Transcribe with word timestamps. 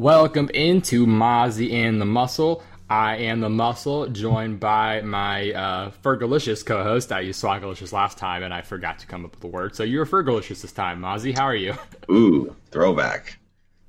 Welcome 0.00 0.48
into 0.54 1.06
Mozzie 1.06 1.74
and 1.74 2.00
the 2.00 2.06
Muscle. 2.06 2.62
I 2.88 3.16
am 3.16 3.40
the 3.40 3.50
Muscle, 3.50 4.06
joined 4.06 4.58
by 4.58 5.02
my 5.02 5.52
uh, 5.52 5.90
Fergalicious 6.02 6.64
co-host. 6.64 7.12
I 7.12 7.20
used 7.20 7.44
Swagalicious 7.44 7.92
last 7.92 8.16
time, 8.16 8.42
and 8.42 8.54
I 8.54 8.62
forgot 8.62 8.98
to 9.00 9.06
come 9.06 9.26
up 9.26 9.34
with 9.34 9.44
a 9.44 9.48
word. 9.48 9.76
So 9.76 9.82
you're 9.82 10.06
Fergalicious 10.06 10.62
this 10.62 10.72
time, 10.72 11.02
Mozzie. 11.02 11.36
How 11.36 11.44
are 11.44 11.54
you? 11.54 11.74
Ooh, 12.10 12.56
throwback. 12.70 13.38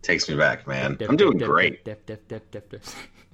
Takes 0.02 0.28
me 0.28 0.36
back, 0.36 0.68
man. 0.68 0.97
I'm 1.08 1.16
doing 1.16 1.38
great. 1.38 1.86
Dip, 1.86 2.06
dip, 2.06 2.28
dip, 2.28 2.52
dip, 2.52 2.70
dip. 2.70 2.84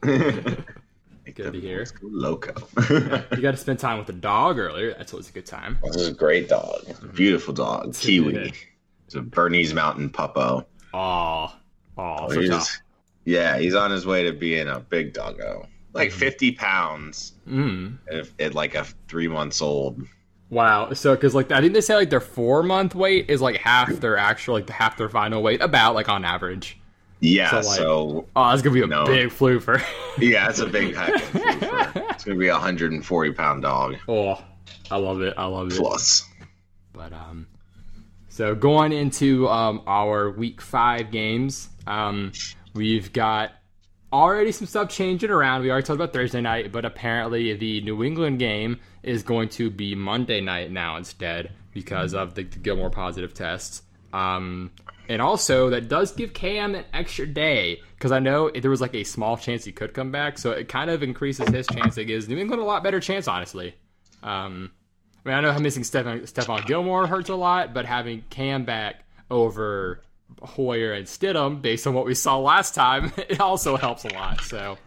Good 1.33 1.53
to 1.53 1.59
hear. 1.59 1.87
Loco. 2.03 2.53
You 3.35 3.41
got 3.41 3.51
to 3.51 3.57
spend 3.57 3.79
time 3.79 3.97
with 3.97 4.05
the 4.05 4.13
dog 4.13 4.59
earlier. 4.59 4.93
That's 4.93 5.13
always 5.13 5.29
a 5.29 5.33
good 5.33 5.47
time. 5.47 5.79
this 5.83 5.95
is 5.95 6.09
a 6.09 6.13
great 6.13 6.47
dog. 6.47 6.85
Beautiful 7.15 7.55
dog. 7.55 7.95
Kiwi. 7.95 8.53
It's 9.07 9.15
a 9.15 9.21
Bernese 9.21 9.73
Mountain 9.73 10.11
Puppo. 10.11 10.65
Oh, 10.93 11.51
oh, 11.97 12.29
so 12.29 12.39
He's- 12.41 12.81
yeah, 13.25 13.57
he's 13.57 13.75
on 13.75 13.91
his 13.91 14.05
way 14.05 14.23
to 14.23 14.31
being 14.31 14.67
a 14.67 14.79
big 14.79 15.13
doggo. 15.13 15.67
Like 15.93 16.09
Mm-hmm. 16.09 16.19
50 16.19 16.51
pounds 16.53 17.33
Mm. 17.49 17.97
at, 18.11 18.27
at 18.39 18.53
like 18.53 18.75
a 18.75 18.85
three 19.07 19.27
months 19.27 19.61
old. 19.61 20.01
Wow. 20.49 20.93
So, 20.93 21.15
because 21.15 21.33
like 21.35 21.51
I 21.51 21.59
think 21.59 21.73
they 21.73 21.81
say 21.81 21.95
like 21.95 22.09
their 22.09 22.19
four 22.21 22.61
month 22.63 22.93
weight 22.95 23.29
is 23.29 23.41
like 23.41 23.57
half 23.57 23.89
their 23.99 24.17
actual 24.17 24.53
like 24.55 24.69
half 24.69 24.95
their 24.97 25.09
final 25.09 25.41
weight, 25.41 25.61
about 25.61 25.93
like 25.95 26.07
on 26.07 26.23
average. 26.23 26.79
Yeah, 27.19 27.49
So, 27.49 27.61
so, 27.63 28.05
like- 28.05 28.25
Oh, 28.35 28.49
that's 28.49 28.61
gonna 28.61 28.73
be 28.75 28.83
a 28.83 28.87
No. 28.87 29.05
big 29.05 29.29
floofer. 29.29 29.81
yeah, 30.19 30.47
it's 30.49 30.59
a 30.59 30.67
big 30.67 30.95
heck. 30.95 31.21
It's 32.11 32.23
gonna 32.23 32.37
be 32.37 32.47
a 32.49 32.53
140 32.53 33.31
pound 33.33 33.63
dog 33.63 33.95
oh, 34.07 34.41
I 34.91 34.97
love 34.97 35.21
it. 35.21 35.33
I 35.37 35.45
love 35.45 35.71
it. 35.71 35.77
plus. 35.77 36.29
But 36.93 37.11
um, 37.13 37.47
so 38.29 38.53
going 38.55 38.93
into 38.93 39.49
um 39.49 39.81
our 39.87 40.29
week 40.31 40.61
five 40.61 41.11
games, 41.11 41.69
um, 41.87 42.31
we've 42.73 43.11
got 43.13 43.51
already 44.11 44.51
some 44.51 44.67
stuff 44.67 44.89
changing 44.89 45.29
around. 45.29 45.61
We 45.61 45.71
already 45.71 45.85
talked 45.85 45.95
about 45.95 46.13
Thursday 46.13 46.41
night, 46.41 46.71
but 46.71 46.85
apparently 46.85 47.53
the 47.55 47.81
New 47.81 48.03
England 48.03 48.39
game 48.39 48.79
is 49.03 49.23
going 49.23 49.49
to 49.49 49.69
be 49.69 49.95
Monday 49.95 50.41
night 50.41 50.71
now 50.71 50.97
instead 50.97 51.51
because 51.73 52.13
of 52.13 52.35
the, 52.35 52.43
the 52.43 52.59
Gilmore 52.59 52.89
positive 52.89 53.33
tests. 53.33 53.83
Um, 54.13 54.71
and 55.09 55.21
also 55.21 55.69
that 55.69 55.87
does 55.87 56.11
give 56.11 56.33
Cam 56.33 56.75
an 56.75 56.85
extra 56.93 57.25
day 57.25 57.81
because 57.95 58.11
I 58.11 58.19
know 58.19 58.49
there 58.49 58.71
was 58.71 58.81
like 58.81 58.95
a 58.95 59.03
small 59.03 59.37
chance 59.37 59.63
he 59.63 59.71
could 59.71 59.93
come 59.93 60.11
back, 60.11 60.37
so 60.37 60.51
it 60.51 60.67
kind 60.67 60.89
of 60.89 61.03
increases 61.03 61.47
his 61.49 61.67
chance. 61.67 61.97
It 61.97 62.05
gives 62.05 62.27
New 62.27 62.37
England 62.37 62.61
a 62.61 62.65
lot 62.65 62.83
better 62.83 62.99
chance, 62.99 63.27
honestly. 63.27 63.75
Um, 64.23 64.71
I 65.25 65.29
mean, 65.29 65.37
I 65.37 65.41
know 65.41 65.59
missing 65.59 65.83
Stephon 65.83 66.65
Gilmore 66.65 67.07
hurts 67.07 67.29
a 67.29 67.35
lot, 67.35 67.73
but 67.73 67.85
having 67.85 68.23
Cam 68.29 68.65
back 68.65 69.03
over 69.29 70.01
Hoyer 70.41 70.93
and 70.93 71.05
Stidham, 71.07 71.61
based 71.61 71.87
on 71.87 71.93
what 71.93 72.05
we 72.05 72.13
saw 72.15 72.37
last 72.39 72.75
time, 72.75 73.11
it 73.17 73.39
also 73.39 73.75
helps 73.77 74.05
a 74.05 74.09
lot. 74.13 74.41
So, 74.41 74.77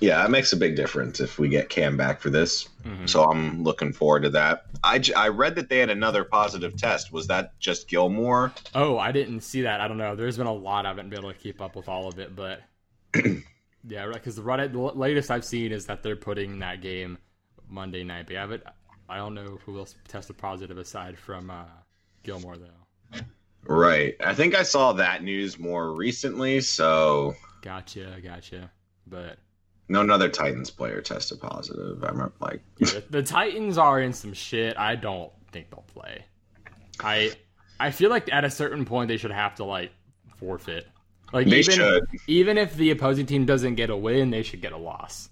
Yeah, 0.00 0.24
it 0.24 0.30
makes 0.30 0.52
a 0.52 0.56
big 0.56 0.76
difference 0.76 1.20
if 1.20 1.38
we 1.38 1.48
get 1.48 1.68
Cam 1.68 1.96
back 1.96 2.20
for 2.20 2.30
this. 2.30 2.68
Mhm. 2.84 3.08
So 3.08 3.24
I'm 3.24 3.62
looking 3.62 3.92
forward 3.92 4.22
to 4.24 4.30
that. 4.30 4.66
I, 4.82 5.02
I 5.16 5.28
read 5.28 5.54
that 5.56 5.68
they 5.68 5.78
had 5.78 5.90
another 5.90 6.24
positive 6.24 6.76
test. 6.76 7.12
Was 7.12 7.26
that 7.28 7.58
just 7.58 7.88
Gilmore? 7.88 8.52
oh, 8.74 8.98
I 8.98 9.12
didn't 9.12 9.40
see 9.40 9.62
that. 9.62 9.80
I 9.80 9.88
don't 9.88 9.96
know. 9.98 10.14
There's 10.16 10.36
been 10.36 10.46
a 10.46 10.52
lot. 10.52 10.84
I 10.84 10.88
haven't 10.88 11.10
been 11.10 11.20
able 11.20 11.32
to 11.32 11.38
keep 11.38 11.60
up 11.62 11.76
with 11.76 11.88
all 11.88 12.08
of 12.08 12.18
it, 12.18 12.34
but 12.36 12.60
yeah, 13.86 14.06
because 14.12 14.36
the, 14.36 14.42
right- 14.42 14.70
the 14.72 14.78
latest 14.78 15.30
I've 15.30 15.44
seen 15.44 15.72
is 15.72 15.86
that 15.86 16.02
they're 16.02 16.16
putting 16.16 16.58
that 16.60 16.80
game 16.82 17.18
Monday 17.68 18.04
night. 18.04 18.26
But 18.26 18.34
yeah, 18.34 18.46
but 18.46 18.62
I 19.08 19.16
don't 19.16 19.34
know 19.34 19.58
who 19.64 19.78
else 19.78 19.94
tested 20.08 20.36
positive 20.38 20.78
aside 20.78 21.18
from 21.18 21.50
uh, 21.50 21.64
Gilmore 22.22 22.56
though. 22.56 23.18
Right. 23.66 24.14
I 24.22 24.34
think 24.34 24.54
I 24.54 24.62
saw 24.62 24.92
that 24.94 25.22
news 25.22 25.58
more 25.58 25.92
recently. 25.92 26.60
So 26.60 27.34
Gotcha, 27.62 28.18
gotcha. 28.22 28.70
But 29.06 29.38
no 29.88 30.00
another 30.00 30.28
Titans 30.28 30.70
player 30.70 31.00
tested 31.00 31.40
positive. 31.40 32.02
I 32.04 32.08
remember 32.08 32.34
like 32.40 32.60
the, 32.78 33.04
the 33.10 33.22
Titans 33.22 33.78
are 33.78 34.00
in 34.00 34.12
some 34.12 34.32
shit. 34.32 34.76
I 34.76 34.96
don't 34.96 35.32
think 35.52 35.70
they'll 35.70 35.82
play. 35.82 36.24
I 37.00 37.32
I 37.80 37.90
feel 37.90 38.10
like 38.10 38.32
at 38.32 38.44
a 38.44 38.50
certain 38.50 38.84
point 38.84 39.08
they 39.08 39.16
should 39.16 39.30
have 39.30 39.54
to 39.56 39.64
like 39.64 39.92
forfeit. 40.36 40.86
Like 41.32 41.48
they 41.48 41.60
even 41.60 41.74
should. 41.74 42.04
even 42.26 42.58
if 42.58 42.74
the 42.74 42.90
opposing 42.90 43.26
team 43.26 43.46
doesn't 43.46 43.74
get 43.76 43.90
a 43.90 43.96
win, 43.96 44.30
they 44.30 44.42
should 44.42 44.60
get 44.60 44.72
a 44.72 44.78
loss. 44.78 45.30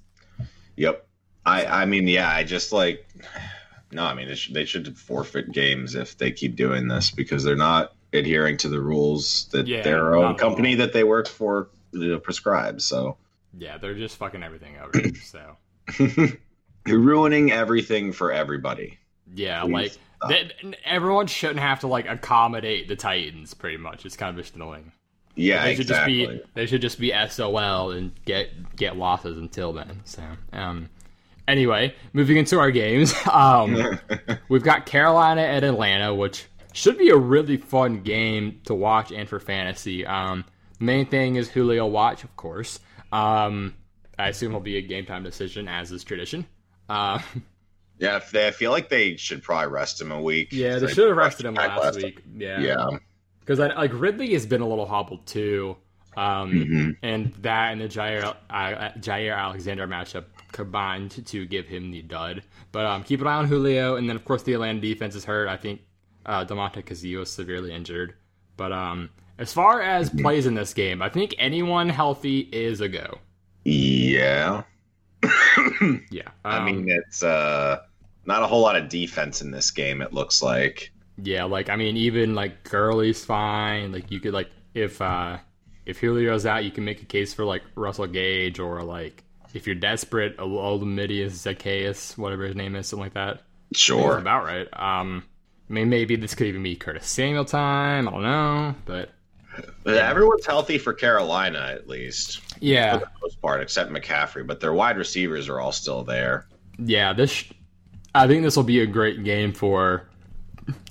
Yep. 0.77 1.07
I 1.45 1.67
I 1.67 1.85
mean 1.85 2.09
yeah. 2.09 2.31
I 2.31 2.45
just 2.45 2.73
like 2.73 3.07
no. 3.93 4.05
I 4.05 4.15
mean 4.15 4.29
they 4.29 4.35
should, 4.35 4.55
they 4.55 4.65
should 4.65 4.97
forfeit 4.97 5.53
games 5.53 5.95
if 5.95 6.17
they 6.17 6.33
keep 6.33 6.57
doing 6.57 6.89
this 6.89 7.11
because 7.11 7.45
they're 7.45 7.57
not 7.57 7.95
adhering 8.13 8.57
to 8.59 8.69
the 8.69 8.81
rules 8.81 9.47
that 9.53 9.67
Yeah, 9.67 9.83
their 9.83 10.15
own 10.15 10.35
company 10.37 10.75
that 10.77 10.93
they 10.93 11.05
work 11.05 11.29
for 11.29 11.69
you 11.93 12.13
know, 12.13 12.19
prescribes. 12.19 12.85
So. 12.85 13.17
Yeah, 13.59 13.79
they're 13.79 13.95
just 13.95 14.17
fucking 14.17 14.43
everything 14.43 14.77
over. 14.79 14.93
so 15.25 15.57
You're 16.87 16.99
ruining 16.99 17.53
everything 17.53 18.13
for 18.13 18.33
everybody. 18.33 18.99
yeah, 19.35 19.63
Please 19.63 19.71
like 19.73 19.99
everyone 20.85 21.27
shouldn't 21.27 21.61
have 21.61 21.81
to 21.81 21.87
like 21.87 22.09
accommodate 22.09 22.89
the 22.89 22.97
Titans. 22.97 23.55
Pretty 23.55 23.77
much, 23.77 24.07
it's 24.07 24.17
kind 24.17 24.37
of 24.37 24.45
just 24.45 24.55
annoying. 24.55 24.93
Yeah, 25.35 25.65
they 25.65 25.75
should 25.75 25.83
exactly. 25.83 26.27
just 26.27 26.31
be 26.45 26.51
they 26.55 26.67
should 26.67 26.81
just 26.83 26.99
be 26.99 27.13
SOL 27.29 27.91
and 27.93 28.13
get 28.25 28.77
get 28.77 28.97
losses 28.97 29.39
until 29.39 29.73
then. 29.73 30.01
So 30.05 30.23
um 30.53 30.89
anyway, 31.49 31.95
moving 32.13 32.37
into 32.37 32.59
our 32.59 32.71
games. 32.71 33.15
Um 33.33 33.99
we've 34.49 34.63
got 34.63 34.87
Carolina 34.87 35.43
at 35.43 35.65
Atlanta, 35.65 36.15
which 36.15 36.47
should 36.73 36.99
be 36.99 37.11
a 37.11 37.17
really 37.17 37.57
fun 37.57 38.03
game 38.03 38.61
to 38.65 38.75
watch 38.75 39.13
and 39.13 39.29
for 39.29 39.39
fantasy. 39.41 40.05
Um 40.07 40.45
main 40.81 41.07
thing 41.07 41.37
is 41.37 41.49
Julio 41.49 41.87
watch, 41.87 42.25
of 42.25 42.35
course. 42.37 42.81
Um 43.13 43.75
I 44.19 44.29
assume 44.29 44.53
he'll 44.53 44.61
be 44.61 44.77
a 44.77 44.83
game 44.83 45.07
time 45.07 45.23
decision 45.23 45.69
as 45.69 45.91
is 45.91 46.05
tradition. 46.05 46.47
Uh, 46.89 47.19
yeah, 47.99 48.17
if 48.17 48.31
they, 48.31 48.47
I 48.47 48.51
feel 48.51 48.71
like 48.71 48.89
they 48.89 49.17
should 49.17 49.43
probably 49.43 49.73
rest 49.73 50.01
him 50.01 50.13
a 50.13 50.21
week. 50.21 50.49
yeah, 50.53 50.79
they 50.79 50.93
should 50.93 51.09
have 51.09 51.17
rested 51.17 51.47
him 51.47 51.55
last 51.55 51.97
week. 52.03 52.21
Yeah, 52.37 52.61
Yeah. 52.61 52.87
because 53.41 53.59
like 53.59 53.91
Ridley 53.95 54.33
has 54.35 54.45
been 54.47 54.61
a 54.61 54.69
little 54.69 54.87
hobbled 54.87 55.27
too. 55.27 55.77
Um, 56.15 56.53
Mhm. 56.53 56.97
and 57.03 57.33
that 57.41 57.73
and 57.73 57.81
the 57.81 57.89
Jaire, 57.89 58.37
uh, 58.51 58.91
Jaire 58.99 59.35
Alexander 59.35 59.87
matchup 59.89 60.25
combined 60.53 61.25
to 61.27 61.47
give 61.47 61.67
him 61.67 61.91
the 61.91 62.03
dud. 62.03 62.43
But 62.71 62.85
um, 62.85 63.03
keep 63.03 63.23
an 63.23 63.27
eye 63.27 63.37
on 63.37 63.47
Julio, 63.47 63.97
and 63.97 64.07
then 64.09 64.17
of 64.17 64.25
course 64.27 64.43
the 64.43 64.53
Atlanta 64.53 64.81
defense 64.81 65.15
is 65.15 65.25
hurt. 65.25 65.49
I 65.49 65.57
think 65.57 65.81
uh, 66.27 66.45
Castillo 66.83 67.23
is 67.23 67.31
severely 67.33 67.73
injured. 67.73 68.15
But 68.57 68.73
um, 68.73 69.11
as 69.39 69.53
far 69.53 69.83
as 69.83 70.11
Mm-hmm. 70.15 70.23
plays 70.23 70.47
in 70.47 70.55
this 70.55 70.75
game, 70.75 71.03
I 71.03 71.09
think 71.09 71.35
anyone 71.39 71.89
healthy 71.89 72.41
is 72.53 72.81
a 72.81 72.89
go. 72.89 73.19
Yeah. 73.65 74.65
Yeah, 76.11 76.29
I 76.45 76.59
um, 76.59 76.65
mean, 76.65 76.87
it's 76.89 77.23
uh, 77.23 77.79
not 78.27 78.43
a 78.43 78.47
whole 78.47 78.61
lot 78.63 78.77
of 78.77 78.89
defense 78.89 79.43
in 79.43 79.51
this 79.51 79.71
game. 79.71 80.03
It 80.03 80.13
looks 80.13 80.43
like. 80.43 80.93
yeah, 81.17 81.45
like 81.45 81.69
I 81.71 81.77
mean, 81.77 81.97
even 81.97 82.35
like 82.35 82.65
Gurley's 82.65 83.25
fine. 83.25 83.93
Like 83.93 84.11
you 84.11 84.21
could 84.21 84.33
like 84.35 84.51
if 84.75 85.01
uh 85.01 85.39
if 85.87 86.01
Julio's 86.01 86.47
out, 86.47 86.65
you 86.65 86.71
can 86.71 86.85
make 86.85 87.03
a 87.03 87.07
case 87.07 87.35
for 87.35 87.45
like 87.45 87.63
Russell 87.77 88.07
Gage 88.07 88.59
or 88.59 88.83
like 88.83 89.25
if 89.55 89.67
you're 89.67 89.77
desperate, 89.77 90.37
Olamidius 90.39 91.33
Zaccheaus, 91.33 92.17
whatever 92.17 92.45
his 92.45 92.57
name 92.57 92.75
is, 92.77 92.87
something 92.89 93.05
like 93.05 93.15
that. 93.15 93.43
That's 93.95 94.15
Sure. 94.15 94.19
about 94.19 94.45
right. 94.45 94.69
Um, 94.79 95.25
I 95.73 95.75
mean, 95.75 95.89
maybe 95.89 96.17
this 96.17 96.35
could 96.35 96.49
even 96.49 96.63
be 96.63 96.77
Curtis 96.77 97.07
Samuel 97.09 97.47
time. 97.47 98.07
I 98.07 98.11
don't 98.11 98.23
know, 98.23 98.75
but 98.85 99.09
Everyone's 99.87 100.45
healthy 100.45 100.77
for 100.77 100.93
Carolina, 100.93 101.71
at 101.73 101.89
least. 101.89 102.43
yeah, 102.61 102.99
For 102.99 103.07
the 103.07 103.11
most 103.23 103.41
part, 103.41 103.63
except 103.63 103.91
McCaffrey. 103.91 104.47
But 104.47 104.61
their 104.61 104.75
wide 104.75 104.99
receivers 104.99 105.49
are 105.49 105.61
all 105.61 105.73
still 105.73 106.05
there. 106.05 106.47
yeah. 106.79 107.15
This, 107.15 107.45
I 108.15 108.27
think 108.27 108.43
this 108.43 108.55
will 108.55 108.65
be 108.65 108.81
a 108.81 108.87
great 108.87 109.25
game 109.25 109.55
for 109.55 110.07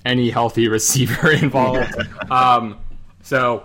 any 0.04 0.30
healthy 0.30 0.66
receiver 0.68 1.30
involved. 1.32 1.94
um, 2.28 2.80
so 3.22 3.62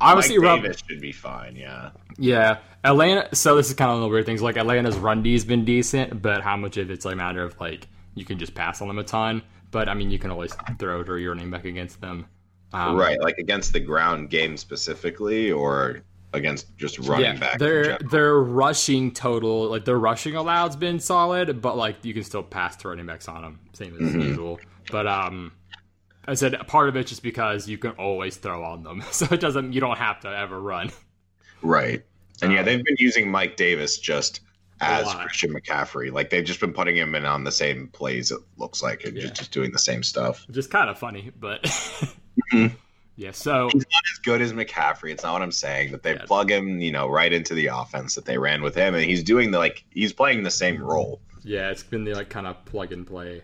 obviously, 0.00 0.38
Mike 0.38 0.62
Rob, 0.62 0.76
should 0.88 1.00
be 1.00 1.10
fine, 1.10 1.56
yeah. 1.56 1.90
yeah, 2.18 2.58
Atlanta. 2.84 3.34
So 3.34 3.56
this 3.56 3.66
is 3.68 3.74
kind 3.74 3.90
of 3.90 3.96
one 3.96 4.04
of 4.04 4.08
the 4.10 4.12
weird 4.14 4.26
things. 4.26 4.42
Like 4.42 4.56
Atlanta's 4.56 4.96
run 4.96 5.24
D's 5.24 5.44
been 5.44 5.64
decent, 5.64 6.22
but 6.22 6.40
how 6.42 6.56
much 6.56 6.76
of 6.76 6.88
it's 6.92 7.04
like 7.04 7.14
a 7.14 7.16
matter 7.16 7.42
of 7.42 7.58
like 7.60 7.88
you 8.14 8.24
can 8.24 8.38
just 8.38 8.54
pass 8.54 8.80
on 8.80 8.86
them 8.86 9.00
a 9.00 9.04
ton. 9.04 9.42
But 9.74 9.88
I 9.88 9.94
mean, 9.94 10.08
you 10.12 10.20
can 10.20 10.30
always 10.30 10.54
throw 10.78 11.00
it 11.00 11.08
or 11.08 11.18
your 11.18 11.32
running 11.34 11.50
back 11.50 11.64
against 11.64 12.00
them. 12.00 12.26
Um, 12.72 12.96
right, 12.96 13.20
like 13.20 13.38
against 13.38 13.72
the 13.72 13.80
ground 13.80 14.30
game 14.30 14.56
specifically, 14.56 15.50
or 15.50 16.02
against 16.32 16.76
just 16.76 17.00
running 17.00 17.38
back. 17.40 17.54
in 17.54 17.58
Their 17.58 17.98
their 17.98 18.34
rushing 18.38 19.10
total, 19.12 19.68
like 19.68 19.84
their 19.84 19.98
rushing 19.98 20.36
allowed's 20.36 20.76
been 20.76 21.00
solid, 21.00 21.60
but 21.60 21.76
like 21.76 22.04
you 22.04 22.14
can 22.14 22.22
still 22.22 22.42
pass 22.44 22.76
to 22.76 22.88
running 22.88 23.06
backs 23.06 23.26
on 23.28 23.42
them, 23.42 23.58
same 23.72 23.94
as 23.96 24.14
Mhm. 24.14 24.22
usual. 24.28 24.60
But 24.92 25.08
um, 25.08 25.50
I 26.26 26.34
said 26.34 26.54
part 26.68 26.88
of 26.88 26.94
it's 26.94 27.10
just 27.10 27.22
because 27.24 27.68
you 27.68 27.76
can 27.78 27.90
always 27.92 28.36
throw 28.36 28.62
on 28.64 28.84
them, 28.84 29.02
so 29.10 29.26
it 29.32 29.40
doesn't. 29.40 29.72
You 29.72 29.80
don't 29.80 29.98
have 29.98 30.20
to 30.20 30.28
ever 30.28 30.60
run. 30.60 30.92
Right. 31.62 32.04
And 32.42 32.52
yeah, 32.52 32.60
Um, 32.60 32.64
they've 32.66 32.84
been 32.84 32.96
using 32.98 33.28
Mike 33.28 33.56
Davis 33.56 33.98
just 33.98 34.40
as. 34.84 35.14
Christian 35.14 35.52
McCaffrey. 35.54 36.12
Like 36.12 36.30
they've 36.30 36.44
just 36.44 36.60
been 36.60 36.72
putting 36.72 36.96
him 36.96 37.14
in 37.14 37.24
on 37.24 37.44
the 37.44 37.52
same 37.52 37.88
plays. 37.88 38.30
It 38.30 38.40
looks 38.56 38.82
like 38.82 39.04
and 39.04 39.14
Yeah. 39.16 39.22
just, 39.22 39.34
just 39.36 39.52
doing 39.52 39.72
the 39.72 39.78
same 39.78 40.02
stuff. 40.02 40.46
Just 40.50 40.70
kind 40.70 40.88
of 40.90 40.98
funny, 40.98 41.30
but 41.38 41.62
Mhm. 42.52 42.72
Yeah, 43.16 43.30
so 43.30 43.68
he's 43.72 43.84
not 43.92 44.02
as 44.12 44.18
good 44.24 44.42
as 44.42 44.52
McCaffrey. 44.52 45.12
It's 45.12 45.22
not 45.22 45.34
what 45.34 45.42
I'm 45.42 45.52
saying, 45.52 45.92
but 45.92 46.02
they 46.02 46.14
Yeah. 46.14 46.24
plug 46.24 46.50
him, 46.50 46.80
you 46.80 46.90
know, 46.90 47.08
right 47.08 47.32
into 47.32 47.54
the 47.54 47.66
offense 47.68 48.16
that 48.16 48.24
they 48.24 48.38
ran 48.38 48.60
with 48.60 48.74
him, 48.74 48.94
and 48.94 49.04
he's 49.04 49.22
doing 49.22 49.52
the 49.52 49.58
like 49.58 49.84
he's 49.90 50.12
playing 50.12 50.42
the 50.42 50.50
same 50.50 50.82
role. 50.82 51.20
yeah, 51.42 51.70
it's 51.70 51.82
been 51.84 52.04
the 52.04 52.14
like 52.14 52.28
kind 52.30 52.46
of 52.46 52.64
plug 52.64 52.90
and 52.92 53.06
play 53.06 53.42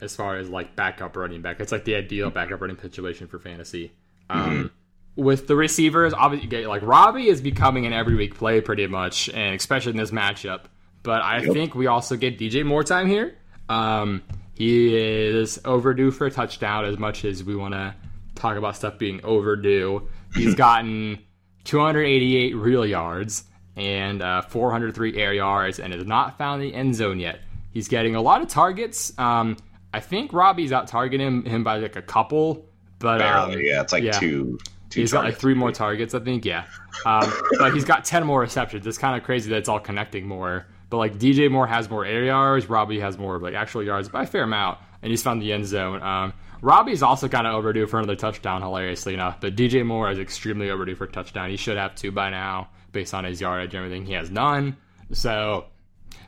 as 0.00 0.16
far 0.16 0.36
as 0.38 0.48
like 0.48 0.74
backup 0.74 1.16
running 1.16 1.40
back. 1.42 1.60
It's 1.60 1.70
like 1.70 1.84
the 1.84 1.94
ideal 1.94 2.30
backup 2.30 2.60
running 2.60 2.78
situation 2.80 3.26
for 3.28 3.38
fantasy. 3.38 3.92
Um, 4.30 4.70
with 5.16 5.46
the 5.46 5.56
receivers, 5.56 6.12
obviously, 6.12 6.66
like 6.66 6.82
Robby 6.82 7.28
is 7.28 7.40
becoming 7.40 7.86
an 7.86 7.92
every 7.92 8.14
week 8.14 8.34
play 8.36 8.60
pretty 8.60 8.86
much, 8.86 9.28
and 9.28 9.54
especially 9.54 9.92
in 9.92 9.96
this 9.98 10.10
matchup. 10.10 10.62
But 11.02 11.22
I 11.22 11.40
Yep. 11.42 11.52
think 11.52 11.74
we 11.74 11.86
also 11.86 12.16
get 12.16 12.38
DJ 12.38 12.64
more 12.64 12.82
time 12.82 13.06
here. 13.06 13.36
Um, 13.68 14.22
he 14.54 14.94
is 14.96 15.60
overdue 15.64 16.10
for 16.10 16.26
a 16.26 16.30
touchdown 16.30 16.84
as 16.84 16.98
much 16.98 17.24
as 17.24 17.44
we 17.44 17.54
want 17.56 17.74
to 17.74 17.94
talk 18.34 18.56
about 18.56 18.76
stuff 18.76 18.98
being 18.98 19.20
overdue. 19.24 20.08
He's 20.34 20.54
gotten 20.56 21.18
288 21.64 22.56
real 22.56 22.86
yards 22.86 23.44
and 23.76 24.22
uh, 24.22 24.42
403 24.42 25.16
air 25.16 25.32
yards 25.32 25.78
and 25.80 25.92
has 25.92 26.06
not 26.06 26.38
found 26.38 26.62
the 26.62 26.72
end 26.74 26.94
zone 26.94 27.18
yet. 27.18 27.40
He's 27.72 27.88
getting 27.88 28.14
a 28.14 28.22
lot 28.22 28.40
of 28.42 28.48
targets. 28.48 29.12
Um, 29.18 29.56
I 29.92 30.00
think 30.00 30.32
Robby's 30.32 30.72
out 30.72 30.86
targeting 30.88 31.26
him, 31.26 31.44
him 31.44 31.64
by 31.64 31.78
like 31.78 31.96
a 31.96 32.02
couple, 32.02 32.66
but 32.98 33.20
um, 33.20 33.50
Barely, 33.50 33.68
yeah, 33.68 33.80
it's 33.82 33.92
like 33.92 34.02
yeah. 34.04 34.12
two. 34.12 34.58
Two 34.94 35.00
He's 35.00 35.12
got 35.12 35.24
like 35.24 35.36
three 35.36 35.54
more 35.54 35.72
targets, 35.72 36.14
I 36.14 36.20
think. 36.20 36.44
Yeah, 36.44 36.66
um, 37.04 37.32
but 37.58 37.74
he's 37.74 37.84
got 37.84 38.04
ten 38.04 38.24
more 38.24 38.40
receptions. 38.40 38.86
It's 38.86 38.96
kind 38.96 39.18
of 39.18 39.24
crazy 39.24 39.50
that 39.50 39.56
it's 39.56 39.68
all 39.68 39.80
connecting 39.80 40.28
more. 40.28 40.66
But 40.88 40.98
like 40.98 41.18
DJ 41.18 41.50
Moore 41.50 41.66
has 41.66 41.90
more 41.90 42.06
air 42.06 42.22
yards, 42.22 42.68
Robby 42.68 43.00
has 43.00 43.18
more 43.18 43.40
like 43.40 43.54
actual 43.54 43.82
yards 43.82 44.08
by 44.08 44.22
a 44.22 44.26
fair 44.26 44.44
amount, 44.44 44.78
and 45.02 45.10
he's 45.10 45.20
found 45.20 45.42
the 45.42 45.52
end 45.52 45.66
zone. 45.66 46.00
Um, 46.00 46.32
Robby's 46.62 47.02
also 47.02 47.26
kind 47.26 47.44
of 47.44 47.54
overdue 47.54 47.88
for 47.88 47.98
another 47.98 48.14
touchdown, 48.14 48.62
hilariously 48.62 49.14
enough. 49.14 49.40
But 49.40 49.56
DJ 49.56 49.84
Moore 49.84 50.12
is 50.12 50.20
extremely 50.20 50.70
overdue 50.70 50.94
for 50.94 51.04
a 51.04 51.10
touchdown. 51.10 51.50
He 51.50 51.56
should 51.56 51.76
have 51.76 51.96
two 51.96 52.12
by 52.12 52.30
now, 52.30 52.68
based 52.92 53.14
on 53.14 53.24
his 53.24 53.40
yardage 53.40 53.74
and 53.74 53.84
everything. 53.84 54.06
He 54.06 54.12
has 54.12 54.30
none. 54.30 54.76
So 55.10 55.64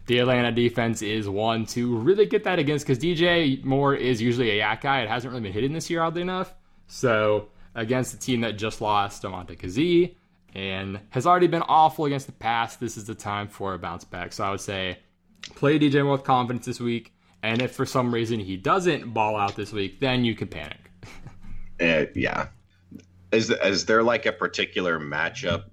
the 0.06 0.18
Atlanta 0.18 0.50
defense 0.50 1.02
is 1.02 1.28
one 1.28 1.66
to 1.66 1.96
really 1.98 2.26
get 2.26 2.42
that 2.44 2.58
against 2.58 2.84
because 2.84 2.98
DJ 2.98 3.62
Moore 3.62 3.94
is 3.94 4.20
usually 4.20 4.58
a 4.58 4.64
YAC 4.64 4.80
guy. 4.80 5.02
It 5.02 5.08
hasn't 5.08 5.30
really 5.30 5.44
been 5.44 5.52
hitting 5.52 5.72
this 5.72 5.88
year, 5.88 6.02
oddly 6.02 6.22
enough. 6.22 6.52
So 6.88 7.48
against 7.76 8.14
a 8.14 8.18
team 8.18 8.40
that 8.40 8.56
just 8.56 8.80
lost 8.80 9.22
Demonte 9.22 9.56
Kazee 9.56 10.16
and 10.54 10.98
has 11.10 11.26
already 11.26 11.46
been 11.46 11.62
awful 11.62 12.06
against 12.06 12.26
the 12.26 12.32
pass, 12.32 12.76
this 12.76 12.96
is 12.96 13.04
the 13.04 13.14
time 13.14 13.46
for 13.46 13.74
a 13.74 13.78
bounce 13.78 14.04
back. 14.04 14.32
So 14.32 14.42
I 14.42 14.50
would 14.50 14.60
say 14.60 14.98
play 15.54 15.78
DJ 15.78 16.02
Moore 16.02 16.12
with 16.12 16.24
confidence 16.24 16.66
this 16.66 16.80
week. 16.80 17.12
And 17.42 17.60
if 17.60 17.72
for 17.72 17.86
some 17.86 18.12
reason 18.12 18.40
he 18.40 18.56
doesn't 18.56 19.12
ball 19.12 19.36
out 19.36 19.54
this 19.54 19.72
week, 19.72 20.00
then 20.00 20.24
you 20.24 20.34
can 20.34 20.48
panic. 20.48 20.90
Uh, 21.78 22.06
yeah. 22.14 22.48
Is 23.32 23.50
is 23.50 23.84
there 23.84 24.02
like 24.02 24.24
a 24.24 24.32
particular 24.32 24.98
matchup 24.98 25.64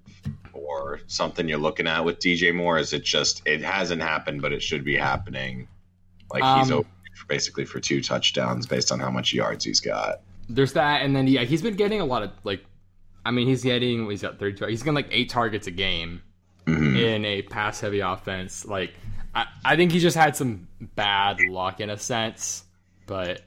or 0.52 1.00
something 1.06 1.48
you're 1.48 1.56
looking 1.56 1.86
at 1.86 2.04
with 2.04 2.18
DJ 2.18 2.54
Moore? 2.54 2.76
Is 2.76 2.92
it 2.92 3.04
just 3.04 3.40
it 3.46 3.62
hasn't 3.62 4.02
happened, 4.02 4.42
but 4.42 4.52
it 4.52 4.62
should 4.62 4.84
be 4.84 4.96
happening? 4.96 5.66
Like 6.30 6.42
he's 6.58 6.70
Um, 6.70 6.84
for 7.14 7.26
basically 7.26 7.64
for 7.64 7.80
two 7.80 8.02
touchdowns 8.02 8.66
based 8.66 8.92
on 8.92 9.00
how 9.00 9.10
much 9.10 9.32
yards 9.32 9.64
he's 9.64 9.80
got. 9.80 10.20
There's 10.48 10.72
that, 10.74 11.02
and 11.02 11.14
then 11.16 11.26
yeah, 11.26 11.42
he's 11.44 11.62
been 11.62 11.74
getting 11.76 12.00
a 12.00 12.04
lot 12.04 12.22
of 12.22 12.30
like, 12.44 12.64
I 13.24 13.30
mean, 13.30 13.46
he's 13.46 13.62
getting 13.62 14.08
he's 14.10 14.22
got 14.22 14.38
32. 14.38 14.66
He's 14.66 14.82
getting 14.82 14.94
like 14.94 15.08
eight 15.10 15.28
targets 15.30 15.66
a 15.66 15.70
game. 15.70 16.22
Mhm. 16.66 16.98
in 16.98 17.24
a 17.26 17.42
pass 17.42 17.80
heavy 17.80 18.00
offense. 18.00 18.64
Like 18.64 18.94
I, 19.34 19.44
I 19.62 19.76
think 19.76 19.92
he 19.92 19.98
just 19.98 20.16
had 20.16 20.34
some 20.34 20.66
bad 20.80 21.38
luck 21.46 21.78
in 21.80 21.90
a 21.90 21.98
sense, 21.98 22.64
but 23.06 23.42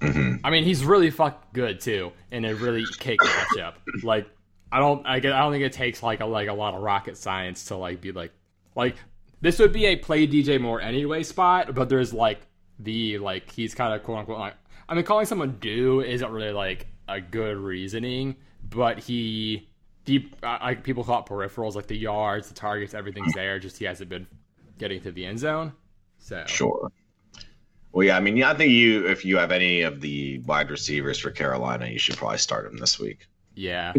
Mhm. 0.00 0.40
I 0.44 0.50
mean 0.50 0.62
he's 0.62 0.84
really 0.84 1.10
fuck 1.10 1.52
good 1.52 1.80
too 1.80 2.12
in 2.30 2.44
a 2.44 2.54
really 2.54 2.84
cake 3.00 3.18
matchup. 3.20 3.74
Like 4.04 4.28
I 4.70 4.78
don't 4.78 5.04
I, 5.06 5.18
get- 5.18 5.32
I 5.32 5.40
don't 5.40 5.50
think 5.50 5.64
it 5.64 5.72
takes 5.72 6.02
like 6.04 6.20
a 6.20 6.26
like 6.26 6.46
a 6.48 6.52
lot 6.52 6.74
of 6.74 6.82
rocket 6.82 7.16
science 7.16 7.64
to 7.66 7.76
like 7.76 8.00
be 8.00 8.12
like 8.12 8.30
like 8.76 8.94
this 9.40 9.58
would 9.58 9.72
be 9.72 9.86
a 9.86 9.96
play 9.96 10.26
DJ 10.28 10.60
Moore 10.60 10.80
anyway 10.80 11.24
spot, 11.24 11.74
but 11.74 11.88
there's 11.88 12.12
like 12.14 12.40
the 12.78 13.18
like 13.18 13.50
he's 13.50 13.74
kind 13.74 13.92
of 13.92 14.04
quote 14.04 14.18
unquote 14.18 14.38
like 14.38 14.54
I 14.88 14.94
mean 14.94 15.04
calling 15.04 15.26
someone 15.26 15.58
due 15.60 16.00
isn't 16.00 16.30
really 16.30 16.52
like 16.52 16.86
a 17.08 17.20
good 17.20 17.56
reasoning, 17.56 18.36
but 18.68 18.98
he 18.98 19.68
deep 20.04 20.36
uh, 20.42 20.58
like 20.62 20.82
people 20.82 21.04
call 21.04 21.20
it 21.20 21.26
peripherals 21.26 21.74
like 21.74 21.86
the 21.86 21.96
yards, 21.96 22.48
the 22.48 22.54
targets, 22.54 22.94
everything's 22.94 23.34
there. 23.34 23.58
Just 23.58 23.78
he 23.78 23.84
hasn't 23.84 24.08
been 24.08 24.26
getting 24.78 25.00
to 25.02 25.12
the 25.12 25.26
end 25.26 25.38
zone. 25.38 25.72
So 26.18 26.44
Sure. 26.46 26.90
Well, 27.92 28.06
yeah, 28.06 28.16
I 28.16 28.20
mean, 28.20 28.36
yeah, 28.36 28.50
I 28.50 28.54
think 28.54 28.70
you, 28.70 29.06
if 29.08 29.24
you 29.24 29.38
have 29.38 29.50
any 29.50 29.80
of 29.80 30.02
the 30.02 30.38
wide 30.40 30.70
receivers 30.70 31.18
for 31.18 31.30
Carolina, 31.30 31.86
you 31.86 31.98
should 31.98 32.16
probably 32.18 32.36
start 32.38 32.64
them 32.64 32.76
this 32.76 32.98
week, 32.98 33.26
yeah, 33.54 33.94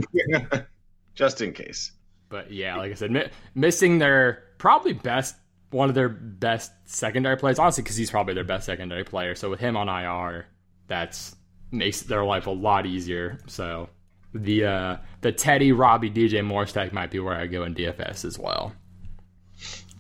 just 1.16 1.42
in 1.42 1.54
case. 1.54 1.92
but 2.30 2.52
yeah, 2.52 2.78
like 2.78 2.92
I 2.92 2.94
said, 2.94 3.10
mi- 3.12 3.30
missing 3.56 3.98
their 3.98 4.44
probably 4.60 4.94
best 4.94 5.36
one 5.72 5.90
of 5.90 5.96
their 5.96 6.08
best 6.08 6.72
secondary 6.86 7.36
players, 7.36 7.58
honestly, 7.58 7.82
because 7.84 7.96
he's 7.96 8.12
probably 8.12 8.36
their 8.36 8.44
best 8.44 8.68
secondary 8.68 9.04
player. 9.04 9.34
So 9.36 9.50
with 9.50 9.60
him 9.60 9.76
on 9.76 9.90
IR, 9.90 10.46
that's 10.90 11.36
makes 11.72 12.02
their 12.02 12.26
life 12.26 12.48
a 12.48 12.52
lot 12.52 12.86
easier. 12.86 13.38
So 13.48 13.88
the 14.34 14.66
uh, 14.66 14.98
the 15.22 15.32
Teddy 15.32 15.72
Robby 15.72 16.12
DJ 16.12 16.44
Moore 16.44 16.68
stack 16.68 16.92
might 16.92 17.12
be 17.12 17.20
where 17.20 17.36
I 17.36 17.48
go 17.48 17.64
in 17.64 17.74
DFS 17.76 18.26
as 18.26 18.38
well. 18.38 18.74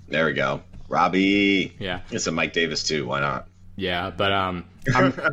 There 0.07 0.25
we 0.25 0.33
go. 0.33 0.61
Robby. 0.89 1.75
Yeah, 1.79 2.01
It's 2.09 2.25
a 2.27 2.31
Mike 2.31 2.51
Davis 2.53 2.83
too. 2.83 3.05
Why 3.05 3.19
not? 3.19 3.47
yeah, 3.75 4.09
but 4.09 4.31
um, 4.33 4.65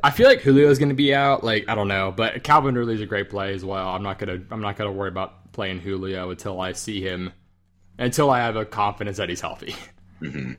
I 0.04 0.10
feel 0.10 0.28
like 0.28 0.42
Julio's 0.42 0.78
going 0.78 0.90
to 0.90 0.94
be 0.94 1.12
out. 1.14 1.42
Like 1.42 1.64
I 1.68 1.74
don't 1.74 1.88
know, 1.88 2.12
but 2.14 2.44
Calvin 2.44 2.74
Ridley's 2.76 3.00
a 3.00 3.06
great 3.06 3.30
play 3.30 3.54
as 3.54 3.64
well. 3.64 3.88
I'm 3.88 4.02
not 4.02 4.18
gonna 4.18 4.40
I'm 4.50 4.60
not 4.60 4.76
gonna 4.76 4.92
worry 4.92 5.08
about 5.08 5.52
playing 5.52 5.80
Julio 5.80 6.30
until 6.30 6.60
I 6.60 6.72
see 6.72 7.00
him, 7.00 7.32
until 7.98 8.30
I 8.30 8.40
have 8.40 8.56
a 8.56 8.64
confidence 8.66 9.16
that 9.16 9.28
he's 9.28 9.40
healthy. 9.40 9.74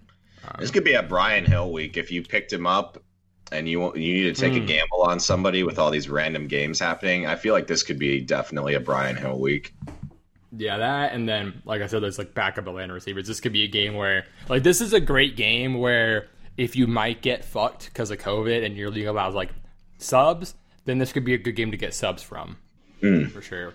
This 0.60 0.72
could 0.72 0.86
be 0.86 0.94
a 0.94 1.04
Brian 1.04 1.44
Hill 1.44 1.74
week 1.74 1.98
if 1.98 2.10
you 2.10 2.24
picked 2.24 2.54
him 2.54 2.66
up 2.66 3.04
and 3.52 3.68
you 3.70 3.82
you 3.96 4.14
need 4.14 4.36
to 4.36 4.42
take 4.42 4.54
a 4.56 4.60
Hmm. 4.60 4.66
gamble 4.66 5.02
on 5.04 5.20
somebody 5.20 5.64
with 5.64 5.80
all 5.80 5.90
these 5.92 6.10
random 6.10 6.48
games 6.48 6.80
happening. 6.80 7.26
I 7.26 7.36
feel 7.36 7.54
like 7.54 7.68
this 7.68 7.84
could 7.84 8.00
be 8.00 8.22
definitely 8.22 8.74
a 8.74 8.80
Brian 8.80 9.16
Hill 9.16 9.40
week. 9.40 9.74
Yeah, 10.56 10.78
that 10.78 11.14
and 11.14 11.28
then 11.28 11.62
like 11.66 11.82
I 11.82 11.88
said, 11.88 12.02
there's 12.02 12.18
like 12.18 12.34
backup 12.34 12.68
Atlanta 12.68 12.94
receivers. 12.94 13.28
This 13.28 13.40
could 13.40 13.54
be 13.54 13.64
a 13.64 13.68
game 13.68 13.96
where 13.96 14.26
like 14.50 14.64
this 14.64 14.82
is 14.82 14.94
a 14.94 15.00
great 15.00 15.36
game 15.36 15.76
where 15.80 16.28
if 16.58 16.76
you 16.76 16.88
might 16.88 17.22
get 17.22 17.46
fucked 17.46 17.86
because 17.86 18.10
of 18.12 18.18
COVID 18.18 18.66
and 18.66 18.76
your 18.76 18.90
league 18.90 19.06
allows 19.06 19.36
like 19.36 19.50
subs, 20.00 20.56
then 20.86 20.98
this 20.98 21.12
could 21.12 21.26
be 21.26 21.34
a 21.34 21.38
good 21.38 21.56
game 21.56 21.72
to 21.72 21.78
get 21.78 21.94
subs 21.94 22.24
from 22.24 22.58
Hmm. 23.02 23.26
for 23.26 23.42
sure. 23.42 23.74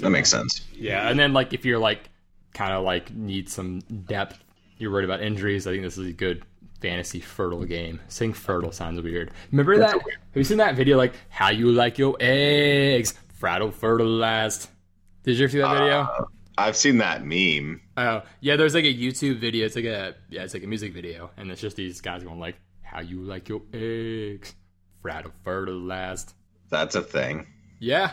That 0.00 0.10
makes 0.10 0.30
sense. 0.30 0.66
Yeah, 0.72 1.08
and 1.10 1.18
then 1.18 1.32
like 1.34 1.52
if 1.52 1.64
you're 1.66 1.78
like 1.78 2.08
kind 2.54 2.72
of 2.72 2.84
like 2.84 3.12
need 3.14 3.48
some 3.50 3.80
depth, 3.80 4.42
you're 4.78 4.90
worried 4.90 5.04
about 5.04 5.20
injuries. 5.20 5.66
I 5.66 5.72
think 5.72 5.82
this 5.82 5.98
is 5.98 6.06
a 6.06 6.12
good 6.12 6.42
fantasy 6.80 7.20
fertile 7.20 7.64
game. 7.64 8.00
Saying 8.08 8.32
fertile 8.34 8.72
sounds 8.72 9.00
weird. 9.00 9.30
Remember 9.50 9.78
that? 9.78 9.92
Have 9.92 10.02
you 10.34 10.44
seen 10.44 10.58
that 10.58 10.76
video 10.76 10.96
like 10.96 11.14
how 11.28 11.50
you 11.50 11.70
like 11.70 11.98
your 11.98 12.16
eggs? 12.20 13.14
Fraddle 13.40 13.72
fertilized. 13.72 14.68
Did 15.22 15.36
you 15.36 15.44
ever 15.44 15.52
see 15.52 15.58
that 15.58 15.72
video? 15.72 16.00
Uh, 16.00 16.24
I've 16.56 16.76
seen 16.76 16.98
that 16.98 17.24
meme. 17.24 17.80
Oh 17.96 18.22
yeah, 18.40 18.56
there's 18.56 18.74
like 18.74 18.84
a 18.84 18.94
YouTube 18.94 19.38
video. 19.38 19.66
It's 19.66 19.76
like 19.76 19.84
a 19.84 20.14
yeah, 20.28 20.42
it's 20.42 20.54
like 20.54 20.64
a 20.64 20.66
music 20.66 20.92
video, 20.92 21.30
and 21.36 21.50
it's 21.50 21.60
just 21.60 21.76
these 21.76 22.00
guys 22.00 22.24
going 22.24 22.40
like, 22.40 22.56
"How 22.82 23.00
you 23.00 23.20
like 23.20 23.48
your 23.48 23.62
eggs? 23.72 24.54
Fraddle 25.04 25.32
fertilized." 25.44 26.34
That's 26.68 26.94
a 26.96 27.02
thing. 27.02 27.46
Yeah. 27.78 28.10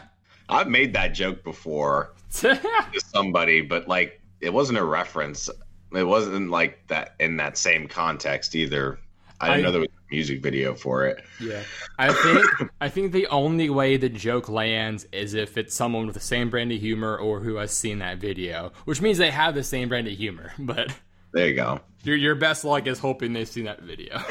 I've 0.48 0.68
made 0.68 0.94
that 0.94 1.10
joke 1.10 1.44
before 1.44 2.14
to 2.34 2.60
somebody, 3.08 3.62
but 3.62 3.88
like 3.88 4.22
it 4.42 4.54
wasn't 4.54 4.78
a 4.78 4.86
reference. 4.86 5.50
It 5.94 6.04
wasn't 6.04 6.50
like 6.50 6.88
that 6.88 7.16
in 7.20 7.38
that 7.38 7.58
same 7.58 7.88
context 7.88 8.56
either. 8.56 9.00
I 9.40 9.48
didn't 9.48 9.60
I- 9.60 9.64
know 9.64 9.72
there 9.72 9.82
was 9.82 9.90
a 9.90 10.14
music 10.16 10.42
video 10.42 10.74
for 10.76 11.06
it. 11.06 11.24
yeah. 11.42 11.62
I 12.00 12.14
think 12.14 12.46
I 12.82 12.90
think 12.90 13.12
the 13.12 13.28
only 13.28 13.70
way 13.70 13.98
the 13.98 14.10
joke 14.10 14.50
lands 14.50 15.06
is 15.12 15.34
if 15.34 15.58
it's 15.58 15.76
someone 15.76 16.06
with 16.06 16.14
the 16.16 16.20
same 16.22 16.50
brand 16.50 16.72
of 16.72 16.80
humor 16.80 17.18
or 17.18 17.40
who 17.42 17.56
has 17.56 17.72
seen 17.72 18.00
that 18.00 18.18
video, 18.20 18.72
which 18.86 19.02
means 19.02 19.18
they 19.18 19.32
have 19.32 19.54
the 19.56 19.64
same 19.64 19.90
brand 19.90 20.08
of 20.08 20.14
humor. 20.14 20.52
But 20.60 20.94
There 21.34 21.48
you 21.48 21.56
go. 21.56 21.82
your 22.04 22.16
your 22.16 22.36
best 22.36 22.64
luck 22.64 22.88
is 22.88 23.00
hoping 23.00 23.34
they've 23.34 23.48
seen 23.48 23.66
that 23.66 23.82
video. 23.82 24.22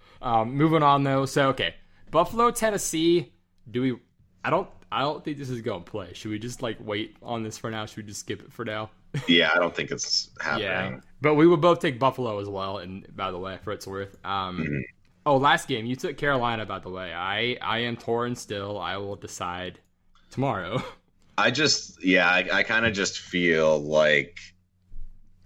um, 0.22 0.54
moving 0.54 0.82
on 0.82 1.02
though, 1.02 1.24
so 1.26 1.48
okay, 1.48 1.74
Buffalo, 2.10 2.50
Tennessee. 2.50 3.32
Do 3.70 3.80
we? 3.82 3.96
I 4.44 4.50
don't. 4.50 4.68
I 4.90 5.00
don't 5.00 5.24
think 5.24 5.38
this 5.38 5.48
is 5.48 5.62
going 5.62 5.84
to 5.84 5.90
play. 5.90 6.12
Should 6.12 6.30
we 6.30 6.38
just 6.38 6.60
like 6.62 6.76
wait 6.78 7.16
on 7.22 7.42
this 7.42 7.56
for 7.56 7.70
now? 7.70 7.86
Should 7.86 7.96
we 7.98 8.02
just 8.02 8.20
skip 8.20 8.42
it 8.42 8.52
for 8.52 8.64
now? 8.66 8.90
Yeah, 9.28 9.50
I 9.54 9.58
don't 9.58 9.74
think 9.74 9.90
it's 9.90 10.30
happening. 10.40 10.66
Yeah, 10.66 11.00
but 11.20 11.34
we 11.34 11.46
would 11.46 11.60
both 11.60 11.80
take 11.80 11.98
Buffalo 11.98 12.38
as 12.40 12.48
well. 12.48 12.78
And 12.78 13.06
by 13.14 13.30
the 13.30 13.38
way, 13.38 13.58
for 13.62 13.72
its 13.72 13.86
worth, 13.86 14.16
um, 14.24 14.58
Mhm. 14.64 14.80
oh, 15.26 15.36
last 15.36 15.68
game 15.68 15.84
you 15.86 15.96
took 15.96 16.16
Carolina. 16.16 16.64
By 16.66 16.78
the 16.78 16.88
way, 16.90 17.12
I 17.12 17.56
I 17.60 17.78
am 17.80 17.96
torn 17.96 18.34
still. 18.34 18.78
I 18.78 18.96
will 18.96 19.16
decide 19.16 19.78
tomorrow. 20.30 20.82
I 21.38 21.50
just, 21.50 22.02
yeah, 22.04 22.28
I, 22.28 22.46
I 22.52 22.62
kind 22.62 22.84
of 22.86 22.92
just 22.92 23.18
feel 23.18 23.78
like 23.82 24.38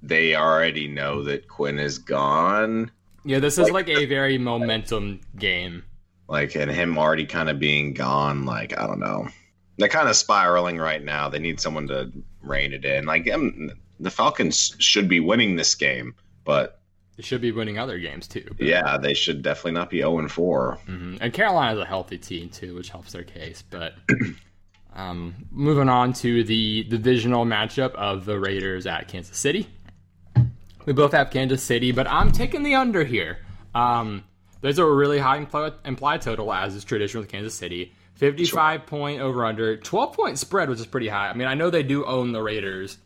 they 0.03 0.35
already 0.35 0.89
know 0.89 1.23
that 1.23 1.49
Quinn 1.49 1.79
is 1.79 1.99
gone. 1.99 2.91
yeah, 3.25 3.39
this 3.39 3.57
is 3.59 3.71
like 3.71 3.89
a 3.89 4.05
very 4.07 4.37
momentum 4.39 5.21
game. 5.37 5.83
Like, 6.29 6.55
and 6.57 6.71
him 6.71 6.99
already 6.99 7.25
kind 7.25 7.49
of 7.49 7.59
being 7.61 7.95
gone. 7.95 8.45
Like, 8.45 8.77
I 8.79 8.87
don't 8.87 8.99
know. 8.99 9.29
They're 9.79 9.89
kind 9.89 10.09
of 10.09 10.17
spiraling 10.17 10.79
right 10.79 11.03
now. 11.05 11.29
They 11.29 11.39
need 11.39 11.61
someone 11.61 11.87
to 11.89 12.11
rein 12.47 12.73
it 12.73 12.85
in. 12.85 13.05
Like, 13.05 13.31
um, 13.31 13.71
the 14.01 14.11
Falcons 14.11 14.75
should 14.79 15.09
be 15.09 15.21
winning 15.21 15.57
this 15.57 15.75
game, 15.75 16.15
but 16.45 16.81
They 17.17 17.23
should 17.23 17.41
be 17.41 17.53
winning 17.53 17.79
other 17.79 17.99
games 17.99 18.29
too. 18.29 18.45
but- 18.57 18.61
yeah, 18.67 18.99
they 18.99 19.15
should 19.15 19.43
definitely 19.43 19.73
not 19.73 19.89
be 19.91 19.99
0 19.99 20.19
and 20.19 20.31
4. 20.31 20.79
Mhm. 20.87 21.19
And 21.21 21.33
Carolina's 21.33 21.81
a 21.81 21.85
healthy 21.87 22.19
team 22.19 22.49
too, 22.51 22.75
which 22.75 22.91
helps 22.91 23.13
their 23.13 23.25
case. 23.25 23.63
But 23.69 23.95
um, 24.95 25.35
moving 25.51 25.89
on 25.89 26.13
to 26.15 26.45
the 26.45 26.85
divisional 26.85 27.45
matchup 27.45 27.93
of 27.95 28.25
the 28.25 28.39
Raiders 28.39 28.87
at 28.87 29.09
Kansas 29.09 29.37
City. 29.37 29.67
We 30.85 30.93
both 30.93 31.13
have 31.13 31.31
Kansas 31.31 31.63
City, 31.63 31.91
but 31.93 32.07
I'm 32.09 32.31
taking 32.33 32.63
the 32.63 32.75
under 32.77 33.03
here. 33.05 33.39
Um, 33.75 34.23
there's 34.61 34.79
a 34.79 34.87
really 34.87 35.19
high 35.19 35.45
impl- 35.45 35.75
implied 35.85 36.23
total, 36.23 36.53
as 36.53 36.75
is 36.75 36.85
traditional 36.85 37.23
with 37.23 37.31
Kansas 37.31 37.55
City. 37.55 37.93
55 38.17 38.87
point 38.87 39.21
over 39.21 39.45
under, 39.45 39.77
12 39.77 40.13
point 40.15 40.39
spread, 40.39 40.69
which 40.69 40.81
is 40.81 40.87
pretty 40.87 41.09
high. 41.09 41.29
I 41.29 41.35
mean, 41.35 41.49
I 41.49 41.55
know 41.55 41.71
they 41.71 41.83
do 41.83 42.05
own 42.05 42.33
the 42.33 42.43
Raiders, 42.43 42.99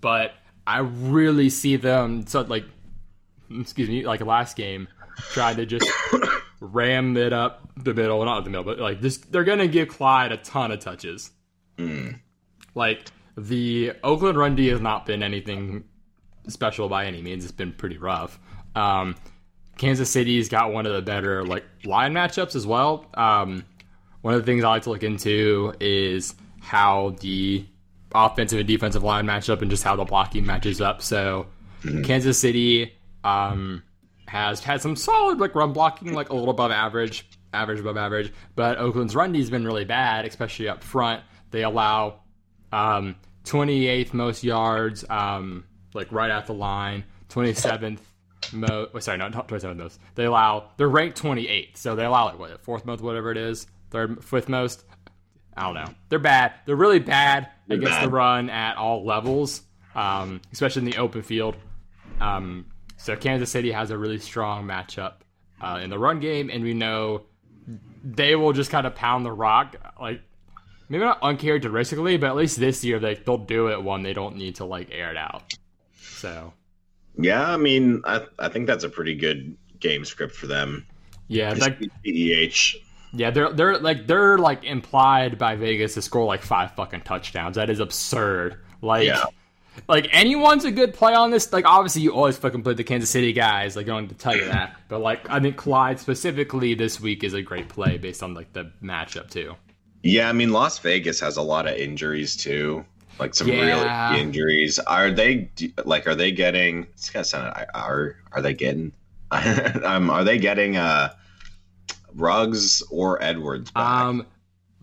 but 0.00 0.32
I 0.66 0.78
really 0.78 1.50
see 1.50 1.76
them 1.76 2.26
so 2.26 2.42
like 2.42 2.64
excuse 3.60 3.88
me, 3.88 4.06
like 4.06 4.20
last 4.20 4.56
game, 4.56 4.88
tried 5.16 5.56
to 5.56 5.66
just 5.66 5.90
ram 6.60 7.16
it 7.16 7.32
up 7.32 7.68
the 7.76 7.94
middle, 7.94 8.24
not 8.24 8.44
the 8.44 8.50
middle, 8.50 8.64
but 8.64 8.78
like 8.78 9.00
this, 9.00 9.18
they're 9.18 9.44
gonna 9.44 9.68
give 9.68 9.88
Clyde 9.88 10.32
a 10.32 10.36
ton 10.38 10.70
of 10.70 10.80
touches. 10.80 11.30
Like 12.74 13.08
the 13.36 13.92
Oakland 14.04 14.38
run 14.38 14.54
D 14.54 14.68
has 14.68 14.80
not 14.80 15.06
been 15.06 15.22
anything 15.22 15.84
special 16.48 16.88
by 16.88 17.06
any 17.06 17.22
means. 17.22 17.44
It's 17.44 17.52
been 17.52 17.72
pretty 17.72 17.98
rough. 17.98 18.38
Um, 18.74 19.16
Kansas 19.78 20.10
City's 20.10 20.48
got 20.48 20.72
one 20.72 20.86
of 20.86 20.92
the 20.92 21.02
better 21.02 21.44
like 21.44 21.64
line 21.84 22.12
matchups 22.12 22.54
as 22.54 22.66
well. 22.66 23.06
Um, 23.14 23.64
one 24.22 24.34
of 24.34 24.40
the 24.40 24.46
things 24.46 24.64
I 24.64 24.68
like 24.70 24.82
to 24.84 24.90
look 24.90 25.02
into 25.02 25.74
is 25.80 26.34
how 26.60 27.16
the 27.20 27.66
offensive 28.14 28.58
and 28.58 28.68
defensive 28.68 29.02
line 29.02 29.26
match 29.26 29.50
up 29.50 29.62
and 29.62 29.70
just 29.70 29.82
how 29.82 29.96
the 29.96 30.04
blocking 30.04 30.46
matches 30.46 30.80
up. 30.80 31.02
So 31.02 31.46
Kansas 32.04 32.38
City 32.38 32.92
um, 33.24 33.82
has 34.28 34.60
had 34.60 34.80
some 34.80 34.96
solid 34.96 35.38
like 35.38 35.54
run 35.54 35.72
blocking, 35.72 36.12
like 36.14 36.30
a 36.30 36.34
little 36.34 36.50
above 36.50 36.70
average, 36.70 37.28
average 37.52 37.80
above 37.80 37.96
average. 37.96 38.32
But 38.54 38.78
Oakland's 38.78 39.14
run 39.14 39.32
D's 39.32 39.50
been 39.50 39.66
really 39.66 39.84
bad, 39.84 40.24
especially 40.24 40.68
up 40.68 40.82
front. 40.84 41.22
They 41.50 41.64
allow 41.64 42.20
um, 42.72 43.16
28th 43.44 44.14
most 44.14 44.44
yards, 44.44 45.04
um, 45.10 45.64
like 45.94 46.10
right 46.12 46.30
at 46.30 46.46
the 46.46 46.54
line, 46.54 47.04
27th 47.28 47.98
most. 48.52 49.04
Sorry, 49.04 49.18
not 49.18 49.32
27th 49.32 49.76
most. 49.76 50.00
They 50.14 50.24
allow 50.24 50.70
they're 50.76 50.88
ranked 50.88 51.20
28th, 51.20 51.76
so 51.76 51.96
they 51.96 52.04
allow 52.04 52.26
like 52.26 52.38
what 52.38 52.62
fourth 52.64 52.84
most, 52.84 53.02
whatever 53.02 53.32
it 53.32 53.36
is, 53.36 53.66
third, 53.92 54.24
fifth 54.24 54.48
most. 54.48 54.84
I 55.56 55.64
don't 55.64 55.74
know. 55.74 55.94
They're 56.08 56.18
bad. 56.18 56.54
They're 56.66 56.76
really 56.76 56.98
bad 56.98 57.48
against 57.68 57.92
bad. 57.92 58.06
the 58.06 58.10
run 58.10 58.50
at 58.50 58.76
all 58.76 59.04
levels, 59.04 59.62
um, 59.94 60.40
especially 60.52 60.80
in 60.80 60.86
the 60.86 60.96
open 60.96 61.22
field. 61.22 61.56
Um, 62.20 62.66
so 62.96 63.14
Kansas 63.16 63.50
City 63.50 63.70
has 63.70 63.90
a 63.90 63.98
really 63.98 64.18
strong 64.18 64.64
matchup 64.66 65.14
uh, 65.60 65.78
in 65.82 65.90
the 65.90 65.98
run 65.98 66.20
game, 66.20 66.50
and 66.50 66.64
we 66.64 66.72
know 66.72 67.22
they 68.02 68.34
will 68.34 68.52
just 68.52 68.70
kind 68.70 68.86
of 68.86 68.94
pound 68.94 69.24
the 69.24 69.32
rock, 69.32 69.76
like 70.00 70.22
maybe 70.88 71.04
not 71.04 71.18
uncharacteristically, 71.22 72.16
but 72.16 72.28
at 72.28 72.36
least 72.36 72.58
this 72.58 72.82
year 72.82 72.98
they 72.98 73.14
they'll 73.14 73.38
do 73.38 73.68
it 73.68 73.82
when 73.82 74.02
they 74.02 74.12
don't 74.12 74.36
need 74.36 74.56
to 74.56 74.64
like 74.64 74.88
air 74.90 75.10
it 75.10 75.16
out. 75.16 75.52
So 76.00 76.52
Yeah, 77.18 77.48
I 77.48 77.56
mean, 77.56 78.02
I, 78.04 78.26
I 78.38 78.48
think 78.48 78.66
that's 78.66 78.84
a 78.84 78.88
pretty 78.88 79.14
good 79.14 79.56
game 79.80 80.04
script 80.04 80.34
for 80.34 80.46
them. 80.46 80.86
yeah, 81.28 81.54
like 81.58 81.78
CEH. 82.04 82.76
Yeah, 83.12 83.30
they're 83.30 83.52
they're 83.52 83.78
like 83.78 84.06
they're 84.06 84.38
like 84.38 84.64
implied 84.64 85.38
by 85.38 85.56
Vegas 85.56 85.94
to 85.94 86.02
score 86.02 86.24
like 86.24 86.42
five 86.42 86.72
fucking 86.74 87.02
touchdowns. 87.02 87.56
That 87.56 87.70
is 87.70 87.80
absurd. 87.80 88.56
Like. 88.80 89.06
Yeah. 89.06 89.24
Like 89.88 90.06
anyone's 90.12 90.66
a 90.66 90.70
good 90.70 90.92
play 90.92 91.14
on 91.14 91.30
this. 91.30 91.50
Like 91.50 91.64
obviously 91.64 92.02
you 92.02 92.12
always 92.12 92.36
fucking 92.36 92.62
play 92.62 92.74
the 92.74 92.84
Kansas 92.84 93.08
City 93.08 93.32
guys. 93.32 93.74
Like 93.74 93.86
I 93.86 93.88
don't 93.88 94.02
need 94.02 94.10
to 94.10 94.14
tell 94.16 94.36
you 94.36 94.44
that. 94.44 94.76
But 94.88 95.00
like 95.00 95.30
I 95.30 95.40
think 95.40 95.56
Clyde 95.56 95.98
specifically 95.98 96.74
this 96.74 97.00
week 97.00 97.24
is 97.24 97.32
a 97.32 97.40
great 97.40 97.70
play 97.70 97.96
based 97.96 98.22
on 98.22 98.34
like 98.34 98.52
the 98.52 98.70
matchup 98.82 99.30
too. 99.30 99.54
Yeah, 100.02 100.28
I 100.28 100.32
mean, 100.32 100.50
Las 100.50 100.78
Vegas 100.80 101.20
has 101.20 101.38
a 101.38 101.42
lot 101.42 101.66
of 101.66 101.74
injuries 101.76 102.36
too. 102.36 102.84
Like 103.18 103.34
some 103.34 103.48
Yeah. 103.48 104.10
real 104.10 104.20
injuries. 104.20 104.78
Are 104.78 105.10
they 105.10 105.50
like? 105.86 106.06
Are 106.06 106.14
they 106.14 106.32
getting? 106.32 106.82
It's 106.92 107.08
gonna 107.08 107.24
sound. 107.24 107.54
Are 107.74 108.16
are 108.32 108.42
they 108.42 108.52
getting? 108.52 108.92
um, 109.30 110.10
are 110.10 110.22
they 110.22 110.36
getting 110.36 110.76
uh, 110.76 111.14
Ruggs 112.14 112.82
or 112.90 113.22
Edwards 113.22 113.70
back? 113.70 113.82
Um, 113.84 114.26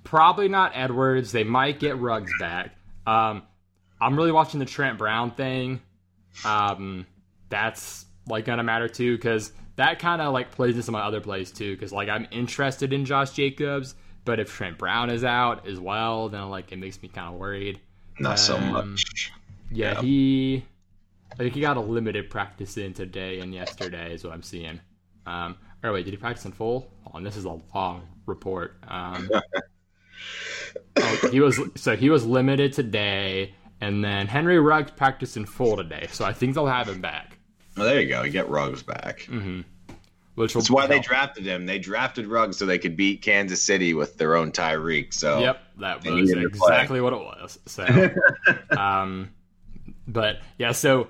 probably 0.04 0.48
not 0.48 0.72
Edwards. 0.76 1.32
They 1.32 1.44
might 1.44 1.80
get 1.80 1.98
Ruggs 1.98 2.32
back. 2.40 2.72
Um, 3.06 3.44
I'm 4.02 4.16
really 4.16 4.32
watching 4.32 4.60
the 4.60 4.66
Trent 4.66 4.98
Brown 4.98 5.32
thing. 5.32 5.82
Um, 6.46 7.06
that's 7.50 8.06
like 8.28 8.46
gonna 8.46 8.64
matter 8.64 8.88
too 8.88 9.16
because 9.18 9.52
that 9.76 10.00
kind 10.00 10.22
of 10.22 10.34
like 10.34 10.52
plays 10.52 10.76
into 10.76 10.92
my 10.92 11.02
other 11.02 11.22
plays 11.22 11.52
too. 11.52 11.76
Because 11.76 11.92
like 11.92 12.10
I'm 12.10 12.28
interested 12.32 12.94
in 12.94 13.06
Josh 13.06 13.32
Jacobs, 13.32 13.96
but 14.26 14.40
if 14.40 14.52
Trent 14.52 14.78
Brown 14.78 15.10
is 15.10 15.24
out 15.24 15.68
as 15.68 15.80
well, 15.80 16.30
then 16.30 16.50
like 16.50 16.72
it 16.72 16.78
makes 16.78 17.02
me 17.02 17.10
kind 17.10 17.34
of 17.34 17.40
worried. 17.40 17.80
Not 18.20 18.40
so 18.40 18.58
um, 18.58 18.72
much. 18.72 19.32
Yeah, 19.72 19.94
Yeah. 19.94 20.02
he. 20.02 20.66
I 21.34 21.36
think 21.44 21.54
he 21.54 21.62
got 21.62 21.78
a 21.78 21.82
limited 21.82 22.30
practice 22.30 22.76
in 22.78 22.94
today 22.94 23.40
and 23.40 23.54
yesterday 23.54 24.14
is 24.14 24.24
what 24.24 24.34
I'm 24.34 24.44
seeing. 24.44 24.80
Um, 25.26 25.56
or 25.84 25.94
wait, 25.94 26.06
did 26.06 26.12
he 26.12 26.18
practice 26.18 26.46
in 26.46 26.52
full? 26.52 26.92
Oh, 27.08 27.18
and 27.18 27.26
this 27.26 27.36
is 27.36 27.46
a 27.46 27.60
long 27.74 28.08
report. 28.26 28.78
Um, 28.88 29.30
oh, 30.98 31.30
he 31.32 31.40
was 31.40 31.60
so 31.76 31.96
he 31.96 32.10
was 32.10 32.26
limited 32.26 32.74
today, 32.74 33.54
and 33.82 34.04
then 34.04 34.28
Henry 34.28 34.60
Ruggs 34.60 34.92
practiced 34.92 35.38
in 35.38 35.46
full 35.46 35.78
today. 35.78 36.08
So 36.12 36.26
I 36.26 36.34
think 36.34 36.56
they'll 36.56 36.68
have 36.68 36.88
him 36.88 37.02
back. 37.02 37.38
Well, 37.78 37.86
there 37.86 38.02
you 38.02 38.10
go. 38.10 38.24
You 38.24 38.32
get 38.32 38.50
Ruggs 38.50 38.84
back. 38.84 39.28
Which 40.36 40.56
will 40.56 40.62
That's 40.62 40.72
why 40.72 40.88
they 40.88 41.00
drafted 41.00 41.46
him. 41.46 41.66
They 41.66 41.80
drafted 41.80 42.26
Ruggs 42.26 42.58
so 42.58 42.66
they 42.66 42.78
could 42.78 42.96
beat 42.96 43.22
Kansas 43.22 43.62
City 43.62 43.94
with 43.94 44.18
their 44.18 44.38
own 44.38 44.54
Tyreek. 44.54 45.14
So 45.14 45.40
Yep, 45.40 45.62
that 45.80 45.98
was 45.98 46.06
needed 46.06 46.42
to 46.42 46.50
play. 46.58 46.76
exactly 46.76 47.02
what 47.02 47.12
it 47.12 47.20
was. 47.20 47.60
So, 47.66 48.10
um, 48.78 49.32
but 50.08 50.40
yeah, 50.58 50.72
so 50.72 51.10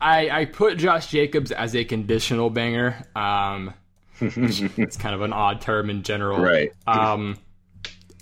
I 0.00 0.30
I 0.30 0.44
put 0.44 0.78
Josh 0.78 1.08
Jacobs 1.08 1.52
as 1.52 1.74
a 1.74 1.84
conditional 1.84 2.50
banger. 2.50 2.96
Um, 3.16 3.74
it's 4.20 4.96
kind 4.98 5.14
of 5.14 5.22
an 5.22 5.32
odd 5.32 5.60
term 5.60 5.90
in 5.90 6.02
general, 6.02 6.40
Right. 6.40 6.72
Um, 6.86 7.38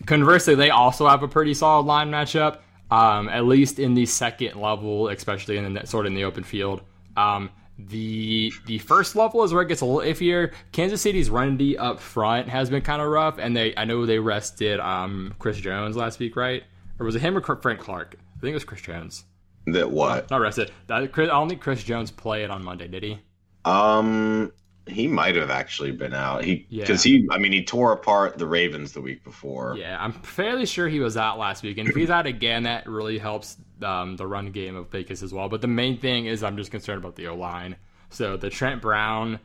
conversely, 0.07 0.55
they 0.55 0.71
also 0.71 1.09
have 1.09 1.23
a 1.23 1.29
pretty 1.29 1.55
solid 1.55 1.87
line 1.87 2.11
matchup. 2.11 2.59
Um, 2.91 3.31
at 3.31 3.47
least 3.47 3.79
in 3.79 3.95
the 3.95 4.05
second 4.05 4.61
level, 4.61 5.09
especially 5.09 5.57
in 5.57 5.73
the 5.73 5.87
sort 5.87 6.05
of 6.05 6.11
in 6.11 6.15
the 6.15 6.25
open 6.25 6.45
field. 6.45 6.83
Um, 7.17 7.49
the 7.79 8.53
the 8.67 8.79
first 8.79 9.17
level 9.17 9.43
is 9.45 9.55
where 9.55 9.63
it 9.63 9.69
gets 9.69 9.81
a 9.81 9.87
little 9.87 10.03
iffier. 10.03 10.53
Kansas 10.73 11.01
City's 11.01 11.31
run 11.31 11.57
D 11.57 11.77
up 11.79 12.01
front 12.01 12.51
has 12.51 12.69
been 12.69 12.83
kind 12.83 13.01
of 13.01 13.09
rough, 13.09 13.39
and 13.39 13.57
they 13.57 13.75
I 13.77 13.87
know 13.87 14.05
they 14.05 14.19
rested 14.19 14.79
um, 14.79 15.35
Chris 15.39 15.57
Jones 15.59 15.97
last 15.97 16.19
week, 16.19 16.37
right? 16.37 16.65
Or 16.99 17.07
was 17.07 17.17
it 17.17 17.23
him 17.23 17.37
or 17.37 17.41
Frank 17.41 17.81
Clark? 17.81 18.17
I 18.37 18.41
think 18.41 18.51
it 18.51 18.55
was 18.55 18.65
Chris 18.65 18.83
Jones. 18.83 19.25
That 19.67 19.91
what? 19.91 20.31
Not 20.31 20.41
rested. 20.41 20.71
That, 20.87 21.11
Chris, 21.13 21.29
I 21.29 21.33
don't 21.33 21.49
think 21.49 21.61
Chris 21.61 21.83
Jones 21.85 22.11
played 22.11 22.51
on 22.51 22.65
Monday, 22.65 22.89
did 22.89 23.03
he? 23.03 23.19
Um, 23.65 24.53
he 24.89 25.07
might 25.07 25.37
have 25.37 25.51
actually 25.51 25.93
been 25.93 26.13
out. 26.15 26.45
He 26.45 26.67
Yeah. 26.69 26.83
because 26.83 27.03
he. 27.03 27.27
I 27.31 27.39
mean, 27.39 27.53
he 27.53 27.65
tore 27.65 27.93
apart 27.93 28.39
the 28.39 28.47
Ravens 28.47 28.93
the 28.93 29.01
week 29.01 29.23
before. 29.23 29.77
Yeah, 29.79 29.97
I'm 30.01 30.13
fairly 30.13 30.67
sure 30.67 30.89
he 30.89 30.99
was 31.01 31.17
out 31.17 31.39
last 31.39 31.63
week, 31.63 31.79
and 31.79 31.89
if 31.89 31.95
he's 31.95 32.11
out 32.11 32.27
again, 32.27 32.65
that 32.65 32.89
really 32.89 33.19
helps 33.19 33.57
um, 33.83 34.17
the 34.17 34.27
run 34.27 34.51
game 34.51 34.75
of 34.75 34.91
Vegas 34.91 35.23
as 35.23 35.33
well. 35.33 35.49
But 35.49 35.61
the 35.61 35.69
main 35.69 35.99
thing 35.99 36.27
is, 36.27 36.43
I'm 36.43 36.57
just 36.57 36.71
concerned 36.73 36.99
about 36.99 37.15
the 37.15 37.29
O 37.29 37.37
line. 37.37 37.77
So 38.11 38.37
the 38.37 38.51
Trent 38.51 38.83
Brown, 38.83 39.39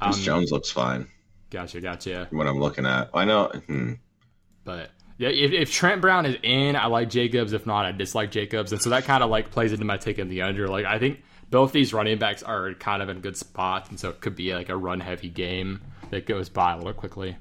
Chris 0.00 0.16
um, 0.16 0.22
Jones 0.22 0.50
looks 0.50 0.70
fine. 0.70 1.06
gotcha, 1.50 1.80
gotcha. 1.80 2.28
What 2.30 2.46
I'm 2.46 2.58
looking 2.58 2.86
at, 2.86 3.10
I 3.12 3.24
know. 3.26 3.48
Hmm. 3.66 3.92
But 4.64 4.90
yeah, 5.20 5.28
if, 5.28 5.52
if 5.52 5.70
Trent 5.70 6.00
Brown 6.00 6.24
is 6.24 6.36
in, 6.42 6.76
I 6.76 6.86
like 6.86 7.10
Jacobs. 7.10 7.52
If 7.52 7.66
not, 7.66 7.84
I 7.84 7.92
dislike 7.92 8.30
Jacobs, 8.30 8.72
and 8.72 8.80
so 8.80 8.88
that 8.88 9.04
kind 9.04 9.22
of 9.22 9.28
like 9.28 9.50
plays 9.50 9.70
into 9.72 9.84
my 9.84 9.98
taking 9.98 10.28
the 10.30 10.40
under. 10.40 10.66
Like 10.66 10.86
I 10.86 10.98
think 10.98 11.22
both 11.50 11.72
these 11.72 11.92
running 11.92 12.18
backs 12.18 12.42
are 12.42 12.72
kind 12.72 13.02
of 13.02 13.10
in 13.10 13.20
good 13.20 13.36
spots, 13.36 13.90
and 13.90 14.00
so 14.00 14.08
it 14.08 14.22
could 14.22 14.34
be 14.34 14.54
like 14.54 14.70
a 14.70 14.76
run 14.76 14.98
heavy 14.98 15.28
game 15.28 15.82
that 16.08 16.24
goes 16.24 16.48
by 16.48 16.72
a 16.72 16.76
little 16.78 16.94
quickly. 16.94 17.36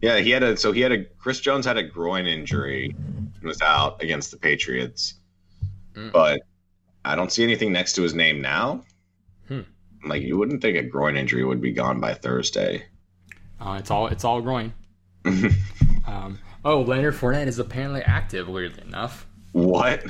Yeah, 0.00 0.18
he 0.18 0.30
had 0.30 0.42
a. 0.42 0.56
So 0.56 0.72
he 0.72 0.80
had 0.80 0.92
a. 0.92 1.04
Chris 1.04 1.40
Jones 1.40 1.66
had 1.66 1.76
a 1.76 1.82
groin 1.82 2.26
injury 2.26 2.96
and 2.96 3.42
was 3.42 3.60
out 3.60 4.02
against 4.02 4.30
the 4.30 4.38
Patriots, 4.38 5.14
Mm. 5.94 6.10
but 6.12 6.40
I 7.04 7.16
don't 7.16 7.30
see 7.30 7.42
anything 7.42 7.70
next 7.72 7.94
to 7.94 8.02
his 8.02 8.14
name 8.14 8.40
now. 8.40 8.84
Hmm. 9.48 9.62
Like 10.06 10.22
you 10.22 10.38
wouldn't 10.38 10.62
think 10.62 10.78
a 10.78 10.82
groin 10.82 11.16
injury 11.16 11.44
would 11.44 11.60
be 11.60 11.72
gone 11.72 12.00
by 12.00 12.14
Thursday. 12.14 12.84
Uh, 13.60 13.76
it's 13.78 13.90
all 13.90 14.06
it's 14.06 14.24
all 14.24 14.40
groin. 14.40 14.72
um, 16.06 16.38
oh, 16.68 16.82
Leonard 16.82 17.14
Fournette 17.14 17.46
is 17.46 17.58
apparently 17.58 18.02
active. 18.02 18.48
Weirdly 18.48 18.82
enough, 18.82 19.26
what? 19.52 20.04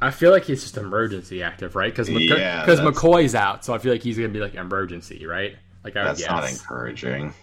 I 0.00 0.10
feel 0.10 0.30
like 0.30 0.44
he's 0.44 0.62
just 0.62 0.76
emergency 0.76 1.42
active, 1.42 1.74
right? 1.74 1.90
Because 1.90 2.08
Yeah, 2.08 2.64
because 2.64 2.80
McCoy's 2.80 3.34
out, 3.34 3.64
so 3.64 3.74
I 3.74 3.78
feel 3.78 3.92
like 3.92 4.02
he's 4.02 4.16
gonna 4.16 4.28
be 4.28 4.40
like 4.40 4.54
emergency, 4.54 5.26
right? 5.26 5.56
Like 5.84 5.96
I 5.96 6.04
That's 6.04 6.26
not 6.26 6.48
encouraging. 6.48 7.34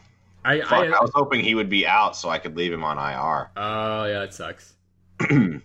I, 0.44 0.62
Fuck, 0.62 0.72
I, 0.72 0.86
I 0.88 1.02
was 1.02 1.12
hoping 1.16 1.44
he 1.44 1.56
would 1.56 1.70
be 1.70 1.88
out 1.88 2.16
so 2.16 2.30
I 2.30 2.38
could 2.38 2.56
leave 2.56 2.72
him 2.72 2.84
on 2.84 2.98
IR. 2.98 3.52
oh 3.58 4.06
yeah, 4.06 4.20
that 4.20 4.34
sucks. 4.34 4.74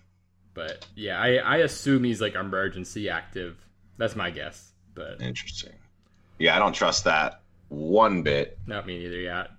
But 0.55 0.87
yeah, 0.95 1.19
I, 1.19 1.37
I 1.37 1.57
assume 1.59 2.05
he's 2.05 2.21
like 2.21 2.35
emergency 2.35 3.09
active. 3.09 3.57
That's 3.99 4.17
my 4.17 4.31
guess. 4.31 4.73
But 4.95 5.23
Interesting. 5.23 5.75
Yeah, 6.39 6.57
I 6.57 6.59
don't 6.59 6.73
trust 6.73 7.05
that 7.05 7.41
one 7.69 8.23
bit. 8.23 8.59
not 8.67 8.87
me 8.87 8.99
neither 8.99 9.21
yet. 9.21 9.50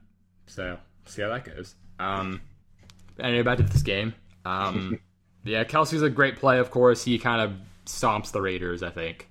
So 0.47 0.77
see 1.05 1.21
how 1.21 1.29
that 1.29 1.45
goes. 1.45 1.75
Um, 1.99 2.41
anyway, 3.21 3.43
back 3.43 3.57
to 3.57 3.63
this 3.63 3.81
game. 3.83 4.13
Um, 4.45 4.99
yeah, 5.43 5.63
Kelce's 5.63 6.01
a 6.01 6.09
great 6.09 6.37
play. 6.37 6.59
Of 6.59 6.71
course, 6.71 7.03
he 7.03 7.17
kind 7.19 7.41
of 7.41 7.53
stomps 7.85 8.31
the 8.31 8.41
Raiders. 8.41 8.83
I 8.83 8.89
think. 8.89 9.29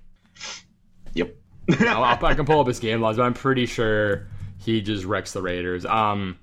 Yep. 1.13 1.35
I'll, 1.81 2.03
I'll- 2.03 2.25
I 2.25 2.33
can 2.33 2.45
pull 2.45 2.59
up 2.59 2.67
his 2.67 2.79
game 2.87 3.01
logs, 3.01 3.17
but 3.17 3.23
I'm 3.23 3.33
pretty 3.33 3.65
sure 3.65 4.27
he 4.57 4.81
just 4.81 5.05
wrecks 5.05 5.33
the 5.33 5.41
Raiders. 5.41 5.85
Um, 5.85 6.37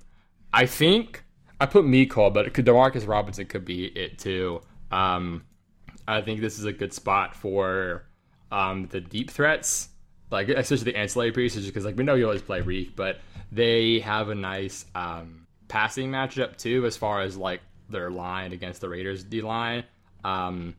I 0.53 0.65
think 0.65 1.23
I 1.59 1.65
put 1.65 1.85
Mecole, 1.85 2.33
but 2.33 2.47
it 2.47 2.53
could, 2.53 2.65
Demarcus 2.65 3.07
Robinson 3.07 3.45
could 3.45 3.65
be 3.65 3.85
it 3.85 4.17
too. 4.19 4.61
Um, 4.91 5.43
I 6.07 6.21
think 6.21 6.41
this 6.41 6.57
is 6.57 6.65
a 6.65 6.73
good 6.73 6.93
spot 6.93 7.35
for 7.35 8.05
um, 8.51 8.87
the 8.87 8.99
deep 8.99 9.29
threats, 9.29 9.89
like 10.31 10.49
especially 10.49 10.91
the 10.91 10.97
ancillary 10.97 11.31
pieces, 11.31 11.65
because 11.67 11.85
like 11.85 11.95
we 11.97 12.03
know 12.03 12.15
you 12.15 12.25
always 12.25 12.41
play 12.41 12.61
Reek, 12.61 12.95
but 12.95 13.19
they 13.51 13.99
have 13.99 14.29
a 14.29 14.35
nice 14.35 14.85
um, 14.95 15.38
passing 15.69 16.11
matchup 16.11 16.57
too, 16.57 16.85
as 16.85 16.97
far 16.97 17.21
as 17.21 17.37
like 17.37 17.61
their 17.89 18.11
line 18.11 18.51
against 18.51 18.81
the 18.81 18.89
Raiders 18.89 19.23
D 19.23 19.41
line. 19.41 19.85
Um, 20.25 20.75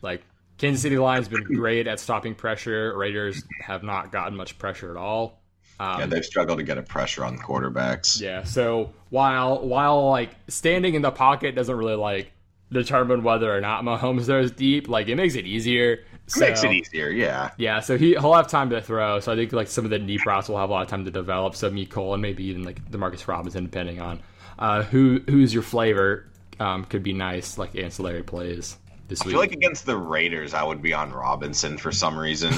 like 0.00 0.22
Kansas 0.56 0.80
City 0.82 0.96
line's 0.96 1.28
been 1.28 1.44
great 1.44 1.86
at 1.86 2.00
stopping 2.00 2.34
pressure. 2.34 2.96
Raiders 2.96 3.42
have 3.60 3.82
not 3.82 4.10
gotten 4.10 4.34
much 4.36 4.58
pressure 4.58 4.90
at 4.90 4.96
all. 4.96 5.40
Um, 5.78 6.00
Yeah, 6.00 6.06
they've 6.06 6.24
struggled 6.24 6.58
to 6.58 6.64
get 6.64 6.78
a 6.78 6.82
pressure 6.82 7.24
on 7.24 7.36
the 7.36 7.42
quarterbacks. 7.42 8.20
yeah, 8.20 8.42
so 8.44 8.92
while 9.10 9.60
while 9.66 10.08
like 10.08 10.30
standing 10.48 10.94
in 10.94 11.02
the 11.02 11.10
pocket 11.12 11.54
doesn't 11.54 11.76
really 11.76 11.94
like 11.94 12.32
determine 12.72 13.22
whether 13.22 13.54
or 13.54 13.60
not 13.60 13.84
Mahomes 13.84 14.26
throws 14.26 14.50
deep, 14.50 14.88
like 14.88 15.08
it 15.08 15.14
makes 15.16 15.34
it 15.34 15.46
easier. 15.46 16.04
So, 16.28 16.40
Makes 16.40 16.62
it 16.62 16.72
easier, 16.72 17.08
yeah. 17.08 17.50
Yeah, 17.56 17.80
so 17.80 17.96
he 17.96 18.10
he'll 18.10 18.34
have 18.34 18.48
time 18.48 18.68
to 18.70 18.82
throw. 18.82 19.18
So 19.18 19.32
I 19.32 19.36
think 19.36 19.52
like 19.52 19.66
some 19.66 19.84
of 19.84 19.90
the 19.90 19.98
deep 19.98 20.26
routes 20.26 20.48
will 20.48 20.58
have 20.58 20.68
a 20.68 20.72
lot 20.72 20.82
of 20.82 20.88
time 20.88 21.06
to 21.06 21.10
develop. 21.10 21.56
So 21.56 21.72
Cole 21.86 22.12
and 22.12 22.20
maybe 22.20 22.44
even 22.44 22.64
like 22.64 22.84
Demarcus 22.90 23.26
Robinson, 23.26 23.64
depending 23.64 23.98
on 23.98 24.20
uh, 24.58 24.82
who 24.82 25.20
who's 25.26 25.54
your 25.54 25.62
flavor, 25.62 26.26
um, 26.60 26.84
could 26.84 27.02
be 27.02 27.14
nice 27.14 27.56
like 27.56 27.74
ancillary 27.76 28.22
plays 28.22 28.76
this 29.08 29.22
I 29.22 29.24
week. 29.24 29.32
feel 29.32 29.40
like 29.40 29.52
against 29.52 29.86
the 29.86 29.96
Raiders, 29.96 30.52
I 30.52 30.62
would 30.62 30.82
be 30.82 30.92
on 30.92 31.12
Robinson 31.12 31.78
for 31.78 31.92
some 31.92 32.18
reason. 32.18 32.52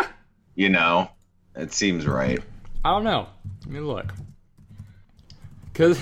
you 0.54 0.68
know, 0.68 1.10
it 1.56 1.72
seems 1.72 2.06
right. 2.06 2.40
I 2.84 2.90
don't 2.90 3.04
know. 3.04 3.26
Let 3.62 3.70
me 3.70 3.80
look. 3.80 4.14
Cause 5.74 6.00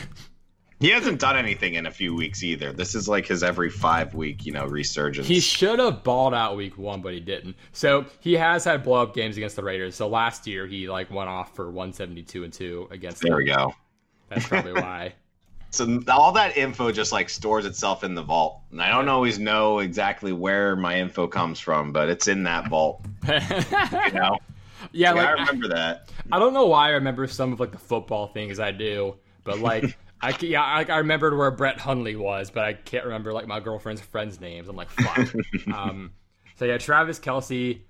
He 0.78 0.90
hasn't 0.90 1.20
done 1.20 1.36
anything 1.36 1.74
in 1.74 1.86
a 1.86 1.90
few 1.90 2.14
weeks 2.14 2.42
either. 2.42 2.70
This 2.72 2.94
is 2.94 3.08
like 3.08 3.26
his 3.26 3.42
every 3.42 3.70
five 3.70 4.14
week, 4.14 4.44
you 4.44 4.52
know, 4.52 4.66
resurgence. 4.66 5.26
He 5.26 5.40
should 5.40 5.78
have 5.78 6.02
balled 6.04 6.34
out 6.34 6.56
week 6.56 6.76
one, 6.76 7.00
but 7.00 7.14
he 7.14 7.20
didn't. 7.20 7.56
So 7.72 8.04
he 8.20 8.34
has 8.34 8.64
had 8.64 8.82
blow 8.82 9.02
up 9.02 9.14
games 9.14 9.38
against 9.38 9.56
the 9.56 9.62
Raiders. 9.62 9.94
So 9.94 10.06
last 10.06 10.46
year 10.46 10.66
he 10.66 10.88
like 10.88 11.10
went 11.10 11.30
off 11.30 11.54
for 11.56 11.66
172 11.66 12.44
and 12.44 12.52
two 12.52 12.88
against 12.90 13.22
there 13.22 13.30
them. 13.30 13.38
we 13.38 13.44
go. 13.46 13.74
That's 14.28 14.46
probably 14.46 14.72
why. 14.80 15.14
So 15.70 16.02
all 16.08 16.32
that 16.32 16.56
info 16.56 16.92
just 16.92 17.10
like 17.12 17.28
stores 17.28 17.64
itself 17.64 18.04
in 18.04 18.14
the 18.14 18.22
vault, 18.22 18.60
and 18.70 18.80
I 18.80 18.90
don't 18.90 19.08
always 19.08 19.38
know 19.38 19.80
exactly 19.80 20.32
where 20.32 20.76
my 20.76 20.98
info 20.98 21.26
comes 21.26 21.58
from, 21.58 21.92
but 21.92 22.08
it's 22.08 22.28
in 22.28 22.42
that 22.44 22.68
vault. 22.68 23.04
You 23.26 24.12
know, 24.12 24.38
yeah, 24.92 25.10
yeah, 25.10 25.12
like 25.12 25.26
I 25.26 25.32
remember 25.32 25.68
that. 25.68 26.08
I 26.30 26.38
don't 26.38 26.54
know 26.54 26.66
why 26.66 26.88
I 26.88 26.90
remember 26.92 27.26
some 27.26 27.52
of 27.52 27.60
like 27.60 27.72
the 27.72 27.78
football 27.78 28.28
things 28.28 28.60
I 28.60 28.72
do, 28.72 29.16
but 29.44 29.58
like 29.58 29.98
I 30.20 30.34
yeah, 30.40 30.62
I, 30.62 30.84
I 30.84 30.98
remembered 30.98 31.36
where 31.36 31.50
Brett 31.50 31.78
Hundley 31.78 32.16
was, 32.16 32.50
but 32.50 32.64
I 32.64 32.72
can't 32.72 33.04
remember 33.04 33.32
like 33.32 33.46
my 33.46 33.60
girlfriend's 33.60 34.00
friends' 34.00 34.40
names. 34.40 34.68
I'm 34.68 34.76
like 34.76 34.90
fuck. 34.90 35.34
um, 35.74 36.12
so 36.56 36.64
yeah, 36.64 36.78
Travis 36.78 37.18
Kelce. 37.18 37.80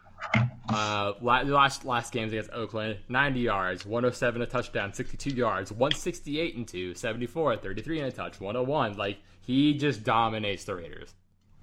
Uh, 0.69 1.13
last 1.21 1.85
last 1.85 2.13
games 2.13 2.33
against 2.33 2.51
Oakland, 2.51 2.99
90 3.09 3.39
yards, 3.39 3.87
107 3.87 4.43
a 4.43 4.47
touchdown, 4.47 4.93
62 4.93 5.31
yards, 5.31 5.71
168 5.71 6.57
and 6.57 6.67
2, 6.67 6.95
74, 6.95 7.57
33 7.59 7.99
and 8.01 8.09
a 8.09 8.13
touch, 8.13 8.41
101. 8.41 8.97
Like 8.97 9.19
he 9.43 9.75
just 9.75 10.03
dominates 10.03 10.65
the 10.65 10.75
Raiders. 10.75 11.15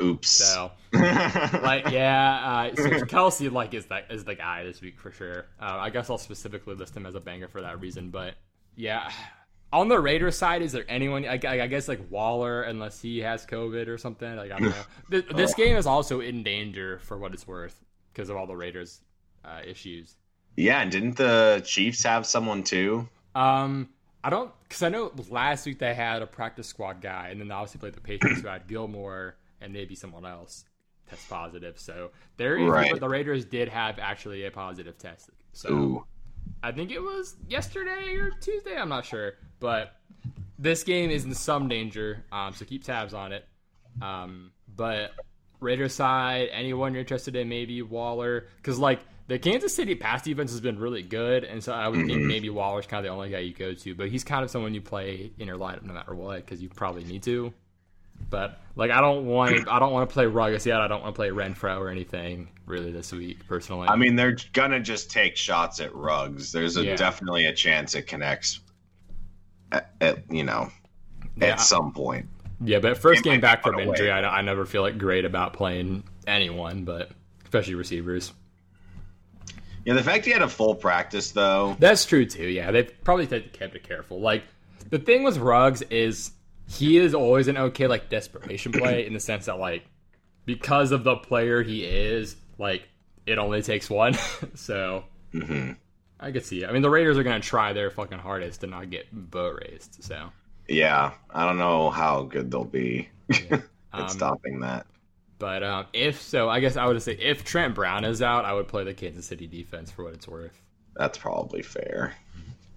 Oops. 0.01 0.29
So 0.29 0.71
like 0.93 1.89
yeah, 1.89 2.69
uh, 2.71 2.75
so 2.75 2.89
Kelce 3.05 3.51
like 3.51 3.73
is 3.73 3.87
that 3.87 4.05
is 4.09 4.23
the 4.23 4.35
guy 4.35 4.63
this 4.63 4.81
week 4.81 4.99
for 4.99 5.11
sure. 5.11 5.45
Uh, 5.59 5.77
I 5.79 5.89
guess 5.89 6.09
I'll 6.09 6.17
specifically 6.17 6.75
list 6.75 6.95
him 6.95 7.05
as 7.05 7.15
a 7.15 7.19
banger 7.19 7.47
for 7.47 7.61
that 7.61 7.81
reason. 7.81 8.09
But 8.09 8.35
yeah, 8.75 9.11
on 9.73 9.89
the 9.89 9.99
Raiders 9.99 10.37
side, 10.37 10.61
is 10.61 10.71
there 10.71 10.85
anyone? 10.87 11.25
I, 11.25 11.33
I 11.33 11.67
guess 11.67 11.87
like 11.89 11.99
Waller, 12.09 12.61
unless 12.63 13.01
he 13.01 13.19
has 13.19 13.45
COVID 13.45 13.87
or 13.89 13.97
something. 13.97 14.35
Like 14.37 14.51
I 14.51 14.59
don't 14.59 14.69
know. 14.69 14.83
Th- 15.11 15.27
this 15.35 15.53
game 15.55 15.75
is 15.75 15.85
also 15.85 16.21
in 16.21 16.43
danger 16.43 16.99
for 16.99 17.17
what 17.17 17.33
it's 17.33 17.45
worth 17.47 17.83
because 18.13 18.29
of 18.29 18.37
all 18.37 18.47
the 18.47 18.55
Raiders 18.55 19.01
uh, 19.43 19.59
issues. 19.67 20.15
yeah, 20.55 20.81
and 20.81 20.91
didn't 20.91 21.17
the 21.17 21.61
Chiefs 21.65 22.03
have 22.03 22.25
someone 22.25 22.63
too? 22.63 23.09
Um, 23.35 23.89
I 24.23 24.29
don't 24.29 24.51
because 24.63 24.83
I 24.83 24.89
know 24.89 25.11
last 25.29 25.65
week 25.65 25.79
they 25.79 25.93
had 25.93 26.21
a 26.21 26.27
practice 26.27 26.67
squad 26.67 27.01
guy, 27.01 27.29
and 27.29 27.41
then 27.41 27.47
they 27.49 27.53
obviously 27.53 27.79
played 27.79 27.93
the 27.95 28.01
Patriots 28.01 28.41
who 28.41 28.47
had 28.47 28.67
Gilmore 28.67 29.35
and 29.59 29.73
maybe 29.73 29.95
someone 29.95 30.25
else 30.25 30.65
test 31.09 31.29
positive. 31.29 31.79
So 31.79 32.11
there, 32.37 32.57
is 32.57 32.69
Right. 32.69 32.91
but 32.91 32.99
the 32.99 33.09
Raiders 33.09 33.43
did 33.43 33.67
have 33.69 33.97
actually 33.99 34.45
a 34.45 34.51
positive 34.51 34.97
test. 34.97 35.29
So 35.51 35.69
Ooh. 35.73 36.05
I 36.63 36.71
think 36.71 36.91
it 36.91 37.01
was 37.01 37.35
yesterday 37.49 38.15
or 38.15 38.31
Tuesday. 38.39 38.77
I'm 38.77 38.87
not 38.87 39.05
sure, 39.05 39.33
but 39.59 39.97
this 40.57 40.83
game 40.83 41.11
is 41.11 41.25
in 41.25 41.33
some 41.35 41.67
danger. 41.67 42.23
Um, 42.31 42.53
so 42.53 42.63
keep 42.63 42.85
tabs 42.85 43.13
on 43.13 43.33
it. 43.33 43.45
Um, 44.01 44.53
but 44.73 45.11
Raiders 45.59 45.93
side, 45.93 46.47
anyone 46.53 46.93
you're 46.93 47.01
interested 47.01 47.35
in, 47.35 47.49
maybe 47.49 47.81
Waller, 47.81 48.47
because 48.57 48.79
like 48.79 49.01
the 49.27 49.37
Kansas 49.37 49.75
City 49.75 49.93
pass 49.93 50.21
defense 50.21 50.51
has 50.51 50.61
been 50.61 50.79
really 50.79 51.03
good, 51.03 51.43
and 51.43 51.61
so 51.61 51.73
I 51.73 51.89
would 51.89 52.05
think 52.05 52.21
maybe 52.21 52.49
Waller's 52.49 52.87
kind 52.87 53.05
of 53.05 53.09
the 53.09 53.13
only 53.13 53.29
guy 53.29 53.39
you 53.39 53.53
go 53.53 53.73
to. 53.73 53.93
But 53.93 54.07
he's 54.07 54.23
kind 54.23 54.43
of 54.43 54.49
someone 54.49 54.73
you 54.73 54.81
play 54.81 55.31
in 55.37 55.47
your 55.47 55.57
lineup 55.57 55.83
no 55.83 55.93
matter 55.93 56.15
what, 56.15 56.37
because 56.37 56.61
you 56.61 56.69
probably 56.69 57.03
need 57.03 57.23
to. 57.23 57.53
But 58.29 58.59
like 58.75 58.91
I 58.91 59.01
don't 59.01 59.25
want 59.25 59.67
I 59.67 59.79
don't 59.79 59.91
want 59.93 60.09
to 60.09 60.13
play 60.13 60.25
Ruggers 60.25 60.65
yet. 60.65 60.81
I 60.81 60.87
don't 60.87 61.01
want 61.01 61.13
to 61.15 61.17
play 61.17 61.29
Renfrow 61.29 61.79
or 61.79 61.89
anything 61.89 62.49
really 62.65 62.91
this 62.91 63.11
week 63.11 63.45
personally. 63.47 63.87
I 63.87 63.95
mean, 63.95 64.15
they're 64.15 64.37
gonna 64.53 64.79
just 64.79 65.11
take 65.11 65.35
shots 65.35 65.79
at 65.79 65.93
Ruggs. 65.93 66.51
There's 66.51 66.77
a 66.77 66.83
Yeah. 66.85 66.95
definitely 66.95 67.45
a 67.45 67.53
chance 67.53 67.95
it 67.95 68.03
connects. 68.07 68.59
At, 69.71 69.91
at 70.01 70.31
you 70.31 70.43
know, 70.43 70.69
Yeah. 71.37 71.47
at 71.53 71.61
some 71.61 71.91
point. 71.93 72.27
Yeah, 72.63 72.79
but 72.79 72.97
first 72.97 73.23
game 73.23 73.41
back 73.41 73.63
from 73.63 73.79
injury. 73.79 74.09
I, 74.11 74.21
I 74.39 74.41
never 74.41 74.65
feel 74.65 74.81
like 74.83 74.97
great 74.97 75.25
about 75.25 75.53
playing 75.53 76.03
anyone, 76.27 76.85
but 76.85 77.11
especially 77.43 77.75
receivers. 77.75 78.31
Yeah, 79.85 79.95
the 79.95 80.03
fact 80.03 80.23
he 80.25 80.31
had 80.31 80.41
a 80.41 80.47
full 80.47 80.75
practice 80.75 81.31
though. 81.31 81.75
That's 81.79 82.05
true 82.05 82.25
too. 82.25 82.47
Yeah, 82.47 82.71
they 82.71 82.83
probably 82.83 83.27
kept 83.27 83.75
it 83.75 83.83
careful. 83.83 84.21
Like 84.21 84.43
the 84.89 84.99
thing 84.99 85.23
with 85.23 85.37
Ruggs 85.37 85.81
is 85.83 86.31
he 86.73 86.97
is 86.97 87.13
always 87.13 87.47
an 87.47 87.57
okay 87.57 87.87
like 87.87 88.09
desperation 88.09 88.71
play 88.71 89.05
in 89.05 89.13
the 89.13 89.19
sense 89.19 89.45
that 89.45 89.59
like 89.59 89.85
because 90.45 90.91
of 90.91 91.03
the 91.03 91.15
player 91.15 91.61
he 91.63 91.83
is, 91.83 92.35
like 92.57 92.87
it 93.25 93.37
only 93.37 93.61
takes 93.61 93.89
one. 93.89 94.15
so 94.55 95.05
hmm 95.31 95.71
I 96.19 96.31
could 96.31 96.45
see. 96.45 96.63
It. 96.63 96.69
I 96.69 96.71
mean, 96.71 96.81
the 96.81 96.89
Raiders 96.89 97.17
are 97.17 97.23
gonna 97.23 97.39
try 97.39 97.73
their 97.73 97.89
fucking 97.89 98.19
hardest 98.19 98.61
to 98.61 98.67
not 98.67 98.89
get 98.89 99.07
boat 99.11 99.61
raised. 99.61 100.03
So 100.03 100.31
Yeah, 100.67 101.11
I 101.29 101.45
don't 101.45 101.57
know 101.57 101.89
how 101.89 102.23
good 102.23 102.49
they'll 102.51 102.63
be 102.63 103.09
at 103.51 103.63
um, 103.91 104.09
stopping 104.09 104.61
that. 104.61 104.85
But 105.39 105.63
um, 105.63 105.85
if 105.91 106.21
so, 106.21 106.47
I 106.49 106.59
guess 106.61 106.77
I 106.77 106.85
would 106.85 107.01
say 107.01 107.13
if 107.13 107.43
Trent 107.43 107.75
Brown 107.75 108.05
is 108.05 108.21
out, 108.21 108.45
I 108.45 108.53
would 108.53 108.67
play 108.67 108.83
the 108.85 108.93
Kansas 108.93 109.25
City 109.25 109.47
defense 109.47 109.91
for 109.91 110.05
what 110.05 110.13
it's 110.13 110.27
worth. 110.27 110.61
That's 110.95 111.17
probably 111.17 111.61
fair. 111.61 112.13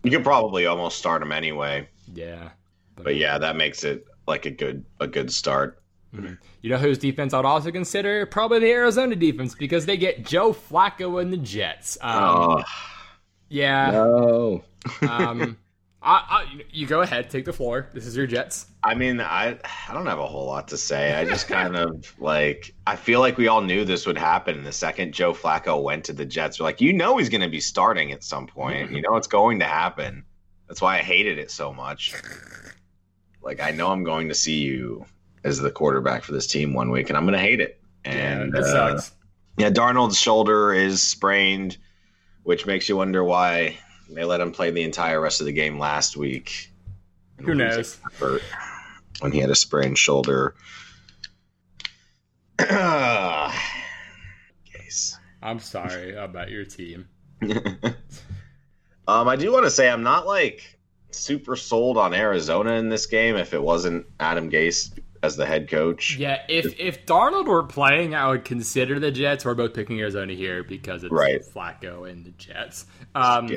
You 0.02 0.10
could 0.10 0.24
probably 0.24 0.66
almost 0.66 0.98
start 0.98 1.22
him 1.22 1.32
anyway, 1.32 1.88
Yeah. 2.12 2.50
But 3.02 3.16
yeah, 3.16 3.38
that 3.38 3.56
makes 3.56 3.84
it 3.84 4.06
like 4.26 4.46
a 4.46 4.50
good 4.50 4.84
a 5.00 5.06
good 5.06 5.32
start. 5.32 5.82
You 6.62 6.70
know 6.70 6.78
whose 6.78 6.96
defense 6.98 7.34
I'd 7.34 7.44
also 7.44 7.70
consider? 7.70 8.24
Probably 8.26 8.60
the 8.60 8.70
Arizona 8.70 9.14
defense 9.16 9.54
because 9.54 9.84
they 9.84 9.98
get 9.98 10.24
Joe 10.24 10.52
Flacco 10.52 11.20
and 11.20 11.30
the 11.32 11.36
Jets. 11.36 11.98
Um, 12.00 12.14
Oh 12.24 12.62
yeah. 13.48 13.90
no! 13.90 14.64
Um, 15.02 15.56
I, 16.00 16.12
I, 16.12 16.60
you 16.70 16.86
go 16.86 17.00
ahead, 17.00 17.28
take 17.28 17.44
the 17.44 17.52
floor. 17.52 17.88
This 17.92 18.06
is 18.06 18.16
your 18.16 18.28
Jets. 18.28 18.66
I 18.84 18.94
mean, 18.94 19.20
I 19.20 19.58
I 19.88 19.92
don't 19.92 20.06
have 20.06 20.20
a 20.20 20.26
whole 20.26 20.46
lot 20.46 20.68
to 20.68 20.76
say. 20.76 21.12
I 21.12 21.24
just 21.24 21.48
kind 21.48 21.76
of 21.76 22.14
like 22.20 22.72
I 22.86 22.94
feel 22.94 23.18
like 23.18 23.36
we 23.36 23.48
all 23.48 23.60
knew 23.62 23.84
this 23.84 24.06
would 24.06 24.16
happen. 24.16 24.62
The 24.62 24.70
second 24.70 25.12
Joe 25.12 25.34
Flacco 25.34 25.82
went 25.82 26.04
to 26.04 26.12
the 26.12 26.24
Jets, 26.24 26.60
we're 26.60 26.64
like, 26.66 26.80
you 26.80 26.92
know, 26.92 27.16
he's 27.16 27.28
going 27.28 27.40
to 27.40 27.48
be 27.48 27.60
starting 27.60 28.12
at 28.12 28.22
some 28.22 28.46
point. 28.46 28.92
You 28.92 29.02
know, 29.02 29.16
it's 29.16 29.26
going 29.26 29.58
to 29.58 29.64
happen. 29.66 30.24
That's 30.68 30.80
why 30.80 30.98
I 30.98 31.02
hated 31.02 31.38
it 31.38 31.50
so 31.50 31.72
much. 31.72 32.14
Like, 33.46 33.60
I 33.60 33.70
know 33.70 33.92
I'm 33.92 34.02
going 34.02 34.28
to 34.28 34.34
see 34.34 34.58
you 34.58 35.06
as 35.44 35.60
the 35.60 35.70
quarterback 35.70 36.24
for 36.24 36.32
this 36.32 36.48
team 36.48 36.74
one 36.74 36.90
week, 36.90 37.08
and 37.08 37.16
I'm 37.16 37.22
going 37.24 37.38
to 37.38 37.38
hate 37.38 37.60
it. 37.60 37.80
And 38.04 38.52
yeah, 38.52 38.58
it 38.58 38.64
uh, 38.64 38.72
sucks. 38.72 39.12
yeah, 39.56 39.70
Darnold's 39.70 40.18
shoulder 40.18 40.72
is 40.72 41.00
sprained, 41.00 41.78
which 42.42 42.66
makes 42.66 42.88
you 42.88 42.96
wonder 42.96 43.22
why 43.22 43.78
They 44.10 44.24
let 44.24 44.40
him 44.40 44.50
play 44.50 44.72
the 44.72 44.82
entire 44.82 45.20
rest 45.20 45.40
of 45.40 45.46
the 45.46 45.52
game 45.52 45.78
last 45.78 46.16
week. 46.16 46.72
Who 47.38 47.54
knows? 47.54 48.00
When 49.20 49.30
he 49.30 49.38
had 49.38 49.50
a 49.50 49.54
sprained 49.54 49.96
shoulder. 49.96 50.56
I'm 55.40 55.60
sorry 55.60 56.16
about 56.16 56.50
your 56.50 56.64
team. 56.64 57.06
um, 59.06 59.28
I 59.28 59.36
do 59.36 59.52
want 59.52 59.66
to 59.66 59.70
say 59.70 59.88
I'm 59.88 60.02
not 60.02 60.26
like 60.26 60.75
super 61.16 61.56
sold 61.56 61.96
on 61.96 62.14
Arizona 62.14 62.72
in 62.72 62.88
this 62.88 63.06
game 63.06 63.36
if 63.36 63.54
it 63.54 63.62
wasn't 63.62 64.06
Adam 64.20 64.50
Gase 64.50 64.98
as 65.22 65.36
the 65.36 65.46
head 65.46 65.68
coach. 65.68 66.16
Yeah, 66.16 66.42
if 66.48 66.78
if 66.78 67.06
Darnold 67.06 67.46
were 67.46 67.62
playing, 67.62 68.14
I 68.14 68.28
would 68.28 68.44
consider 68.44 68.98
the 68.98 69.10
Jets. 69.10 69.44
We're 69.44 69.54
both 69.54 69.74
picking 69.74 70.00
Arizona 70.00 70.32
here 70.34 70.62
because 70.62 71.04
it's 71.04 71.12
right. 71.12 71.42
Flacco 71.42 72.10
and 72.10 72.24
the 72.24 72.30
Jets. 72.32 72.86
Um, 73.14 73.48
yeah. 73.48 73.56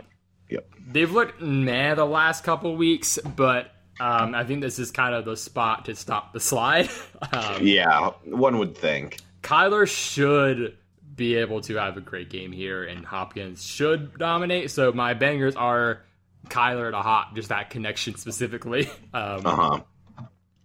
Yep. 0.50 0.70
They've 0.92 1.12
looked 1.12 1.42
meh 1.42 1.94
the 1.94 2.06
last 2.06 2.44
couple 2.44 2.76
weeks, 2.76 3.20
but 3.36 3.72
um, 4.00 4.34
I 4.34 4.44
think 4.44 4.62
this 4.62 4.80
is 4.80 4.92
kind 4.92 5.14
of 5.14 5.26
the 5.26 5.38
spot 5.38 5.86
to 5.86 5.96
stop 5.96 6.34
the 6.34 6.40
slide. 6.40 6.90
um, 7.32 7.66
yeah, 7.66 8.12
one 8.26 8.58
would 8.58 8.76
think. 8.78 9.20
Kyler 9.44 9.88
should 9.88 10.76
be 11.16 11.36
able 11.36 11.62
to 11.62 11.76
have 11.76 11.98
a 11.98 12.02
great 12.02 12.30
game 12.30 12.52
here, 12.52 12.84
and 12.84 13.06
Hopkins 13.06 13.64
should 13.64 14.18
dominate. 14.18 14.72
So 14.72 14.92
my 14.92 15.14
bangers 15.14 15.56
are 15.56 16.02
Kyler 16.50 16.92
to 16.92 16.98
Hop, 16.98 17.36
just 17.36 17.50
that 17.50 17.70
connection 17.70 18.16
specifically. 18.16 18.90
Um, 19.12 19.46
uh 19.46 19.56
huh. 19.56 19.80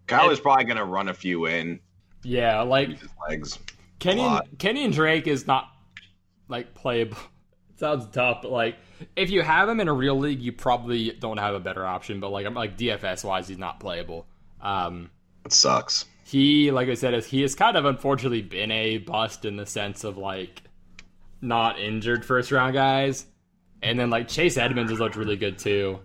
Kyler's 0.07 0.41
probably 0.41 0.65
going 0.65 0.77
to 0.77 0.85
run 0.85 1.09
a 1.09 1.15
few 1.15 1.47
in. 1.47 1.81
Yeah, 2.23 2.61
like 2.61 2.99
his 2.99 3.09
legs. 3.27 3.59
Kenny, 3.99 4.21
and, 4.21 4.43
Kenyan 4.59 4.93
Drake 4.93 5.27
is 5.27 5.47
not 5.47 5.69
like 6.49 6.75
playable. 6.75 7.17
It 7.71 7.77
sounds 7.79 8.07
tough, 8.13 8.43
but 8.43 8.51
like 8.51 8.77
if 9.17 9.31
you 9.31 9.43
have 9.43 9.69
him 9.69 9.81
in 9.81 9.89
a 9.89 9.93
real 9.93 10.19
league, 10.19 10.43
you 10.43 10.53
probably 10.53 11.13
don't 11.13 11.39
have 11.39 11.55
a 11.55 11.61
better 11.61 11.87
option. 11.87 12.21
But 12.21 12.31
like 12.31 12.47
I'm 12.47 12.55
like 12.55 12.77
DFS 12.77 13.25
wise, 13.25 13.49
he's 13.49 13.59
not 13.59 13.81
playable. 13.81 14.27
Um, 14.61 15.11
it 15.45 15.53
sucks. 15.53 16.05
He, 16.25 16.71
like 16.71 16.89
I 16.89 16.95
said, 16.95 17.15
is 17.15 17.27
he 17.27 17.43
has 17.43 17.55
kind 17.55 17.77
of 17.77 17.85
unfortunately 17.85 18.43
been 18.43 18.71
a 18.71 18.99
bust 18.99 19.45
in 19.45 19.57
the 19.57 19.67
sense 19.67 20.05
of 20.05 20.17
like 20.17 20.63
not 21.41 21.79
injured 21.79 22.25
first 22.25 22.51
round 22.51 22.75
guys, 22.75 23.27
and 23.85 23.99
then 23.99 24.11
like 24.11 24.29
Chase 24.29 24.57
Edmonds 24.57 24.91
has 24.91 24.99
looked 24.99 25.17
really 25.17 25.37
good 25.37 25.59
too. 25.59 26.01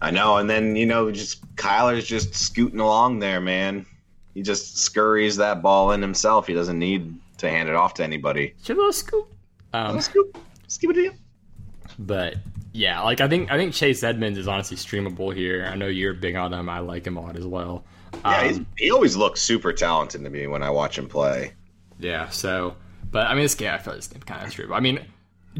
I 0.00 0.10
know, 0.10 0.38
and 0.38 0.50
then 0.50 0.74
you 0.74 0.86
know, 0.86 1.12
just 1.12 1.54
Kyler's 1.54 2.06
just 2.06 2.34
scooting 2.34 2.80
along 2.80 3.20
there, 3.20 3.40
man. 3.40 3.86
He 4.34 4.42
just 4.42 4.78
scurries 4.78 5.36
that 5.36 5.62
ball 5.62 5.92
in 5.92 6.02
himself. 6.02 6.46
He 6.46 6.54
doesn't 6.54 6.78
need 6.78 7.14
to 7.38 7.50
hand 7.50 7.68
it 7.68 7.74
off 7.74 7.94
to 7.94 8.04
anybody. 8.04 8.54
Should 8.62 8.78
little 8.78 8.92
scoop. 8.92 9.32
Um, 9.72 10.00
scoop. 10.00 10.38
Scoop 10.68 10.96
it 10.96 11.12
But 11.98 12.36
yeah, 12.72 13.00
like 13.02 13.20
I 13.20 13.28
think 13.28 13.50
I 13.52 13.56
think 13.56 13.74
Chase 13.74 14.02
Edmonds 14.02 14.38
is 14.38 14.48
honestly 14.48 14.76
streamable 14.76 15.34
here. 15.34 15.68
I 15.70 15.76
know 15.76 15.86
you're 15.86 16.14
big 16.14 16.34
on 16.34 16.52
him. 16.52 16.68
I 16.68 16.78
like 16.78 17.06
him 17.06 17.16
a 17.16 17.20
lot 17.20 17.36
as 17.36 17.46
well. 17.46 17.84
Yeah, 18.24 18.52
um, 18.54 18.66
he 18.76 18.90
always 18.90 19.16
looks 19.16 19.40
super 19.40 19.72
talented 19.72 20.24
to 20.24 20.30
me 20.30 20.46
when 20.46 20.62
I 20.62 20.70
watch 20.70 20.98
him 20.98 21.08
play. 21.08 21.52
Yeah, 21.98 22.28
so 22.30 22.76
but 23.10 23.26
I 23.26 23.34
mean 23.34 23.44
this 23.44 23.54
game 23.54 23.72
I 23.72 23.78
feel 23.78 23.94
this 23.94 24.08
game 24.08 24.22
kind 24.22 24.46
of 24.46 24.52
true. 24.52 24.72
I 24.72 24.80
mean, 24.80 25.00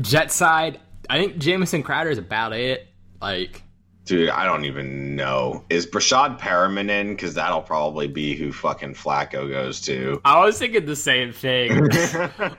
Jet 0.01 0.33
side, 0.33 0.81
I 1.09 1.19
think 1.19 1.39
Jamison 1.39 1.83
Crowder 1.83 2.11
is 2.11 2.19
about 2.19 2.53
it. 2.53 2.89
Like 3.21 3.63
Dude, 4.05 4.31
I 4.31 4.45
don't 4.45 4.65
even 4.65 5.15
know. 5.15 5.65
Is 5.71 5.87
Breshad 5.87 6.41
Perriman 6.41 6.91
in? 6.91 7.11
Because 7.11 7.35
that'll 7.35 7.63
probably 7.63 8.09
be 8.09 8.35
who 8.35 8.53
fucking 8.53 8.95
Flacco 8.95 9.49
goes 9.49 9.81
to. 9.83 10.21
I 10.25 10.45
was 10.45 10.59
thinking 10.59 10.87
the 10.87 10.97
same 10.97 11.33
thing. 11.33 11.89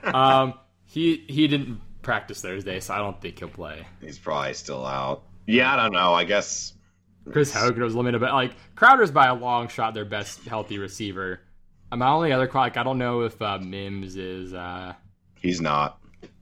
um, 0.14 0.54
he 0.86 1.24
he 1.28 1.46
didn't 1.46 1.80
practice 2.00 2.40
Thursday, 2.40 2.80
so 2.80 2.94
I 2.94 2.98
don't 2.98 3.20
think 3.20 3.38
he'll 3.38 3.48
play. 3.48 3.86
He's 4.00 4.18
probably 4.18 4.54
still 4.54 4.86
out. 4.86 5.24
Yeah, 5.46 5.72
I 5.72 5.76
don't 5.76 5.92
know. 5.92 6.14
I 6.14 6.24
guess 6.24 6.72
Chris 7.30 7.52
Hogan 7.52 7.82
was 7.82 7.94
limited, 7.94 8.20
but 8.22 8.32
like 8.32 8.52
Crowder's 8.74 9.10
by 9.10 9.26
a 9.26 9.34
long 9.34 9.68
shot 9.68 9.92
their 9.92 10.06
best 10.06 10.44
healthy 10.44 10.78
receiver. 10.78 11.40
My 11.92 12.08
only 12.08 12.32
other 12.32 12.50
like 12.54 12.78
I 12.78 12.82
don't 12.82 12.98
know 12.98 13.20
if 13.20 13.40
uh, 13.42 13.58
Mims 13.58 14.16
is. 14.16 14.54
uh 14.54 14.94
He's 15.40 15.60
not. 15.60 15.98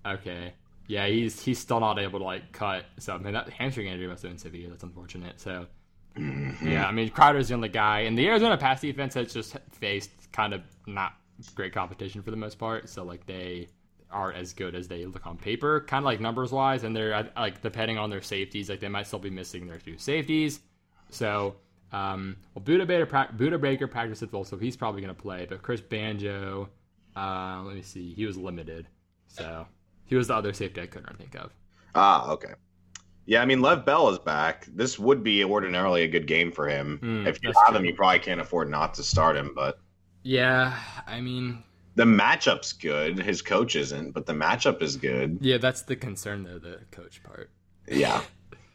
Okay 0.06 0.54
yeah, 0.92 1.06
he's 1.06 1.42
he's 1.42 1.58
still 1.58 1.80
not 1.80 1.98
able 1.98 2.18
to 2.18 2.24
like 2.24 2.52
cut. 2.52 2.84
So 2.98 3.14
I 3.14 3.18
mean 3.18 3.32
that 3.32 3.48
hamstring 3.48 3.86
injury 3.86 4.06
must 4.06 4.22
have 4.22 4.30
been 4.30 4.38
severe. 4.38 4.68
That's 4.68 4.82
unfortunate. 4.82 5.40
So 5.40 5.66
mm-hmm. 6.14 6.68
yeah, 6.68 6.86
I 6.86 6.92
mean 6.92 7.08
Crowder's 7.08 7.48
the 7.48 7.54
only 7.54 7.70
guy, 7.70 8.00
and 8.00 8.16
the 8.16 8.28
Arizona 8.28 8.58
pass 8.58 8.82
defense 8.82 9.14
has 9.14 9.32
just 9.32 9.56
faced 9.70 10.10
kind 10.32 10.52
of 10.52 10.60
not 10.86 11.14
great 11.54 11.72
competition 11.72 12.20
for 12.20 12.30
the 12.30 12.36
most 12.36 12.58
part. 12.58 12.90
So 12.90 13.04
like 13.04 13.24
they 13.24 13.68
aren't 14.10 14.36
as 14.36 14.52
good 14.52 14.74
as 14.74 14.86
they 14.86 15.06
look 15.06 15.26
on 15.26 15.38
paper, 15.38 15.80
kind 15.80 16.02
of 16.02 16.04
like 16.04 16.20
numbers 16.20 16.52
wise, 16.52 16.84
and 16.84 16.94
they're 16.94 17.30
like 17.36 17.62
depending 17.62 17.96
on 17.96 18.10
their 18.10 18.20
safeties, 18.20 18.68
like 18.68 18.80
they 18.80 18.88
might 18.88 19.06
still 19.06 19.18
be 19.18 19.30
missing 19.30 19.66
their 19.66 19.78
two 19.78 19.96
safeties. 19.96 20.60
So 21.08 21.56
um, 21.90 22.36
well, 22.54 22.62
Budda 22.62 22.86
Baker, 22.86 23.06
Budda 23.06 23.58
Baker 23.58 23.86
practiced 23.86 24.30
well, 24.30 24.44
so 24.44 24.58
he's 24.58 24.76
probably 24.76 25.00
going 25.00 25.14
to 25.14 25.22
play. 25.22 25.46
But 25.48 25.62
Chris 25.62 25.80
Banjo, 25.80 26.68
uh, 27.16 27.62
let 27.64 27.76
me 27.76 27.82
see, 27.82 28.12
he 28.12 28.26
was 28.26 28.36
limited, 28.36 28.88
so 29.26 29.66
he 30.12 30.16
was 30.16 30.28
the 30.28 30.34
other 30.34 30.52
safety 30.52 30.78
I 30.82 30.86
couldn't 30.86 31.16
think 31.16 31.34
of. 31.36 31.54
Ah, 31.94 32.30
okay. 32.32 32.52
Yeah, 33.24 33.40
I 33.40 33.46
mean, 33.46 33.62
Lev 33.62 33.86
Bell 33.86 34.10
is 34.10 34.18
back. 34.18 34.66
This 34.66 34.98
would 34.98 35.24
be 35.24 35.42
ordinarily 35.42 36.02
a 36.02 36.08
good 36.08 36.26
game 36.26 36.52
for 36.52 36.68
him. 36.68 37.00
Mm, 37.02 37.26
if 37.26 37.42
you 37.42 37.50
have 37.50 37.68
true. 37.68 37.78
him, 37.78 37.86
you 37.86 37.94
probably 37.94 38.18
can't 38.18 38.38
afford 38.38 38.68
not 38.68 38.92
to 38.94 39.02
start 39.02 39.38
him. 39.38 39.52
But 39.54 39.78
yeah, 40.22 40.76
I 41.06 41.22
mean, 41.22 41.62
the 41.94 42.04
matchup's 42.04 42.74
good. 42.74 43.20
His 43.20 43.40
coach 43.40 43.74
isn't, 43.74 44.12
but 44.12 44.26
the 44.26 44.34
matchup 44.34 44.82
is 44.82 44.98
good. 44.98 45.38
Yeah, 45.40 45.56
that's 45.56 45.80
the 45.80 45.96
concern 45.96 46.42
though, 46.42 46.58
the 46.58 46.80
coach 46.90 47.22
part. 47.22 47.50
Yeah. 47.88 48.20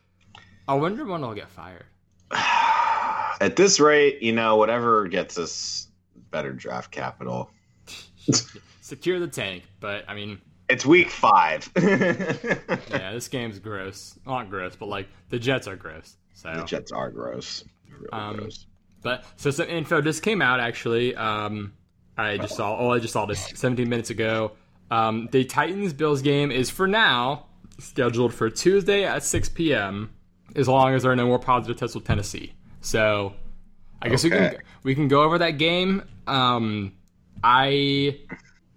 I 0.68 0.74
wonder 0.74 1.06
when 1.06 1.24
I'll 1.24 1.36
get 1.36 1.52
fired. 1.52 1.86
At 2.32 3.58
this 3.58 3.80
rate, 3.80 4.24
you 4.24 4.34
know, 4.34 4.56
whatever 4.56 5.08
gets 5.08 5.38
us 5.38 5.88
better 6.32 6.52
draft 6.52 6.90
capital. 6.90 7.52
Secure 8.82 9.20
the 9.20 9.28
tank, 9.28 9.66
but 9.80 10.04
I 10.08 10.16
mean, 10.16 10.42
it's 10.70 10.86
week 10.86 11.10
five. 11.10 11.70
yeah, 11.82 13.12
this 13.14 13.28
game's 13.28 13.60
gross. 13.60 14.18
Not 14.26 14.50
gross, 14.50 14.76
but 14.76 14.88
like 14.88 15.08
the 15.30 15.40
Jets 15.40 15.68
are 15.68 15.76
gross. 15.76 16.18
So 16.34 16.54
the 16.54 16.64
Jets 16.64 16.92
are 16.92 17.10
gross. 17.10 17.64
Really 17.90 18.10
um, 18.12 18.38
gross. 18.38 18.66
But 19.02 19.26
so 19.38 19.52
some 19.52 19.68
info 19.70 20.02
just 20.02 20.24
came 20.24 20.42
out 20.42 20.60
actually. 20.60 21.16
Um, 21.16 21.74
I 22.18 22.38
just 22.38 22.56
saw. 22.56 22.78
Oh, 22.78 22.92
I 22.92 23.00
just 23.00 23.14
saw 23.14 23.26
this 23.26 23.52
17 23.56 23.88
minutes 23.88 24.10
ago. 24.10 24.54
Um, 24.90 25.30
the 25.32 25.44
Titans 25.46 25.94
Bills 25.94 26.22
game 26.22 26.52
is 26.52 26.70
for 26.70 26.88
now 26.88 27.46
scheduled 27.80 28.34
for 28.34 28.50
Tuesday 28.50 29.04
at 29.04 29.24
6 29.24 29.50
p.m. 29.50 30.12
As 30.56 30.68
long 30.68 30.94
as 30.94 31.04
there 31.04 31.12
are 31.12 31.16
no 31.16 31.28
more 31.28 31.40
positive 31.40 31.78
tests 31.78 31.96
with 31.96 32.06
Tennessee. 32.06 32.54
So 32.82 33.34
I 34.02 34.10
guess 34.10 34.26
okay. 34.26 34.36
we 34.36 34.50
can 34.50 34.62
we 34.84 34.96
can 34.96 35.08
go 35.08 35.24
over 35.24 35.38
that 35.38 35.52
game. 35.52 36.04
Um, 36.26 36.94
I 37.44 38.20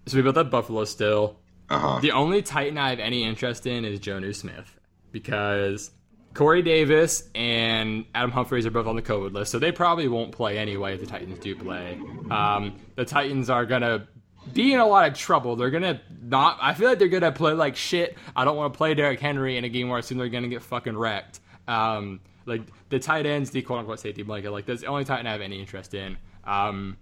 so 0.07 0.16
we 0.16 0.22
built 0.22 0.37
up 0.37 0.50
Buffalo 0.50 0.85
still. 0.85 1.39
Uh-huh. 1.70 2.00
The 2.00 2.12
only 2.12 2.42
Titan 2.42 2.76
I 2.78 2.90
have 2.90 2.98
any 2.98 3.24
interest 3.24 3.66
in 3.66 3.85
is 3.85 4.00
Jonnu 4.00 4.35
Smith 4.35 4.78
because 5.12 5.92
Corey 6.35 6.62
Davis 6.62 7.28
and 7.35 8.04
Adam 8.14 8.30
Humphries 8.30 8.66
are 8.66 8.70
both 8.70 8.87
on 8.87 8.96
the 8.96 9.02
COVID 9.02 9.33
list, 9.33 9.52
so 9.52 9.59
they 9.59 9.72
probably 9.72 10.09
won't 10.09 10.33
play 10.33 10.59
anyway 10.59 10.94
if 10.94 11.00
the 11.00 11.06
Titans 11.06 11.38
do 11.38 11.54
play. 11.56 11.98
Um, 12.30 12.76
the 12.96 13.04
Titans 13.04 13.50
are 13.50 13.66
gonna 13.66 14.09
be 14.52 14.72
in 14.72 14.80
a 14.80 14.87
lot 14.87 15.09
of 15.09 15.14
trouble. 15.14 15.56
They're 15.56 15.70
gonna 15.70 16.00
not. 16.22 16.59
I 16.61 16.74
feel 16.74 16.88
like 16.88 16.98
they're 16.98 17.09
gonna 17.09 17.33
play 17.33 17.52
like 17.52 17.76
shit. 17.76 18.16
I 18.35 18.44
don't 18.44 18.56
want 18.56 18.72
to 18.72 18.76
play 18.76 18.94
Derrick 18.94 19.20
Henry 19.20 19.56
in 19.56 19.64
a 19.64 19.68
game 19.68 19.88
where 19.88 19.96
I 19.96 20.00
assume 20.00 20.18
they're 20.18 20.28
gonna 20.28 20.48
get 20.48 20.62
fucking 20.62 20.96
wrecked. 20.96 21.40
Um, 21.68 22.20
like 22.46 22.62
the 22.88 22.98
tight 22.98 23.26
ends, 23.26 23.50
the 23.50 23.62
quote 23.62 23.80
unquote 23.80 24.00
safety 24.00 24.22
blanket. 24.22 24.50
Like 24.50 24.66
that's 24.66 24.80
the 24.80 24.87
only 24.88 25.04
Titan 25.04 25.26
I 25.26 25.33
have 25.33 25.40
any 25.40 25.61
interest 25.61 25.94
in. 25.94 26.16
Um, 26.44 26.96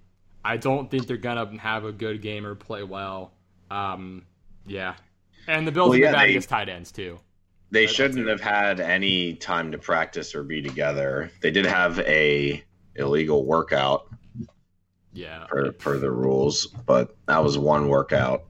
I 0.44 0.57
don't 0.57 0.90
think 0.90 1.07
they're 1.07 1.16
gonna 1.16 1.59
have 1.59 1.85
a 1.85 1.92
good 1.92 2.22
game 2.22 2.46
or 2.46 2.54
play 2.54 2.83
well. 2.83 3.33
Um, 3.70 4.24
yeah, 4.68 4.94
and 5.46 5.66
the 5.66 5.72
Bills 5.72 5.90
well, 5.90 5.98
yeah, 5.98 6.11
are 6.11 6.12
bad 6.12 6.26
they, 6.26 6.31
against 6.31 6.48
tight 6.48 6.68
ends 6.68 6.92
too. 6.92 7.18
They 7.70 7.87
shouldn't 7.87 8.28
have 8.28 8.40
had 8.40 8.81
any 8.81 9.35
time 9.35 9.72
to 9.72 9.78
practice 9.78 10.35
or 10.35 10.42
be 10.42 10.62
together. 10.62 11.31
They 11.42 11.50
did 11.50 11.66
have 11.66 11.98
a 12.00 12.62
illegal 12.94 13.44
workout. 13.44 14.09
Yeah, 15.12 15.46
per, 15.48 15.72
per 15.72 15.98
the 15.98 16.11
rules, 16.11 16.66
but 16.66 17.16
that 17.26 17.42
was 17.42 17.59
one 17.59 17.88
workout. 17.88 18.44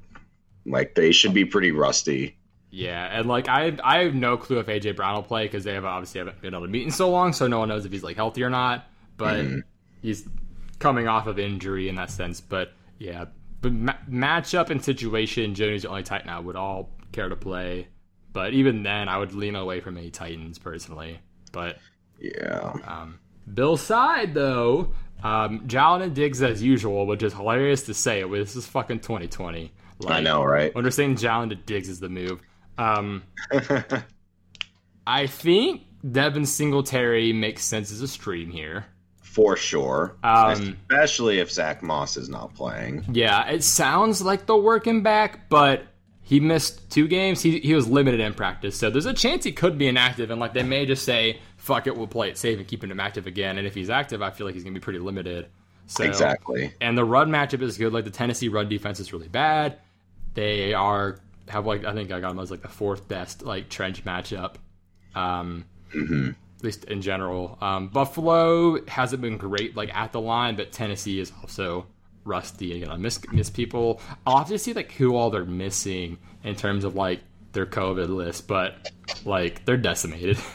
Like 0.66 0.94
they 0.94 1.12
should 1.12 1.32
be 1.32 1.44
pretty 1.44 1.72
rusty. 1.72 2.36
Yeah, 2.70 3.06
and 3.06 3.26
like 3.26 3.48
I 3.48 3.76
I 3.82 4.04
have 4.04 4.14
no 4.14 4.36
clue 4.36 4.58
if 4.58 4.66
AJ 4.66 4.96
Brown 4.96 5.14
will 5.14 5.22
play 5.22 5.44
because 5.44 5.64
they 5.64 5.74
have 5.74 5.84
obviously 5.84 6.18
haven't 6.18 6.40
been 6.42 6.54
able 6.54 6.66
to 6.66 6.70
meet 6.70 6.82
in 6.82 6.90
so 6.90 7.10
long, 7.10 7.32
so 7.32 7.46
no 7.46 7.60
one 7.60 7.68
knows 7.68 7.86
if 7.86 7.92
he's 7.92 8.02
like 8.02 8.16
healthy 8.16 8.42
or 8.42 8.50
not. 8.50 8.86
But 9.16 9.36
mm-hmm. 9.36 9.58
he's 10.02 10.28
coming 10.78 11.08
off 11.08 11.26
of 11.26 11.38
injury 11.38 11.88
in 11.88 11.94
that 11.94 12.10
sense. 12.10 12.40
But 12.40 12.72
yeah, 12.98 13.26
but 13.60 13.72
ma- 13.72 13.96
matchup 14.08 14.70
and 14.70 14.82
situation, 14.82 15.54
Jonnu's 15.54 15.82
the 15.82 15.88
only 15.88 16.02
Titan 16.02 16.30
I 16.30 16.40
would 16.40 16.56
all 16.56 16.90
care 17.12 17.28
to 17.28 17.36
play. 17.36 17.88
But 18.32 18.52
even 18.52 18.82
then, 18.82 19.08
I 19.08 19.18
would 19.18 19.32
lean 19.32 19.56
away 19.56 19.80
from 19.80 19.96
any 19.96 20.10
Titans 20.10 20.58
personally. 20.58 21.20
But 21.52 21.78
yeah, 22.20 22.74
um, 22.86 23.18
Bill's 23.52 23.80
side 23.80 24.34
though, 24.34 24.92
um, 25.22 25.66
Jalen 25.66 26.02
and 26.02 26.14
Diggs 26.14 26.42
as 26.42 26.62
usual, 26.62 27.06
which 27.06 27.22
is 27.22 27.32
hilarious 27.32 27.82
to 27.84 27.94
say. 27.94 28.20
It 28.20 28.30
this 28.30 28.54
is 28.54 28.66
fucking 28.66 29.00
2020. 29.00 29.72
Like, 30.00 30.14
I 30.14 30.20
know, 30.20 30.44
right? 30.44 30.72
When 30.74 30.84
we're 30.84 30.90
saying 30.90 31.16
Jalen 31.16 31.48
to 31.48 31.56
Diggs 31.56 31.88
is 31.88 31.98
the 32.00 32.08
move. 32.08 32.40
Um, 32.76 33.24
I 35.06 35.26
think 35.26 35.82
Devin 36.08 36.46
Singletary 36.46 37.32
makes 37.32 37.64
sense 37.64 37.90
as 37.90 38.00
a 38.00 38.08
stream 38.08 38.50
here. 38.50 38.86
For 39.30 39.56
sure. 39.56 40.16
Um, 40.24 40.76
Especially 40.90 41.38
if 41.38 41.52
Zach 41.52 41.82
Moss 41.82 42.16
is 42.16 42.28
not 42.28 42.54
playing. 42.54 43.04
Yeah, 43.12 43.46
it 43.48 43.62
sounds 43.62 44.22
like 44.22 44.46
they're 44.46 44.56
working 44.56 45.02
back, 45.02 45.48
but 45.48 45.84
he 46.22 46.40
missed 46.40 46.90
two 46.90 47.06
games. 47.06 47.42
He, 47.42 47.60
he 47.60 47.74
was 47.74 47.86
limited 47.86 48.20
in 48.20 48.34
practice, 48.34 48.76
so 48.76 48.90
there's 48.90 49.06
a 49.06 49.12
chance 49.12 49.44
he 49.44 49.52
could 49.52 49.78
be 49.78 49.86
inactive, 49.86 50.30
and 50.30 50.40
like 50.40 50.54
they 50.54 50.62
may 50.62 50.86
just 50.86 51.04
say, 51.04 51.40
"Fuck 51.58 51.86
it, 51.86 51.96
we'll 51.96 52.06
play 52.06 52.30
it 52.30 52.38
safe 52.38 52.58
and 52.58 52.66
keep 52.66 52.82
him 52.82 52.98
active 52.98 53.26
again." 53.26 53.58
And 53.58 53.66
if 53.66 53.74
he's 53.74 53.90
active, 53.90 54.22
I 54.22 54.30
feel 54.30 54.46
like 54.46 54.54
he's 54.54 54.64
gonna 54.64 54.74
be 54.74 54.80
pretty 54.80 54.98
limited. 54.98 55.48
So, 55.86 56.04
Exactly. 56.04 56.72
And 56.80 56.96
the 56.96 57.04
run 57.04 57.30
matchup 57.30 57.62
is 57.62 57.78
good. 57.78 57.92
Like 57.92 58.04
the 58.04 58.10
Tennessee 58.10 58.48
run 58.48 58.68
defense 58.68 58.98
is 58.98 59.12
really 59.12 59.28
bad. 59.28 59.78
They 60.34 60.74
are 60.74 61.18
have 61.48 61.66
like 61.66 61.84
I 61.84 61.92
think 61.92 62.10
I 62.10 62.20
got 62.20 62.30
them 62.30 62.38
as 62.40 62.50
like 62.50 62.62
the 62.62 62.68
fourth 62.68 63.06
best 63.06 63.42
like 63.42 63.68
trench 63.68 64.04
matchup. 64.04 64.54
Um, 65.14 65.64
at 66.58 66.64
least 66.64 66.84
in 66.84 67.00
general. 67.00 67.56
Um, 67.60 67.88
Buffalo 67.88 68.84
hasn't 68.86 69.22
been 69.22 69.36
great 69.36 69.76
like 69.76 69.94
at 69.94 70.12
the 70.12 70.20
line, 70.20 70.56
but 70.56 70.72
Tennessee 70.72 71.20
is 71.20 71.32
also 71.40 71.86
rusty 72.24 72.72
and 72.72 72.84
gonna 72.84 72.98
miss 72.98 73.20
miss 73.32 73.48
people. 73.50 74.00
I'll 74.26 74.38
have 74.38 74.48
to 74.48 74.58
see 74.58 74.72
like 74.72 74.92
who 74.92 75.16
all 75.16 75.30
they're 75.30 75.44
missing 75.44 76.18
in 76.44 76.56
terms 76.56 76.84
of 76.84 76.94
like 76.94 77.20
their 77.52 77.66
COVID 77.66 78.08
list, 78.08 78.48
but 78.48 78.90
like 79.24 79.64
they're 79.64 79.76
decimated. 79.76 80.38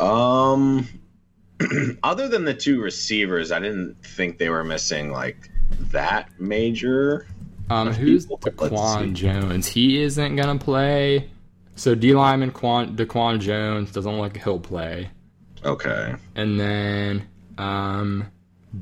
Um, 0.00 0.88
other 2.02 2.26
than 2.26 2.44
the 2.44 2.54
two 2.54 2.80
receivers, 2.80 3.52
I 3.52 3.58
didn't 3.58 3.96
think 4.02 4.38
they 4.38 4.48
were 4.48 4.64
missing 4.64 5.12
like 5.12 5.50
that 5.90 6.40
major. 6.40 7.26
Um, 7.68 7.92
who's 7.92 8.26
Daquan. 8.26 9.12
Jones? 9.12 9.68
He 9.68 10.00
isn't 10.02 10.36
gonna 10.36 10.58
play. 10.58 11.30
So 11.80 11.94
D 11.94 12.12
lineman 12.12 12.50
Quan, 12.50 12.94
Daquan 12.94 13.40
Jones 13.40 13.90
doesn't 13.90 14.12
look 14.12 14.34
like 14.34 14.44
he'll 14.44 14.60
play. 14.60 15.08
Okay. 15.64 16.14
And 16.34 16.60
then 16.60 17.26
um, 17.56 18.26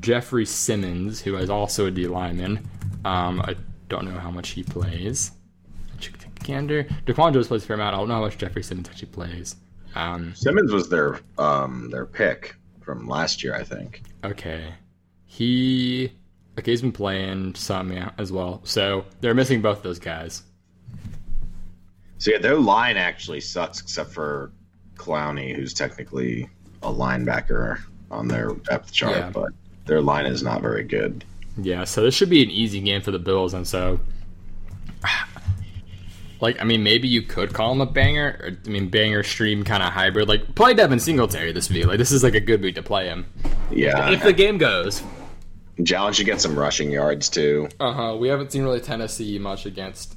Jeffery 0.01 0.45
Simmons, 0.45 1.21
who 1.21 1.37
is 1.37 1.49
also 1.49 1.85
a 1.85 1.91
D 1.91 2.07
lineman. 2.07 2.69
Um, 3.05 3.39
I 3.39 3.55
don't 3.87 4.03
know 4.03 4.19
how 4.19 4.29
much 4.29 4.49
he 4.49 4.63
plays. 4.63 5.31
Gander. 6.43 6.83
Daquan 7.05 7.31
Jones 7.31 7.47
plays 7.47 7.63
a 7.63 7.67
fair 7.67 7.75
amount. 7.75 7.95
I 7.95 7.99
don't 7.99 8.09
know 8.09 8.15
how 8.15 8.21
much 8.21 8.37
Jeffery 8.37 8.63
Simmons 8.63 8.89
actually 8.89 9.07
plays. 9.07 9.55
Um, 9.95 10.35
Simmons 10.35 10.73
was 10.73 10.89
their 10.89 11.21
um 11.37 11.89
their 11.91 12.05
pick 12.05 12.57
from 12.81 13.07
last 13.07 13.45
year, 13.45 13.55
I 13.55 13.63
think. 13.63 14.01
okay. 14.25 14.73
He 15.23 16.11
okay, 16.57 16.71
he's 16.71 16.81
been 16.81 16.91
playing 16.91 17.55
some 17.55 17.93
yeah, 17.93 18.11
as 18.17 18.33
well. 18.33 18.59
So 18.65 19.05
they're 19.21 19.33
missing 19.33 19.61
both 19.61 19.83
those 19.83 19.99
guys. 19.99 20.43
So 22.19 22.31
yeah, 22.31 22.37
their 22.37 22.55
line 22.55 22.95
actually 22.97 23.41
sucks 23.41 23.81
except 23.81 24.11
for 24.11 24.51
Clowney, 24.95 25.55
who's 25.55 25.73
technically 25.73 26.47
a 26.83 26.91
linebacker 26.91 27.79
on 28.11 28.27
their 28.27 28.51
depth 28.69 28.91
chart, 28.91 29.15
Yeah. 29.17 29.29
but 29.31 29.49
their 29.85 30.01
line 30.01 30.25
is 30.25 30.43
not 30.43 30.61
very 30.61 30.83
good. 30.83 31.23
Yeah, 31.57 31.83
so 31.85 32.03
this 32.03 32.13
should 32.13 32.29
be 32.29 32.43
an 32.43 32.49
easy 32.51 32.79
game 32.79 33.01
for 33.01 33.11
the 33.11 33.19
Bills, 33.19 33.53
and 33.53 33.65
so, 33.67 33.99
like, 36.41 36.59
I 36.61 36.63
mean, 36.63 36.83
maybe 36.83 37.07
you 37.07 37.21
could 37.21 37.53
call 37.53 37.71
him 37.71 37.81
a 37.81 37.85
banger. 37.85 38.39
Or, 38.41 38.49
I 38.65 38.69
mean, 38.69 38.89
banger 38.89 39.23
stream 39.23 39.63
kind 39.63 39.83
of 39.83 39.91
hybrid. 39.91 40.27
Like, 40.27 40.55
play 40.55 40.73
Devin 40.73 40.99
Singletary 40.99 41.51
this 41.51 41.69
week. 41.69 41.85
Like, 41.85 41.97
this 41.97 42.11
is 42.11 42.23
like 42.23 42.35
a 42.35 42.39
good 42.39 42.61
week 42.61 42.75
to 42.75 42.83
play 42.83 43.07
him 43.07 43.25
Yeah. 43.71 44.09
if 44.11 44.23
the 44.23 44.33
game 44.33 44.57
goes. 44.57 45.01
Jalen 45.79 46.13
should 46.13 46.25
get 46.25 46.41
some 46.41 46.57
rushing 46.59 46.91
yards 46.91 47.29
too. 47.29 47.69
Uh 47.79 47.93
huh. 47.93 48.17
We 48.19 48.27
haven't 48.27 48.51
seen 48.51 48.63
really 48.63 48.81
Tennessee 48.81 49.39
much 49.39 49.65
against 49.65 50.15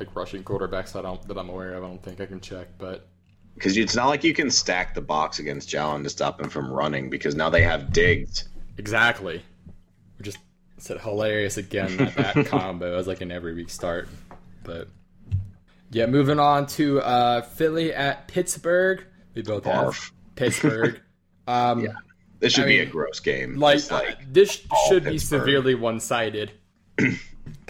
like 0.00 0.14
rushing 0.16 0.42
quarterbacks. 0.42 0.96
I 0.96 1.02
don't 1.02 1.26
that 1.28 1.38
I'm 1.38 1.48
aware 1.48 1.74
of. 1.74 1.84
I 1.84 1.86
don't 1.86 2.02
think 2.02 2.20
I 2.20 2.26
can 2.26 2.40
check, 2.40 2.68
but 2.78 3.06
Because 3.54 3.76
it's 3.76 3.94
not 3.94 4.08
like 4.08 4.24
you 4.24 4.34
can 4.34 4.50
stack 4.50 4.94
the 4.94 5.00
box 5.00 5.38
against 5.38 5.68
Jalen 5.68 6.02
to 6.02 6.10
stop 6.10 6.40
him 6.40 6.48
from 6.48 6.72
running 6.72 7.10
because 7.10 7.34
now 7.36 7.48
they 7.50 7.62
have 7.62 7.92
Diggs. 7.92 8.48
exactly. 8.78 9.42
We 10.18 10.24
just 10.24 10.38
said 10.78 11.00
hilarious 11.00 11.56
again 11.58 11.96
that, 11.98 12.14
that 12.16 12.46
combo 12.46 12.96
as 12.98 13.06
like 13.06 13.20
an 13.20 13.30
every 13.30 13.54
week 13.54 13.70
start, 13.70 14.08
but. 14.64 14.88
Yeah, 15.92 16.06
moving 16.06 16.38
on 16.38 16.66
to 16.68 17.00
uh, 17.00 17.42
Philly 17.42 17.92
at 17.92 18.28
Pittsburgh. 18.28 19.04
We 19.34 19.42
both 19.42 19.64
have 19.64 20.10
Pittsburgh. 20.34 21.00
Um, 21.48 21.80
Yeah. 21.80 21.92
This 22.38 22.52
should 22.52 22.64
I 22.64 22.68
be 22.68 22.78
mean, 22.78 22.88
a 22.88 22.90
gross 22.90 23.18
game. 23.18 23.56
Like, 23.58 23.90
like 23.90 24.32
this 24.32 24.62
should 24.88 25.02
be 25.04 25.18
severely 25.18 25.74
one-sided. 25.74 26.52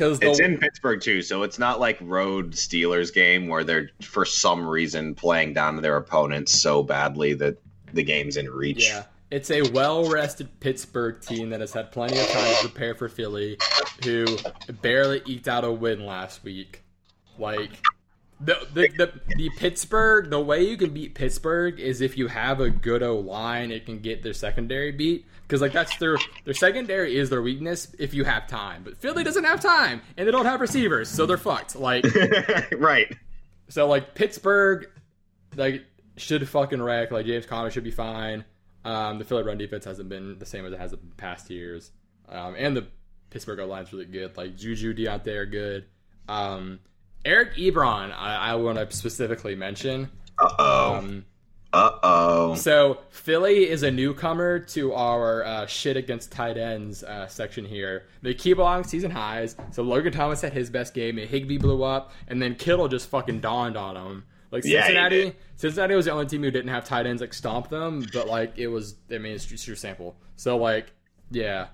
Because 0.00 0.18
it's 0.22 0.40
in 0.40 0.56
Pittsburgh 0.56 0.98
too, 0.98 1.20
so 1.20 1.42
it's 1.42 1.58
not 1.58 1.78
like 1.78 1.98
road 2.00 2.52
Steelers 2.52 3.12
game 3.12 3.48
where 3.48 3.64
they're 3.64 3.90
for 4.00 4.24
some 4.24 4.66
reason 4.66 5.14
playing 5.14 5.52
down 5.52 5.74
to 5.74 5.82
their 5.82 5.98
opponents 5.98 6.58
so 6.58 6.82
badly 6.82 7.34
that 7.34 7.58
the 7.92 8.02
game's 8.02 8.38
in 8.38 8.48
reach. 8.48 8.88
yeah, 8.88 9.04
it's 9.30 9.50
a 9.50 9.60
well-rested 9.72 10.48
Pittsburgh 10.58 11.20
team 11.20 11.50
that 11.50 11.60
has 11.60 11.74
had 11.74 11.92
plenty 11.92 12.18
of 12.18 12.26
time 12.28 12.54
to 12.54 12.60
prepare 12.62 12.94
for 12.94 13.10
Philly, 13.10 13.58
who 14.02 14.24
barely 14.80 15.20
eked 15.26 15.48
out 15.48 15.64
a 15.64 15.70
win 15.70 16.06
last 16.06 16.44
week. 16.44 16.82
Like 17.38 17.70
the 18.40 18.66
the, 18.72 18.88
the 18.96 19.20
the 19.36 19.50
Pittsburgh, 19.50 20.30
the 20.30 20.40
way 20.40 20.62
you 20.62 20.76
can 20.76 20.90
beat 20.90 21.14
Pittsburgh 21.14 21.78
is 21.78 22.00
if 22.00 22.16
you 22.16 22.28
have 22.28 22.60
a 22.60 22.70
good 22.70 23.02
O 23.02 23.18
line, 23.18 23.70
it 23.70 23.84
can 23.84 23.98
get 23.98 24.22
their 24.22 24.32
secondary 24.32 24.92
beat. 24.92 25.26
Because 25.42 25.60
like 25.60 25.72
that's 25.72 25.96
their 25.98 26.16
their 26.44 26.54
secondary 26.54 27.16
is 27.16 27.28
their 27.28 27.42
weakness 27.42 27.94
if 27.98 28.14
you 28.14 28.24
have 28.24 28.46
time. 28.46 28.82
But 28.82 28.96
Philly 28.96 29.24
doesn't 29.24 29.44
have 29.44 29.60
time, 29.60 30.00
and 30.16 30.26
they 30.26 30.32
don't 30.32 30.46
have 30.46 30.60
receivers, 30.60 31.08
so 31.08 31.26
they're 31.26 31.36
fucked. 31.36 31.76
Like 31.76 32.04
right. 32.78 33.14
So 33.68 33.86
like 33.86 34.14
Pittsburgh, 34.14 34.88
like 35.56 35.84
should 36.16 36.48
fucking 36.48 36.80
wreck. 36.82 37.10
Like 37.10 37.26
James 37.26 37.46
Conner 37.46 37.70
should 37.70 37.84
be 37.84 37.90
fine. 37.90 38.44
Um, 38.84 39.18
the 39.18 39.24
Philly 39.24 39.42
run 39.42 39.58
defense 39.58 39.84
hasn't 39.84 40.08
been 40.08 40.38
the 40.38 40.46
same 40.46 40.64
as 40.64 40.72
it 40.72 40.78
has 40.78 40.92
in 40.94 40.98
past 41.18 41.50
years, 41.50 41.90
um, 42.30 42.54
and 42.56 42.74
the 42.74 42.86
Pittsburgh 43.28 43.60
O 43.60 43.66
line's 43.66 43.92
really 43.92 44.06
good. 44.06 44.36
Like 44.38 44.56
Juju, 44.56 44.94
Diontae 44.94 45.36
are 45.36 45.46
good. 45.46 45.84
Um, 46.28 46.80
Eric 47.24 47.54
Ebron, 47.56 48.12
I, 48.16 48.36
I 48.36 48.54
want 48.54 48.78
to 48.78 48.96
specifically 48.96 49.54
mention. 49.54 50.10
Uh 50.38 50.54
oh. 50.58 50.94
Um, 50.94 51.24
uh 51.72 51.90
oh. 52.02 52.54
so 52.56 52.98
Philly 53.10 53.68
is 53.68 53.84
a 53.84 53.90
newcomer 53.92 54.58
to 54.58 54.92
our 54.92 55.44
uh, 55.44 55.66
shit 55.66 55.96
against 55.96 56.32
tight 56.32 56.56
ends 56.56 57.04
uh, 57.04 57.28
section 57.28 57.64
here. 57.64 58.06
They 58.22 58.34
keep 58.34 58.58
along 58.58 58.84
season 58.84 59.10
highs. 59.10 59.54
So 59.70 59.82
Logan 59.82 60.12
Thomas 60.12 60.40
had 60.40 60.52
his 60.52 60.70
best 60.70 60.94
game, 60.94 61.16
Higbee 61.16 61.58
blew 61.58 61.84
up, 61.84 62.12
and 62.26 62.42
then 62.42 62.56
Kittle 62.56 62.88
just 62.88 63.08
fucking 63.08 63.40
dawned 63.40 63.76
on 63.76 63.96
him. 63.96 64.24
Like 64.50 64.64
Yeah, 64.64 64.82
Cincinnati. 64.82 65.36
Cincinnati 65.56 65.94
was 65.94 66.06
the 66.06 66.12
only 66.12 66.26
team 66.26 66.42
who 66.42 66.50
didn't 66.50 66.70
have 66.70 66.84
tight 66.84 67.06
ends 67.06 67.20
like 67.20 67.34
stomp 67.34 67.68
them, 67.68 68.04
but 68.12 68.26
like 68.26 68.58
it 68.58 68.66
was, 68.66 68.96
I 69.10 69.18
mean, 69.18 69.32
it's 69.32 69.44
true 69.44 69.76
sample. 69.76 70.16
So 70.36 70.56
like, 70.56 70.92
yeah. 71.30 71.68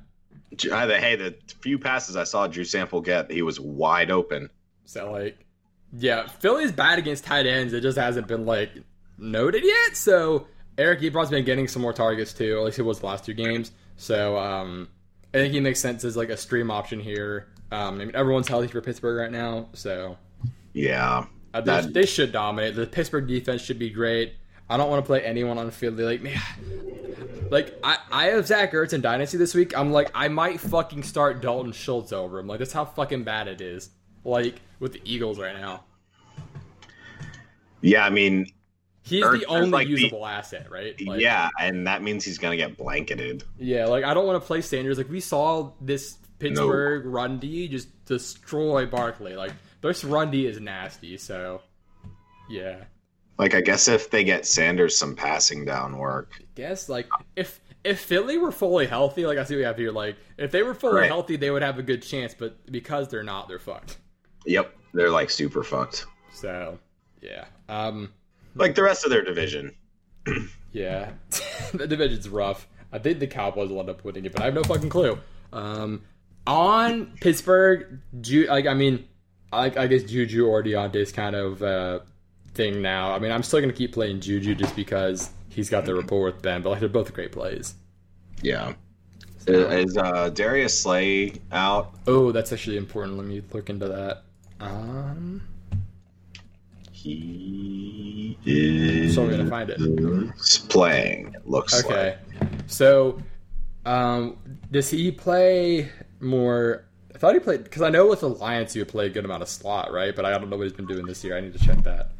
Hey, 0.60 1.16
the 1.16 1.34
few 1.60 1.78
passes 1.78 2.16
I 2.16 2.24
saw 2.24 2.46
Drew 2.46 2.64
Sample 2.64 3.00
get, 3.00 3.30
he 3.30 3.42
was 3.42 3.58
wide 3.58 4.10
open. 4.10 4.50
So 4.86 5.12
like, 5.12 5.44
yeah, 5.92 6.26
Philly's 6.26 6.72
bad 6.72 6.98
against 6.98 7.24
tight 7.24 7.46
ends. 7.46 7.72
It 7.72 7.82
just 7.82 7.98
hasn't 7.98 8.26
been 8.26 8.46
like 8.46 8.70
noted 9.18 9.62
yet. 9.64 9.96
So 9.96 10.46
Eric 10.78 11.00
Ebron's 11.00 11.30
been 11.30 11.44
getting 11.44 11.68
some 11.68 11.82
more 11.82 11.92
targets 11.92 12.32
too. 12.32 12.56
At 12.58 12.64
least 12.64 12.76
he 12.76 12.82
was 12.82 13.00
the 13.00 13.06
last 13.06 13.24
two 13.24 13.34
games. 13.34 13.72
So 13.96 14.36
um, 14.38 14.88
I 15.34 15.38
think 15.38 15.52
he 15.54 15.60
makes 15.60 15.80
sense 15.80 16.04
as 16.04 16.16
like 16.16 16.28
a 16.30 16.36
stream 16.36 16.70
option 16.70 17.00
here. 17.00 17.48
Um, 17.72 17.94
I 18.00 18.04
mean, 18.04 18.10
everyone's 18.14 18.48
healthy 18.48 18.68
for 18.68 18.80
Pittsburgh 18.80 19.18
right 19.18 19.30
now, 19.32 19.68
so 19.72 20.16
Yeah. 20.72 21.24
uh, 21.52 21.60
they, 21.60 21.66
That- 21.80 21.92
they 21.94 22.06
should 22.06 22.30
dominate. 22.32 22.76
The 22.76 22.86
Pittsburgh 22.86 23.26
defense 23.26 23.60
should 23.62 23.78
be 23.78 23.90
great. 23.90 24.34
I 24.68 24.76
don't 24.76 24.90
want 24.90 25.02
to 25.04 25.06
play 25.06 25.22
anyone 25.24 25.58
on 25.58 25.70
Philly. 25.70 26.04
Like, 26.04 26.22
man, 26.22 26.40
like 27.50 27.78
I, 27.84 27.98
I 28.10 28.24
have 28.26 28.46
Zach 28.46 28.72
Ertz 28.72 28.92
in 28.92 29.00
Dynasty 29.00 29.36
this 29.36 29.54
week. 29.54 29.76
I'm 29.76 29.92
like, 29.92 30.10
I 30.14 30.28
might 30.28 30.60
fucking 30.60 31.02
start 31.04 31.40
Dalton 31.40 31.72
Schultz 31.72 32.12
over 32.12 32.38
him. 32.38 32.46
Like, 32.48 32.58
that's 32.58 32.72
how 32.72 32.84
fucking 32.84 33.24
bad 33.24 33.48
it 33.48 33.60
is. 33.60 33.90
Like 34.26 34.60
with 34.80 34.92
the 34.92 35.00
Eagles 35.04 35.38
right 35.38 35.54
now. 35.56 35.84
Yeah, 37.80 38.04
I 38.04 38.10
mean, 38.10 38.46
He's 39.02 39.22
Ertz 39.24 39.38
the 39.40 39.46
only 39.46 39.70
like 39.70 39.86
the- 39.86 39.92
usable 40.00 40.26
asset, 40.26 40.68
right? 40.70 41.00
Like, 41.06 41.20
yeah, 41.20 41.48
and 41.60 41.86
that 41.86 42.02
means 42.02 42.24
he's 42.24 42.38
gonna 42.38 42.56
get 42.56 42.76
blanketed. 42.76 43.44
Yeah, 43.56 43.86
like 43.86 44.02
I 44.04 44.14
don't 44.14 44.26
want 44.26 44.42
to 44.42 44.46
play 44.46 44.60
Sanders. 44.62 44.98
Like 44.98 45.08
we 45.08 45.20
saw 45.20 45.70
this 45.80 46.18
Pittsburgh 46.40 47.06
run 47.06 47.38
D 47.38 47.68
just 47.68 47.88
destroy 48.04 48.84
Barkley. 48.84 49.36
Like 49.36 49.52
this 49.80 50.02
run 50.02 50.32
D 50.32 50.46
is 50.46 50.58
nasty. 50.60 51.16
So 51.18 51.62
yeah, 52.50 52.84
Like, 53.38 53.54
I 53.54 53.60
guess 53.60 53.86
if 53.88 54.10
they 54.10 54.22
get 54.24 54.44
Sanders 54.46 54.96
some 54.98 55.14
passing 55.16 55.64
down 55.64 55.98
work, 55.98 56.32
I 56.40 56.44
guess 56.56 56.88
like 56.88 57.06
if 57.36 57.60
if 57.84 58.00
Philly 58.00 58.38
were 58.38 58.50
fully 58.50 58.86
healthy, 58.86 59.24
like 59.24 59.38
I 59.38 59.44
see 59.44 59.54
what 59.54 59.58
we 59.60 59.64
have 59.66 59.76
here. 59.78 59.92
Like 59.92 60.16
if 60.36 60.50
they 60.50 60.64
were 60.64 60.74
fully 60.74 61.02
Right. 61.02 61.06
healthy, 61.08 61.36
they 61.36 61.52
would 61.52 61.62
have 61.62 61.78
a 61.78 61.82
good 61.84 62.02
chance. 62.02 62.34
But 62.36 62.66
because 62.72 63.06
they're 63.08 63.22
not, 63.22 63.46
they're 63.46 63.60
fucked. 63.60 63.98
Yep, 64.46 64.74
they're 64.94 65.10
like 65.10 65.30
super 65.30 65.62
fucked. 65.62 66.06
So 66.32 66.78
yeah, 67.20 67.46
um, 67.68 68.12
Like 68.54 68.74
the 68.74 68.82
rest 68.82 69.04
of 69.04 69.10
their 69.10 69.22
division. 69.24 69.74
yeah, 70.72 71.10
the 71.74 71.86
division's 71.86 72.28
rough. 72.28 72.68
I 72.92 72.98
think 72.98 73.18
the 73.18 73.26
Cowboys 73.26 73.70
will 73.70 73.80
end 73.80 73.90
up 73.90 74.04
winning 74.04 74.24
it, 74.24 74.32
but 74.32 74.42
I 74.42 74.46
have 74.46 74.54
no 74.54 74.62
fucking 74.62 74.88
clue. 74.88 75.18
Um, 75.52 76.02
on 76.46 77.12
Pittsburgh, 77.20 78.00
Ju- 78.20 78.46
like 78.48 78.66
I 78.66 78.74
mean, 78.74 79.06
I, 79.52 79.66
I 79.66 79.86
guess 79.86 80.04
Juju 80.04 80.46
or 80.46 80.62
Diontae's 80.62 81.12
kind 81.12 81.34
of 81.34 81.62
uh, 81.62 82.00
thing 82.54 82.80
now. 82.82 83.12
I 83.12 83.18
mean, 83.18 83.32
I'm 83.32 83.42
still 83.42 83.60
gonna 83.60 83.72
keep 83.72 83.92
playing 83.92 84.20
Juju 84.20 84.54
just 84.54 84.76
because 84.76 85.30
he's 85.48 85.68
got 85.70 85.84
the 85.84 85.94
rapport 85.94 86.24
with 86.24 86.42
Ben, 86.42 86.62
but 86.62 86.70
like 86.70 86.80
they're 86.80 86.88
both 86.88 87.12
great 87.12 87.32
plays. 87.32 87.74
Yeah. 88.42 88.74
Is 89.48 89.96
uh, 89.96 90.30
Darius 90.30 90.78
Slay 90.82 91.34
out? 91.52 91.94
Oh, 92.08 92.32
that's 92.32 92.52
actually 92.52 92.76
important. 92.76 93.16
Let 93.16 93.26
me 93.26 93.42
look 93.52 93.70
into 93.70 93.86
that. 93.88 94.24
Um, 94.60 95.42
He 96.92 98.38
is 98.44 99.14
so 99.14 99.24
I'm 99.24 99.30
gonna 99.30 99.48
find 99.48 99.70
it. 99.70 99.78
playing. 100.68 101.34
It 101.34 101.46
looks 101.48 101.84
Okay, 101.84 102.16
so 102.66 103.18
um, 103.84 104.36
does 104.70 104.90
he 104.90 105.10
play 105.12 105.90
more? 106.20 106.84
I 107.14 107.18
thought 107.18 107.34
he 107.34 107.40
played 107.40 107.64
because 107.64 107.82
I 107.82 107.90
know 107.90 108.06
with 108.08 108.22
Alliance 108.22 108.72
he 108.72 108.80
would 108.80 108.88
play 108.88 109.06
a 109.06 109.10
good 109.10 109.24
amount 109.24 109.42
of 109.42 109.48
slot, 109.48 109.92
right? 109.92 110.14
But 110.14 110.24
I 110.24 110.30
don't 110.36 110.50
know 110.50 110.56
what 110.56 110.64
he's 110.64 110.72
been 110.72 110.86
doing 110.86 111.06
this 111.06 111.22
year. 111.22 111.36
I 111.36 111.40
need 111.40 111.52
to 111.52 111.64
check 111.64 111.82
that. 111.84 112.10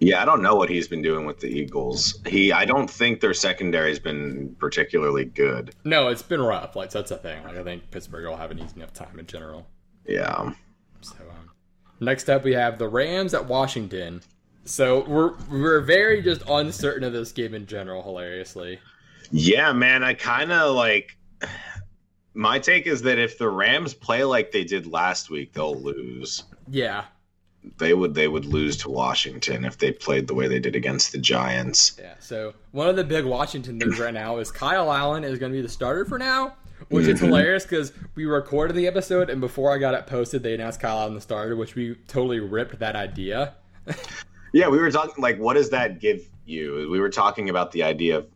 Yeah, 0.00 0.20
I 0.20 0.24
don't 0.24 0.42
know 0.42 0.56
what 0.56 0.68
he's 0.68 0.88
been 0.88 1.02
doing 1.02 1.24
with 1.24 1.38
the 1.38 1.46
Eagles. 1.46 2.18
He, 2.26 2.52
I 2.52 2.64
don't 2.64 2.90
think 2.90 3.20
their 3.20 3.32
secondary's 3.32 3.98
been 3.98 4.54
particularly 4.58 5.24
good. 5.24 5.74
No, 5.84 6.08
it's 6.08 6.20
been 6.22 6.42
rough. 6.42 6.74
Like 6.76 6.90
that's 6.90 7.10
a 7.10 7.16
thing. 7.16 7.42
Like 7.44 7.56
I 7.56 7.62
think 7.62 7.90
Pittsburgh 7.90 8.26
will 8.26 8.36
have 8.36 8.50
an 8.50 8.58
easy 8.58 8.76
enough 8.76 8.92
time 8.92 9.18
in 9.18 9.26
general. 9.26 9.66
Yeah. 10.06 10.52
Next 12.00 12.28
up, 12.28 12.44
we 12.44 12.52
have 12.52 12.78
the 12.78 12.88
Rams 12.88 13.34
at 13.34 13.46
Washington. 13.46 14.20
So 14.64 15.04
we're 15.06 15.34
we're 15.50 15.80
very 15.80 16.22
just 16.22 16.42
uncertain 16.48 17.04
of 17.04 17.12
this 17.12 17.32
game 17.32 17.54
in 17.54 17.66
general. 17.66 18.02
Hilariously, 18.02 18.80
Yeah, 19.30 19.72
man. 19.72 20.02
I 20.02 20.14
kind 20.14 20.52
of 20.52 20.74
like. 20.74 21.16
My 22.36 22.58
take 22.58 22.86
is 22.88 23.02
that 23.02 23.18
if 23.18 23.38
the 23.38 23.48
Rams 23.48 23.94
play 23.94 24.24
like 24.24 24.50
they 24.50 24.64
did 24.64 24.86
last 24.88 25.30
week, 25.30 25.52
they'll 25.52 25.78
lose. 25.80 26.42
yeah, 26.68 27.04
They 27.78 27.94
would. 27.94 28.14
They 28.14 28.26
would 28.26 28.44
lose 28.44 28.76
to 28.78 28.90
Washington 28.90 29.64
if 29.64 29.78
they 29.78 29.92
played 29.92 30.26
the 30.26 30.34
way 30.34 30.48
they 30.48 30.58
did 30.58 30.74
against 30.74 31.12
the 31.12 31.18
Giants. 31.18 31.96
yeah. 32.00 32.14
So 32.18 32.54
one 32.72 32.88
of 32.88 32.96
the 32.96 33.04
big 33.04 33.24
Washington 33.24 33.78
things 33.78 34.00
right 34.00 34.12
now 34.14 34.38
is 34.38 34.50
Kyle 34.50 34.90
Allen 34.92 35.22
is 35.22 35.38
going 35.38 35.52
to 35.52 35.56
be 35.58 35.62
the 35.62 35.68
starter 35.68 36.04
for 36.04 36.18
now, 36.18 36.56
which 36.88 37.06
is 37.06 37.20
Mhm. 37.20 37.26
hilarious 37.26 37.64
because 37.64 37.92
we 38.14 38.24
recorded 38.26 38.76
the 38.76 38.86
episode 38.86 39.30
and 39.30 39.40
before 39.40 39.72
I 39.74 39.78
got 39.78 39.94
it 39.94 40.06
posted, 40.06 40.42
they 40.42 40.54
announced 40.54 40.80
Kyle 40.80 40.98
Allen 40.98 41.14
the 41.14 41.20
starter, 41.20 41.56
which 41.56 41.74
we 41.74 41.94
totally 42.08 42.40
ripped 42.40 42.78
that 42.80 42.96
idea. 42.96 43.54
Yeah, 44.52 44.68
we 44.68 44.78
were 44.78 44.90
talking 44.92 45.20
like, 45.20 45.36
what 45.40 45.54
does 45.54 45.70
that 45.70 45.98
give 45.98 46.20
you? 46.44 46.88
We 46.88 47.00
were 47.00 47.10
talking 47.10 47.50
about 47.50 47.72
the 47.72 47.82
idea 47.82 48.18
of 48.18 48.28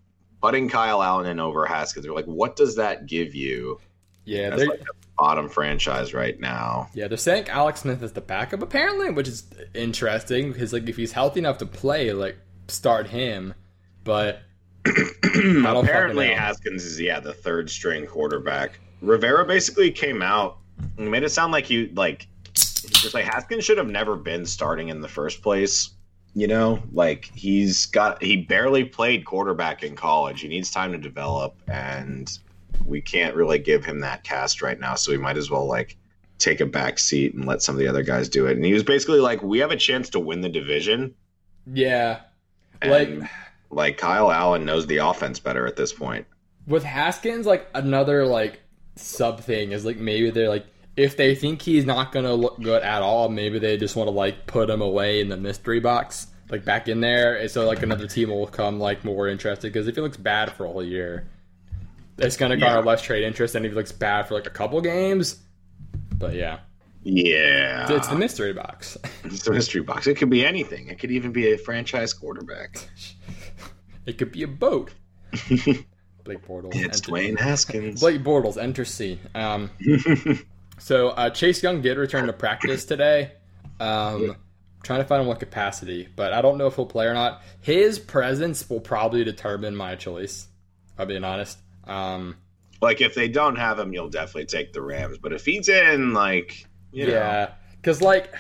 putting 0.43 0.69
Kyle 0.69 1.01
Allen 1.01 1.27
in 1.27 1.39
over 1.39 1.65
Haskins. 1.65 2.09
We're 2.09 2.15
like, 2.15 2.25
what 2.25 2.57
does 2.57 2.75
that 2.75 3.07
give 3.07 3.37
you? 3.37 3.79
Yeah, 4.25 4.51
That's 4.51 4.63
they're 4.63 4.69
like 4.71 4.81
a 4.81 4.95
bottom 5.17 5.49
franchise 5.49 6.13
right 6.15 6.39
now. 6.41 6.89
yeah 6.93 7.07
they're 7.07 7.17
saying 7.17 7.49
Alex 7.49 7.83
Smith 7.83 8.03
is 8.03 8.13
the 8.15 8.21
backup 8.21 8.63
apparently, 8.63 9.11
which 9.11 9.29
is 9.29 9.45
interesting 9.75 10.53
because 10.53 10.73
like 10.73 10.89
if 10.89 10.97
he's 10.97 11.13
healthy 11.13 11.39
enough 11.39 11.59
to 11.59 11.67
play, 11.67 12.13
like 12.13 12.37
start 12.67 13.07
him, 13.07 13.55
but 14.03 14.41
Apparently. 14.85 16.29
Haskins 16.29 16.85
is 16.85 17.01
yeah 17.01 17.21
the 17.21 17.33
third 17.33 17.71
string 17.71 18.07
quarterback. 18.07 18.81
Rivera 19.01 19.45
basically 19.45 19.91
came 19.91 20.23
out 20.23 20.59
and 20.97 21.11
made 21.11 21.23
it 21.23 21.31
sound 21.31 21.53
like 21.53 21.67
he 21.67 21.89
like 21.95 22.27
just 22.55 23.15
like 23.15 23.25
Haskins 23.25 23.65
should 23.65 23.79
have 23.79 23.89
never 23.89 24.17
been 24.17 24.47
starting 24.47 24.89
in 24.89 25.01
the 25.01 25.09
first 25.09 25.43
place. 25.43 25.91
You 26.35 26.47
know, 26.47 26.83
like 26.93 27.31
he's 27.35 27.87
got 27.87 28.23
he 28.23 28.37
barely 28.37 28.85
played 28.85 29.25
quarterback 29.25 29.83
in 29.83 29.97
college. 29.97 30.41
He 30.41 30.49
needs 30.49 30.71
time 30.71 30.93
to 30.93 30.99
develop, 30.99 31.57
and 31.67 32.31
we 32.85 33.01
can't 33.01 33.35
really 33.35 33.59
give 33.59 33.85
him 33.85 34.01
that 34.01 34.25
cast 34.25 34.63
right 34.63 34.79
now. 34.79 34.95
So 34.95 35.11
we 35.11 35.19
might 35.19 35.37
as 35.37 35.51
well 35.51 35.67
like 35.67 35.97
take 36.39 36.61
a 36.61 36.67
back 36.67 36.99
seat 36.99 37.35
and 37.35 37.45
let 37.45 37.63
some 37.63 37.75
of 37.75 37.81
the 37.81 37.89
other 37.89 38.03
guys 38.03 38.29
do 38.29 38.47
it. 38.47 38.57
And 38.57 38.65
he 38.65 38.73
was 38.73 38.85
basically 38.85 39.21
like, 39.21 39.43
"We 39.43 39.59
have 39.59 39.71
a 39.71 39.77
chance 39.77 40.11
to 40.11 40.21
win 40.21 40.41
the 40.41 40.49
division." 40.49 41.15
yeah, 41.73 42.21
And, 42.83 42.91
like 42.91 43.31
like 43.71 43.99
Kyle 43.99 44.31
Allen 44.33 44.65
knows 44.65 44.87
the 44.87 44.99
offense 44.99 45.39
better 45.39 45.67
at 45.67 45.77
this 45.77 45.93
point. 45.93 46.27
with 46.67 46.85
Haskins, 46.85 47.47
like 47.47 47.69
another 47.75 48.27
like 48.27 48.61
sub 48.97 49.41
thing 49.41 49.73
is 49.73 49.85
like 49.85 49.97
maybe 49.99 50.31
they're 50.31 50.49
like 50.49 50.67
if 50.97 51.17
they 51.17 51.35
think 51.35 51.63
he's 51.63 51.85
not 51.85 52.11
gonna 52.13 52.35
look 52.35 52.61
good 52.61 52.83
at 52.83 53.03
all, 53.03 53.29
maybe 53.29 53.59
they 53.59 53.77
just 53.77 53.95
want 53.97 54.09
to 54.09 54.13
like 54.13 54.47
put 54.47 54.69
him 54.69 54.83
away 54.83 55.21
in 55.21 55.29
the 55.29 55.37
mystery 55.37 55.79
box, 55.81 56.27
like 56.51 56.65
back 56.65 56.89
in 56.89 57.01
there, 57.01 57.37
and 57.37 57.51
so 57.51 57.67
like 57.67 57.83
another 57.83 58.07
team 58.09 58.31
will 58.31 58.47
come 58.49 58.81
like 58.81 59.05
more 59.05 59.29
interested 59.29 59.73
because 59.73 59.87
if 59.87 59.95
he 59.95 60.01
looks 60.01 60.17
bad 60.17 60.51
for 60.53 60.65
a 60.65 60.69
whole 60.69 60.83
year, 60.85 61.29
it's 62.19 62.37
gonna 62.37 62.57
garner 62.57 62.81
Yeah. 62.81 62.85
less 62.85 63.03
trade 63.03 63.23
interest 63.23 63.53
than 63.53 63.65
if 63.65 63.71
he 63.71 63.77
looks 63.77 63.93
bad 63.93 64.27
for 64.27 64.35
like 64.35 64.47
a 64.47 64.51
couple 64.51 64.81
games. 64.81 65.37
But 66.19 66.35
yeah, 66.35 66.59
Yeah, 67.05 67.87
it's 67.93 68.09
the 68.09 68.17
mystery 68.17 68.53
box. 68.53 68.99
It's 69.25 69.45
the 69.45 69.53
mystery 69.53 69.83
box. 69.83 70.07
It 70.09 70.17
could 70.17 70.31
be 70.31 70.45
anything. 70.45 70.89
It 70.89 70.99
could 70.99 71.13
even 71.13 71.31
be 71.33 71.53
a 71.53 71.59
franchise 71.59 72.13
quarterback. 72.13 72.77
it 74.09 74.19
could 74.19 74.33
be 74.33 74.43
a 74.43 74.49
boat. 74.49 74.93
Blake 76.25 76.47
Bortles. 76.47 76.75
It's 76.75 76.99
enter- 76.99 77.13
Dwayne 77.13 77.39
Haskins. 77.39 78.01
Blake 78.01 78.23
Bortles 78.23 78.61
enter 78.61 78.85
C. 78.85 79.19
Um, 79.35 79.71
So 80.79 81.09
uh, 81.11 81.31
Chase 81.31 81.63
Young 81.63 81.83
did 81.83 81.99
return 81.99 82.27
to 82.27 82.33
practice 82.33 82.85
today. 82.85 83.33
Um, 83.81 84.37
trying 84.83 85.01
to 85.01 85.05
find 85.05 85.27
what 85.27 85.41
capacity, 85.41 86.09
but 86.15 86.33
I 86.33 86.41
don't 86.41 86.59
know 86.59 86.67
if 86.67 86.77
he'll 86.77 86.87
play 86.87 87.07
or 87.07 87.15
not. 87.15 87.43
His 87.61 87.99
presence 87.99 88.69
will 88.69 88.81
probably 88.81 89.25
determine 89.25 89.77
my 89.77 89.97
choice. 89.97 90.49
I'll 90.99 91.07
being 91.07 91.25
honest. 91.25 91.59
Um, 91.85 92.37
like 92.81 93.01
if 93.01 93.15
they 93.15 93.29
don't 93.29 93.57
have 93.57 93.79
him, 93.79 93.93
you'll 93.93 94.09
definitely 94.09 94.47
take 94.47 94.73
the 94.73 94.83
Rams. 94.83 95.19
But 95.19 95.33
if 95.33 95.45
he's 95.45 95.69
in, 95.69 96.13
like, 96.13 96.67
you 96.93 97.07
yeah, 97.07 97.53
because 97.77 98.01
like 98.01 98.33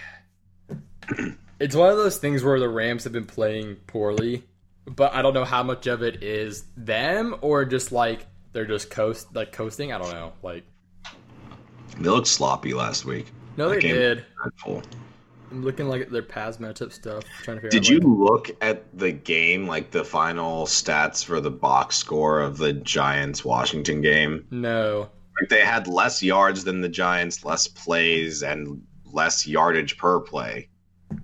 it's 1.60 1.74
one 1.74 1.90
of 1.90 1.96
those 1.96 2.18
things 2.18 2.42
where 2.42 2.58
the 2.60 2.68
Rams 2.68 3.04
have 3.04 3.12
been 3.12 3.26
playing 3.26 3.76
poorly, 3.86 4.44
but 4.88 5.14
I 5.14 5.22
don't 5.22 5.34
know 5.34 5.44
how 5.44 5.62
much 5.62 5.86
of 5.86 6.02
it 6.02 6.22
is 6.22 6.64
them 6.76 7.36
or 7.40 7.64
just 7.64 7.92
like 7.92 8.26
they're 8.52 8.66
just 8.66 8.90
coast 8.90 9.34
like 9.34 9.52
coasting. 9.52 9.92
I 9.92 9.98
don't 9.98 10.12
know. 10.12 10.32
Like 10.42 10.64
they 11.98 12.08
looked 12.08 12.26
sloppy 12.28 12.74
last 12.74 13.04
week. 13.04 13.26
no, 13.56 13.68
That 13.70 13.80
they 13.82 13.88
did. 13.88 14.24
Dreadful. 14.42 14.82
I'm 15.50 15.64
looking 15.64 15.88
like 15.88 16.02
at 16.02 16.10
their 16.10 16.22
pass 16.22 16.58
matchup 16.58 16.92
stuff, 16.92 17.24
trying 17.42 17.56
to 17.56 17.62
figure 17.62 17.70
Did 17.80 17.84
out. 17.84 17.88
you 17.88 17.98
like- 18.00 18.30
look 18.48 18.56
at 18.62 18.98
the 18.98 19.12
game, 19.12 19.66
like 19.66 19.90
the 19.90 20.04
final 20.04 20.66
stats 20.66 21.24
for 21.24 21.40
the 21.40 21.50
box 21.50 21.96
score 21.96 22.40
of 22.40 22.58
the 22.58 22.74
Giants 22.74 23.44
Washington 23.46 24.02
game? 24.02 24.46
No. 24.50 25.08
Like 25.40 25.48
they 25.48 25.64
had 25.64 25.86
less 25.86 26.22
yards 26.22 26.64
than 26.64 26.80
the 26.82 26.88
Giants, 26.88 27.44
less 27.44 27.66
plays, 27.66 28.42
and 28.42 28.82
less 29.06 29.46
yardage 29.46 29.96
per 29.96 30.20
play. 30.20 30.68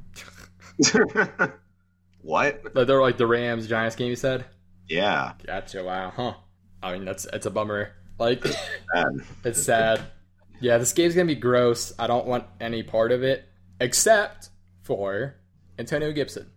what? 2.24 2.74
Like 2.74 2.86
they're 2.86 3.00
like 3.00 3.18
the 3.18 3.26
Rams 3.26 3.66
Giants 3.66 3.96
game. 3.96 4.08
You 4.08 4.16
said. 4.16 4.46
Yeah. 4.88 5.34
Gotcha. 5.46 5.84
Wow. 5.84 6.12
Huh. 6.14 6.34
I 6.82 6.94
mean, 6.94 7.04
that's 7.04 7.26
it's 7.32 7.46
a 7.46 7.50
bummer. 7.50 7.92
Like 8.18 8.42
bad. 8.42 9.06
it's 9.44 9.62
sad. 9.62 10.00
Yeah, 10.60 10.78
this 10.78 10.92
game's 10.92 11.14
gonna 11.14 11.26
be 11.26 11.34
gross. 11.34 11.92
I 11.98 12.06
don't 12.06 12.26
want 12.26 12.44
any 12.60 12.82
part 12.82 13.12
of 13.12 13.22
it 13.22 13.44
except 13.80 14.50
for 14.82 15.34
Antonio 15.78 16.12
Gibson, 16.12 16.50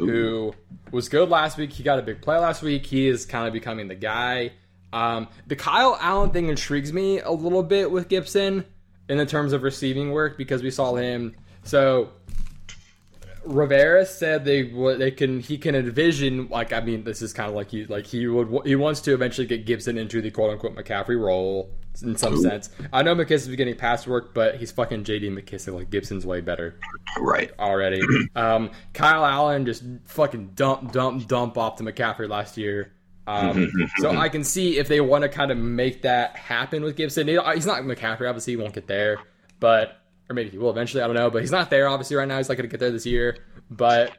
Ooh. 0.00 0.06
who 0.06 0.54
was 0.90 1.08
good 1.08 1.28
last 1.28 1.58
week. 1.58 1.72
He 1.72 1.82
got 1.82 1.98
a 1.98 2.02
big 2.02 2.22
play 2.22 2.38
last 2.38 2.62
week. 2.62 2.86
He 2.86 3.06
is 3.06 3.26
kind 3.26 3.46
of 3.46 3.52
becoming 3.52 3.88
the 3.88 3.94
guy. 3.94 4.52
Um, 4.92 5.28
the 5.46 5.56
Kyle 5.56 5.96
Allen 6.00 6.30
thing 6.30 6.48
intrigues 6.48 6.92
me 6.92 7.20
a 7.20 7.30
little 7.30 7.62
bit 7.62 7.90
with 7.90 8.08
Gibson 8.08 8.64
in 9.08 9.18
the 9.18 9.26
terms 9.26 9.52
of 9.52 9.62
receiving 9.62 10.12
work 10.12 10.38
because 10.38 10.62
we 10.62 10.70
saw 10.70 10.94
him. 10.94 11.34
So 11.64 12.10
Rivera 13.44 14.04
said 14.04 14.44
they 14.44 14.64
would 14.64 14.98
they 14.98 15.10
can 15.10 15.40
he 15.40 15.56
can 15.58 15.74
envision 15.74 16.48
like 16.48 16.72
I 16.72 16.80
mean 16.80 17.04
this 17.04 17.22
is 17.22 17.32
kind 17.32 17.48
of 17.48 17.54
like 17.54 17.70
he 17.70 17.86
like 17.86 18.06
he 18.06 18.26
would 18.26 18.66
he 18.66 18.76
wants 18.76 19.00
to 19.02 19.14
eventually 19.14 19.46
get 19.46 19.66
Gibson 19.66 19.96
into 19.98 20.20
the 20.20 20.30
quote 20.30 20.50
unquote 20.50 20.76
McCaffrey 20.76 21.18
role 21.20 21.70
in 22.02 22.16
some 22.16 22.34
Ooh. 22.34 22.42
sense. 22.42 22.70
I 22.92 23.02
know 23.02 23.14
McKissic's 23.14 23.56
getting 23.56 23.76
pass 23.76 24.06
work, 24.06 24.32
but 24.34 24.56
he's 24.56 24.70
fucking 24.72 25.04
JD 25.04 25.36
McKissic. 25.38 25.74
Like 25.74 25.90
Gibson's 25.90 26.24
way 26.26 26.40
better 26.40 26.78
Right. 27.18 27.50
already. 27.58 28.00
um, 28.36 28.70
Kyle 28.94 29.24
Allen 29.24 29.66
just 29.66 29.82
fucking 30.04 30.50
dump 30.54 30.92
dump 30.92 31.26
dump 31.26 31.56
off 31.58 31.76
to 31.76 31.84
McCaffrey 31.84 32.28
last 32.28 32.56
year. 32.56 32.92
Um, 33.26 33.70
so 33.98 34.10
I 34.10 34.28
can 34.28 34.42
see 34.42 34.78
if 34.78 34.88
they 34.88 35.00
want 35.00 35.22
to 35.22 35.28
kind 35.28 35.52
of 35.52 35.58
make 35.58 36.02
that 36.02 36.34
happen 36.36 36.82
with 36.82 36.96
Gibson. 36.96 37.28
He's 37.28 37.66
not 37.66 37.82
McCaffrey, 37.84 38.28
obviously, 38.28 38.54
he 38.54 38.56
won't 38.56 38.72
get 38.72 38.88
there, 38.88 39.18
but 39.60 39.99
or 40.30 40.34
maybe 40.34 40.48
he 40.50 40.58
will 40.58 40.70
eventually. 40.70 41.02
I 41.02 41.06
don't 41.06 41.16
know, 41.16 41.28
but 41.30 41.42
he's 41.42 41.50
not 41.50 41.68
there 41.68 41.88
obviously 41.88 42.16
right 42.16 42.28
now. 42.28 42.38
He's 42.38 42.48
not 42.48 42.56
going 42.56 42.68
to 42.68 42.72
get 42.72 42.80
there 42.80 42.90
this 42.92 43.04
year, 43.04 43.38
but 43.70 44.16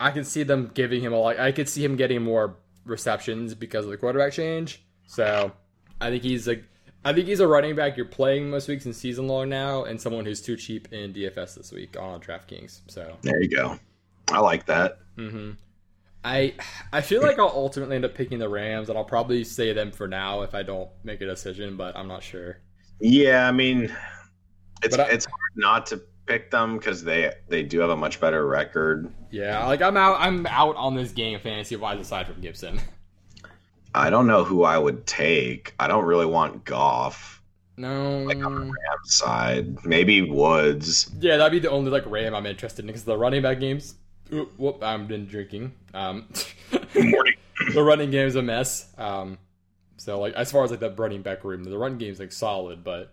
I 0.00 0.10
can 0.12 0.24
see 0.24 0.44
them 0.44 0.70
giving 0.72 1.02
him 1.02 1.12
a 1.12 1.18
lot. 1.18 1.38
I 1.40 1.52
could 1.52 1.68
see 1.68 1.84
him 1.84 1.96
getting 1.96 2.22
more 2.22 2.56
receptions 2.84 3.54
because 3.54 3.84
of 3.84 3.90
the 3.90 3.96
quarterback 3.96 4.32
change. 4.32 4.84
So 5.06 5.52
I 6.00 6.10
think 6.10 6.22
he's 6.22 6.48
a. 6.48 6.60
I 7.04 7.12
think 7.12 7.26
he's 7.28 7.38
a 7.40 7.46
running 7.46 7.76
back 7.76 7.96
you're 7.96 8.06
playing 8.06 8.50
most 8.50 8.66
weeks 8.66 8.84
in 8.86 8.92
season 8.92 9.28
long 9.28 9.48
now, 9.48 9.84
and 9.84 10.00
someone 10.00 10.24
who's 10.24 10.40
too 10.42 10.56
cheap 10.56 10.92
in 10.92 11.12
DFS 11.12 11.54
this 11.54 11.70
week 11.72 11.96
on 11.98 12.20
DraftKings. 12.20 12.80
So 12.88 13.16
There 13.22 13.40
you 13.40 13.48
go. 13.48 13.78
I 14.28 14.40
like 14.40 14.66
that. 14.66 14.98
hmm 15.16 15.52
I 16.24 16.54
I 16.92 17.02
feel 17.02 17.22
like 17.22 17.38
I'll 17.38 17.46
ultimately 17.46 17.94
end 17.94 18.04
up 18.04 18.14
picking 18.14 18.40
the 18.40 18.48
Rams, 18.48 18.88
and 18.88 18.98
I'll 18.98 19.04
probably 19.04 19.44
say 19.44 19.72
them 19.72 19.92
for 19.92 20.08
now 20.08 20.42
if 20.42 20.54
I 20.54 20.64
don't 20.64 20.90
make 21.04 21.20
a 21.20 21.26
decision, 21.26 21.76
but 21.76 21.96
I'm 21.96 22.08
not 22.08 22.24
sure. 22.24 22.58
Yeah, 23.00 23.46
I 23.46 23.52
mean, 23.52 23.94
it's 24.82 24.98
I- 24.98 25.08
it's 25.08 25.24
hard 25.26 25.52
not 25.56 25.86
to 25.86 26.00
pick 26.26 26.50
them 26.50 26.76
because 26.78 27.04
they 27.04 27.32
they 27.48 27.62
do 27.62 27.78
have 27.80 27.90
a 27.90 27.96
much 27.96 28.20
better 28.20 28.46
record. 28.46 29.12
Yeah, 29.30 29.66
like 29.66 29.82
I'm 29.82 29.96
out. 29.96 30.16
I'm 30.20 30.46
out 30.46 30.76
on 30.76 30.94
this 30.94 31.12
game 31.12 31.38
fantasy 31.40 31.76
wise 31.76 32.00
aside 32.00 32.26
from 32.26 32.40
Gibson. 32.40 32.80
I 33.94 34.10
don't 34.10 34.26
know 34.26 34.44
who 34.44 34.62
I 34.64 34.76
would 34.76 35.06
take. 35.06 35.74
I 35.80 35.88
don't 35.88 36.04
really 36.04 36.26
want 36.26 36.64
Goff. 36.64 37.42
No. 37.78 38.22
Like 38.24 38.38
on 38.44 38.54
the 38.54 38.60
Rams 38.60 38.74
side, 39.04 39.84
maybe 39.86 40.22
Woods. 40.22 41.10
Yeah, 41.20 41.36
that'd 41.38 41.52
be 41.52 41.58
the 41.58 41.70
only 41.70 41.90
like 41.90 42.04
Ram 42.06 42.34
I'm 42.34 42.46
interested 42.46 42.82
in 42.84 42.86
because 42.88 43.04
the 43.04 43.16
running 43.16 43.42
back 43.42 43.60
games. 43.60 43.94
Oop, 44.32 44.52
whoop, 44.58 44.82
I've 44.82 45.06
been 45.06 45.26
drinking. 45.26 45.72
Um, 45.94 46.26
Morning. 46.94 47.34
the 47.74 47.82
running 47.82 48.10
game 48.10 48.26
is 48.26 48.34
a 48.34 48.42
mess. 48.42 48.92
Um, 48.98 49.38
so 49.98 50.18
like 50.20 50.34
as 50.34 50.50
far 50.50 50.64
as 50.64 50.70
like 50.70 50.80
the 50.80 50.90
running 50.90 51.22
back 51.22 51.44
room, 51.44 51.64
the 51.64 51.78
run 51.78 51.96
game's 51.96 52.18
like 52.18 52.32
solid, 52.32 52.82
but 52.82 53.12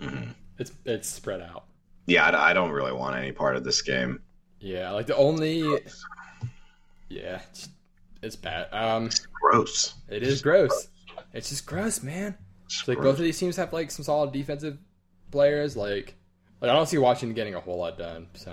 Mhm. 0.00 0.34
It's 0.60 0.72
it's 0.84 1.08
spread 1.08 1.40
out. 1.40 1.64
Yeah, 2.06 2.26
I, 2.28 2.50
I 2.50 2.52
don't 2.52 2.70
really 2.70 2.92
want 2.92 3.16
any 3.16 3.32
part 3.32 3.56
of 3.56 3.64
this 3.64 3.82
game. 3.82 4.20
Yeah, 4.60 4.90
like 4.90 5.06
the 5.06 5.16
only. 5.16 5.62
Yeah, 7.08 7.40
it's, 7.50 7.68
it's 8.22 8.36
bad. 8.36 8.68
Um, 8.72 9.10
Gross. 9.42 9.94
it 10.08 10.22
is 10.22 10.42
gross. 10.42 10.88
It's 11.32 11.48
just 11.48 11.66
gross, 11.66 12.02
man. 12.02 12.36
It's 12.66 12.80
It's 12.80 12.88
like 12.88 12.98
gross. 12.98 13.12
both 13.12 13.18
of 13.18 13.24
these 13.24 13.38
teams 13.38 13.56
have 13.56 13.72
like 13.72 13.90
some 13.90 14.04
solid 14.04 14.32
defensive 14.32 14.78
players. 15.30 15.76
Like, 15.76 16.14
like 16.60 16.70
I 16.70 16.74
don't 16.74 16.86
see 16.86 16.98
Washington 16.98 17.34
getting 17.34 17.54
a 17.54 17.60
whole 17.60 17.78
lot 17.78 17.98
done. 17.98 18.28
So 18.34 18.52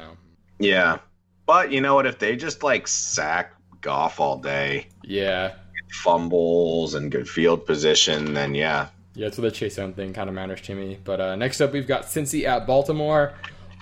Yeah, 0.60 1.00
but 1.46 1.72
you 1.72 1.82
know 1.82 1.96
what? 1.96 2.06
If 2.08 2.20
they 2.20 2.36
just 2.36 2.64
like 2.64 2.88
sack 2.88 3.54
Goff 3.82 4.20
all 4.20 4.38
day, 4.38 4.88
yeah, 5.04 5.54
fumbles 5.92 6.96
and 6.96 7.12
good 7.12 7.30
field 7.30 7.66
position, 7.66 8.34
then 8.34 8.56
yeah, 8.56 8.88
yeah. 9.18 9.32
So 9.32 9.42
the 9.42 9.50
chase 9.52 9.76
down 9.76 9.94
thing 9.94 10.14
kind 10.14 10.30
of 10.30 10.36
matters 10.36 10.62
to 10.62 10.76
me. 10.76 11.00
But 11.04 11.20
uh, 11.20 11.36
next 11.36 11.60
up, 11.60 11.74
we've 11.74 11.88
got 11.88 12.04
Cincy 12.04 12.46
at 12.46 12.68
Baltimore. 12.68 13.34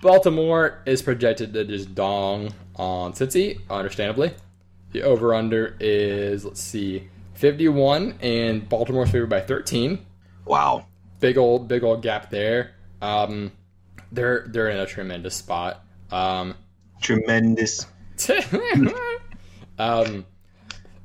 Baltimore 0.01 0.81
is 0.85 1.01
projected 1.01 1.53
to 1.53 1.65
just 1.65 1.93
dong 1.93 2.53
on 2.77 3.11
Cincy, 3.13 3.59
understandably. 3.69 4.31
The 4.91 5.03
over 5.03 5.33
under 5.33 5.75
is 5.81 6.45
let's 6.45 6.61
see, 6.61 7.09
fifty 7.33 7.67
one, 7.67 8.17
and 8.21 8.67
Baltimore's 8.67 9.11
favored 9.11 9.29
by 9.29 9.41
thirteen. 9.41 10.05
wow. 10.45 10.85
big 11.19 11.37
old 11.37 11.67
big 11.67 11.83
old 11.83 12.01
gap 12.01 12.29
there. 12.29 12.71
Um, 13.01 13.51
they're 14.13 14.45
they're 14.47 14.69
in 14.69 14.77
a 14.77 14.85
tremendous 14.85 15.35
spot. 15.35 15.83
Um, 16.11 16.55
Tremendous. 17.01 17.85
um, 19.77 20.25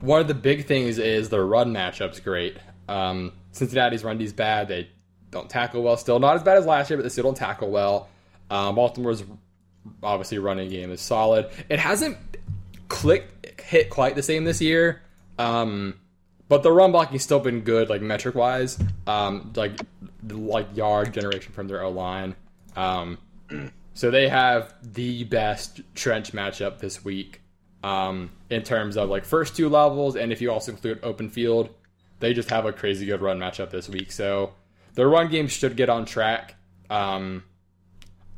one 0.01 0.21
of 0.21 0.29
the 0.29 0.35
big 0.35 0.67
things 0.67 0.99
is 0.99 1.31
their 1.31 1.45
run 1.45 1.73
matchup's 1.75 2.21
great. 2.21 2.57
Um, 2.89 3.33
Cincinnati's 3.53 4.05
run 4.05 4.19
D's 4.19 4.33
bad. 4.33 4.69
They 4.69 4.89
don't 5.31 5.49
tackle 5.49 5.83
well. 5.83 5.97
Still 5.97 6.19
not 6.19 6.37
as 6.37 6.43
bad 6.43 6.59
as 6.59 6.67
last 6.67 6.91
year, 6.91 6.97
but 6.97 7.03
they 7.03 7.09
still 7.09 7.25
don't 7.25 7.37
tackle 7.37 7.71
well. 7.71 8.09
Um, 8.51 8.75
Baltimore's 8.75 9.23
obviously 10.03 10.39
running 10.39 10.71
game 10.71 10.91
is 10.91 11.01
solid. 11.01 11.51
It 11.69 11.79
hasn't 11.79 12.17
clicked 12.89 13.61
hit 13.61 13.91
quite 13.91 14.15
the 14.15 14.23
same 14.23 14.45
this 14.45 14.61
year. 14.61 15.03
Um, 15.39 15.95
but 16.49 16.63
the 16.65 16.73
run 16.73 16.91
blocking's 16.91 17.23
still 17.23 17.39
been 17.39 17.61
good, 17.61 17.89
like 17.89 18.03
metric 18.03 18.35
wise. 18.35 18.79
Um, 19.07 19.53
like 19.55 19.81
like 20.29 20.77
yard 20.77 21.15
generation 21.15 21.53
from 21.53 21.69
their 21.69 21.83
O 21.83 21.91
line. 21.91 22.35
Um, 22.77 23.19
so 23.95 24.11
they 24.11 24.29
have 24.29 24.75
the 24.83 25.25
best 25.25 25.81
trench 25.95 26.33
matchup 26.33 26.79
this 26.81 27.05
week 27.05 27.41
um, 27.83 28.31
in 28.51 28.63
terms 28.63 28.97
of 28.97 29.09
like 29.09 29.25
first 29.25 29.57
two 29.57 29.69
levels, 29.69 30.17
and 30.17 30.33
if 30.33 30.41
you 30.41 30.51
also 30.51 30.73
include 30.73 31.01
open 31.03 31.31
field, 31.31 31.71
they 32.21 32.33
just 32.33 32.51
have 32.51 32.65
a 32.67 32.73
crazy 32.73 33.07
good 33.07 33.21
run 33.21 33.39
matchup 33.39 33.71
this 33.71 33.89
week. 33.89 34.13
So 34.13 34.53
their 34.95 35.09
run 35.09 35.29
game 35.31 35.49
should 35.49 35.77
get 35.77 35.89
on 35.89 36.05
track. 36.05 36.55
Um, 36.89 37.45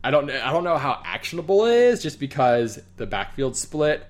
I 0.04 0.10
don't 0.10 0.30
I 0.30 0.52
don't 0.52 0.64
know 0.64 0.78
how 0.78 1.00
actionable 1.04 1.66
it 1.66 1.74
is 1.74 2.02
just 2.02 2.18
because 2.18 2.80
the 2.96 3.06
backfield 3.06 3.56
split, 3.56 4.04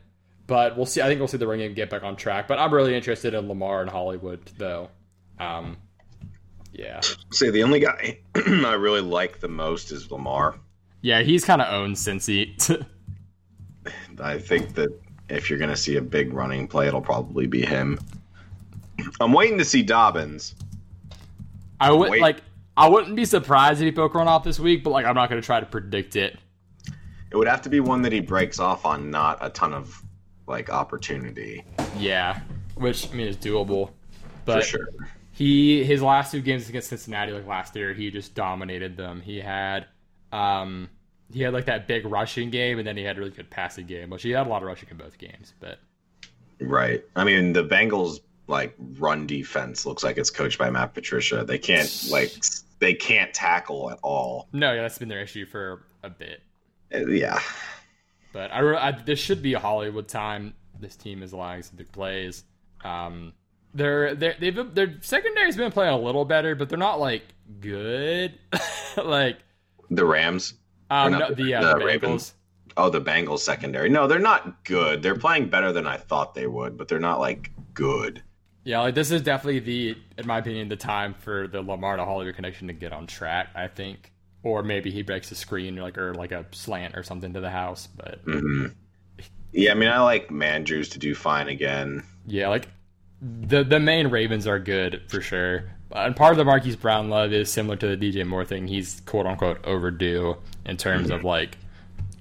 but 0.46 0.76
we'll 0.76 0.86
see. 0.86 1.02
I 1.02 1.06
think 1.06 1.18
we'll 1.20 1.28
see 1.28 1.36
the 1.38 1.46
run 1.46 1.58
game 1.58 1.74
get 1.74 1.90
back 1.90 2.02
on 2.02 2.16
track. 2.16 2.48
But 2.48 2.58
I'm 2.58 2.72
really 2.72 2.94
interested 2.94 3.34
in 3.34 3.48
Lamar 3.48 3.80
and 3.82 3.90
Hollywood 3.90 4.40
though. 4.56 4.88
Um, 5.38 5.76
yeah, 6.72 7.00
See, 7.30 7.50
the 7.50 7.62
only 7.64 7.80
guy 7.80 8.20
I 8.34 8.72
really 8.74 9.02
like 9.02 9.40
the 9.40 9.48
most 9.48 9.92
is 9.92 10.10
Lamar. 10.10 10.58
yeah, 11.02 11.20
he's 11.20 11.44
kind 11.44 11.60
of 11.60 11.72
owned 11.72 11.96
Cincy. 11.96 12.56
I 14.20 14.38
think 14.38 14.74
that 14.74 14.88
if 15.28 15.50
you're 15.50 15.58
going 15.58 15.70
to 15.70 15.76
see 15.76 15.96
a 15.96 16.00
big 16.02 16.32
running 16.32 16.68
play, 16.68 16.86
it'll 16.86 17.00
probably 17.02 17.46
be 17.46 17.62
him. 17.62 17.98
I'm 19.20 19.32
waiting 19.32 19.58
to 19.58 19.64
see 19.64 19.82
Dobbins. 19.82 20.54
I 21.80 21.90
would 21.92 22.10
Wait. 22.10 22.20
like. 22.20 22.42
I 22.74 22.88
wouldn't 22.88 23.16
be 23.16 23.26
surprised 23.26 23.82
if 23.82 23.84
he 23.84 23.90
broke 23.90 24.14
run 24.14 24.28
off 24.28 24.44
this 24.44 24.58
week, 24.58 24.82
but 24.82 24.90
like 24.90 25.04
I'm 25.04 25.14
not 25.14 25.28
going 25.28 25.40
to 25.40 25.44
try 25.44 25.60
to 25.60 25.66
predict 25.66 26.16
it. 26.16 26.38
It 27.30 27.36
would 27.36 27.46
have 27.46 27.60
to 27.62 27.68
be 27.68 27.80
one 27.80 28.00
that 28.02 28.12
he 28.12 28.20
breaks 28.20 28.58
off 28.58 28.86
on 28.86 29.10
not 29.10 29.36
a 29.42 29.50
ton 29.50 29.74
of 29.74 30.02
like 30.46 30.70
opportunity 30.70 31.64
Yeah, 31.98 32.40
which 32.76 33.10
I 33.10 33.14
mean 33.14 33.26
is 33.26 33.36
doable, 33.36 33.90
but 34.46 34.62
for 34.62 34.68
sure. 34.68 34.88
he 35.32 35.84
his 35.84 36.00
last 36.00 36.32
two 36.32 36.40
games 36.40 36.68
against 36.70 36.88
Cincinnati 36.88 37.32
like 37.32 37.46
last 37.46 37.76
year 37.76 37.92
he 37.92 38.10
just 38.10 38.34
dominated 38.34 38.96
them. 38.96 39.20
He 39.20 39.38
had 39.38 39.86
um 40.32 40.88
he 41.30 41.42
had 41.42 41.52
like 41.52 41.66
that 41.66 41.86
big 41.86 42.06
rushing 42.06 42.48
game 42.48 42.78
and 42.78 42.86
then 42.86 42.96
he 42.96 43.02
had 43.02 43.18
a 43.18 43.20
really 43.20 43.32
good 43.32 43.50
passing 43.50 43.84
game, 43.86 44.08
which 44.08 44.22
he 44.22 44.30
had 44.30 44.46
a 44.46 44.48
lot 44.50 44.62
of 44.62 44.66
rushing 44.66 44.88
in 44.90 44.96
both 44.96 45.18
games. 45.18 45.52
But 45.60 45.78
Right. 46.58 47.04
I 47.16 47.24
mean, 47.24 47.52
the 47.52 47.64
Bengals 47.64 48.20
like 48.48 48.74
run 48.98 49.26
defense 49.26 49.86
looks 49.86 50.02
like 50.02 50.18
it's 50.18 50.30
coached 50.30 50.58
by 50.58 50.68
Matt 50.70 50.94
Patricia. 50.94 51.44
They 51.44 51.58
can't 51.58 52.06
like 52.10 52.32
they 52.80 52.94
can't 52.94 53.32
tackle 53.32 53.90
at 53.90 53.98
all. 54.02 54.48
no, 54.52 54.72
yeah, 54.72 54.82
that's 54.82 54.98
been 54.98 55.08
their 55.08 55.22
issue 55.22 55.46
for 55.46 55.84
a 56.02 56.10
bit. 56.10 56.42
Uh, 56.94 57.06
Yeah. 57.06 57.40
But 58.32 58.50
I, 58.52 58.88
I 58.88 58.92
this 58.92 59.18
should 59.18 59.42
be 59.42 59.54
a 59.54 59.58
Hollywood 59.58 60.08
time. 60.08 60.54
This 60.80 60.96
team 60.96 61.22
is 61.22 61.32
allowing 61.32 61.62
some 61.62 61.76
big 61.76 61.92
plays. 61.92 62.44
Um, 62.82 63.32
they're 63.74 64.14
they 64.14 64.34
they've 64.40 64.54
been- 64.54 64.74
their 64.74 64.94
secondary's 65.02 65.56
been 65.56 65.70
playing 65.72 65.92
a 65.94 65.98
little 65.98 66.24
better, 66.24 66.54
but 66.54 66.68
they're 66.68 66.78
not 66.78 66.98
like 66.98 67.22
good. 67.60 68.38
like 68.96 69.38
The 69.90 70.04
Rams. 70.04 70.54
um, 70.90 71.12
no, 71.12 71.32
the- 71.34 71.54
uh, 71.54 71.60
the 71.74 71.78
the. 71.78 71.84
Ravens. 71.84 72.34
Oh, 72.74 72.88
the 72.88 73.02
Bengals 73.02 73.40
secondary. 73.40 73.90
No, 73.90 74.06
they're 74.06 74.18
not 74.18 74.64
good. 74.64 75.02
They're 75.02 75.14
playing 75.18 75.50
better 75.50 75.72
than 75.74 75.86
I 75.86 75.98
thought 75.98 76.34
they 76.34 76.46
would, 76.46 76.78
but 76.78 76.88
they're 76.88 76.98
not 76.98 77.20
like 77.20 77.50
good. 77.74 78.22
Yeah, 78.64 78.80
like 78.80 78.94
this 78.94 79.10
is 79.10 79.22
definitely 79.22 79.58
the, 79.60 79.96
in 80.18 80.26
my 80.26 80.38
opinion, 80.38 80.68
the 80.68 80.76
time 80.76 81.14
for 81.14 81.48
the 81.48 81.62
Lamar 81.62 81.96
to 81.96 82.04
Hollywood 82.04 82.36
connection 82.36 82.68
to 82.68 82.72
get 82.72 82.92
on 82.92 83.06
track. 83.06 83.48
I 83.54 83.66
think, 83.66 84.12
or 84.44 84.62
maybe 84.62 84.90
he 84.90 85.02
breaks 85.02 85.30
a 85.32 85.34
screen, 85.34 85.76
like 85.76 85.98
or 85.98 86.14
like 86.14 86.32
a 86.32 86.46
slant 86.52 86.96
or 86.96 87.02
something 87.02 87.32
to 87.32 87.40
the 87.40 87.50
house. 87.50 87.88
But 87.96 88.20
hmm 88.24 88.66
Yeah, 89.52 89.72
I 89.72 89.74
mean, 89.74 89.88
I 89.88 90.00
like 90.00 90.28
Mandrews 90.28 90.90
to 90.92 90.98
do 90.98 91.14
fine 91.14 91.48
again. 91.48 92.04
yeah, 92.26 92.48
like 92.48 92.68
the 93.20 93.64
the 93.64 93.80
main 93.80 94.08
Ravens 94.08 94.46
are 94.46 94.58
good 94.58 95.02
for 95.08 95.20
sure. 95.20 95.64
And 95.94 96.16
part 96.16 96.32
of 96.32 96.38
the 96.38 96.44
Marquise 96.44 96.76
Brown 96.76 97.10
love 97.10 97.32
is 97.32 97.52
similar 97.52 97.76
to 97.76 97.96
the 97.96 97.96
DJ 97.96 98.24
Moore 98.26 98.44
thing. 98.44 98.66
He's 98.66 99.00
quote 99.06 99.26
unquote 99.26 99.64
overdue 99.66 100.36
in 100.64 100.76
terms 100.76 101.10
of 101.10 101.22
like 101.24 101.58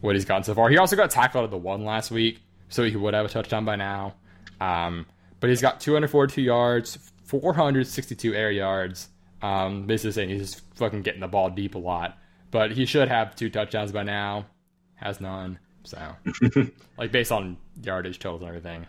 what 0.02 0.16
he's 0.16 0.26
gotten 0.26 0.44
so 0.44 0.54
far. 0.56 0.70
He 0.70 0.78
also 0.78 0.96
got 0.96 1.10
tackled 1.12 1.44
at 1.46 1.52
the 1.52 1.58
one 1.58 1.86
last 1.86 2.12
week, 2.12 2.40
so 2.70 2.84
he 2.84 2.96
would 2.96 3.14
have 3.14 3.26
a 3.26 3.30
touchdown 3.30 3.64
by 3.64 3.76
now. 3.78 4.16
Um, 4.60 5.06
but 5.42 5.50
he's 5.50 5.62
got 5.62 5.82
242 5.82 6.42
yards, 6.42 6.98
462 7.26 8.34
air 8.34 8.52
yards. 8.52 9.10
Um, 9.42 9.88
basically 9.88 10.12
saying 10.12 10.30
he's 10.30 10.54
just 10.54 10.76
fucking 10.76 11.02
getting 11.02 11.20
the 11.20 11.28
ball 11.28 11.50
deep 11.50 11.76
a 11.76 11.80
lot. 11.80 12.18
But 12.52 12.72
he 12.72 12.86
should 12.86 13.10
have 13.10 13.36
two 13.36 13.50
touchdowns 13.50 13.92
by 13.92 14.04
now. 14.04 14.46
Has 14.96 15.20
none. 15.20 15.58
So, 15.84 16.16
like 16.98 17.12
based 17.12 17.32
on 17.32 17.58
yardage 17.82 18.20
totals 18.20 18.42
and 18.42 18.48
everything. 18.48 18.86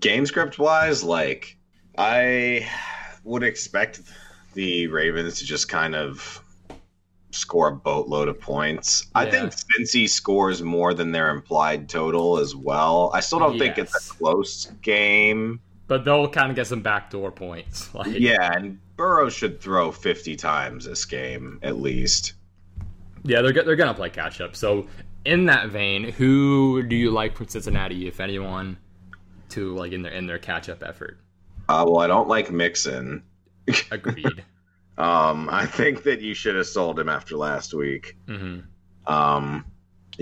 Game 0.00 0.24
script 0.24 0.58
wise, 0.58 1.04
like 1.04 1.58
I 1.98 2.66
would 3.22 3.42
expect 3.42 4.00
the 4.54 4.86
Ravens 4.86 5.38
to 5.40 5.44
just 5.44 5.68
kind 5.68 5.94
of 5.94 6.42
score 7.32 7.68
a 7.68 7.72
boatload 7.72 8.28
of 8.28 8.40
points. 8.40 9.08
I 9.14 9.30
think 9.30 9.52
Cincy 9.52 10.08
scores 10.08 10.62
more 10.62 10.94
than 10.94 11.12
their 11.12 11.30
implied 11.30 11.88
total 11.88 12.38
as 12.38 12.56
well. 12.56 13.10
I 13.12 13.20
still 13.20 13.38
don't 13.38 13.58
think 13.58 13.76
it's 13.76 13.94
a 13.94 14.14
close 14.14 14.66
game. 14.80 15.60
But 15.92 16.06
they'll 16.06 16.26
kind 16.26 16.48
of 16.48 16.56
get 16.56 16.66
some 16.66 16.80
backdoor 16.80 17.30
points. 17.32 17.90
Like, 17.94 18.18
Yeah, 18.18 18.50
and 18.56 18.78
Burrow 18.96 19.28
should 19.28 19.60
throw 19.60 19.92
50 19.92 20.36
times 20.36 20.86
this 20.86 21.04
game 21.04 21.58
at 21.62 21.80
least. 21.80 22.32
Yeah, 23.24 23.42
they're 23.42 23.52
they're 23.52 23.76
gonna 23.76 23.92
play 23.92 24.08
catch 24.08 24.40
up. 24.40 24.56
So 24.56 24.86
in 25.26 25.44
that 25.46 25.68
vein, 25.68 26.04
who 26.04 26.82
do 26.82 26.96
you 26.96 27.10
like 27.10 27.36
from 27.36 27.48
Cincinnati, 27.48 28.08
if 28.08 28.20
anyone, 28.20 28.78
to 29.50 29.76
like 29.76 29.92
in 29.92 30.00
their 30.00 30.12
in 30.12 30.26
their 30.26 30.38
catch 30.38 30.70
up 30.70 30.82
effort? 30.82 31.18
Uh, 31.68 31.84
well, 31.86 31.98
I 31.98 32.06
don't 32.06 32.26
like 32.26 32.50
Mixon. 32.50 33.22
Agreed. 33.90 34.42
Um, 34.98 35.48
I 35.50 35.64
think 35.66 36.02
that 36.04 36.20
you 36.20 36.32
should 36.34 36.54
have 36.54 36.66
sold 36.66 36.98
him 36.98 37.08
after 37.08 37.36
last 37.36 37.72
week. 37.74 38.16
hmm 38.26 38.60
Um, 39.06 39.64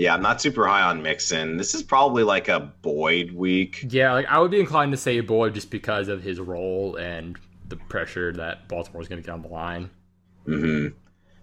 yeah, 0.01 0.15
I'm 0.15 0.21
not 0.23 0.41
super 0.41 0.65
high 0.65 0.81
on 0.81 1.03
Mixon. 1.03 1.57
This 1.57 1.75
is 1.75 1.83
probably 1.83 2.23
like 2.23 2.47
a 2.47 2.59
Boyd 2.81 3.33
week. 3.33 3.85
Yeah, 3.87 4.13
like 4.13 4.25
I 4.25 4.39
would 4.39 4.49
be 4.49 4.59
inclined 4.59 4.91
to 4.93 4.97
say 4.97 5.19
Boyd 5.19 5.53
just 5.53 5.69
because 5.69 6.07
of 6.07 6.23
his 6.23 6.39
role 6.39 6.95
and 6.95 7.37
the 7.67 7.75
pressure 7.75 8.33
that 8.33 8.67
Baltimore's 8.67 9.07
gonna 9.07 9.21
get 9.21 9.29
on 9.29 9.43
the 9.43 9.47
line. 9.49 9.91
hmm 10.45 10.87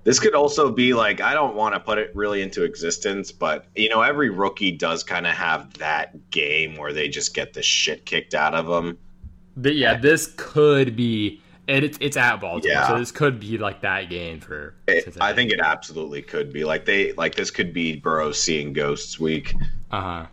This 0.03 0.19
could 0.19 0.35
also 0.35 0.73
be 0.73 0.93
like 0.93 1.21
I 1.21 1.35
don't 1.35 1.55
want 1.55 1.77
to 1.77 1.81
put 1.81 1.99
it 1.99 2.11
really 2.17 2.43
into 2.43 2.65
existence, 2.65 3.31
but 3.31 3.67
you 3.77 3.89
know, 3.89 4.03
every 4.03 4.29
rookie 4.29 4.73
does 4.73 5.05
kind 5.05 5.29
of 5.29 5.35
have 5.35 5.75
that 5.75 6.33
game 6.33 6.77
where 6.77 6.93
they 6.93 7.07
just 7.07 7.35
get 7.35 7.53
the 7.53 7.63
shit 7.63 8.07
kicked 8.07 8.35
out 8.35 8.55
of 8.55 8.67
them. 8.67 8.99
But 9.57 9.77
yeah, 9.77 9.97
this 9.97 10.35
could 10.37 10.97
be. 10.97 11.41
And 11.69 11.85
it's 11.85 11.99
it's 12.01 12.17
at 12.17 12.39
Baltimore, 12.41 12.73
Yeah. 12.75 12.89
so 12.89 12.99
this 12.99 13.13
could 13.13 13.39
be 13.39 13.59
like 13.59 13.83
that 13.83 14.09
game 14.09 14.41
for. 14.41 14.75
It- 14.87 15.17
I 15.21 15.35
think 15.35 15.53
it 15.53 15.61
absolutely 15.61 16.23
could 16.23 16.51
be 16.53 16.65
like 16.65 16.87
they 16.87 17.13
like 17.13 17.35
this 17.35 17.51
could 17.51 17.73
be 17.75 17.95
Burrow 17.97 18.33
seeing 18.33 18.73
ghosts 18.73 19.21
week. 19.21 19.55
Uh 19.91 20.01
huh. 20.01 20.27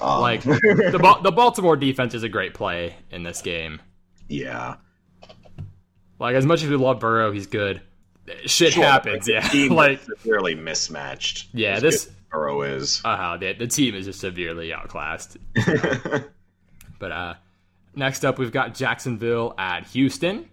Um, 0.00 0.20
Like 0.20 0.42
the 0.44 1.18
the 1.22 1.32
Baltimore 1.32 1.76
defense 1.76 2.14
is 2.14 2.22
a 2.22 2.28
great 2.28 2.54
play 2.54 2.94
in 3.10 3.24
this 3.24 3.42
game. 3.42 3.80
yeah, 4.28 4.76
Like 6.20 6.36
as 6.36 6.46
much 6.46 6.62
as 6.62 6.70
we 6.70 6.76
love 6.76 7.00
Burrow, 7.00 7.32
he's 7.32 7.46
good. 7.48 7.82
Shit 8.44 8.72
Sure, 8.74 8.84
happens, 8.84 9.26
the 9.26 9.32
yeah. 9.34 9.68
like 9.72 10.00
severely 10.02 10.54
mismatched. 10.54 11.48
Yeah, 11.52 11.80
this- 11.80 12.10
Burrow 12.30 12.62
is. 12.62 13.00
uh 13.04 13.16
huh. 13.16 13.36
The, 13.38 13.52
the 13.54 13.66
team 13.66 13.94
is 13.96 14.04
just 14.06 14.20
severely 14.20 14.72
outclassed. 14.72 15.36
But 16.98 17.12
uh, 17.12 17.34
next 17.94 18.24
up, 18.24 18.38
we've 18.38 18.52
got 18.52 18.74
Jacksonville 18.74 19.54
at 19.58 19.86
Houston. 19.88 20.48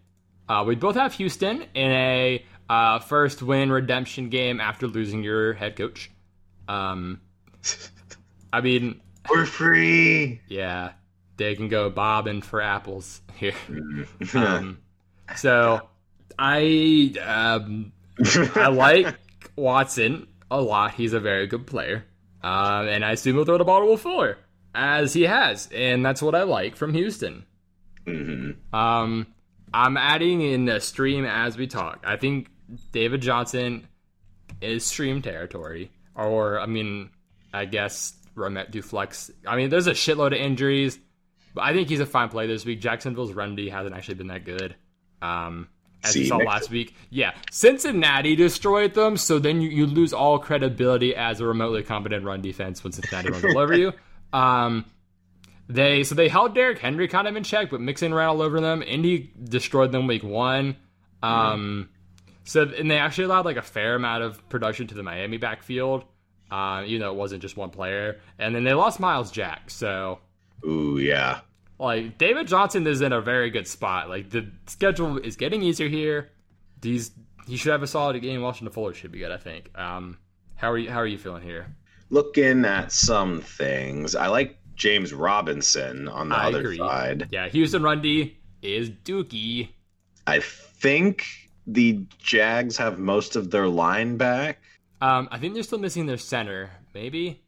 Uh, 0.50 0.64
we 0.68 0.76
both 0.76 0.96
have 0.96 1.14
Houston 1.14 1.62
in 1.74 1.91
a 1.91 2.46
uh, 2.70 3.00
first 3.00 3.41
win 3.41 3.72
redemption 3.72 4.30
game 4.30 4.60
after 4.60 4.88
losing 4.88 5.24
your 5.24 5.54
head 5.54 5.76
coach. 5.76 6.12
Um, 6.68 7.22
I 8.52 8.62
mean, 8.62 9.02
We're 9.30 9.46
free. 9.46 10.41
yeah, 10.48 10.91
they 11.38 11.56
can 11.56 11.68
go 11.70 11.89
bobbing 11.89 12.41
for 12.41 12.62
apples 12.62 13.22
here. 13.36 13.54
Um, 14.34 14.80
so 15.36 15.88
I 16.38 17.14
um, 17.26 17.91
I 18.56 18.68
like 18.70 19.16
Watson 19.56 20.28
a 20.52 20.60
lot. 20.62 20.94
He's 20.96 21.14
a 21.14 21.20
very 21.20 21.48
good 21.48 21.66
player, 21.68 22.06
um, 22.41 22.88
and 22.88 23.04
I 23.06 23.12
assume 23.12 23.36
he'll 23.36 23.46
throw 23.46 23.58
the 23.58 23.64
ball 23.64 23.80
to 23.82 23.86
Will 23.86 23.98
Fuller 23.98 24.38
as 24.76 25.14
he 25.14 25.24
has, 25.24 25.70
and 25.74 26.06
that's 26.06 26.22
what 26.22 26.36
I 26.36 26.44
like 26.44 26.76
from 26.76 26.94
Houston. 26.94 27.46
Mhm. 28.06 28.56
Um, 28.74 29.28
I'm 29.74 29.97
adding 29.97 30.41
in 30.41 30.65
the 30.65 30.80
stream 30.80 31.26
as 31.26 31.57
we 31.57 31.67
talk. 31.67 32.03
I 32.05 32.17
think 32.17 32.49
David 32.91 33.21
Johnson 33.21 33.88
is 34.61 34.86
stream 34.86 35.21
territory, 35.21 35.91
or 36.15 36.59
I 36.59 36.65
mean, 36.65 37.09
I 37.53 37.65
guess 37.65 38.13
Romet 38.36 38.71
Duflex. 38.71 39.32
I 39.47 39.55
mean, 39.55 39.69
there's 39.69 39.88
a 39.88 39.93
shitload 39.93 40.28
of 40.28 40.34
injuries, 40.34 40.99
but 41.53 41.63
I 41.63 41.74
think 41.74 41.89
he's 41.89 41.99
a 41.99 42.05
fine 42.05 42.30
play 42.30 42.47
this 42.47 42.65
week. 42.65 42.82
Jacksonville's 42.82 43.34
run 43.34 43.55
D 43.55 43.69
hasn't 43.69 43.95
actually 43.95 44.15
been 44.15 44.28
that 44.28 44.45
good. 44.45 44.76
Um, 45.21 45.69
as 46.03 46.15
you 46.15 46.26
saw 46.26 46.38
last 46.38 46.69
week, 46.69 46.95
yeah, 47.09 47.34
Cincinnati 47.49 48.36
destroyed 48.36 48.93
them, 48.93 49.15
so 49.15 49.39
then 49.39 49.61
you, 49.61 49.69
you 49.69 49.86
lose 49.86 50.11
all 50.11 50.38
credibility 50.38 51.15
as 51.15 51.39
a 51.39 51.45
remotely 51.45 51.82
competent 51.82 52.26
run 52.26 52.41
defense 52.41 52.84
when 52.84 52.91
Cincinnati 52.91 53.30
runs 53.30 53.45
all 53.45 53.57
over 53.57 53.74
you. 53.78 53.93
Um, 54.34 54.86
they 55.68 56.03
so 56.03 56.16
they 56.16 56.28
held 56.28 56.53
Derrick 56.55 56.80
Henry 56.80 57.07
kind 57.07 57.28
of 57.28 57.36
in 57.36 57.43
check, 57.43 57.70
but 57.70 57.82
Mixon 57.82 58.14
ran 58.14 58.30
all 58.30 58.41
over 58.41 58.59
them. 58.59 58.82
Indy 58.82 59.32
destroyed 59.43 59.91
them 59.91 60.07
week 60.07 60.24
one. 60.24 60.76
Um, 61.22 61.89
so 62.43 62.64
and 62.64 62.91
they 62.91 62.97
actually 62.97 63.26
allowed 63.26 63.45
like 63.45 63.57
a 63.57 63.61
fair 63.61 63.95
amount 63.95 64.24
of 64.24 64.49
production 64.49 64.88
to 64.88 64.95
the 64.95 65.03
Miami 65.03 65.38
backfield, 65.38 66.03
uh, 66.51 66.84
even 66.86 67.01
though 67.01 67.11
it 67.11 67.18
wasn't 67.18 67.41
just 67.41 67.55
one 67.55 67.70
player. 67.70 68.20
And 68.38 68.53
then 68.53 68.64
they 68.64 68.74
lost 68.74 68.99
Myles 68.99 69.32
Jack, 69.32 69.70
so 69.70 70.20
Ooh, 70.68 70.97
yeah. 70.97 71.39
like 71.80 72.18
David 72.18 72.47
Johnson 72.47 72.86
is 72.86 73.01
in 73.01 73.14
a 73.14 73.22
very 73.22 73.49
good 73.49 73.68
spot. 73.68 74.09
Like 74.09 74.30
the 74.30 74.51
schedule 74.68 75.18
is 75.18 75.38
getting 75.38 75.61
easier 75.64 75.88
here. 75.88 76.32
These 76.82 77.11
he 77.47 77.55
should 77.57 77.72
have 77.72 77.84
a 77.84 77.88
solid 77.88 78.22
game. 78.22 78.41
Washington 78.41 78.74
Fuller 78.74 78.93
should 78.93 79.11
be 79.11 79.20
good, 79.20 79.32
I 79.32 79.38
think. 79.38 79.78
Um, 79.78 80.18
how 80.55 80.72
are 80.72 80.78
you? 80.78 80.89
How 80.89 80.99
are 80.99 81.07
you 81.07 81.18
feeling 81.18 81.43
here? 81.43 81.74
Looking 82.09 82.66
at 82.66 82.91
some 82.91 83.41
things, 83.41 84.14
I 84.14 84.28
like 84.28 84.57
James 84.84 85.13
Robinson 85.13 86.09
on 86.09 86.27
the 86.27 86.36
I 86.36 86.47
other 86.47 86.59
agree. 86.59 86.77
side. 86.77 87.29
Yeah, 87.31 87.47
Houston 87.47 87.81
run 87.84 88.01
D 88.01 88.38
is 88.61 88.89
Dookie. 88.89 89.69
I 90.27 90.41
think 90.41 91.25
the 91.65 92.05
Jags 92.19 92.75
have 92.75 92.99
most 92.99 93.38
of 93.38 93.49
their 93.49 93.69
line 93.69 94.17
back. 94.17 94.61
Um, 94.99 95.29
I 95.31 95.38
think 95.39 95.53
they're 95.53 95.63
still 95.63 95.79
missing 95.79 96.05
their 96.05 96.17
center. 96.17 96.69
Maybe. 96.93 97.41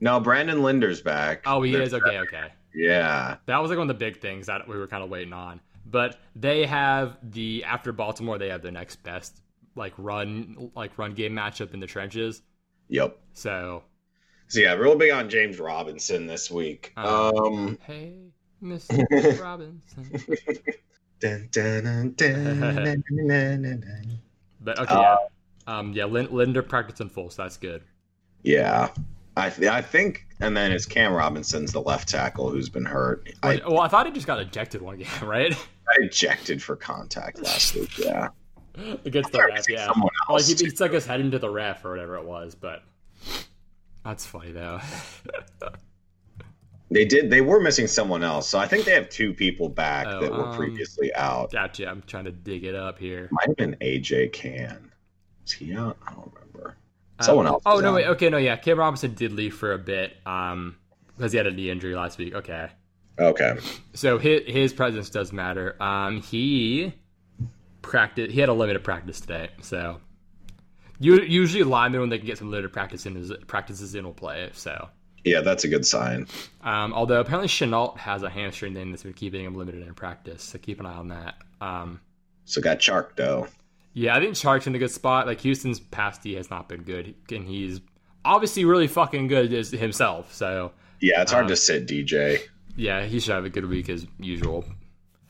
No, 0.00 0.20
Brandon 0.20 0.62
Linder's 0.62 1.00
back. 1.00 1.40
Oh, 1.46 1.62
he 1.62 1.72
They're- 1.72 1.80
is. 1.80 1.94
Okay, 1.94 2.18
okay. 2.18 2.48
Yeah. 2.74 3.36
That 3.46 3.62
was 3.62 3.70
like 3.70 3.78
one 3.78 3.88
of 3.88 3.96
the 3.98 4.04
big 4.04 4.20
things 4.20 4.46
that 4.48 4.68
we 4.68 4.76
were 4.76 4.86
kind 4.86 5.02
of 5.02 5.08
waiting 5.08 5.32
on. 5.32 5.60
But 5.86 6.20
they 6.36 6.66
have 6.66 7.16
the 7.22 7.64
after 7.64 7.92
Baltimore, 7.92 8.36
they 8.36 8.48
have 8.50 8.60
their 8.60 8.72
next 8.72 8.96
best 9.02 9.40
like 9.74 9.94
run 9.96 10.70
like 10.76 10.98
run 10.98 11.14
game 11.14 11.32
matchup 11.32 11.72
in 11.72 11.80
the 11.80 11.86
trenches. 11.86 12.42
Yep. 12.88 13.18
So 13.32 13.84
So 14.48 14.60
yeah, 14.60 14.74
real 14.74 14.96
big 14.96 15.10
on 15.10 15.28
James 15.28 15.58
Robinson 15.58 16.26
this 16.26 16.50
week. 16.50 16.92
Uh, 16.96 17.32
Um. 17.34 17.78
hey, 17.86 18.14
Mr. 18.62 19.40
Robinson. 19.42 20.10
dun, 21.20 21.48
dun, 21.50 22.14
dun. 22.16 23.82
But 24.60 24.78
okay, 24.78 24.94
Uh, 24.94 25.00
yeah. 25.00 25.16
Um, 25.66 25.92
yeah, 25.94 26.04
Lin- 26.04 26.28
Linder 26.30 26.62
practiced 26.62 27.00
in 27.00 27.08
full, 27.08 27.30
so 27.30 27.42
that's 27.42 27.56
good. 27.56 27.82
Yeah. 28.42 28.90
I 29.36 29.50
th- 29.50 29.68
I 29.68 29.82
think, 29.82 30.26
and 30.40 30.56
then 30.56 30.70
it's 30.70 30.86
Cam 30.86 31.12
Robinson's 31.12 31.72
the 31.72 31.80
left 31.80 32.08
tackle 32.08 32.50
who's 32.50 32.68
been 32.68 32.84
hurt. 32.84 33.28
I, 33.42 33.60
well, 33.66 33.80
I 33.80 33.88
thought 33.88 34.06
he 34.06 34.12
just 34.12 34.26
got 34.26 34.38
ejected 34.38 34.80
one 34.82 34.98
game, 34.98 35.08
right? 35.22 35.52
I 35.52 36.04
ejected 36.04 36.62
for 36.62 36.76
contact 36.76 37.42
last 37.42 37.74
week. 37.74 37.98
Yeah. 37.98 38.28
Against 39.04 39.32
the 39.32 39.38
ref, 39.38 39.64
yeah. 39.68 39.90
Like 40.28 40.44
he, 40.44 40.54
he 40.54 40.70
stuck 40.70 40.92
his 40.92 41.06
head 41.06 41.20
into 41.20 41.38
the 41.38 41.48
ref 41.50 41.84
or 41.84 41.90
whatever 41.90 42.16
it 42.16 42.24
was, 42.24 42.54
but 42.54 42.82
that's 44.04 44.26
funny 44.26 44.52
though. 44.52 44.80
They 46.90 47.04
did. 47.06 47.30
They 47.30 47.40
were 47.40 47.60
missing 47.60 47.86
someone 47.88 48.22
else, 48.22 48.48
so 48.48 48.58
I 48.58 48.68
think 48.68 48.84
they 48.84 48.92
have 48.92 49.08
two 49.08 49.32
people 49.32 49.68
back 49.68 50.06
Oh, 50.06 50.20
that 50.20 50.30
were 50.30 50.44
um, 50.48 50.54
previously 50.56 51.12
out. 51.14 51.50
gotcha. 51.50 51.88
I'm 51.88 52.02
trying 52.06 52.26
to 52.26 52.30
dig 52.30 52.62
it 52.62 52.74
up 52.74 52.98
here. 52.98 53.28
Might 53.32 53.48
have 53.48 53.56
been 53.56 53.74
AJ 53.80 54.32
Cann. 54.32 54.92
Is 55.44 55.52
he 55.52 55.74
out? 55.74 55.96
I 56.06 56.12
don't 56.12 56.30
remember. 56.34 56.76
Someone 57.20 57.46
Um, 57.46 57.54
else. 57.54 57.62
Oh 57.66 57.80
no, 57.80 57.88
out. 57.88 57.94
wait. 57.94 58.06
Okay, 58.08 58.28
no, 58.28 58.36
yeah. 58.36 58.54
Cam 58.56 58.78
Robinson 58.78 59.14
did 59.14 59.32
leave 59.32 59.54
for 59.56 59.72
a 59.72 59.78
bit, 59.78 60.16
um, 60.26 60.76
because 61.16 61.32
he 61.32 61.38
had 61.38 61.46
a 61.46 61.50
knee 61.50 61.70
injury 61.70 61.96
last 61.96 62.18
week. 62.18 62.34
Okay, 62.34 62.68
Okay. 63.18 63.56
so 63.94 64.18
his 64.18 64.42
his 64.46 64.72
presence 64.72 65.08
does 65.10 65.32
matter. 65.32 65.82
Um, 65.82 66.20
he 66.20 66.92
practice. 67.82 68.30
He 68.32 68.38
had 68.40 68.50
a 68.50 68.54
limited 68.54 68.84
practice 68.84 69.20
today, 69.20 69.48
so 69.62 70.00
you 71.00 71.20
usually 71.22 71.62
linemen 71.64 72.00
when 72.00 72.08
they 72.10 72.18
can 72.18 72.26
get 72.26 72.38
some 72.38 72.50
limited 72.50 72.72
practice 72.72 73.06
in 73.06 73.16
is 73.16 73.32
practices 73.46 73.94
in 73.94 74.04
will 74.04 74.12
play. 74.14 74.50
So, 74.52 74.88
Yeah, 75.24 75.40
that's 75.40 75.64
a 75.64 75.68
good 75.68 75.84
sign. 75.86 76.26
um, 76.62 76.92
although 76.92 77.20
apparently 77.20 77.48
Shenault 77.48 77.96
has 77.98 78.22
a 78.22 78.30
hamstring 78.30 78.74
thing 78.74 78.90
that's 78.90 79.02
been 79.02 79.12
keeping 79.14 79.44
him 79.44 79.54
limited 79.54 79.86
in 79.86 79.94
practice, 79.94 80.42
so 80.42 80.58
keep 80.58 80.80
an 80.80 80.86
eye 80.86 80.94
on 80.94 81.08
that. 81.08 81.34
Um, 81.60 82.00
So 82.44 82.60
got 82.60 82.78
Chark 82.78 83.16
though. 83.16 83.48
Yeah, 83.94 84.16
I 84.16 84.20
think 84.20 84.34
Chark's 84.34 84.66
in 84.66 84.74
a 84.74 84.78
good 84.78 84.90
spot. 84.90 85.26
Like 85.26 85.40
Houston's 85.40 85.80
past 85.80 86.22
D 86.22 86.34
has 86.34 86.50
not 86.50 86.68
been 86.68 86.82
good, 86.82 87.14
and 87.30 87.46
he's 87.46 87.80
obviously 88.24 88.64
really 88.64 88.86
fucking 88.88 89.28
good 89.28 89.52
as 89.52 89.70
himself. 89.70 90.32
So 90.34 90.72
Yeah, 91.00 91.22
it's 91.22 91.32
hard 91.32 91.46
Uh, 91.46 91.48
to 91.48 91.56
sit 91.56 91.86
DJ. 91.86 92.38
yeah, 92.76 93.04
he 93.04 93.20
should 93.20 93.34
have 93.34 93.44
a 93.44 93.50
good 93.50 93.66
week 93.66 93.88
as 93.88 94.06
usual. 94.18 94.64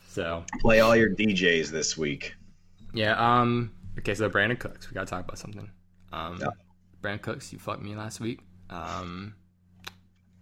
So 0.07 0.43
Play 0.61 0.79
all 0.79 0.95
your 0.95 1.09
DJs 1.09 1.69
this 1.71 1.97
week. 1.97 2.35
yeah, 2.93 3.13
um, 3.19 3.71
okay, 3.99 4.13
so 4.13 4.29
Brandin 4.29 4.59
Cooks, 4.59 4.89
we 4.89 4.93
gotta 4.93 5.05
talk 5.07 5.23
about 5.25 5.37
something. 5.37 5.69
Um, 6.11 6.37
Yeah. 6.39 6.47
Brandin 7.01 7.21
Cooks, 7.21 7.53
you 7.53 7.59
fucked 7.59 7.81
me 7.81 7.95
last 7.95 8.19
week. 8.19 8.39
Um, 8.69 9.35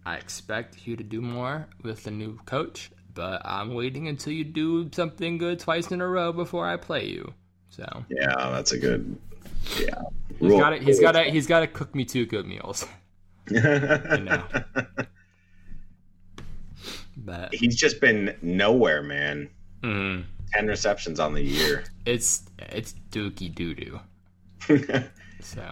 I 0.06 0.16
expect 0.16 0.86
you 0.88 0.96
to 0.96 1.04
do 1.04 1.22
more 1.22 1.68
with 1.82 2.04
the 2.04 2.12
new 2.12 2.38
coach, 2.46 2.92
but 3.14 3.42
I'm 3.46 3.74
waiting 3.74 4.08
until 4.08 4.34
you 4.34 4.44
do 4.44 4.90
something 4.94 5.38
good 5.38 5.60
twice 5.60 5.92
in 5.92 6.02
a 6.02 6.08
row 6.08 6.32
before 6.34 6.68
I 6.68 6.78
play 6.78 7.06
you. 7.06 7.34
So 7.70 8.06
Yeah, 8.10 8.36
that's 8.52 8.72
a 8.72 8.78
good. 8.78 9.18
Yeah. 9.80 10.02
he's 10.40 10.52
got 10.52 10.70
to 10.72 10.78
He's 10.80 11.00
got 11.00 11.12
to. 11.14 11.24
He's 11.24 11.48
got 11.48 11.60
to 11.62 11.68
cook 11.68 11.96
me 11.96 12.06
two 12.06 12.26
good 12.26 12.46
meals. 12.46 12.86
know. 13.50 14.44
But 17.16 17.54
He's 17.54 17.76
just 17.76 18.02
been 18.02 18.36
nowhere, 18.42 19.02
man. 19.02 19.50
mm, 19.82 20.26
Ten 20.54 20.68
receptions 20.68 21.20
on 21.20 21.34
the 21.34 21.42
year. 21.42 21.84
it's 22.06 22.44
it's 22.60 22.94
dookie 23.12 23.54
doo 23.54 23.74
doo. 23.74 24.00
So 25.42 25.72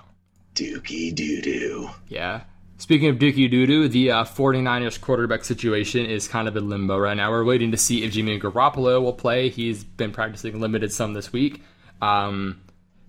Dookie 0.55 1.15
doo 1.15 1.41
doo. 1.41 1.89
yeah. 2.09 2.41
Speaking 2.77 3.09
of 3.09 3.17
dookie 3.17 3.49
doo 3.49 3.65
doo, 3.67 3.87
the 3.87 4.11
uh, 4.11 4.23
49ers 4.25 4.99
quarterback 4.99 5.45
situation 5.45 6.05
is 6.07 6.27
kind 6.27 6.47
of 6.47 6.57
in 6.57 6.67
limbo 6.67 6.97
right 6.97 7.15
now. 7.15 7.29
We're 7.29 7.45
waiting 7.45 7.71
to 7.71 7.77
see 7.77 8.03
if 8.03 8.11
Jimmy 8.11 8.39
Garoppolo 8.39 9.01
will 9.01 9.13
play. 9.13 9.49
He's 9.49 9.83
been 9.83 10.11
practicing 10.11 10.59
limited 10.59 10.91
some 10.91 11.13
this 11.13 11.31
week. 11.31 11.63
Um, 12.01 12.59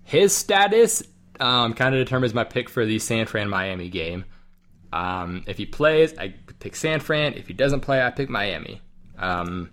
his 0.03 0.31
status 0.33 1.01
um, 1.39 1.73
kind 1.73 1.95
of 1.95 1.99
determines 2.05 2.33
my 2.35 2.43
pick 2.43 2.69
for 2.69 2.85
the 2.85 2.99
San 2.99 3.25
Fran 3.25 3.49
Miami 3.49 3.89
game. 3.89 4.25
Um, 4.93 5.43
if 5.47 5.57
he 5.57 5.65
plays, 5.65 6.15
I 6.19 6.35
pick 6.59 6.75
San 6.75 6.99
Fran. 6.99 7.33
If 7.33 7.47
he 7.47 7.53
doesn't 7.53 7.81
play, 7.81 8.01
I 8.01 8.11
pick 8.11 8.29
Miami. 8.29 8.79
Um, 9.17 9.71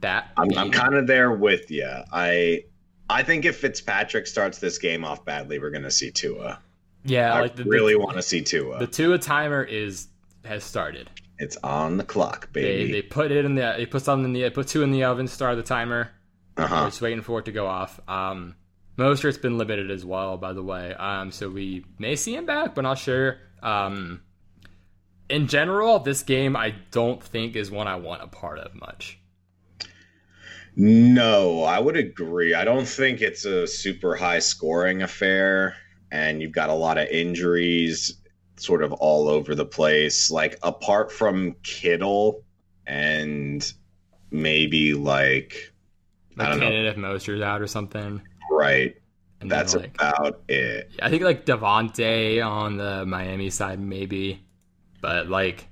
that 0.00 0.30
I'm, 0.36 0.56
I'm 0.56 0.70
kind 0.70 0.94
of 0.94 1.06
there 1.06 1.32
with 1.32 1.70
you. 1.70 1.88
I 2.12 2.64
I 3.10 3.22
think 3.22 3.44
if 3.44 3.58
Fitzpatrick 3.58 4.26
starts 4.26 4.58
this 4.58 4.78
game 4.78 5.04
off 5.04 5.24
badly, 5.24 5.58
we're 5.58 5.70
gonna 5.70 5.90
see 5.90 6.10
Tua. 6.10 6.60
Yeah, 7.04 7.32
I 7.34 7.40
like 7.40 7.56
the, 7.56 7.64
really 7.64 7.96
want 7.96 8.16
to 8.16 8.22
see 8.22 8.42
Tua. 8.42 8.78
the 8.78 8.86
Tua 8.86 9.18
timer 9.18 9.62
is 9.62 10.08
has 10.44 10.64
started. 10.64 11.10
it's 11.38 11.56
on 11.58 11.96
the 11.96 12.04
clock, 12.04 12.52
They 12.52 12.62
baby. 12.62 12.92
they 12.92 13.02
put 13.02 13.30
it 13.30 13.44
in 13.44 13.54
the 13.54 13.74
they 13.76 13.86
put 13.86 14.02
something 14.02 14.24
in 14.26 14.32
the 14.32 14.42
they 14.42 14.50
put 14.50 14.68
two 14.68 14.82
in 14.82 14.90
the 14.90 15.04
oven, 15.04 15.26
start 15.28 15.56
the 15.56 15.62
timer. 15.62 16.10
We're 16.56 16.64
uh-huh. 16.64 16.86
just 16.86 17.00
waiting 17.00 17.22
for 17.22 17.38
it 17.38 17.44
to 17.44 17.52
go 17.52 17.66
off. 17.66 18.00
Um, 18.08 18.56
Mostert's 18.98 19.38
been 19.38 19.58
limited 19.58 19.92
as 19.92 20.04
well, 20.04 20.36
by 20.36 20.52
the 20.52 20.62
way. 20.62 20.92
Um, 20.92 21.30
so 21.30 21.48
we 21.48 21.84
may 21.98 22.16
see 22.16 22.34
him 22.34 22.46
back, 22.46 22.74
but 22.74 22.82
not 22.82 22.98
sure. 22.98 23.38
Um, 23.62 24.22
in 25.30 25.46
general, 25.46 26.00
this 26.00 26.24
game 26.24 26.56
I 26.56 26.74
don't 26.90 27.22
think 27.22 27.54
is 27.54 27.70
one 27.70 27.86
I 27.86 27.94
want 27.96 28.22
a 28.22 28.26
part 28.26 28.58
of 28.58 28.74
much. 28.74 29.20
No, 30.80 31.64
I 31.64 31.80
would 31.80 31.96
agree. 31.96 32.54
I 32.54 32.64
don't 32.64 32.86
think 32.86 33.20
it's 33.20 33.44
a 33.44 33.66
super 33.66 34.14
high 34.14 34.38
scoring 34.38 35.02
affair, 35.02 35.74
and 36.12 36.40
you've 36.40 36.52
got 36.52 36.70
a 36.70 36.74
lot 36.74 36.98
of 36.98 37.08
injuries 37.08 38.14
sort 38.56 38.84
of 38.84 38.92
all 38.92 39.28
over 39.28 39.56
the 39.56 39.66
place. 39.66 40.30
Like, 40.30 40.56
apart 40.62 41.10
from 41.10 41.56
Kittle 41.64 42.44
and 42.86 43.72
maybe 44.30 44.94
like, 44.94 45.72
I 46.38 46.48
don't 46.48 46.60
know. 46.60 46.70
If 46.70 46.94
Mostert's 46.94 47.42
out 47.42 47.60
or 47.60 47.66
something. 47.66 48.22
right, 48.48 48.94
And 49.40 49.50
that's 49.50 49.74
like, 49.74 49.96
about 49.96 50.42
it. 50.48 50.92
I 51.02 51.10
think 51.10 51.24
like 51.24 51.44
DeVante 51.44 52.40
on 52.44 52.76
the 52.76 53.04
Miami 53.04 53.50
side 53.50 53.80
maybe, 53.80 54.46
but 55.00 55.28
like 55.28 55.66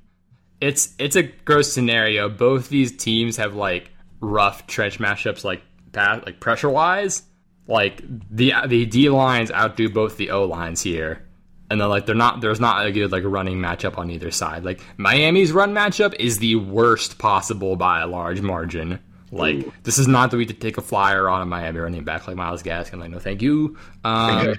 it's 0.60 0.96
it's 0.98 1.14
a 1.14 1.22
gross 1.22 1.72
scenario. 1.72 2.28
Both 2.28 2.70
these 2.70 2.90
teams 2.96 3.36
have 3.36 3.54
like 3.54 3.92
rough 4.26 4.66
trench 4.66 4.98
matchups, 4.98 5.44
like 5.44 5.62
pass, 5.92 6.24
like 6.24 6.40
pressure 6.40 6.70
wise. 6.70 7.22
Like 7.68 8.02
the 8.30 8.52
the 8.66 8.86
D 8.86 9.08
lines 9.08 9.50
outdo 9.50 9.88
both 9.88 10.16
the 10.16 10.30
O 10.30 10.44
lines 10.44 10.82
here, 10.82 11.26
and 11.68 11.80
then 11.80 11.88
like 11.88 12.06
they're 12.06 12.14
not 12.14 12.40
there's 12.40 12.60
not 12.60 12.86
a 12.86 12.92
good 12.92 13.10
like 13.10 13.24
running 13.24 13.58
matchup 13.58 13.98
on 13.98 14.10
either 14.10 14.30
side. 14.30 14.64
Like 14.64 14.80
Miami's 14.98 15.50
run 15.50 15.74
matchup 15.74 16.14
is 16.20 16.38
the 16.38 16.56
worst 16.56 17.18
possible 17.18 17.74
by 17.74 18.00
a 18.00 18.06
large 18.06 18.40
margin. 18.40 19.00
Like 19.32 19.56
Ooh. 19.56 19.72
this 19.82 19.98
is 19.98 20.06
not 20.06 20.30
the 20.30 20.36
week 20.36 20.48
to 20.48 20.54
take 20.54 20.78
a 20.78 20.82
flyer 20.82 21.28
on 21.28 21.42
a 21.42 21.46
Miami 21.46 21.80
running 21.80 22.04
back 22.04 22.28
like 22.28 22.36
Myles 22.36 22.62
Gaskin. 22.62 23.00
Like 23.00 23.10
no, 23.10 23.18
thank 23.18 23.42
you. 23.42 23.76
Um, 24.04 24.54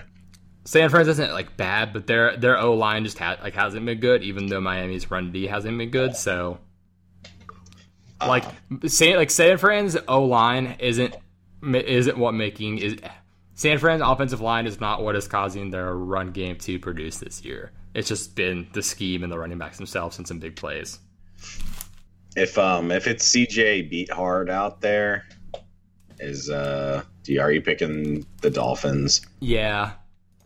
San 0.64 0.88
Fran 0.88 1.06
isn't 1.06 1.32
like 1.32 1.56
bad, 1.58 1.92
but 1.92 2.06
their 2.06 2.34
their 2.38 2.58
O 2.58 2.74
line 2.74 3.04
just 3.04 3.18
ha- 3.18 3.36
like 3.42 3.54
hasn't 3.54 3.84
been 3.84 4.00
good, 4.00 4.22
even 4.22 4.46
though 4.46 4.60
Miami's 4.60 5.10
run 5.10 5.32
D 5.32 5.46
hasn't 5.46 5.76
been 5.76 5.90
good. 5.90 6.16
So 6.16 6.58
like 8.20 8.44
San 8.86 9.16
like 9.16 9.30
San 9.30 9.58
Fran's 9.58 9.96
O 10.08 10.24
line 10.24 10.76
isn't 10.78 11.14
isn't 11.62 12.18
what 12.18 12.32
making 12.32 12.78
is 12.78 12.96
San 13.54 13.78
Fran's 13.78 14.02
offensive 14.02 14.40
line 14.40 14.66
is 14.66 14.80
not 14.80 15.02
what 15.02 15.16
is 15.16 15.26
causing 15.26 15.70
their 15.70 15.94
run 15.94 16.30
game 16.30 16.56
to 16.58 16.78
produce 16.78 17.18
this 17.18 17.44
year. 17.44 17.72
It's 17.94 18.08
just 18.08 18.36
been 18.36 18.68
the 18.72 18.82
scheme 18.82 19.22
and 19.24 19.32
the 19.32 19.38
running 19.38 19.58
backs 19.58 19.78
themselves 19.78 20.18
and 20.18 20.26
some 20.26 20.38
big 20.38 20.56
plays. 20.56 20.98
If 22.36 22.56
um 22.58 22.90
if 22.90 23.06
it's 23.06 23.28
CJ 23.28 23.90
Beathard 23.90 24.48
out 24.50 24.80
there, 24.80 25.24
is 26.18 26.50
uh 26.50 27.02
are 27.40 27.52
you 27.52 27.60
picking 27.60 28.24
the 28.40 28.50
Dolphins? 28.50 29.20
Yeah, 29.40 29.92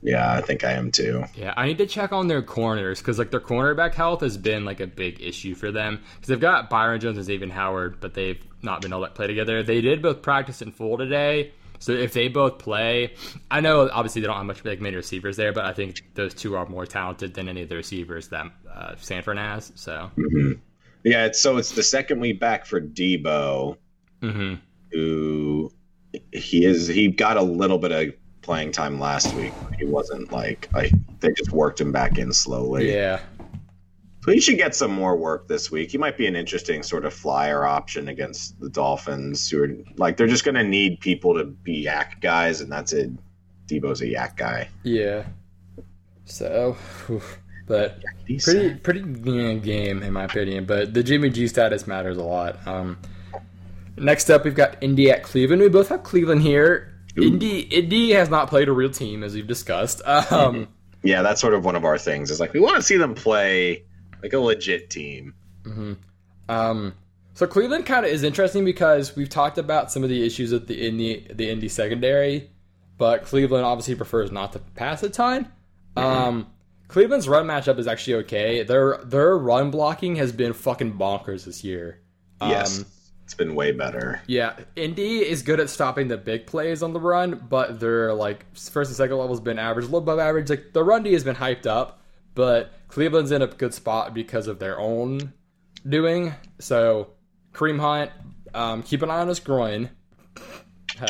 Yeah, 0.03 0.33
I 0.33 0.41
think 0.41 0.65
I 0.65 0.73
am 0.73 0.91
too. 0.91 1.25
Yeah, 1.35 1.55
I 1.57 1.67
need 1.67 1.79
to 1.79 1.87
check 1.87 2.13
on 2.13 2.27
their 2.27 2.43
corners 2.43 2.99
because 2.99 3.19
like 3.19 3.31
their 3.31 3.41
cornerback 3.41 3.95
health 3.95 4.21
has 4.23 4.37
been 4.37 4.65
like 4.65 4.81
a 4.81 4.87
big 4.87 5.23
issue 5.23 5.55
for 5.55 5.71
them 5.71 6.03
because 6.17 6.29
they've 6.29 6.41
got 6.41 6.69
Byron 6.69 7.01
Jones 7.01 7.19
and 7.19 7.25
Xavier 7.25 7.49
Howard, 7.51 8.01
but 8.01 8.15
they've 8.15 8.43
not 8.63 8.83
been 8.83 8.93
able 8.93 9.07
to 9.07 9.13
play 9.13 9.29
together. 9.29 9.63
They 9.63 9.81
did 9.81 10.03
both 10.03 10.21
practice 10.21 10.61
in 10.61 10.73
full 10.73 10.99
today, 10.99 11.53
so 11.79 11.93
if 11.93 12.13
they 12.13 12.29
both 12.29 12.59
play, 12.59 13.15
I 13.51 13.61
know 13.61 13.91
obviously 13.93 14.21
they 14.23 14.29
don't 14.29 14.37
have 14.37 14.47
much 14.47 14.65
like 14.65 14.81
many 14.81 14.95
receivers 14.95 15.37
there, 15.37 15.53
but 15.53 15.65
I 15.65 15.73
think 15.73 16.03
those 16.15 16.33
two 16.33 16.55
are 16.57 16.65
more 16.69 16.87
talented 16.87 17.35
than 17.35 17.49
any 17.49 17.63
of 17.63 17.69
the 17.69 17.77
receivers 17.77 18.29
that 18.29 18.47
uh, 18.73 18.95
San 18.99 19.23
Fran 19.23 19.37
has. 19.37 19.73
So, 19.75 20.11
hmm 20.15 20.53
Yeah, 21.05 21.27
it's, 21.27 21.43
so 21.43 21.57
it's 21.57 21.73
the 21.73 21.83
second 21.83 22.21
week 22.21 22.39
back 22.39 22.67
for 22.67 22.81
Debo, 22.81 23.77
hmm 24.21 24.55
who 24.93 25.73
he 26.33 26.65
is. 26.65 26.87
He 26.87 27.09
got 27.09 27.37
a 27.37 27.43
little 27.43 27.79
bit 27.79 27.91
of 27.91 28.15
playing 28.43 28.73
time 28.73 28.99
last 29.01 29.33
week. 29.35 29.53
He 29.79 29.85
wasn't 29.85 30.33
like 30.33 30.69
I. 30.75 30.91
They 31.21 31.33
just 31.33 31.53
worked 31.53 31.81
him 31.81 31.93
back 31.93 32.19
in 32.19 32.33
slowly. 32.33 32.93
yeah, 32.93 33.21
So 34.25 34.33
he 34.33 34.41
should 34.41 34.57
get 34.57 34.75
some 34.75 34.91
more 34.93 35.17
work 35.17 35.47
this 35.49 35.71
week. 35.71 35.91
He 35.93 35.99
might 35.99 36.17
be 36.19 36.27
an 36.27 36.35
interesting 36.35 36.83
sort 36.83 37.05
of 37.05 37.15
flyer 37.15 37.65
option 37.65 38.09
against 38.09 38.59
the 38.61 38.69
Dolphins, 38.69 39.49
who 39.49 39.63
are 39.63 39.71
like 39.97 40.17
they're 40.17 40.27
just 40.27 40.45
going 40.45 40.57
to 40.57 40.65
need 40.65 41.01
people 41.01 41.35
to 41.35 41.45
be 41.45 41.85
YAC 41.85 42.21
guys, 42.21 42.61
and 42.61 42.71
that's 42.71 42.93
it. 42.93 43.11
Debo's 43.67 44.01
a 44.03 44.07
YAC 44.07 44.37
guy. 44.37 44.69
yeah. 44.83 45.25
So, 46.25 46.77
but 47.67 47.99
pretty 48.27 48.75
pretty 48.75 49.03
game 49.61 50.03
in 50.03 50.13
my 50.13 50.25
opinion 50.25 50.65
but 50.65 50.95
the 50.95 51.03
jimmy 51.03 51.29
g 51.31 51.47
status 51.47 51.87
matters 51.87 52.17
a 52.17 52.23
lot 52.23 52.65
um 52.67 52.97
next 53.97 54.31
up 54.31 54.45
we've 54.45 54.55
got 54.55 54.77
indy 54.83 55.11
at 55.11 55.23
cleveland 55.23 55.61
we 55.61 55.69
both 55.69 55.89
have 55.89 56.03
cleveland 56.03 56.43
here 56.43 56.92
Ooh. 57.19 57.23
indy 57.23 57.61
indy 57.61 58.11
has 58.13 58.29
not 58.31 58.49
played 58.49 58.69
a 58.69 58.73
real 58.73 58.91
team 58.91 59.23
as 59.23 59.35
we've 59.35 59.47
discussed 59.47 60.01
um 60.07 60.69
Yeah, 61.03 61.23
that's 61.23 61.41
sort 61.41 61.53
of 61.55 61.65
one 61.65 61.75
of 61.77 61.85
our 61.85 61.99
things. 61.99 62.31
Is 62.31 62.39
like 62.41 62.53
we 62.53 62.61
want 62.61 62.77
to 62.77 62.83
see 62.83 62.97
them 62.97 63.15
play 63.15 63.85
like 64.23 64.33
a 64.33 64.39
legit 64.39 64.89
team. 64.91 65.35
mhm. 65.65 65.97
um 66.49 66.95
so 67.35 67.47
cleveland 67.47 67.87
kind 67.87 68.05
of 68.07 68.13
is 68.13 68.23
interesting 68.23 68.65
because 68.65 69.17
we've 69.17 69.29
talked 69.29 69.59
about 69.59 69.91
some 69.91 70.03
of 70.05 70.11
the 70.11 70.25
issues 70.25 70.53
with 70.53 70.67
the 70.69 70.87
indy 70.87 71.27
the 71.33 71.49
indy 71.51 71.69
secondary 71.69 72.51
but 72.99 73.25
cleveland 73.25 73.65
obviously 73.65 73.95
prefers 73.95 74.31
not 74.31 74.53
to 74.53 74.59
pass 74.59 75.03
a 75.03 75.11
ton 75.11 75.49
um 75.97 76.47
Cleveland's 76.89 77.27
run 77.27 77.47
matchup 77.47 77.79
is 77.79 77.87
actually 77.87 78.17
okay. 78.17 78.63
Their 78.65 78.99
their 79.03 79.39
run 79.39 79.71
blocking 79.71 80.17
has 80.17 80.31
been 80.31 80.53
fucking 80.53 80.99
bonkers 80.99 81.47
this 81.47 81.65
year. 81.65 82.01
Um, 82.39 82.51
Yes, 82.51 82.85
it's 83.33 83.39
been 83.39 83.55
way 83.55 83.73
better. 83.73 84.21
Yeah, 84.27 84.57
Indy 84.77 85.21
is 85.21 85.41
good 85.41 85.59
at 85.59 85.71
stopping 85.71 86.09
the 86.09 86.19
big 86.19 86.47
plays 86.47 86.83
on 86.83 86.93
the 86.93 87.01
run, 87.01 87.47
but 87.49 87.81
their 87.81 88.13
like 88.13 88.45
first 88.55 88.91
and 88.91 88.97
second 88.97 89.17
level 89.17 89.35
has 89.35 89.41
been 89.41 89.59
average, 89.59 89.85
a 89.85 89.87
little 89.87 90.01
above 90.01 90.19
average. 90.19 90.51
Like 90.51 90.75
the 90.75 90.85
run 90.85 91.03
D 91.03 91.15
has 91.15 91.25
been 91.25 91.37
hyped 91.37 91.65
up, 91.67 92.03
but 92.35 92.75
Cleveland's 92.89 93.31
in 93.33 93.41
a 93.41 93.47
good 93.47 93.73
spot 93.73 94.13
because 94.13 94.49
of 94.49 94.59
their 94.59 94.79
own 94.79 95.33
doing. 95.89 96.35
So 96.59 97.09
Kareem 97.55 97.81
Hunt, 97.81 98.11
um, 98.53 98.83
keep 98.83 99.01
an 99.01 99.11
eye 99.11 99.21
on 99.21 99.29
his 99.29 99.41
groin. 99.41 99.89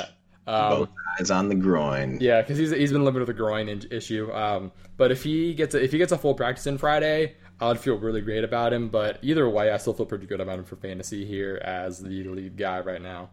um, 0.46 0.70
Both 0.70 0.88
eyes 1.18 1.32
on 1.32 1.48
the 1.48 1.56
groin. 1.56 2.18
yeah, 2.20 2.40
because 2.40 2.56
he's 2.56 2.70
he's 2.70 2.92
been 2.92 3.04
living 3.04 3.18
with 3.18 3.30
a 3.30 3.34
groin 3.34 3.68
in- 3.68 3.82
issue. 3.90 4.32
Um, 4.32 4.70
but 4.96 5.10
if 5.10 5.24
he 5.24 5.54
gets 5.54 5.74
a, 5.74 5.82
if 5.82 5.90
he 5.90 5.98
gets 5.98 6.12
a 6.12 6.18
full 6.18 6.34
practice 6.34 6.68
in 6.68 6.78
Friday, 6.78 7.34
I'd 7.70 7.78
feel 7.80 7.96
really 7.98 8.20
great 8.20 8.44
about 8.44 8.72
him. 8.72 8.88
But 8.88 9.18
either 9.22 9.48
way, 9.48 9.70
I 9.70 9.76
still 9.76 9.94
feel 9.94 10.06
pretty 10.06 10.26
good 10.26 10.40
about 10.40 10.58
him 10.58 10.64
for 10.64 10.76
fantasy 10.76 11.24
here 11.24 11.60
as 11.64 11.98
the 11.98 12.24
lead 12.24 12.56
guy 12.56 12.80
right 12.80 13.00
now. 13.02 13.30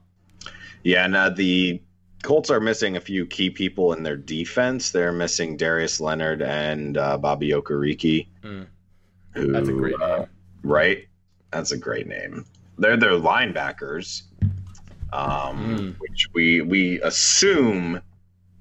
Yeah, 0.84 1.06
and 1.06 1.16
uh, 1.16 1.30
the 1.32 1.82
Colts 2.24 2.50
are 2.50 2.60
missing 2.60 2.96
a 2.98 3.02
few 3.02 3.26
key 3.26 3.50
people 3.50 3.94
in 3.94 4.04
their 4.04 4.18
defense. 4.18 4.92
They're 4.92 5.12
missing 5.12 5.58
Darius 5.58 6.00
Leonard 6.00 6.42
and 6.42 6.98
uh, 6.98 7.18
Bobby 7.18 7.50
Okereke. 7.50 8.28
Mm. 8.44 8.68
Who, 9.34 9.52
That's 9.52 9.70
a 9.70 9.74
great 9.74 9.96
uh, 10.02 10.18
name. 10.20 10.28
right? 10.64 11.08
That's 11.52 11.72
a 11.72 11.78
great 11.78 12.08
name. 12.08 12.46
They're 12.78 12.98
their 12.98 13.12
linebackers, 13.12 14.24
um, 15.12 15.58
Mm. 15.58 15.96
which 16.00 16.28
we 16.34 16.62
we 16.62 17.02
assume 17.02 18.02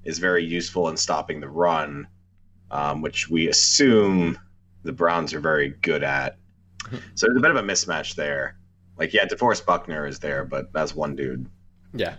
is 0.03 0.19
very 0.19 0.43
useful 0.43 0.89
in 0.89 0.97
stopping 0.97 1.39
the 1.39 1.47
run, 1.49 2.07
um, 2.71 3.01
which 3.01 3.29
we 3.29 3.47
assume 3.49 4.37
the 4.83 4.91
Browns 4.93 5.33
are 5.33 5.39
very 5.39 5.69
good 5.81 6.03
at. 6.03 6.37
So 7.15 7.27
there's 7.27 7.37
a 7.37 7.41
bit 7.41 7.51
of 7.51 7.57
a 7.57 7.61
mismatch 7.63 8.15
there. 8.15 8.57
Like, 8.97 9.13
yeah, 9.13 9.25
DeForest 9.25 9.65
Buckner 9.65 10.07
is 10.07 10.19
there, 10.19 10.43
but 10.45 10.71
that's 10.73 10.95
one 10.95 11.15
dude. 11.15 11.45
Yeah, 11.93 12.15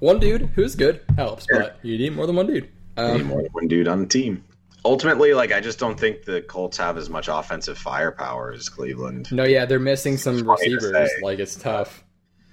one 0.00 0.18
dude 0.18 0.42
who's 0.54 0.74
good 0.74 1.00
helps, 1.16 1.46
Sure. 1.50 1.60
but 1.60 1.78
you 1.82 1.98
need 1.98 2.14
more 2.14 2.26
than 2.26 2.36
one 2.36 2.46
dude. 2.46 2.68
You 2.96 3.02
need 3.04 3.20
Um, 3.20 3.26
more 3.26 3.42
than 3.42 3.52
one 3.52 3.68
dude 3.68 3.88
on 3.88 4.00
the 4.00 4.06
team. 4.06 4.44
Ultimately, 4.84 5.32
like 5.34 5.52
I 5.52 5.60
just 5.60 5.78
don't 5.78 5.98
think 5.98 6.24
the 6.24 6.42
Colts 6.42 6.76
have 6.78 6.96
as 6.98 7.08
much 7.10 7.28
offensive 7.28 7.78
firepower 7.78 8.52
as 8.52 8.68
Cleveland. 8.68 9.30
no, 9.32 9.44
yeah, 9.44 9.64
they're 9.64 9.78
missing 9.78 10.16
some 10.16 10.48
receivers. 10.48 11.10
Like 11.22 11.38
it's 11.38 11.56
tough 11.56 12.04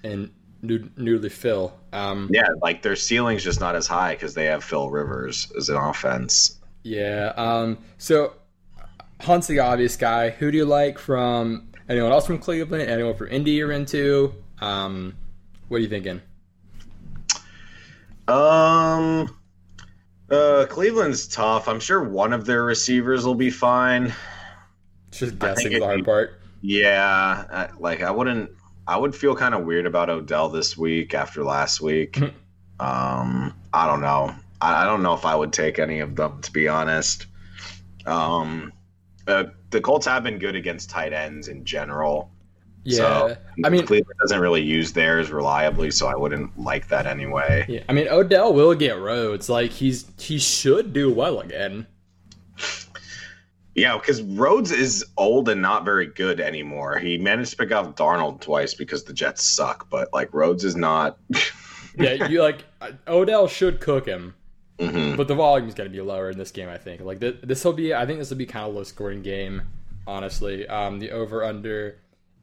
and 0.04 0.30
new, 0.62 0.88
newly 0.96 1.28
Phil. 1.28 1.74
Um, 1.92 2.28
Yeah, 2.32 2.48
like 2.62 2.82
their 2.82 2.96
ceiling's 2.96 3.42
just 3.44 3.60
not 3.60 3.74
as 3.76 3.86
high 3.86 4.14
because 4.14 4.34
they 4.34 4.46
have 4.46 4.62
Phil 4.64 4.90
Rivers 4.90 5.50
as 5.56 5.68
an 5.68 5.76
offense. 5.76 6.58
Yeah. 6.84 7.32
Um. 7.36 7.78
So 7.98 8.34
Hunt's 9.22 9.46
the 9.46 9.60
obvious 9.60 9.96
guy. 9.96 10.30
Who 10.30 10.50
do 10.50 10.56
you 10.56 10.64
like 10.64 10.98
from 10.98 11.68
anyone 11.88 12.12
else 12.12 12.26
from 12.26 12.38
Cleveland? 12.38 12.88
Anyone 12.88 13.14
from 13.14 13.28
Indy 13.28 13.52
you're 13.52 13.72
into? 13.72 14.34
Um. 14.60 15.16
What 15.68 15.78
are 15.78 15.80
you 15.80 15.88
thinking? 15.88 16.20
Um, 18.28 19.36
uh, 20.30 20.66
Cleveland's 20.68 21.26
tough. 21.28 21.68
I'm 21.68 21.80
sure 21.80 22.02
one 22.02 22.32
of 22.32 22.44
their 22.44 22.64
receivers 22.64 23.24
will 23.24 23.34
be 23.34 23.50
fine. 23.50 24.12
Just 25.10 25.38
guessing 25.38 25.72
the 25.72 25.80
hard 25.80 25.94
it'd 25.94 26.04
part. 26.04 26.40
Yeah, 26.60 27.44
I, 27.50 27.68
like 27.78 28.02
I 28.02 28.10
wouldn't. 28.10 28.50
I 28.86 28.96
would 28.96 29.14
feel 29.14 29.34
kind 29.34 29.54
of 29.54 29.64
weird 29.64 29.86
about 29.86 30.10
Odell 30.10 30.48
this 30.48 30.76
week 30.76 31.14
after 31.14 31.44
last 31.44 31.80
week. 31.80 32.18
um, 32.80 33.54
I 33.72 33.86
don't 33.86 34.00
know. 34.00 34.34
I, 34.60 34.82
I 34.82 34.84
don't 34.84 35.02
know 35.02 35.14
if 35.14 35.24
I 35.24 35.34
would 35.34 35.52
take 35.52 35.78
any 35.78 36.00
of 36.00 36.16
them 36.16 36.40
to 36.42 36.52
be 36.52 36.68
honest. 36.68 37.26
Um, 38.06 38.72
uh, 39.26 39.44
the 39.70 39.80
Colts 39.80 40.06
have 40.06 40.22
been 40.24 40.38
good 40.38 40.56
against 40.56 40.90
tight 40.90 41.12
ends 41.12 41.48
in 41.48 41.64
general. 41.64 42.30
Yeah, 42.84 42.96
So, 42.96 43.36
I 43.64 43.68
mean, 43.68 43.86
Cleveland 43.86 44.18
doesn't 44.20 44.40
really 44.40 44.62
use 44.62 44.92
theirs 44.92 45.30
reliably, 45.30 45.92
so 45.92 46.08
I 46.08 46.16
wouldn't 46.16 46.58
like 46.58 46.88
that 46.88 47.06
anyway. 47.06 47.64
yeah, 47.68 47.82
I 47.88 47.92
mean 47.92 48.08
Odell 48.08 48.52
will 48.52 48.74
get 48.74 48.98
Rhodes. 48.98 49.48
Like 49.48 49.70
he's 49.70 50.06
he 50.18 50.38
should 50.38 50.92
do 50.92 51.12
well 51.12 51.40
again. 51.40 51.86
Yeah, 53.74 53.96
because 53.96 54.20
Rhodes 54.20 54.70
is 54.70 55.04
old 55.16 55.48
and 55.48 55.62
not 55.62 55.84
very 55.86 56.06
good 56.06 56.40
anymore. 56.40 56.98
He 56.98 57.16
managed 57.16 57.52
to 57.52 57.56
pick 57.56 57.72
off 57.72 57.94
Darnold 57.94 58.40
twice 58.42 58.74
because 58.74 59.04
the 59.04 59.14
Jets 59.14 59.42
suck, 59.44 59.88
but 59.88 60.12
like 60.12 60.34
Rhodes 60.34 60.64
is 60.64 60.76
not. 60.76 61.18
Yeah, 61.98 62.26
you 62.26 62.40
like 62.40 62.64
Odell 63.06 63.46
should 63.48 63.78
cook 63.80 64.06
him, 64.06 64.34
Mhm. 64.78 65.16
but 65.16 65.28
the 65.28 65.34
volume's 65.34 65.74
going 65.74 65.88
to 65.90 65.94
be 65.96 66.00
lower 66.00 66.30
in 66.30 66.38
this 66.38 66.50
game. 66.50 66.68
I 66.68 66.78
think. 66.78 67.00
Like 67.02 67.20
th- 67.20 67.36
this 67.42 67.64
will 67.64 67.72
be. 67.74 67.94
I 67.94 68.06
think 68.06 68.18
this 68.18 68.30
will 68.30 68.36
be 68.38 68.46
kind 68.46 68.66
of 68.68 68.74
low 68.74 68.82
scoring 68.84 69.22
game. 69.22 69.62
Honestly, 70.06 70.66
um, 70.66 70.98
the 70.98 71.10
over 71.12 71.44
under 71.44 71.98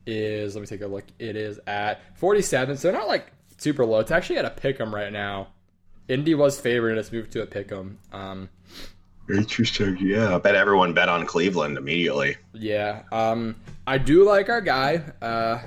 is. 0.05 0.55
Let 0.55 0.61
me 0.61 0.67
take 0.67 0.82
a 0.82 0.88
look. 0.88 1.03
It 1.19 1.36
is 1.36 1.59
at 1.67 2.01
forty 2.17 2.41
seven. 2.41 2.77
So 2.77 2.91
not 2.91 3.07
like 3.07 3.32
super 3.57 3.86
low. 3.86 3.99
It's 3.99 4.11
actually 4.11 4.38
at 4.38 4.45
a 4.45 4.49
pick 4.51 4.80
'em 4.80 4.93
right 4.95 5.11
now. 5.11 5.47
Indy 6.07 6.34
was 6.36 6.59
favored 6.59 6.89
and 6.91 6.99
it's 6.99 7.11
moved 7.11 7.32
to 7.34 7.41
a 7.41 7.45
pick 7.45 7.71
'em. 7.71 7.99
Um, 8.13 8.49
Interesting. 9.30 9.97
Yeah, 10.01 10.36
I 10.36 10.39
bet 10.39 10.55
everyone 10.55 10.93
bet 10.93 11.07
on 11.07 11.25
Cleveland 11.27 11.77
immediately. 11.77 12.38
yeah. 12.53 13.03
Um, 13.11 13.55
I 13.86 13.99
do 13.99 14.23
like 14.23 14.49
our 14.49 14.61
guy, 14.61 15.03
uh, 15.21 15.59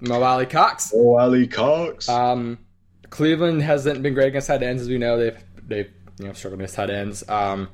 Mo 0.00 0.20
Alie-Cox. 0.22 0.92
Oh, 0.94 1.16
Alie-Cox. 1.18 2.08
Um, 2.08 2.58
Cleveland 3.10 3.62
hasn't 3.62 4.02
been 4.02 4.14
great 4.14 4.28
against 4.28 4.48
tight 4.48 4.62
ends, 4.64 4.82
as 4.82 4.88
we 4.88 4.98
know. 4.98 5.18
They've 5.18 5.38
they've 5.70 5.90
you 6.18 6.26
know 6.26 6.32
struggled 6.34 6.60
against 6.60 6.74
tight 6.74 6.90
ends. 6.90 7.26
Um, 7.28 7.68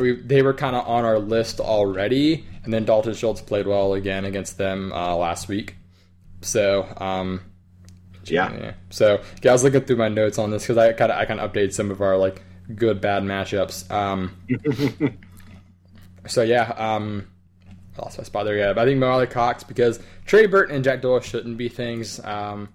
we, 0.00 0.16
they 0.16 0.42
were 0.42 0.52
kind 0.52 0.74
of 0.74 0.86
on 0.86 1.04
our 1.04 1.18
list 1.18 1.60
already, 1.60 2.44
and 2.64 2.74
then 2.74 2.84
Dalton 2.84 3.14
Schultz 3.14 3.40
played 3.40 3.66
well 3.66 3.94
again 3.94 4.24
against 4.24 4.58
them 4.58 4.92
uh, 4.92 5.14
last 5.14 5.48
week. 5.48 5.76
So 6.40 6.92
um, 6.96 7.40
yeah. 8.24 8.52
yeah. 8.52 8.72
So 8.90 9.22
yeah, 9.42 9.50
I 9.50 9.54
was 9.54 9.64
looking 9.64 9.82
through 9.82 9.96
my 9.96 10.08
notes 10.08 10.38
on 10.38 10.50
this 10.50 10.64
because 10.64 10.78
I 10.78 10.92
kind 10.92 11.12
of 11.12 11.18
I 11.18 11.24
kind 11.24 11.40
of 11.40 11.52
updated 11.52 11.72
some 11.72 11.90
of 11.90 12.00
our 12.00 12.16
like 12.16 12.42
good 12.74 13.00
bad 13.00 13.22
matchups. 13.22 13.90
Um, 13.90 14.36
so 16.26 16.42
yeah, 16.42 16.72
um, 16.76 17.28
I 17.98 18.02
lost 18.02 18.18
my 18.18 18.24
spot 18.24 18.44
there. 18.44 18.56
Yeah, 18.56 18.72
but 18.72 18.82
I 18.82 18.84
think 18.86 18.98
Marley 18.98 19.26
Cox 19.26 19.64
because 19.64 20.00
Trey 20.24 20.46
Burton 20.46 20.74
and 20.74 20.84
Jack 20.84 21.02
Doyle 21.02 21.20
shouldn't 21.20 21.56
be 21.56 21.68
things. 21.68 22.22
Um, 22.24 22.68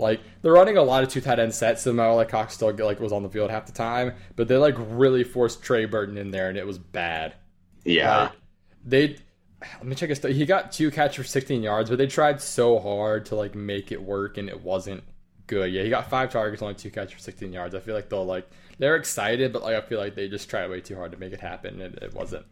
like 0.00 0.20
they're 0.42 0.52
running 0.52 0.76
a 0.76 0.82
lot 0.82 1.02
of 1.02 1.08
two 1.08 1.20
tight 1.20 1.38
end 1.38 1.54
sets, 1.54 1.82
so 1.82 1.92
Marley 1.92 2.24
Cox 2.24 2.54
still 2.54 2.74
like 2.74 3.00
was 3.00 3.12
on 3.12 3.22
the 3.22 3.28
field 3.28 3.50
half 3.50 3.66
the 3.66 3.72
time, 3.72 4.14
but 4.36 4.48
they 4.48 4.56
like 4.56 4.74
really 4.78 5.24
forced 5.24 5.62
Trey 5.62 5.84
Burton 5.84 6.16
in 6.16 6.30
there, 6.30 6.48
and 6.48 6.58
it 6.58 6.66
was 6.66 6.78
bad. 6.78 7.34
Yeah. 7.84 8.22
Like, 8.22 8.32
they 8.84 9.16
let 9.60 9.84
me 9.84 9.94
check 9.94 10.08
his. 10.08 10.22
He 10.22 10.46
got 10.46 10.72
two 10.72 10.90
catches 10.90 11.16
for 11.16 11.24
16 11.24 11.62
yards, 11.62 11.90
but 11.90 11.98
they 11.98 12.06
tried 12.06 12.40
so 12.40 12.78
hard 12.78 13.26
to 13.26 13.34
like 13.34 13.54
make 13.54 13.92
it 13.92 14.02
work, 14.02 14.38
and 14.38 14.48
it 14.48 14.62
wasn't 14.62 15.04
good. 15.46 15.72
Yeah, 15.72 15.82
he 15.82 15.90
got 15.90 16.08
five 16.08 16.30
targets, 16.30 16.62
only 16.62 16.74
two 16.74 16.90
catches 16.90 17.12
for 17.12 17.18
16 17.20 17.52
yards. 17.52 17.74
I 17.74 17.80
feel 17.80 17.94
like 17.94 18.08
they'll 18.08 18.24
like 18.24 18.48
they're 18.78 18.96
excited, 18.96 19.52
but 19.52 19.62
like 19.62 19.74
I 19.74 19.80
feel 19.82 19.98
like 19.98 20.14
they 20.14 20.28
just 20.28 20.48
tried 20.48 20.68
way 20.70 20.80
too 20.80 20.96
hard 20.96 21.12
to 21.12 21.18
make 21.18 21.32
it 21.32 21.40
happen, 21.40 21.80
and 21.80 21.96
it 21.96 22.14
wasn't. 22.14 22.46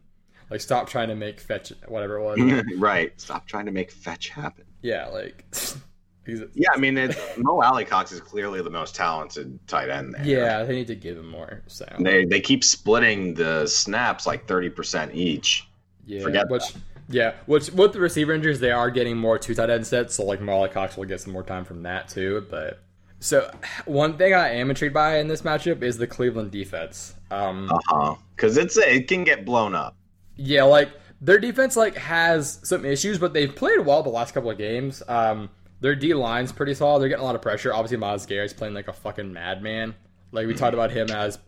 Like 0.51 0.61
stop 0.61 0.89
trying 0.89 1.09
to 1.09 1.15
make 1.15 1.41
fetch 1.41 1.73
whatever 1.87 2.19
it 2.19 2.25
was. 2.25 2.65
right. 2.79 3.19
Stop 3.21 3.47
trying 3.47 3.67
to 3.67 3.73
make 3.73 3.91
fetch 3.91 4.29
happen. 4.29 4.65
yeah, 4.83 5.07
like 5.09 5.45
he's, 6.29 6.43
Yeah, 6.55 6.69
I 6.73 6.79
mean, 6.79 6.97
it, 6.97 7.19
Mo 7.39 7.61
Alie-Cox 7.61 8.13
is 8.13 8.21
clearly 8.21 8.63
the 8.63 8.71
most 8.71 8.95
talented 8.95 9.59
tight 9.67 9.89
end 9.91 10.15
there. 10.15 10.25
yeah, 10.25 10.63
they 10.63 10.75
need 10.77 10.87
to 10.87 10.95
give 10.95 11.17
him 11.17 11.29
more. 11.29 11.63
So 11.67 11.85
They 11.99 12.25
they 12.25 12.41
keep 12.41 12.63
splitting 12.63 13.35
the 13.35 13.67
snaps 13.67 14.27
like 14.27 14.47
thirty 14.47 14.71
percent 14.71 15.15
each. 15.15 15.69
yeah, 16.07 16.23
forget 16.23 16.49
which. 16.49 16.63
Yeah, 17.11 17.33
which 17.47 17.71
with 17.73 17.95
the 17.95 18.01
receiver 18.01 18.35
injuries, 18.35 18.61
they 18.61 18.71
are 18.71 18.91
getting 18.91 19.17
more 19.17 19.39
two 19.39 19.55
tight 19.55 19.71
end 19.71 19.87
sets, 19.87 20.15
so 20.15 20.25
like 20.27 20.43
Marley 20.43 20.69
Cox 20.69 20.97
will 20.97 21.07
get 21.07 21.21
some 21.23 21.33
more 21.33 21.43
time 21.43 21.65
from 21.65 21.83
that 21.85 22.09
too. 22.09 22.47
But 22.51 22.83
so 23.19 23.51
one 23.87 24.19
thing 24.19 24.35
I 24.35 24.51
am 24.51 24.69
intrigued 24.69 24.93
by 24.93 25.17
in 25.19 25.27
this 25.27 25.41
matchup 25.43 25.83
is 25.83 25.97
the 25.97 26.07
Cleveland 26.07 26.51
defense. 26.51 27.15
Um, 27.31 27.71
Uh 27.73 27.79
huh. 27.89 28.15
Because 28.37 28.59
it's 28.59 28.77
it 28.77 29.09
can 29.09 29.25
get 29.25 29.47
blown 29.47 29.75
up. 29.75 29.97
yeah, 30.37 30.65
like 30.65 30.91
their 31.23 31.39
defense 31.39 31.77
like 31.77 31.97
has 31.97 32.61
some 32.63 32.85
issues, 32.85 33.19
but 33.19 33.33
they've 33.33 33.57
played 33.57 33.81
well 33.81 34.03
the 34.03 34.11
last 34.11 34.35
couple 34.35 34.51
of 34.51 34.59
games. 34.59 35.03
Um, 35.09 35.49
their 35.81 35.95
D 35.95 36.15
line's 36.15 36.53
pretty 36.53 36.75
solid. 36.75 37.01
They're 37.01 37.09
getting 37.09 37.23
a 37.23 37.27
lot 37.27 37.35
of 37.35 37.43
pressure. 37.43 37.73
Obviously, 37.73 37.99
Myles 37.99 38.27
Garrett's 38.27 38.53
playing 38.53 38.75
like 38.75 38.89
a 38.89 38.93
fucking 38.93 39.33
madman. 39.33 39.95
Like 40.33 40.47
we 40.47 40.55
talked 40.55 40.75
about 40.75 40.91
him 40.91 41.11
as 41.11 41.39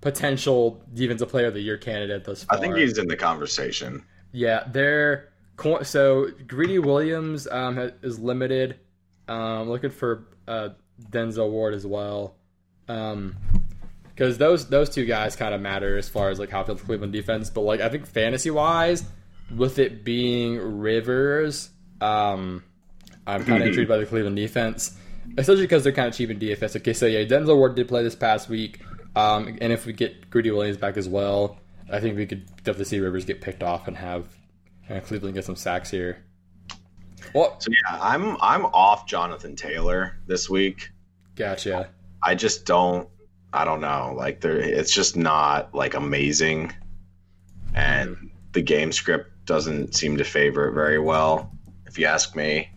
potential 0.00 0.82
defensive 0.94 1.28
player 1.28 1.46
of 1.46 1.54
the 1.54 1.60
year 1.60 1.76
candidate 1.76 2.24
thus 2.24 2.44
far. 2.44 2.58
I 2.58 2.60
think 2.60 2.76
he's 2.76 2.98
in 2.98 3.08
the 3.08 3.16
conversation. 3.16 4.04
Yeah, 4.32 4.64
they're 4.66 5.28
so 5.82 6.28
Greedy 6.46 6.78
Williams 6.78 7.46
um, 7.48 7.92
is 8.02 8.18
limited. 8.18 8.78
Um, 9.28 9.68
looking 9.68 9.90
for 9.90 10.26
uh, 10.48 10.70
Denzel 11.10 11.50
Ward 11.50 11.74
as 11.74 11.86
well, 11.86 12.36
because 12.86 14.38
those 14.38 14.68
those 14.68 14.90
two 14.90 15.04
guys 15.04 15.36
kind 15.36 15.54
of 15.54 15.60
matter 15.60 15.98
as 15.98 16.08
far 16.08 16.30
as 16.30 16.38
like 16.38 16.50
how 16.50 16.62
the 16.62 16.74
Cleveland 16.74 17.12
defense. 17.12 17.50
But 17.50 17.62
like 17.62 17.80
I 17.80 17.88
think 17.88 18.06
fantasy 18.06 18.50
wise, 18.50 19.04
with 19.54 19.78
it 19.78 20.04
being 20.04 20.56
Rivers, 20.80 21.70
um, 22.00 22.64
I'm 23.30 23.44
kind 23.44 23.62
of 23.62 23.68
intrigued 23.68 23.88
by 23.88 23.98
the 23.98 24.06
Cleveland 24.06 24.36
defense, 24.36 24.96
especially 25.38 25.62
because 25.62 25.84
they're 25.84 25.92
kind 25.92 26.08
of 26.08 26.14
cheap 26.14 26.30
in 26.30 26.38
DFS. 26.38 26.76
Okay, 26.76 26.92
so 26.92 27.06
yeah, 27.06 27.24
Denzel 27.24 27.56
Ward 27.56 27.74
did 27.74 27.88
play 27.88 28.02
this 28.02 28.14
past 28.14 28.48
week, 28.48 28.80
um, 29.16 29.58
and 29.60 29.72
if 29.72 29.86
we 29.86 29.92
get 29.92 30.30
Greedy 30.30 30.50
Williams 30.50 30.76
back 30.76 30.96
as 30.96 31.08
well, 31.08 31.58
I 31.90 32.00
think 32.00 32.16
we 32.16 32.26
could 32.26 32.46
definitely 32.58 32.84
see 32.86 33.00
Rivers 33.00 33.24
get 33.24 33.40
picked 33.40 33.62
off 33.62 33.88
and 33.88 33.96
have 33.96 34.26
uh, 34.88 35.00
Cleveland 35.00 35.34
get 35.34 35.44
some 35.44 35.56
sacks 35.56 35.90
here. 35.90 36.24
Well, 37.34 37.56
So 37.60 37.70
yeah, 37.70 37.98
I'm 38.00 38.36
I'm 38.40 38.64
off 38.66 39.06
Jonathan 39.06 39.54
Taylor 39.56 40.16
this 40.26 40.48
week. 40.50 40.90
gotcha. 41.36 41.90
I 42.22 42.34
just 42.34 42.66
don't. 42.66 43.08
I 43.52 43.64
don't 43.64 43.80
know. 43.80 44.14
Like 44.16 44.40
there, 44.40 44.56
it's 44.58 44.92
just 44.94 45.16
not 45.16 45.74
like 45.74 45.94
amazing, 45.94 46.72
and 47.74 48.30
the 48.52 48.62
game 48.62 48.92
script 48.92 49.30
doesn't 49.46 49.94
seem 49.94 50.16
to 50.18 50.24
favor 50.24 50.68
it 50.68 50.72
very 50.74 50.98
well. 50.98 51.52
If 51.86 51.98
you 51.98 52.06
ask 52.06 52.36
me, 52.36 52.70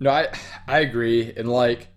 No, 0.00 0.10
I 0.10 0.28
I 0.66 0.80
agree. 0.80 1.32
And 1.36 1.48
like, 1.50 1.88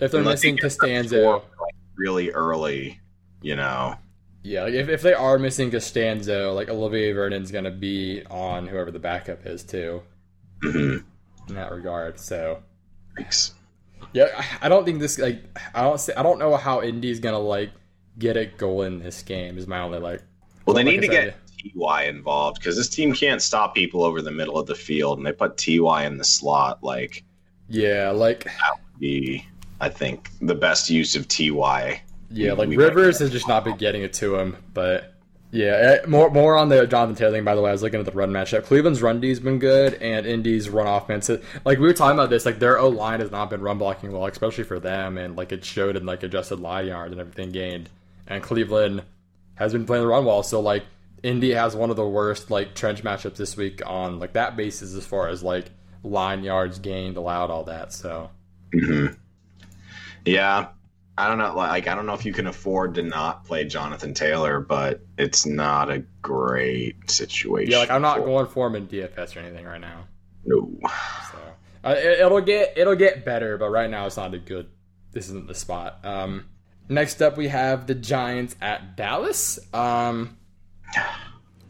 if 0.00 0.10
they're 0.10 0.20
Unless 0.20 0.42
missing 0.42 0.56
Castonzo, 0.58 1.34
like, 1.60 1.74
really 1.96 2.30
early, 2.30 3.00
you 3.42 3.54
know. 3.56 3.94
yeah, 4.42 4.64
like 4.64 4.74
if, 4.74 4.88
if 4.88 5.02
they 5.02 5.14
are 5.14 5.38
missing 5.38 5.70
Castonzo, 5.70 6.54
like 6.54 6.68
Olivier 6.68 7.12
Vernon's 7.12 7.50
gonna 7.52 7.70
be 7.70 8.22
on 8.30 8.66
whoever 8.66 8.90
the 8.90 8.98
backup 8.98 9.46
is 9.46 9.62
too 9.62 10.02
Mhm. 10.62 11.04
in 11.48 11.54
that 11.54 11.70
regard. 11.70 12.18
So 12.18 12.62
Thanks. 13.16 13.54
yeah, 14.12 14.26
I- 14.36 14.66
I 14.66 14.68
don't 14.68 14.84
think 14.84 14.98
this 14.98 15.18
like 15.18 15.42
I 15.74 15.82
don't 15.82 15.98
see, 16.00 16.12
I 16.14 16.22
don't 16.22 16.38
know 16.38 16.56
how 16.56 16.82
Indy's 16.82 17.20
gonna 17.20 17.38
like 17.38 17.70
get 18.18 18.36
a 18.36 18.46
goal 18.46 18.82
in 18.82 18.98
this 18.98 19.22
game. 19.22 19.58
Is 19.58 19.66
my 19.66 19.78
only 19.80 19.98
like. 20.00 20.22
Well, 20.66 20.74
they 20.74 20.82
like 20.82 20.94
need 20.94 21.00
to 21.02 21.08
get 21.08 21.36
Ty 21.78 22.04
involved 22.04 22.58
because 22.58 22.76
this 22.76 22.88
team 22.88 23.12
can't 23.12 23.40
stop 23.42 23.74
people 23.74 24.02
over 24.02 24.22
the 24.22 24.30
middle 24.30 24.58
of 24.58 24.66
the 24.66 24.74
field, 24.74 25.18
and 25.18 25.26
they 25.26 25.32
put 25.32 25.56
Ty 25.56 26.04
in 26.06 26.16
the 26.16 26.24
slot. 26.24 26.82
Like, 26.82 27.22
Yeah, 27.68 28.10
like 28.10 28.44
that 28.44 28.72
would 28.72 29.00
be 29.00 29.46
I 29.80 29.88
think 29.88 30.30
the 30.40 30.54
best 30.54 30.90
use 30.90 31.16
of 31.16 31.28
Ty. 31.28 32.02
Yeah, 32.30 32.52
like 32.52 32.70
Rivers 32.70 33.18
has 33.18 33.30
just 33.30 33.48
not 33.48 33.64
been 33.64 33.76
getting 33.76 34.02
it 34.02 34.12
to 34.14 34.36
him. 34.36 34.56
But 34.72 35.14
yeah, 35.50 36.00
eh, 36.02 36.06
more 36.06 36.30
more 36.30 36.56
on 36.56 36.68
the 36.68 36.86
Jonathan 36.86 37.14
Taylor 37.14 37.32
thing. 37.32 37.44
By 37.44 37.54
the 37.54 37.62
way, 37.62 37.70
I 37.70 37.72
was 37.72 37.82
looking 37.82 38.00
at 38.00 38.06
the 38.06 38.12
run 38.12 38.30
matchup. 38.30 38.64
Cleveland's 38.64 39.02
run 39.02 39.20
D's 39.20 39.40
been 39.40 39.58
good, 39.58 39.94
and 39.94 40.26
Indy's 40.26 40.68
run 40.68 40.86
offense. 40.86 41.30
Like 41.64 41.78
we 41.78 41.86
were 41.86 41.92
talking 41.92 42.18
about 42.18 42.30
this, 42.30 42.46
like 42.46 42.58
their 42.58 42.78
O 42.78 42.88
line 42.88 43.20
has 43.20 43.30
not 43.30 43.50
been 43.50 43.60
run 43.60 43.78
blocking 43.78 44.12
well, 44.12 44.26
especially 44.26 44.64
for 44.64 44.80
them, 44.80 45.18
and 45.18 45.36
like 45.36 45.52
it 45.52 45.64
showed 45.64 45.96
in 45.96 46.06
like 46.06 46.22
adjusted 46.22 46.60
line 46.60 46.86
yards 46.86 47.12
and 47.12 47.20
everything 47.20 47.52
gained. 47.52 47.88
And 48.26 48.42
Cleveland 48.42 49.02
has 49.56 49.72
been 49.72 49.86
playing 49.86 50.02
the 50.02 50.08
run 50.08 50.24
well, 50.24 50.42
so 50.42 50.60
like 50.60 50.84
Indy 51.22 51.52
has 51.52 51.76
one 51.76 51.90
of 51.90 51.96
the 51.96 52.08
worst 52.08 52.50
like 52.50 52.74
trench 52.74 53.02
matchups 53.04 53.36
this 53.36 53.56
week 53.56 53.80
on 53.86 54.18
like 54.18 54.32
that 54.32 54.56
basis 54.56 54.94
as 54.94 55.06
far 55.06 55.28
as 55.28 55.42
like 55.42 55.70
line 56.04 56.44
yards 56.44 56.78
gained, 56.78 57.16
allowed, 57.16 57.50
all 57.50 57.64
that. 57.64 57.92
So 57.92 58.30
hmm 58.72 59.06
Yeah, 60.24 60.68
I 61.16 61.28
don't 61.28 61.38
know. 61.38 61.54
Like, 61.54 61.86
I 61.88 61.94
don't 61.94 62.06
know 62.06 62.14
if 62.14 62.24
you 62.24 62.32
can 62.32 62.46
afford 62.46 62.94
to 62.96 63.02
not 63.02 63.44
play 63.44 63.64
Jonathan 63.64 64.14
Taylor, 64.14 64.60
but 64.60 65.00
it's 65.18 65.46
not 65.46 65.90
a 65.90 66.00
great 66.22 67.10
situation. 67.10 67.70
yeah, 67.72 67.78
like 67.78 67.90
I'm 67.90 68.02
not 68.02 68.18
for- 68.18 68.24
going 68.24 68.46
for 68.46 68.66
him 68.68 68.74
in 68.76 68.86
DFS 68.88 69.36
or 69.36 69.40
anything 69.40 69.64
right 69.64 69.80
now. 69.80 70.04
No. 70.44 70.70
So 70.82 71.38
uh, 71.84 71.94
it, 71.96 72.20
it'll 72.20 72.40
get 72.40 72.74
it'll 72.76 72.96
get 72.96 73.24
better, 73.24 73.56
but 73.58 73.70
right 73.70 73.88
now 73.90 74.06
it's 74.06 74.16
not 74.16 74.34
a 74.34 74.38
good. 74.38 74.68
This 75.12 75.26
isn't 75.26 75.46
the 75.46 75.54
spot. 75.54 76.00
Um, 76.04 76.46
next 76.88 77.22
up, 77.22 77.36
we 77.36 77.48
have 77.48 77.86
the 77.86 77.94
Giants 77.94 78.56
at 78.60 78.96
Dallas. 78.96 79.58
Um, 79.72 80.36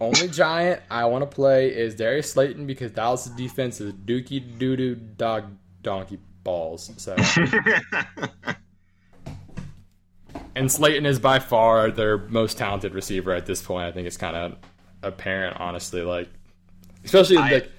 only 0.00 0.28
Giant 0.28 0.82
I 0.90 1.04
want 1.06 1.22
to 1.28 1.34
play 1.34 1.68
is 1.74 1.94
Darius 1.94 2.32
Slayton 2.32 2.66
because 2.66 2.92
Dallas' 2.92 3.26
defense 3.26 3.80
is 3.80 3.92
dookie 3.92 4.58
doo 4.58 4.76
doo 4.76 4.94
dog 4.94 5.44
donkey 5.82 6.18
balls. 6.42 6.90
So, 6.96 7.16
and 10.56 10.70
Slayton 10.70 11.06
is 11.06 11.18
by 11.18 11.38
far 11.38 11.90
their 11.90 12.18
most 12.18 12.58
talented 12.58 12.94
receiver 12.94 13.32
at 13.32 13.46
this 13.46 13.62
point. 13.62 13.86
I 13.86 13.92
think 13.92 14.06
it's 14.06 14.16
kind 14.16 14.36
of 14.36 14.56
apparent, 15.02 15.58
honestly. 15.58 16.02
Like, 16.02 16.28
especially 17.04 17.38
I- 17.38 17.50
like 17.50 17.70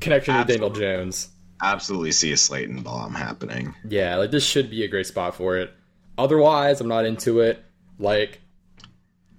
connection 0.00 0.34
to 0.34 0.44
Daniel 0.44 0.70
Jones. 0.70 1.30
Absolutely 1.60 2.12
see 2.12 2.30
a 2.30 2.36
Slayton 2.36 2.82
bomb 2.82 3.14
happening. 3.14 3.74
Yeah, 3.84 4.14
like 4.16 4.30
this 4.30 4.44
should 4.46 4.70
be 4.70 4.84
a 4.84 4.88
great 4.88 5.06
spot 5.06 5.34
for 5.34 5.56
it. 5.56 5.72
Otherwise, 6.16 6.80
I'm 6.80 6.86
not 6.88 7.04
into 7.04 7.40
it. 7.40 7.64
Like, 7.98 8.40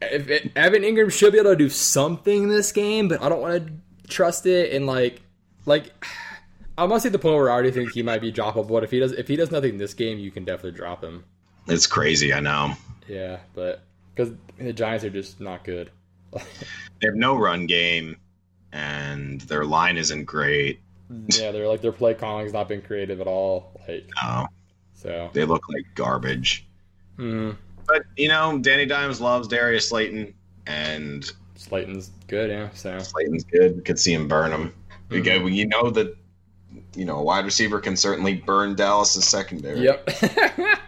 if 0.02 0.30
it, 0.30 0.52
Evan 0.56 0.84
Engram 0.84 1.12
should 1.12 1.34
be 1.34 1.40
able 1.40 1.52
to 1.52 1.56
do 1.56 1.70
something 1.70 2.44
in 2.44 2.50
this 2.50 2.72
game, 2.72 3.08
but 3.08 3.22
I 3.22 3.30
don't 3.30 3.42
want 3.42 3.68
to 3.68 3.74
trust 4.10 4.46
it. 4.46 4.74
And 4.74 4.86
like, 4.86 5.22
like, 5.66 6.06
I'm 6.78 6.92
honestly 6.92 7.10
at 7.10 7.12
the 7.14 7.20
point 7.20 7.36
where 7.36 7.50
I 7.50 7.54
already 7.54 7.72
think 7.72 7.92
he 7.92 8.04
might 8.04 8.22
be 8.22 8.32
droppable. 8.32 8.70
But 8.70 8.84
if 8.84 8.92
he 8.92 9.00
does, 9.00 9.12
if 9.12 9.28
he 9.28 9.36
does 9.36 9.52
nothing 9.52 9.72
in 9.72 9.78
this 9.78 9.94
game, 9.94 10.20
you 10.20 10.32
can 10.32 10.46
definitely 10.46 10.78
drop 10.78 11.04
him. 11.04 11.26
It's 11.68 11.86
crazy, 11.88 12.34
I 12.34 12.40
know. 12.40 12.74
Yeah, 13.08 13.40
but 13.54 13.82
because 14.16 14.34
the 14.58 14.74
Giants 14.74 15.04
are 15.06 15.10
just 15.10 15.40
not 15.40 15.64
good. 15.64 15.92
They 17.02 17.08
have 17.08 17.16
no 17.16 17.38
run 17.38 17.66
game, 17.66 18.18
and 18.74 19.40
their 19.42 19.64
line 19.64 19.96
isn't 19.96 20.26
great. 20.26 20.82
yeah, 21.30 21.52
they're 21.52 21.66
like 21.68 21.80
their 21.82 21.94
play 21.94 22.14
calling's 22.14 22.52
not 22.52 22.68
been 22.68 22.82
creative 22.82 23.22
at 23.22 23.28
all. 23.28 23.72
Like, 23.88 24.10
No, 24.22 24.48
so. 24.96 25.30
they 25.32 25.46
look 25.46 25.64
like 25.70 25.86
garbage. 25.96 26.68
Mm, 27.18 27.56
But 27.92 28.04
you 28.16 28.28
know, 28.28 28.58
Danny 28.60 28.86
Dimes 28.86 29.20
loves 29.20 29.48
Darius 29.48 29.90
Slayton, 29.90 30.34
and 30.68 31.30
Slayton's 31.56 32.12
good, 32.28 32.50
yeah. 32.50 32.70
So 32.74 32.98
Slayton's 33.00 33.44
good. 33.44 33.78
We 33.78 33.82
could 33.82 34.00
see 34.00 34.14
him 34.14 34.28
burn 34.28 34.52
him. 34.52 34.74
Because 35.10 35.52
you 35.52 35.68
know 35.68 35.90
that 35.90 36.16
you 36.96 37.04
know 37.06 37.18
a 37.18 37.24
wide 37.24 37.46
receiver 37.46 37.80
can 37.80 37.98
certainly 37.98 38.36
burn 38.36 38.76
Dallas's 38.76 39.28
secondary. 39.28 39.82
yep. 39.82 40.08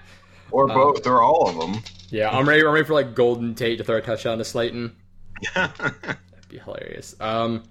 Or 0.52 0.70
Um, 0.70 0.76
both, 0.78 1.08
or 1.08 1.22
all 1.22 1.48
of 1.48 1.58
them. 1.58 1.82
Yeah, 2.10 2.30
I'm 2.30 2.46
ready. 2.48 2.62
I'm 2.62 2.74
ready 2.74 2.86
for 2.86 2.94
like 2.94 3.16
Golden 3.16 3.56
Tate 3.56 3.78
to 3.78 3.86
throw 3.86 3.96
a 3.96 4.02
touchdown 4.02 4.38
to 4.40 4.44
Slayton. 4.44 4.94
That'd 5.56 6.26
be 6.50 6.58
hilarious. 6.60 7.16
Um, 7.22 7.64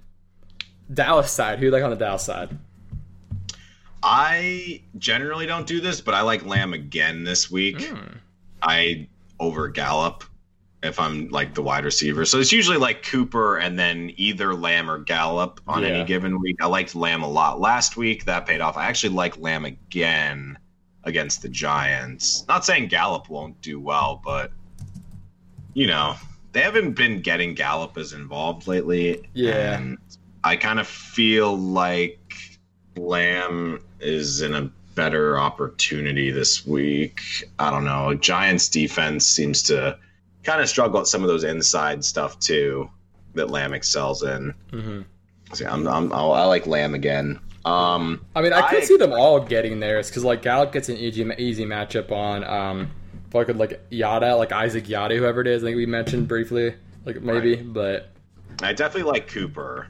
Dallas 0.92 1.30
side. 1.30 1.58
Who 1.58 1.66
you 1.66 1.70
like 1.72 1.84
on 1.84 1.90
the 1.90 1.96
Dallas 1.96 2.22
side? 2.22 2.56
I 4.02 4.80
generally 4.96 5.44
don't 5.46 5.66
do 5.66 5.80
this, 5.82 6.00
but 6.00 6.14
I 6.14 6.22
like 6.22 6.44
Lamb 6.46 6.72
again 6.72 7.22
this 7.24 7.50
week. 7.50 7.82
Hmm. 7.82 8.16
I 8.62 9.08
over 9.40 9.66
Gallup 9.68 10.22
if 10.82 10.98
I'm 10.98 11.28
like 11.28 11.54
the 11.54 11.62
wide 11.62 11.84
receiver. 11.84 12.24
So 12.24 12.38
it's 12.38 12.52
usually 12.52 12.78
like 12.78 13.02
Cooper 13.02 13.58
and 13.58 13.78
then 13.78 14.12
either 14.16 14.54
Lamb 14.54 14.90
or 14.90 14.98
Gallup 14.98 15.60
on 15.66 15.82
Yeah. 15.82 15.88
any 15.88 16.04
given 16.04 16.40
week. 16.40 16.56
I 16.62 16.66
liked 16.66 16.94
Lamb 16.94 17.22
a 17.22 17.28
lot 17.28 17.60
last 17.60 17.96
week. 17.96 18.24
That 18.24 18.46
paid 18.46 18.60
off. 18.60 18.76
I 18.76 18.86
actually 18.86 19.14
like 19.14 19.36
Lamb 19.38 19.64
again 19.64 20.56
against 21.04 21.42
the 21.42 21.48
Giants. 21.48 22.46
Not 22.48 22.64
saying 22.64 22.88
Gallup 22.88 23.28
won't 23.28 23.60
do 23.60 23.78
well, 23.80 24.22
but 24.24 24.52
you 25.74 25.86
know, 25.86 26.16
they 26.52 26.60
haven't 26.60 26.92
been 26.92 27.20
getting 27.20 27.54
Gallup 27.54 27.96
as 27.98 28.12
involved 28.12 28.66
lately. 28.66 29.28
Yeah. 29.34 29.76
And 29.78 29.98
I 30.44 30.56
kind 30.56 30.80
of 30.80 30.86
feel 30.86 31.56
like 31.56 32.58
Lamb 32.96 33.80
is 34.00 34.40
in 34.40 34.54
a 34.54 34.70
better 34.94 35.38
opportunity 35.38 36.30
this 36.30 36.66
week. 36.66 37.20
I 37.58 37.70
don't 37.70 37.84
know. 37.84 38.14
Giants 38.14 38.68
defense 38.68 39.26
seems 39.26 39.62
to 39.64 39.98
kind 40.42 40.60
of 40.60 40.68
struggle 40.68 41.00
at 41.00 41.06
some 41.06 41.22
of 41.22 41.28
those 41.28 41.44
inside 41.44 42.04
stuff 42.04 42.38
too 42.38 42.90
that 43.34 43.50
Lamb 43.50 43.72
excels 43.74 44.22
in. 44.22 44.54
hmm 44.70 45.00
So 45.52 45.66
I'm, 45.66 45.86
I'm, 45.86 46.12
I'll, 46.12 46.32
I 46.32 46.44
like 46.44 46.66
Lamb 46.66 46.94
again. 46.94 47.38
Um, 47.64 48.24
I 48.34 48.40
mean, 48.40 48.52
I 48.52 48.68
could 48.68 48.82
I- 48.82 48.86
see 48.86 48.96
them 48.96 49.12
all 49.12 49.38
getting 49.40 49.80
theirs 49.80 50.08
because 50.08 50.24
like 50.24 50.42
Gallup 50.42 50.72
gets 50.72 50.88
an 50.88 50.96
easy 50.96 51.30
easy 51.38 51.64
matchup 51.66 52.10
on 52.10 52.42
um, 52.44 52.90
fucking 53.30 53.58
like 53.58 53.80
Yada, 53.90 54.34
like 54.36 54.50
Isaac 54.52 54.88
Yada, 54.88 55.16
whoever 55.16 55.42
it 55.42 55.46
is. 55.46 55.62
I 55.62 55.66
think 55.66 55.76
we 55.76 55.84
mentioned 55.86 56.26
briefly, 56.26 56.74
like 57.04 57.20
maybe, 57.20 57.56
but 57.56 58.12
I 58.62 58.72
definitely 58.72 59.10
like 59.12 59.28
Cooper. 59.28 59.88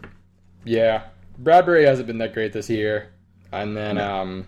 yeah, 0.64 1.04
Bradberry 1.40 1.84
hasn't 1.86 2.08
been 2.08 2.18
that 2.18 2.34
great 2.34 2.52
this 2.52 2.68
year. 2.68 3.12
And 3.52 3.76
then, 3.76 3.98
um, 3.98 4.46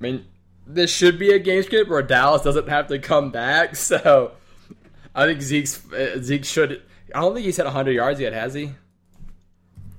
I 0.00 0.02
mean, 0.02 0.24
this 0.66 0.90
should 0.90 1.18
be 1.18 1.30
a 1.32 1.38
game 1.38 1.62
script 1.62 1.90
where 1.90 2.02
Dallas 2.02 2.42
doesn't 2.42 2.68
have 2.68 2.86
to 2.88 2.98
come 2.98 3.30
back. 3.30 3.74
So 3.76 4.32
I 5.14 5.26
think 5.26 5.42
Zeke's 5.42 5.92
uh, 5.92 6.18
Zeke 6.22 6.44
should. 6.44 6.82
I 7.14 7.20
don't 7.20 7.34
think 7.34 7.44
he's 7.44 7.56
hit 7.56 7.64
100 7.66 7.90
yards 7.92 8.20
yet, 8.20 8.32
has 8.32 8.54
he? 8.54 8.72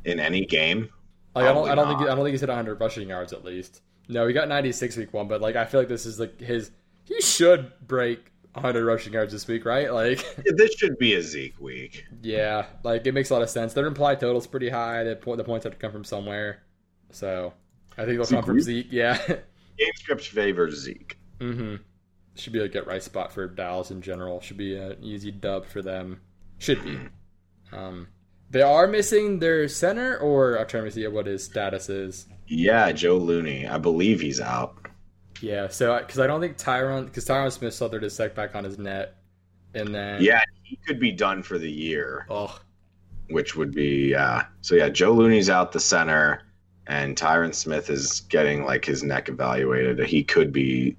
in 0.04 0.20
any 0.20 0.46
game. 0.46 0.90
Like, 1.36 1.46
I 1.46 1.54
don't. 1.54 1.70
I 1.70 1.76
don't 1.76 1.88
think. 1.88 2.02
I 2.10 2.16
don't 2.16 2.24
think 2.26 2.32
he's 2.32 2.40
hit 2.42 2.50
100 2.50 2.80
rushing 2.80 3.10
yards 3.10 3.34
at 3.34 3.44
least. 3.44 3.82
No, 4.08 4.26
he 4.28 4.34
got 4.34 4.48
96 4.48 4.98
week 4.98 5.14
one, 5.14 5.28
but 5.28 5.42
like 5.42 5.56
I 5.56 5.66
feel 5.66 5.80
like 5.82 5.90
this 5.90 6.06
is 6.06 6.20
like 6.20 6.40
his. 6.40 6.72
He 7.06 7.20
should 7.22 7.72
break 7.88 8.32
100 8.54 8.84
rushing 8.86 9.14
yards 9.14 9.32
this 9.32 9.48
week, 9.48 9.64
right? 9.66 9.92
Like, 9.94 10.26
This 10.46 10.74
should 10.76 10.98
be 10.98 11.14
a 11.16 11.22
Zeke 11.22 11.60
week. 11.60 12.06
yeah, 12.22 12.66
like 12.84 13.06
it 13.06 13.14
makes 13.14 13.30
a 13.30 13.34
lot 13.34 13.42
of 13.42 13.50
sense. 13.50 13.74
Their 13.74 13.86
implied 13.86 14.20
total's 14.20 14.48
pretty 14.48 14.70
high. 14.70 15.04
The 15.04 15.16
point, 15.16 15.38
the 15.38 15.44
points 15.44 15.64
have 15.66 15.74
to 15.74 15.80
come 15.80 15.92
from 15.92 16.04
somewhere, 16.04 16.64
so 17.12 17.54
I 17.98 18.06
think 18.06 18.18
they'll 18.18 18.26
come 18.26 18.44
from 18.44 18.60
Zeke. 18.62 18.88
Yeah. 18.92 19.18
Game 19.82 19.94
scripts 19.96 20.28
favors 20.28 20.76
Zeke. 20.76 21.18
Mm-hmm. 21.40 21.76
Should 22.36 22.54
be 22.54 22.60
a 22.60 22.68
get 22.68 22.88
right 22.88 23.02
spot 23.02 23.32
for 23.32 23.48
Dallas 23.48 23.92
in 23.92 24.02
general. 24.02 24.40
Should 24.42 24.58
be 24.58 24.78
an 24.78 24.98
easy 25.02 25.32
dub 25.32 25.66
for 25.66 25.82
them. 25.82 26.22
Should 26.60 26.84
be. 26.84 27.00
Um, 27.74 28.10
they 28.50 28.62
are 28.62 28.86
missing 28.86 29.40
their 29.40 29.70
center, 29.70 30.18
or 30.18 30.58
I'm 30.58 30.68
trying 30.68 30.84
to 30.84 30.92
see 30.92 31.08
what 31.08 31.26
his 31.26 31.46
status 31.46 31.88
is. 31.88 32.28
Yeah, 32.48 32.92
Joe 32.92 33.16
Looney. 33.18 33.66
I 33.66 33.78
believe 33.78 34.20
he's 34.20 34.42
out. 34.42 34.76
Yeah, 35.40 35.70
so 35.70 35.98
because 36.00 36.20
I 36.20 36.28
don't 36.28 36.42
think 36.42 36.58
Tyron, 36.58 37.06
because 37.06 37.24
Tyron 37.24 37.50
Smith 37.50 37.74
suffered 37.74 38.04
his 38.04 38.14
setback 38.14 38.54
on 38.56 38.66
his 38.66 38.78
net, 38.78 39.16
and 39.74 39.96
then 39.96 40.22
Yeah, 40.22 40.42
he 40.64 40.78
could 40.86 41.00
be 41.00 41.14
done 41.14 41.44
for 41.44 41.58
the 41.58 41.72
year, 41.72 42.26
oh 42.30 42.60
which 43.30 43.56
would 43.56 43.74
be 43.74 44.10
yeah. 44.10 44.46
So 44.60 44.76
yeah, 44.76 44.90
Joe 44.90 45.14
Looney's 45.14 45.50
out 45.50 45.72
the 45.72 45.80
center, 45.80 46.42
and 46.92 47.16
Tyron 47.16 47.56
Smith 47.56 47.90
is 47.90 48.20
getting 48.28 48.66
like 48.66 48.84
his 48.84 49.02
neck 49.02 49.30
evaluated. 49.30 49.98
He 50.06 50.26
could 50.26 50.52
be 50.52 50.98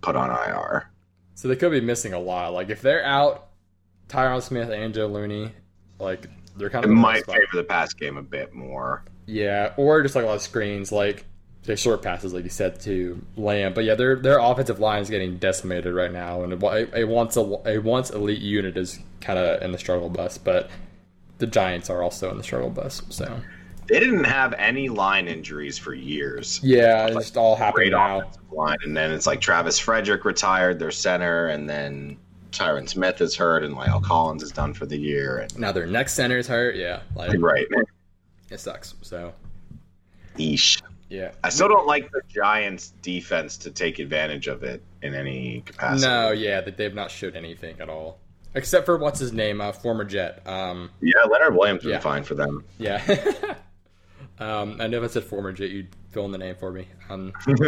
put 0.00 0.16
on 0.16 0.30
IR. 0.30 0.88
so 1.34 1.48
they 1.48 1.56
could 1.56 1.70
be 1.70 1.82
missing 1.82 2.14
a 2.14 2.18
lot. 2.18 2.54
Like 2.54 2.70
if 2.70 2.80
they're 2.80 3.04
out, 3.04 3.48
Tyron 4.08 4.42
Smith 4.42 4.70
and 4.70 4.94
Joe 4.94 5.06
Looney, 5.06 5.52
like 5.98 6.28
they're 6.56 6.70
kind 6.70 6.82
of 6.82 6.90
a 6.90 6.94
might 6.94 7.26
favor 7.26 7.46
the 7.52 7.62
pass 7.62 7.92
game 7.92 8.16
a 8.16 8.22
bit 8.22 8.54
more. 8.54 9.04
Yeah, 9.26 9.74
or 9.76 10.02
just 10.02 10.14
like 10.14 10.24
a 10.24 10.28
lot 10.28 10.36
of 10.36 10.40
screens, 10.40 10.90
like 10.90 11.26
they 11.64 11.76
short 11.76 12.00
passes, 12.00 12.32
like 12.32 12.44
you 12.44 12.50
said 12.50 12.80
to 12.80 13.22
Lamb. 13.36 13.74
But 13.74 13.84
yeah, 13.84 13.96
their 13.96 14.16
their 14.16 14.38
offensive 14.38 14.80
line 14.80 15.02
is 15.02 15.10
getting 15.10 15.36
decimated 15.36 15.92
right 15.92 16.10
now, 16.10 16.42
and 16.42 16.54
a, 16.54 17.00
a 17.00 17.04
once 17.04 17.36
a, 17.36 17.40
a 17.66 17.78
once 17.78 18.08
elite 18.08 18.40
unit 18.40 18.78
is 18.78 18.98
kind 19.20 19.38
of 19.38 19.60
in 19.60 19.72
the 19.72 19.78
struggle 19.78 20.08
bus. 20.08 20.38
But 20.38 20.70
the 21.36 21.46
Giants 21.46 21.90
are 21.90 22.02
also 22.02 22.30
in 22.30 22.38
the 22.38 22.44
struggle 22.44 22.70
bus. 22.70 23.02
So 23.10 23.42
They 23.88 24.00
didn't 24.00 24.24
have 24.24 24.52
any 24.58 24.88
line 24.90 25.28
injuries 25.28 25.78
for 25.78 25.94
years. 25.94 26.60
yeah, 26.62 27.06
it 27.06 27.14
just 27.14 27.36
all 27.36 27.56
happened 27.56 27.92
now. 27.92 28.30
line, 28.52 28.76
and 28.84 28.96
then 28.96 29.10
it's 29.12 29.26
like 29.26 29.40
Travis 29.40 29.78
Frederick 29.78 30.24
retired, 30.24 30.78
their 30.78 30.90
center, 30.90 31.48
and 31.48 31.68
then 31.68 32.18
Tyron 32.52 32.88
Smith 32.88 33.20
is 33.20 33.34
hurt, 33.34 33.64
and 33.64 33.74
La'el 33.74 34.02
Collins 34.02 34.42
is 34.42 34.52
done 34.52 34.74
for 34.74 34.84
the 34.86 34.96
year. 34.98 35.38
And 35.38 35.58
Now 35.58 35.72
their 35.72 35.86
next 35.86 36.12
center 36.14 36.36
is 36.38 36.46
hurt. 36.46 36.76
Yeah, 36.76 37.00
like 37.16 37.32
right, 37.38 37.66
it 38.50 38.60
sucks. 38.60 38.94
So 39.02 39.32
Eesh. 40.38 40.82
yeah, 41.08 41.32
I 41.42 41.48
still 41.48 41.68
don't 41.68 41.86
like 41.86 42.10
the 42.10 42.20
Giants' 42.28 42.92
defense 43.02 43.56
to 43.58 43.70
take 43.70 43.98
advantage 43.98 44.46
of 44.48 44.62
it 44.64 44.82
in 45.02 45.14
any 45.14 45.62
capacity. 45.64 46.06
no, 46.06 46.30
yeah, 46.32 46.60
that 46.60 46.76
they've 46.76 46.94
not 46.94 47.10
showed 47.10 47.36
anything 47.36 47.76
at 47.80 47.88
all, 47.88 48.18
except 48.54 48.84
for 48.86 48.96
what's 48.98 49.18
his 49.18 49.32
name, 49.32 49.60
uh, 49.60 49.72
former 49.72 50.04
Jet. 50.04 50.42
Um, 50.46 50.90
Yeah, 51.00 51.22
Leonard 51.30 51.54
Williams 51.54 51.82
been 51.82 51.92
Yeah. 51.92 52.00
fine 52.00 52.22
for 52.24 52.34
them. 52.34 52.64
Yeah. 52.78 53.02
um, 54.40 54.80
I 54.80 54.86
know 54.86 54.98
if 54.98 55.10
I 55.10 55.12
said 55.12 55.24
former 55.24 55.52
Jet, 55.52 55.70
you'd 55.70 55.88
fill 56.10 56.24
in 56.24 56.30
the 56.30 56.38
name 56.38 56.54
for 56.54 56.70
me. 56.70 56.86
Um, 57.10 57.32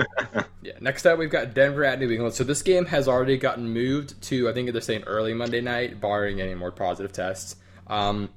yeah. 0.62 0.72
Next 0.80 1.04
up, 1.06 1.18
we've 1.18 1.30
got 1.30 1.54
Denver 1.54 1.84
at 1.84 1.98
New 1.98 2.10
England. 2.10 2.34
So 2.34 2.44
this 2.44 2.62
game 2.62 2.86
has 2.86 3.08
already 3.08 3.36
gotten 3.36 3.68
moved 3.68 4.20
to, 4.24 4.48
I 4.48 4.52
think 4.52 4.70
they're 4.72 4.80
saying 4.80 5.04
early 5.04 5.34
Monday 5.34 5.60
night, 5.60 6.00
barring 6.00 6.40
any 6.40 6.54
more 6.54 6.70
positive 6.70 7.12
tests. 7.12 7.56
Um, 7.88 8.30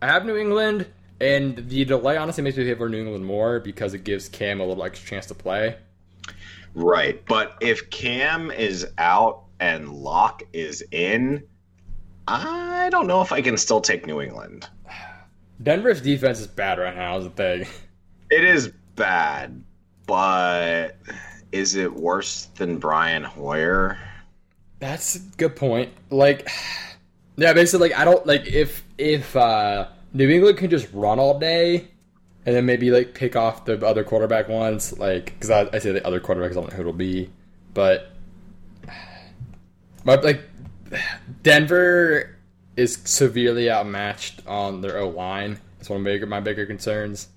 I 0.00 0.06
have 0.06 0.24
New 0.24 0.36
England, 0.36 0.86
and 1.20 1.56
the 1.68 1.84
delay 1.84 2.16
honestly 2.16 2.44
makes 2.44 2.56
me 2.56 2.64
favor 2.64 2.88
New 2.88 3.00
England 3.00 3.24
more 3.24 3.58
because 3.60 3.94
it 3.94 4.04
gives 4.04 4.28
Cam 4.28 4.60
a 4.60 4.66
little 4.66 4.84
extra 4.84 5.08
chance 5.08 5.26
to 5.26 5.34
play. 5.34 5.76
Right, 6.74 7.24
but 7.26 7.56
if 7.60 7.90
Cam 7.90 8.50
is 8.50 8.86
out 8.96 9.44
and 9.60 9.92
Lock 9.92 10.42
is 10.52 10.82
in, 10.90 11.44
I 12.26 12.88
don't 12.90 13.06
know 13.06 13.22
if 13.22 13.32
I 13.32 13.42
can 13.42 13.56
still 13.56 13.80
take 13.80 14.06
New 14.06 14.20
England. 14.20 14.68
Denver's 15.62 16.00
defense 16.00 16.40
is 16.40 16.46
bad 16.46 16.78
right 16.78 16.96
now, 16.96 17.18
is 17.18 17.24
the 17.24 17.30
thing. 17.30 17.66
It 18.30 18.44
is 18.44 18.72
bad, 18.96 19.62
but 20.06 20.96
is 21.52 21.74
it 21.74 21.92
worse 21.92 22.46
than 22.56 22.78
Brian 22.78 23.22
Hoyer? 23.22 23.98
That's 24.78 25.16
a 25.16 25.18
good 25.36 25.54
point. 25.54 25.92
Like, 26.10 26.48
yeah, 27.36 27.52
basically, 27.52 27.90
like 27.90 27.98
I 27.98 28.04
don't 28.04 28.26
like 28.26 28.46
if 28.46 28.82
if 28.98 29.36
uh, 29.36 29.88
New 30.12 30.28
England 30.28 30.58
can 30.58 30.70
just 30.70 30.88
run 30.92 31.18
all 31.18 31.38
day, 31.38 31.88
and 32.46 32.56
then 32.56 32.66
maybe 32.66 32.90
like 32.90 33.14
pick 33.14 33.36
off 33.36 33.64
the 33.64 33.84
other 33.86 34.02
quarterback 34.02 34.48
ones, 34.48 34.98
like 34.98 35.26
because 35.26 35.50
I, 35.50 35.68
I 35.72 35.78
say 35.78 35.92
the 35.92 36.06
other 36.06 36.20
quarterbacks, 36.20 36.52
I 36.52 36.54
don't 36.54 36.70
know 36.70 36.76
who 36.76 36.80
it'll 36.80 36.92
be, 36.92 37.30
but 37.74 38.10
but 40.04 40.24
like 40.24 40.40
Denver 41.42 42.36
is 42.76 42.98
severely 43.04 43.70
outmatched 43.70 44.46
on 44.46 44.80
their 44.80 44.98
O 44.98 45.08
line. 45.08 45.58
It's 45.80 45.90
one 45.90 45.98
of 45.98 46.04
my 46.04 46.10
bigger, 46.10 46.26
my 46.26 46.40
bigger 46.40 46.66
concerns. 46.66 47.28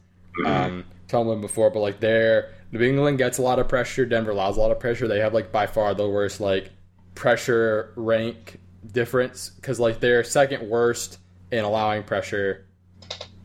Um, 0.46 0.86
told 1.08 1.28
them 1.28 1.42
before, 1.42 1.70
but 1.70 1.80
like 1.80 2.00
there, 2.00 2.54
New 2.72 2.82
England 2.82 3.18
gets 3.18 3.38
a 3.38 3.42
lot 3.42 3.60
of 3.60 3.68
pressure. 3.68 4.06
Denver 4.06 4.32
allows 4.32 4.58
a 4.58 4.60
lot 4.60 4.72
of 4.72 4.80
pressure. 4.80 5.08
They 5.08 5.20
have 5.20 5.34
like 5.34 5.52
by 5.52 5.68
far 5.68 5.94
the 5.94 6.10
worst 6.10 6.40
like 6.40 6.72
pressure 7.16 7.94
rank 7.96 8.60
difference 8.92 9.50
because 9.50 9.80
like 9.80 10.00
they're 10.00 10.24
second 10.24 10.70
worst 10.70 11.20
in 11.52 11.64
allowing 11.64 12.04
pressure. 12.04 12.66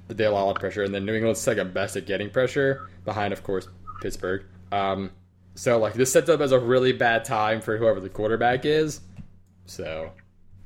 They 0.08 0.24
allow 0.24 0.44
a 0.44 0.46
lot 0.46 0.56
of 0.56 0.60
pressure, 0.60 0.82
and 0.82 0.92
then 0.92 1.04
New 1.04 1.14
England's 1.14 1.40
second 1.40 1.72
best 1.72 1.96
at 1.96 2.06
getting 2.06 2.30
pressure, 2.30 2.88
behind 3.04 3.32
of 3.32 3.44
course 3.44 3.68
Pittsburgh. 4.00 4.44
Um, 4.72 5.12
so 5.54 5.78
like 5.78 5.94
this 5.94 6.12
sets 6.12 6.28
up 6.28 6.40
as 6.40 6.52
a 6.52 6.58
really 6.58 6.92
bad 6.92 7.24
time 7.24 7.60
for 7.60 7.76
whoever 7.76 8.00
the 8.00 8.08
quarterback 8.08 8.64
is. 8.64 9.00
So 9.66 10.10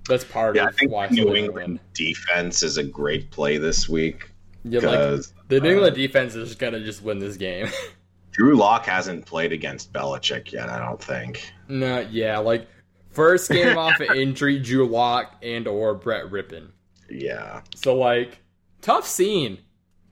that's 0.09 0.25
part 0.25 0.57
Yeah, 0.57 0.65
I 0.65 0.69
of 0.69 0.77
think 0.77 0.91
why 0.93 1.09
New 1.09 1.35
England 1.35 1.81
defense 1.95 2.63
is 2.63 2.77
a 2.77 2.85
great 2.85 3.31
play 3.31 3.59
this 3.59 3.89
week 3.89 4.31
Yeah, 4.65 4.81
like 4.81 5.25
the 5.49 5.61
New 5.61 5.71
England 5.71 5.93
uh, 5.93 5.97
defense 5.97 6.35
is 6.35 6.55
gonna 6.55 6.81
just 6.81 7.03
win 7.03 7.19
this 7.19 7.37
game. 7.37 7.69
Drew 8.33 8.57
Lock 8.57 8.87
hasn't 8.87 9.27
played 9.27 9.53
against 9.53 9.93
Belichick 9.93 10.51
yet. 10.51 10.69
I 10.69 10.79
don't 10.81 11.01
think. 11.03 11.53
no, 11.69 12.01
yeah, 12.11 12.39
like 12.39 12.67
first 13.11 13.49
game 13.51 13.79
off 13.85 14.01
of 14.01 14.11
injury, 14.17 14.59
Drew 14.59 14.87
Lock 14.89 15.37
and 15.43 15.69
or 15.69 15.95
Brett 15.95 16.27
Rypien. 16.27 16.69
Yeah, 17.09 17.61
So 17.77 17.95
like 17.97 18.39
tough 18.81 19.07
scene. 19.07 19.59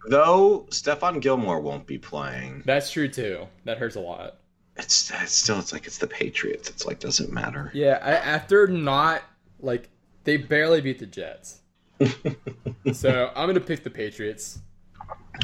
though 0.09 0.66
Stephon 0.70 1.20
Gilmore 1.20 1.61
won't 1.61 1.86
be 1.86 1.99
playing. 1.99 2.62
That's 2.64 2.90
true 2.90 3.09
too. 3.09 3.49
That 3.64 3.78
hurts 3.78 3.97
a 3.97 4.01
lot. 4.01 4.38
It's, 4.76 5.11
it's 5.11 5.32
still 5.32 5.59
it's 5.59 5.72
like 5.72 5.86
it's 5.86 5.99
the 5.99 6.07
Patriots. 6.07 6.70
It's 6.70 6.86
like 6.86 7.01
doesn't 7.01 7.32
matter. 7.32 7.70
Yeah, 7.74 7.99
I, 8.03 8.12
after 8.12 8.66
not 8.68 9.22
like 9.63 9.89
they 10.25 10.37
barely 10.37 10.81
beat 10.81 10.99
the 10.99 11.07
Jets. 11.07 11.61
so 12.93 13.31
I'm 13.35 13.49
gonna 13.49 13.61
pick 13.61 13.85
the 13.85 13.91
Patriots. 13.91 14.59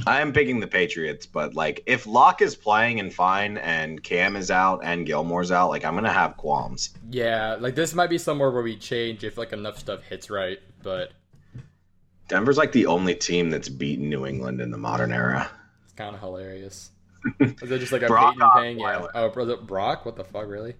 I 0.06 0.20
am 0.20 0.32
picking 0.32 0.60
the 0.60 0.66
Patriots, 0.66 1.26
but 1.26 1.54
like 1.54 1.82
if 1.86 2.06
Lock 2.06 2.42
is 2.42 2.54
playing 2.54 3.00
and 3.00 3.12
fine, 3.12 3.58
and 3.58 4.02
Cam 4.02 4.36
is 4.36 4.50
out 4.50 4.80
and 4.84 5.06
Gilmore's 5.06 5.50
out, 5.50 5.70
like 5.70 5.84
I'm 5.84 5.94
gonna 5.94 6.12
have 6.12 6.36
qualms. 6.36 6.90
Yeah, 7.10 7.56
like 7.58 7.74
this 7.74 7.94
might 7.94 8.10
be 8.10 8.18
somewhere 8.18 8.50
where 8.50 8.62
we 8.62 8.76
change 8.76 9.24
if 9.24 9.38
like 9.38 9.52
enough 9.52 9.78
stuff 9.78 10.02
hits 10.02 10.30
right, 10.30 10.58
but 10.82 11.12
Denver's 12.28 12.58
like 12.58 12.72
the 12.72 12.86
only 12.86 13.14
team 13.14 13.50
that's 13.50 13.68
beaten 13.68 14.08
New 14.08 14.26
England 14.26 14.60
in 14.60 14.70
the 14.70 14.78
modern 14.78 15.12
era. 15.12 15.50
it's 15.84 15.94
kind 15.94 16.14
of 16.14 16.20
hilarious. 16.20 16.90
Is 17.40 17.70
it 17.70 17.78
just 17.78 17.92
like 17.92 18.02
a 18.02 18.06
Brock 18.06 18.34
Peyton 18.34 18.50
Payne? 18.54 18.78
Yeah. 18.78 19.06
Oh, 19.14 19.28
brother 19.28 19.56
Brock? 19.56 20.04
What 20.04 20.16
the 20.16 20.24
fuck, 20.24 20.46
really? 20.46 20.74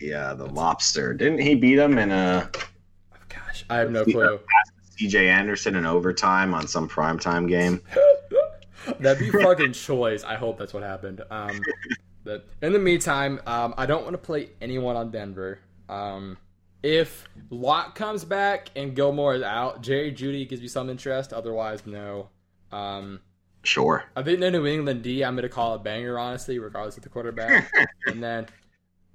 Yeah, 0.00 0.34
the 0.34 0.46
lobster. 0.46 1.14
Didn't 1.14 1.40
he 1.40 1.54
beat 1.54 1.78
him 1.78 1.98
in 1.98 2.10
a 2.10 2.50
gosh, 3.34 3.64
I 3.70 3.76
have 3.78 3.90
no 3.90 4.04
clue. 4.04 4.40
CJ 4.98 5.28
Anderson 5.28 5.76
in 5.76 5.86
overtime 5.86 6.52
on 6.52 6.66
some 6.66 6.88
primetime 6.88 7.48
game? 7.48 7.80
That'd 9.00 9.18
be 9.18 9.30
fucking 9.30 9.72
choice. 9.72 10.24
I 10.24 10.34
hope 10.34 10.58
that's 10.58 10.74
what 10.74 10.82
happened. 10.82 11.22
Um, 11.30 11.60
but 12.24 12.46
in 12.60 12.72
the 12.72 12.78
meantime, 12.78 13.40
um, 13.46 13.74
I 13.76 13.86
don't 13.86 14.02
want 14.02 14.14
to 14.14 14.18
play 14.18 14.50
anyone 14.60 14.96
on 14.96 15.10
Denver. 15.10 15.60
Um, 15.88 16.36
if 16.82 17.28
Lock 17.50 17.94
comes 17.94 18.24
back 18.24 18.70
and 18.76 18.94
Gilmore 18.94 19.34
is 19.34 19.42
out, 19.42 19.82
Jerry 19.82 20.12
Jeudy 20.12 20.48
gives 20.48 20.62
me 20.62 20.68
some 20.68 20.90
interest. 20.90 21.32
Otherwise, 21.32 21.86
no. 21.86 22.28
Um, 22.72 23.20
Sure. 23.62 24.04
I 24.16 24.22
think 24.22 24.40
the 24.40 24.50
New 24.50 24.66
England 24.66 25.02
D, 25.02 25.22
I'm 25.22 25.34
going 25.34 25.42
to 25.42 25.48
call 25.48 25.74
a 25.74 25.78
banger, 25.78 26.18
honestly, 26.18 26.58
regardless 26.58 26.96
of 26.96 27.02
the 27.02 27.08
quarterback. 27.08 27.70
and 28.06 28.22
then 28.22 28.46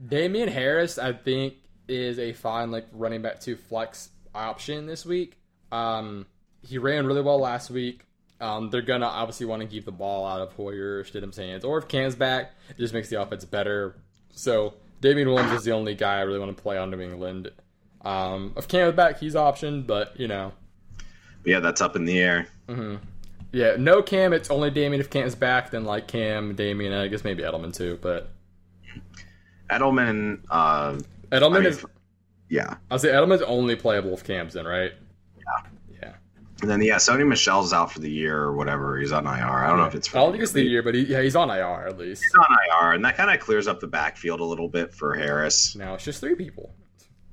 Damien 0.05 0.49
Harris, 0.49 0.97
I 0.97 1.13
think, 1.13 1.55
is 1.87 2.19
a 2.19 2.33
fine 2.33 2.71
like 2.71 2.87
running 2.91 3.21
back 3.21 3.39
to 3.41 3.55
flex 3.55 4.09
option 4.33 4.85
this 4.85 5.05
week. 5.05 5.37
Um, 5.71 6.25
he 6.61 6.77
ran 6.77 7.05
really 7.05 7.21
well 7.21 7.39
last 7.39 7.69
week. 7.69 8.01
Um, 8.41 8.69
they're 8.69 8.81
gonna 8.81 9.05
obviously 9.05 9.45
want 9.45 9.61
to 9.61 9.67
keep 9.67 9.85
the 9.85 9.91
ball 9.91 10.25
out 10.25 10.41
of 10.41 10.53
Hoyer, 10.53 11.03
Stidham's 11.03 11.37
hands, 11.37 11.63
or 11.63 11.77
if 11.77 11.87
Cam's 11.87 12.15
back, 12.15 12.51
it 12.69 12.77
just 12.77 12.93
makes 12.93 13.09
the 13.09 13.21
offense 13.21 13.45
better. 13.45 13.95
So 14.31 14.73
Damien 15.01 15.29
Williams 15.29 15.53
is 15.53 15.63
the 15.63 15.71
only 15.71 15.95
guy 15.95 16.17
I 16.17 16.21
really 16.21 16.39
want 16.39 16.55
to 16.55 16.61
play 16.61 16.77
on 16.77 16.91
New 16.91 16.99
England. 16.99 17.51
Um, 18.03 18.53
if 18.57 18.67
Cam's 18.67 18.95
back, 18.95 19.19
he's 19.19 19.35
option, 19.35 19.83
but 19.83 20.19
you 20.19 20.27
know, 20.27 20.51
Yeah, 21.45 21.59
that's 21.61 21.79
up 21.81 21.95
in 21.95 22.03
the 22.05 22.19
air. 22.19 22.47
yeah, 23.53 23.75
no 23.77 24.01
Cam. 24.01 24.33
It's 24.33 24.51
only 24.51 24.69
Damien. 24.69 24.99
If 24.99 25.09
Cam's 25.09 25.35
back, 25.35 25.71
then 25.71 25.85
like 25.85 26.07
Cam, 26.07 26.55
Damian, 26.55 26.91
and 26.91 27.01
I 27.01 27.07
guess 27.07 27.23
maybe 27.23 27.41
Edelman 27.43 27.73
too. 27.73 27.97
But 28.01 28.29
Edelman, 29.69 30.41
uh, 30.49 30.99
Edelman 31.39 31.55
I 31.57 31.59
mean, 31.59 31.65
is. 31.67 31.85
yeah. 32.49 32.77
I'll 32.91 32.99
say 32.99 33.09
Edelman's 33.09 33.41
only 33.43 33.75
playable 33.75 34.13
if 34.13 34.23
Cam's 34.23 34.55
in, 34.55 34.65
right? 34.65 34.91
Yeah. 35.37 35.69
Yeah. 36.01 36.13
And 36.61 36.69
then 36.69 36.81
yeah, 36.81 36.95
Sony 36.95 37.27
Michel's 37.27 37.73
out 37.73 37.91
for 37.91 37.99
the 37.99 38.09
year 38.09 38.37
or 38.37 38.55
whatever. 38.55 38.97
He's 38.97 39.11
on 39.11 39.25
IR. 39.25 39.31
I 39.31 39.67
don't 39.67 39.77
know 39.77 39.85
if 39.85 39.95
it's. 39.95 40.07
For 40.07 40.17
I 40.17 40.21
don't 40.21 40.31
think 40.31 40.43
it's 40.43 40.53
the 40.53 40.63
year, 40.63 40.83
but 40.83 40.95
he, 40.95 41.01
yeah, 41.03 41.21
he's 41.21 41.35
on 41.35 41.49
IR 41.49 41.87
at 41.87 41.97
least. 41.97 42.23
He's 42.23 42.35
on 42.35 42.85
IR, 42.85 42.93
and 42.93 43.05
that 43.05 43.17
kind 43.17 43.29
of 43.29 43.39
clears 43.39 43.67
up 43.67 43.79
the 43.79 43.87
backfield 43.87 44.39
a 44.39 44.45
little 44.45 44.69
bit 44.69 44.93
for 44.93 45.15
Harris. 45.15 45.75
Now 45.75 45.93
it's 45.95 46.03
just 46.05 46.19
three 46.19 46.35
people. 46.35 46.73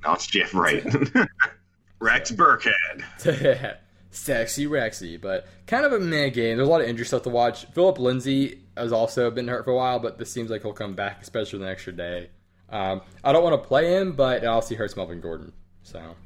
Now 0.04 0.14
it's 0.14 0.26
Jeff 0.26 0.54
Wright. 0.54 0.84
Rex 2.00 2.32
Burkhead. 2.32 3.04
Sexy 4.10 4.66
Rexy, 4.66 5.18
but 5.18 5.46
kind 5.66 5.86
of 5.86 5.92
a 5.92 5.98
meh 6.00 6.28
game. 6.28 6.56
There's 6.56 6.68
a 6.68 6.70
lot 6.70 6.82
of 6.82 6.88
injury 6.88 7.06
stuff 7.06 7.22
to 7.22 7.30
watch. 7.30 7.64
Phillip 7.72 7.98
Lindsay 7.98 8.60
has 8.76 8.92
also 8.92 9.30
been 9.30 9.48
hurt 9.48 9.64
for 9.64 9.70
a 9.70 9.76
while, 9.76 10.00
but 10.00 10.18
this 10.18 10.30
seems 10.30 10.50
like 10.50 10.62
he'll 10.62 10.74
come 10.74 10.94
back, 10.94 11.22
especially 11.22 11.60
the 11.60 11.68
extra 11.68 11.92
day. 11.94 12.28
Um, 12.72 13.02
I 13.22 13.32
don't 13.32 13.44
want 13.44 13.62
to 13.62 13.68
play 13.68 13.92
him, 13.92 14.12
but 14.12 14.42
it 14.42 14.46
obviously 14.46 14.76
hurts 14.76 14.96
Melvin 14.96 15.20
Gordon. 15.20 15.52
So 15.82 16.16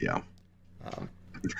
Yeah. 0.00 0.20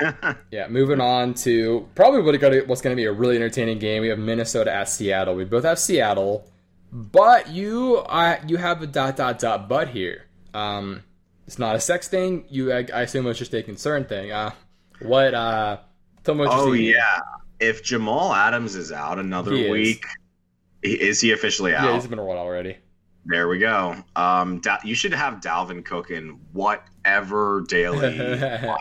yeah, 0.50 0.68
moving 0.68 1.00
on 1.00 1.34
to 1.34 1.88
probably 1.94 2.20
what's 2.66 2.80
going 2.82 2.94
to 2.94 3.00
be 3.00 3.04
a 3.04 3.12
really 3.12 3.36
entertaining 3.36 3.78
game. 3.78 4.02
We 4.02 4.08
have 4.08 4.18
Minnesota 4.18 4.72
at 4.72 4.88
Seattle. 4.88 5.34
We 5.34 5.44
both 5.44 5.64
have 5.64 5.78
Seattle, 5.78 6.46
but 6.92 7.48
you 7.48 7.96
uh, 8.08 8.36
you 8.46 8.56
have 8.56 8.82
a 8.82 8.86
dot 8.86 9.16
dot 9.16 9.38
dot 9.38 9.68
but 9.68 9.88
here. 9.88 10.26
Um, 10.52 11.02
it's 11.46 11.58
not 11.58 11.76
a 11.76 11.80
sex 11.80 12.08
thing. 12.08 12.44
You 12.48 12.72
I, 12.72 12.86
I 12.92 13.02
assume 13.02 13.26
it's 13.26 13.38
just 13.38 13.54
a 13.54 13.62
concern 13.62 14.04
thing. 14.04 14.32
Uh, 14.32 14.50
what? 15.00 15.32
Uh, 15.34 15.78
tell 16.24 16.34
me 16.34 16.40
what 16.40 16.50
oh 16.52 16.72
yeah. 16.72 17.20
If 17.58 17.82
Jamal 17.82 18.32
Adams 18.34 18.74
is 18.74 18.92
out 18.92 19.18
another 19.18 19.52
He 19.54 19.70
week, 19.70 20.04
i- 20.84 20.88
is 20.88 21.20
he 21.20 21.32
officially 21.32 21.74
out? 21.74 21.84
Yeah, 21.84 21.94
he's 21.94 22.06
been 22.06 22.20
while 22.20 22.38
already. 22.38 22.76
There 23.30 23.48
we 23.48 23.58
go. 23.58 23.94
Um, 24.16 24.60
Da- 24.60 24.78
you 24.84 24.94
should 24.94 25.14
have 25.14 25.34
Dalvin 25.34 25.84
Cook 25.84 26.10
in 26.10 26.38
whatever 26.52 27.64
daily 27.68 28.18
lineup 28.18 28.78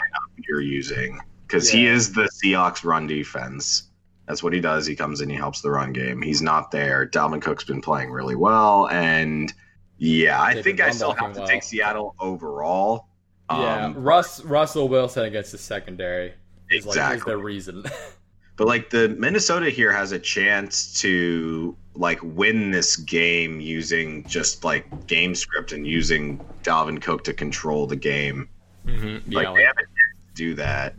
you're 0.47 0.61
using 0.61 1.19
because 1.47 1.69
he 1.69 1.85
is 1.85 2.11
the 2.13 2.29
Seahawks 2.43 2.83
run 2.83 3.07
defense. 3.07 3.83
That's 4.27 4.43
what 4.43 4.53
he 4.53 4.59
does. 4.59 4.85
He 4.85 4.95
comes 4.95 5.21
in, 5.21 5.29
he 5.29 5.35
helps 5.35 5.61
the 5.61 5.71
run 5.71 5.91
game. 5.93 6.21
He's 6.21 6.41
not 6.41 6.71
there. 6.71 7.07
Dalvin 7.07 7.41
Cook's 7.41 7.63
been 7.63 7.81
playing 7.81 8.11
really 8.11 8.35
well, 8.35 8.87
and 8.89 9.51
yeah, 9.97 10.41
I 10.41 10.53
They've 10.55 10.63
think 10.63 10.81
I 10.81 10.91
still 10.91 11.13
have 11.13 11.33
to 11.33 11.39
well. 11.39 11.47
take 11.47 11.63
Seattle 11.63 12.15
overall. 12.19 13.07
yeah, 13.51 13.85
Um, 13.85 13.95
Russ 13.95 14.43
Russell 14.43 14.87
Wilson 14.87 15.25
against 15.25 15.51
the 15.51 15.57
secondary 15.57 16.33
is 16.69 16.85
like 16.85 17.17
is 17.17 17.23
the 17.23 17.37
reason. 17.37 17.83
But 18.59 18.67
like 18.67 18.89
the 18.89 19.07
Minnesota 19.07 19.69
here 19.69 19.89
has 19.93 20.11
a 20.11 20.19
chance 20.19 20.99
to 20.99 21.77
like 21.95 22.19
win 22.21 22.71
this 22.71 22.97
game 22.97 23.61
using 23.61 24.27
just 24.27 24.65
like 24.65 25.07
game 25.07 25.33
script 25.33 25.71
and 25.71 25.87
using 25.87 26.45
Dalvin 26.61 27.01
Cook 27.01 27.23
to 27.23 27.33
control 27.33 27.87
the 27.87 27.95
game. 27.95 28.49
mm-hmm. 28.85 29.31
Like 29.31 29.45
Yeah, 29.45 29.53
they 29.53 29.63
have 29.63 29.77
a 29.77 29.83
chance 29.83 30.27
to 30.27 30.33
do 30.35 30.55
that. 30.55 30.95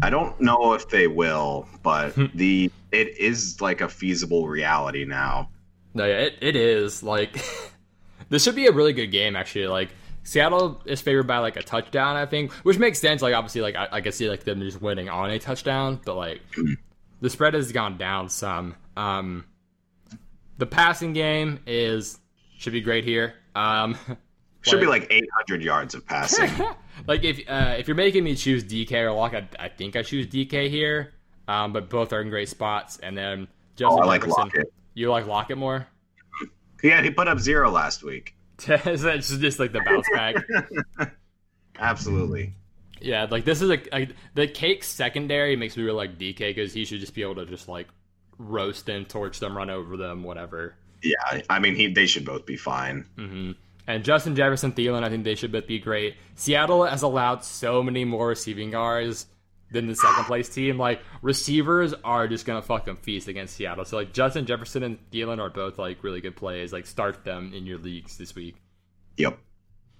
I 0.00 0.10
don't 0.10 0.40
know 0.40 0.74
if 0.74 0.88
they 0.88 1.08
will, 1.08 1.66
but 1.82 2.12
Hmm. 2.12 2.26
the 2.32 2.70
it 2.92 3.18
is 3.18 3.60
like 3.60 3.80
a 3.80 3.88
feasible 3.88 4.46
reality 4.46 5.04
now. 5.04 5.50
No, 5.92 6.04
yeah, 6.06 6.18
it, 6.18 6.38
it 6.40 6.54
is. 6.54 7.02
Like, 7.02 7.36
this 8.28 8.44
should 8.44 8.54
be 8.54 8.68
a 8.68 8.72
really 8.72 8.92
good 8.92 9.08
game, 9.08 9.34
actually. 9.34 9.66
Like, 9.66 9.88
Seattle 10.28 10.82
is 10.84 11.00
favored 11.00 11.26
by, 11.26 11.38
like, 11.38 11.56
a 11.56 11.62
touchdown, 11.62 12.16
I 12.16 12.26
think, 12.26 12.52
which 12.52 12.78
makes 12.78 12.98
sense. 12.98 13.22
Like, 13.22 13.34
obviously, 13.34 13.62
like, 13.62 13.76
I, 13.76 13.88
I 13.92 14.00
can 14.02 14.12
see, 14.12 14.28
like, 14.28 14.44
them 14.44 14.60
just 14.60 14.82
winning 14.82 15.08
on 15.08 15.30
a 15.30 15.38
touchdown, 15.38 16.00
but, 16.04 16.16
like, 16.16 16.42
the 17.22 17.30
spread 17.30 17.54
has 17.54 17.72
gone 17.72 17.96
down 17.96 18.28
some. 18.28 18.76
Um, 18.94 19.46
the 20.58 20.66
passing 20.66 21.14
game 21.14 21.60
is, 21.66 22.18
should 22.58 22.74
be 22.74 22.82
great 22.82 23.04
here. 23.04 23.34
Um, 23.54 23.96
Should 24.62 24.80
be 24.80 24.86
like 24.86 25.06
800 25.08 25.62
yards 25.62 25.94
of 25.94 26.04
passing. 26.04 26.50
like 27.06 27.24
if 27.24 27.38
uh, 27.48 27.76
if 27.78 27.86
you're 27.88 27.94
making 27.94 28.24
me 28.24 28.34
choose 28.34 28.64
DK 28.64 28.92
or 28.92 29.12
Lock, 29.12 29.32
I, 29.32 29.48
I 29.58 29.68
think 29.68 29.96
I 29.96 30.02
choose 30.02 30.26
DK 30.26 30.68
here. 30.68 31.14
Um, 31.46 31.72
but 31.72 31.88
both 31.88 32.12
are 32.12 32.20
in 32.20 32.28
great 32.28 32.48
spots. 32.50 32.98
And 32.98 33.16
then 33.16 33.48
Justin 33.76 34.00
oh, 34.00 34.02
I 34.02 34.06
like 34.06 34.20
Jefferson, 34.22 34.42
Lockett. 34.44 34.72
you 34.94 35.10
like 35.10 35.26
Lockett 35.26 35.56
more? 35.56 35.86
Yeah, 36.82 37.02
he 37.02 37.10
put 37.10 37.28
up 37.28 37.38
zero 37.38 37.70
last 37.70 38.02
week. 38.02 38.34
Is 38.86 39.02
that 39.02 39.20
just, 39.20 39.58
like 39.58 39.72
the 39.72 39.80
bounce 39.80 40.08
back? 40.12 40.34
Absolutely. 41.78 42.54
Yeah, 43.00 43.26
like 43.30 43.44
this 43.44 43.62
is 43.62 43.70
a, 43.70 43.96
a 43.96 44.08
the 44.34 44.48
cake 44.48 44.82
secondary 44.82 45.54
makes 45.54 45.76
me 45.76 45.84
really 45.84 45.96
like 45.96 46.18
DK 46.18 46.38
because 46.38 46.72
he 46.72 46.84
should 46.84 46.98
just 46.98 47.14
be 47.14 47.22
able 47.22 47.36
to 47.36 47.46
just 47.46 47.68
like 47.68 47.86
roast 48.38 48.86
them, 48.86 49.04
torch 49.04 49.38
them, 49.38 49.56
run 49.56 49.70
over 49.70 49.96
them, 49.96 50.24
whatever. 50.24 50.74
Yeah, 51.02 51.42
I 51.48 51.60
mean, 51.60 51.76
he 51.76 51.92
they 51.92 52.06
should 52.06 52.24
both 52.24 52.44
be 52.44 52.56
fine. 52.56 53.04
hmm 53.16 53.52
And 53.86 54.02
Justin 54.02 54.34
Jefferson, 54.34 54.72
Thielen, 54.72 55.04
I 55.04 55.08
think 55.10 55.22
they 55.22 55.36
should 55.36 55.52
both 55.52 55.68
be 55.68 55.78
great. 55.78 56.16
Seattle 56.34 56.84
has 56.84 57.02
allowed 57.02 57.44
so 57.44 57.82
many 57.84 58.04
more 58.04 58.26
receiving 58.26 58.72
yards 58.72 59.26
than 59.70 59.86
the 59.86 59.94
second 59.94 60.24
place 60.24 60.48
team. 60.48 60.78
Like 60.78 61.00
receivers 61.22 61.94
are 62.04 62.26
just 62.28 62.46
gonna 62.46 62.62
fucking 62.62 62.96
feast 62.96 63.28
against 63.28 63.56
Seattle. 63.56 63.84
So 63.84 63.96
like 63.96 64.12
Justin 64.12 64.46
Jefferson 64.46 64.82
and 64.82 64.98
Thielen 65.10 65.38
are 65.40 65.50
both 65.50 65.78
like 65.78 66.02
really 66.02 66.20
good 66.20 66.36
plays. 66.36 66.72
Like 66.72 66.86
start 66.86 67.24
them 67.24 67.52
in 67.54 67.66
your 67.66 67.78
leagues 67.78 68.16
this 68.16 68.34
week. 68.34 68.56
Yep, 69.16 69.38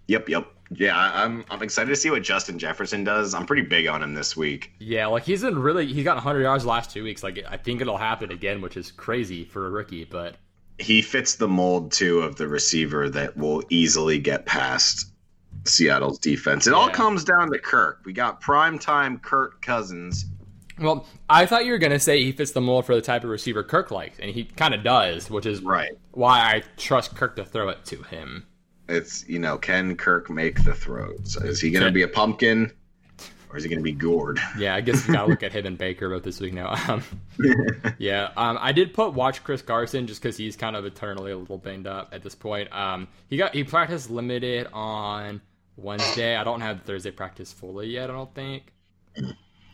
yep, 0.07 0.29
yep. 0.29 0.47
Yeah, 0.71 0.97
I'm 0.97 1.45
I'm 1.51 1.63
excited 1.63 1.89
to 1.91 1.97
see 1.97 2.11
what 2.11 2.23
Justin 2.23 2.59
Jefferson 2.59 3.03
does. 3.05 3.35
I'm 3.35 3.47
pretty 3.47 3.63
big 3.63 3.87
on 3.87 4.03
him 4.03 4.15
this 4.15 4.37
week. 4.37 4.73
Yeah, 4.79 5.07
like 5.07 5.25
he's 5.25 5.43
been 5.43 5.59
really 5.59 5.87
he's 5.87 6.05
got 6.05 6.17
100 6.17 6.43
yards 6.43 6.65
the 6.65 6.71
last 6.71 6.91
two 6.91 7.05
weeks. 7.05 7.23
Like 7.23 7.39
I 7.49 7.57
think 7.57 7.81
it'll 7.81 7.97
happen 7.97 8.31
again, 8.31 8.61
which 8.61 8.77
is 8.77 8.91
crazy 8.93 9.45
for 9.45 9.67
a 9.67 9.71
rookie. 9.71 10.05
But 10.05 10.37
He 10.79 11.01
fits 11.03 11.37
the 11.37 11.49
mold 11.49 11.93
too 11.93 12.21
of 12.21 12.37
the 12.37 12.47
receiver 12.49 13.09
that 13.11 13.37
will 13.37 13.63
easily 13.71 14.19
get 14.19 14.45
past 14.47 15.11
Seattle's 15.65 16.19
defense. 16.19 16.67
It 16.67 16.73
all 16.75 16.89
comes 16.89 17.25
down 17.25 17.51
to 17.53 17.59
Kirk. 17.59 18.01
We 18.05 18.13
got 18.13 18.41
primetime 18.43 19.21
Kirk 19.23 19.61
Cousins. 19.63 20.27
well, 20.79 21.07
I 21.29 21.45
thought 21.47 21.65
you 21.65 21.73
were 21.73 21.79
gonna 21.79 21.99
say 21.99 22.23
he 22.23 22.33
fits 22.33 22.53
the 22.53 22.61
mold 22.61 22.87
for 22.87 22.95
the 22.95 23.01
type 23.03 23.25
of 23.25 23.31
receiver 23.31 23.63
Kirk 23.65 23.91
likes, 23.91 24.19
and 24.21 24.31
he 24.31 24.45
kind 24.45 24.75
of 24.75 24.83
does, 24.85 25.29
which 25.31 25.45
is 25.47 25.61
Right. 25.63 25.93
why 26.13 26.39
I 26.41 26.63
trust 26.77 27.17
Kirk 27.17 27.37
to 27.37 27.45
throw 27.45 27.69
it 27.69 27.85
to 27.87 28.03
him. 28.05 28.47
It's 28.89 29.29
you 29.29 29.39
know, 29.39 29.59
can 29.59 29.97
Kirk 29.97 30.31
make 30.31 30.63
the 30.65 30.73
throws? 30.75 31.37
Is 31.43 31.61
he 31.61 31.71
going 31.71 31.85
to 31.85 31.93
be 31.93 32.03
a 32.03 32.09
pumpkin, 32.09 32.73
or 33.51 33.57
is 33.57 33.65
he 33.65 33.69
going 33.69 33.79
to 33.79 33.85
be 33.85 33.93
gourd? 33.93 34.41
Yeah, 34.59 34.75
I 34.75 34.81
guess 34.81 35.07
we 35.07 35.15
gotta 35.15 35.29
look 35.29 35.43
at 35.43 35.53
him 35.55 35.67
and 35.67 35.79
Baker 35.79 36.09
both 36.09 36.23
this 36.23 36.41
week 36.41 36.53
now. 36.53 36.75
Um, 36.89 37.03
yeah, 37.99 38.31
um, 38.37 38.59
I 38.61 38.73
did 38.73 38.95
put 38.95 39.15
watch 39.15 39.43
Chris 39.45 39.63
Carson 39.63 40.07
just 40.07 40.23
because 40.23 40.37
he's 40.37 40.57
kind 40.57 40.77
of 40.77 40.85
eternally 40.85 41.33
a 41.33 41.37
little 41.37 41.59
banged 41.59 41.87
up 41.87 42.11
at 42.13 42.23
this 42.23 42.35
point. 42.35 42.73
Um, 42.73 43.09
he 43.29 43.37
got 43.37 43.55
he 43.55 43.65
practiced 43.65 44.11
limited 44.11 44.69
on 44.73 45.41
Wednesday. 45.77 46.37
I 46.37 46.45
don't 46.45 46.61
have 46.61 46.81
the 46.81 46.85
Thursday 46.85 47.11
practice 47.11 47.53
fully 47.53 47.89
yet. 47.89 48.11
I 48.11 48.13
don't 48.13 48.35
think. 48.35 48.73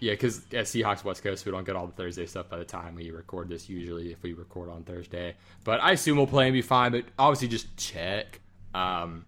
Yeah, 0.00 0.12
because 0.12 0.38
at 0.52 0.66
Seahawks 0.66 1.02
West 1.02 1.22
Coast, 1.22 1.46
we 1.46 1.52
don't 1.52 1.64
get 1.64 1.76
all 1.76 1.86
the 1.86 1.92
Thursday 1.92 2.26
stuff 2.26 2.48
by 2.50 2.58
the 2.58 2.64
time 2.64 2.94
we 2.94 3.10
record 3.10 3.48
this. 3.48 3.68
Usually, 3.68 4.12
if 4.12 4.22
we 4.22 4.32
record 4.32 4.68
on 4.68 4.84
Thursday, 4.84 5.34
but 5.64 5.80
I 5.82 5.92
assume 5.92 6.18
we'll 6.18 6.26
play 6.26 6.46
and 6.46 6.52
be 6.52 6.62
fine. 6.62 6.92
But 6.92 7.04
obviously, 7.18 7.48
just 7.48 7.74
check. 7.76 8.40
Um, 8.74 9.26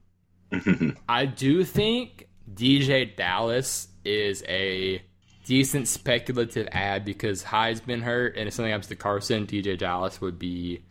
I 1.09 1.26
do 1.26 1.64
think 1.64 2.25
DeeJay 2.53 3.16
Dallas 3.16 3.88
is 4.05 4.42
a 4.49 5.03
decent 5.44 5.88
speculative 5.88 6.68
ad 6.72 7.05
because 7.05 7.42
Hyde's 7.42 7.80
been 7.80 8.03
hurt, 8.03 8.36
and 8.36 8.49
if 8.49 8.55
something 8.55 8.70
happens 8.70 8.88
to 8.88 8.97
Carson, 8.97 9.47
DeeJay 9.47 9.78
Dallas 9.78 10.20
would 10.20 10.38
be 10.38 10.82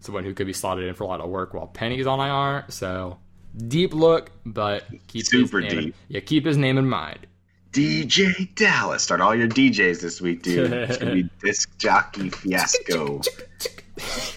someone 0.00 0.24
who 0.24 0.34
could 0.34 0.46
be 0.46 0.52
slotted 0.52 0.84
in 0.84 0.94
for 0.94 1.04
a 1.04 1.06
lot 1.06 1.20
of 1.20 1.28
work 1.28 1.54
while 1.54 1.66
Penny's 1.66 2.06
on 2.06 2.20
IR. 2.20 2.64
So 2.68 3.18
deep 3.56 3.94
look, 3.94 4.30
but 4.44 4.84
keep 5.06 5.26
Super 5.26 5.60
his 5.60 5.72
name, 5.72 5.84
deep. 5.84 5.94
Yeah, 6.08 6.20
keep 6.20 6.44
his 6.44 6.56
name 6.56 6.78
in 6.78 6.88
mind. 6.88 7.26
DeeJay 7.72 8.54
Dallas. 8.54 9.02
Start 9.02 9.20
all 9.20 9.34
your 9.34 9.48
DJs 9.48 10.00
this 10.00 10.20
week, 10.20 10.42
dude. 10.42 10.72
It's 10.72 10.96
gonna 10.96 11.14
be 11.14 11.30
disc 11.42 11.76
jockey 11.78 12.30
fiasco. 12.30 13.20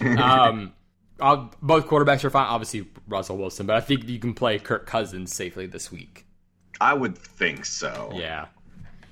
um, 0.18 0.72
I'll, 1.20 1.52
both 1.62 1.86
quarterbacks 1.86 2.24
are 2.24 2.30
fine. 2.30 2.46
Obviously 2.46 2.86
Russell 3.06 3.38
Wilson, 3.38 3.66
but 3.66 3.76
I 3.76 3.80
think 3.80 4.08
you 4.08 4.18
can 4.18 4.34
play 4.34 4.58
Kirk 4.58 4.86
Cousins 4.86 5.34
safely 5.34 5.66
this 5.66 5.90
week. 5.90 6.21
I 6.82 6.94
would 6.94 7.16
think 7.16 7.64
so. 7.64 8.10
Yeah, 8.14 8.46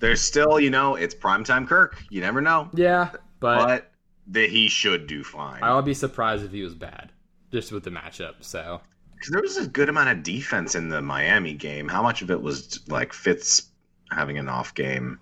There's 0.01 0.21
still, 0.21 0.59
you 0.59 0.71
know, 0.71 0.97
it's 0.97 1.15
primetime 1.15 1.67
Kirk. 1.67 2.03
You 2.11 2.21
never 2.21 2.41
know, 2.41 2.69
yeah, 2.75 3.11
but, 3.39 3.67
but 3.67 3.93
that 4.29 4.51
he 4.51 4.69
should 4.69 5.07
do 5.07 5.23
fine. 5.25 5.63
I 5.63 5.75
would 5.75 5.85
be 5.85 5.95
surprised 5.95 6.45
if 6.45 6.53
he 6.53 6.63
was 6.63 6.75
bad, 6.75 7.13
just 7.53 7.73
with 7.73 7.85
the 7.85 7.91
matchup. 7.91 8.35
So. 8.41 8.81
Because 9.15 9.33
there 9.33 9.43
was 9.43 9.59
a 9.59 9.67
good 9.67 9.91
amount 9.91 10.09
of 10.09 10.23
defense 10.23 10.75
in 10.75 10.89
the 10.89 11.03
Miami 11.03 11.53
game. 11.53 11.89
How 11.89 12.03
much 12.03 12.23
of 12.23 12.31
it 12.31 12.41
was 12.41 12.81
like 12.89 13.13
Fitz 13.13 13.71
having 14.11 14.39
an 14.39 14.49
off 14.49 14.75
game 14.75 15.19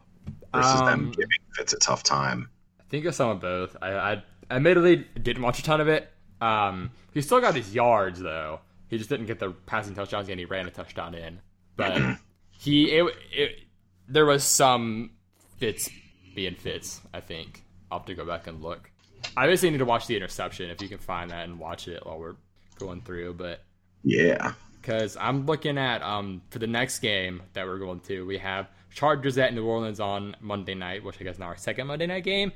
versus 0.55 0.81
them 0.81 0.89
Um, 1.07 1.11
giving 1.11 1.39
Fitz 1.57 1.73
a 1.73 1.79
tough 1.79 2.05
time? 2.05 2.49
I 2.79 2.85
think 2.91 3.05
of 3.07 3.15
some 3.17 3.29
of 3.31 3.41
both. 3.41 3.77
I, 3.83 3.93
I 3.93 4.23
admittedly 4.53 5.05
didn't 5.21 5.43
watch 5.43 5.59
a 5.59 5.65
ton 5.65 5.81
of 5.81 5.89
it. 5.89 6.11
Um, 6.41 6.93
he 7.13 7.21
still 7.23 7.41
got 7.41 7.57
his 7.57 7.75
yards 7.75 8.21
though. 8.21 8.61
He 8.87 8.99
just 8.99 9.11
didn't 9.11 9.27
get 9.27 9.41
the 9.41 9.51
passing 9.67 9.95
touchdowns, 9.95 10.29
and 10.29 10.39
he 10.39 10.47
ran 10.47 10.67
a 10.67 10.71
touchdown 10.71 11.15
in. 11.15 11.41
But 11.77 12.01
he, 12.59 12.91
it, 12.91 13.15
it, 13.33 13.51
there 14.09 14.27
was 14.27 14.45
some 14.45 15.13
Fitz 15.57 15.89
being 16.35 16.55
Fitz. 16.55 17.01
I 17.15 17.21
think 17.21 17.63
I'll 17.91 17.99
have 18.01 18.07
to 18.07 18.15
go 18.15 18.25
back 18.27 18.47
and 18.47 18.63
look. 18.63 18.91
I 19.37 19.47
basically 19.47 19.71
need 19.71 19.79
to 19.79 19.85
watch 19.85 20.07
the 20.07 20.17
interception 20.17 20.71
if 20.71 20.83
you 20.83 20.89
can 20.89 20.99
find 20.99 21.31
that 21.31 21.45
and 21.49 21.59
watch 21.59 21.89
it 21.89 22.05
while 22.05 22.19
we're 22.19 22.37
going 22.79 23.01
through. 23.01 23.35
But 23.35 23.63
Yeah. 24.05 24.53
because 24.81 25.17
I'm 25.17 25.47
looking 25.47 25.79
at 25.79 26.03
um 26.03 26.43
for 26.51 26.59
the 26.59 26.67
next 26.67 26.99
game 27.01 27.43
that 27.55 27.67
we're 27.67 27.79
going 27.79 28.01
to, 28.01 28.27
we 28.27 28.39
have 28.39 28.69
Chargers 28.95 29.37
at 29.39 29.55
New 29.55 29.65
Orleans 29.67 30.01
on 30.01 30.37
Monday 30.41 30.75
night, 30.75 31.05
which 31.05 31.17
I 31.21 31.25
guess 31.25 31.39
now 31.39 31.47
our 31.47 31.57
second 31.57 31.87
Monday 31.89 32.07
night 32.07 32.25
game. 32.25 32.53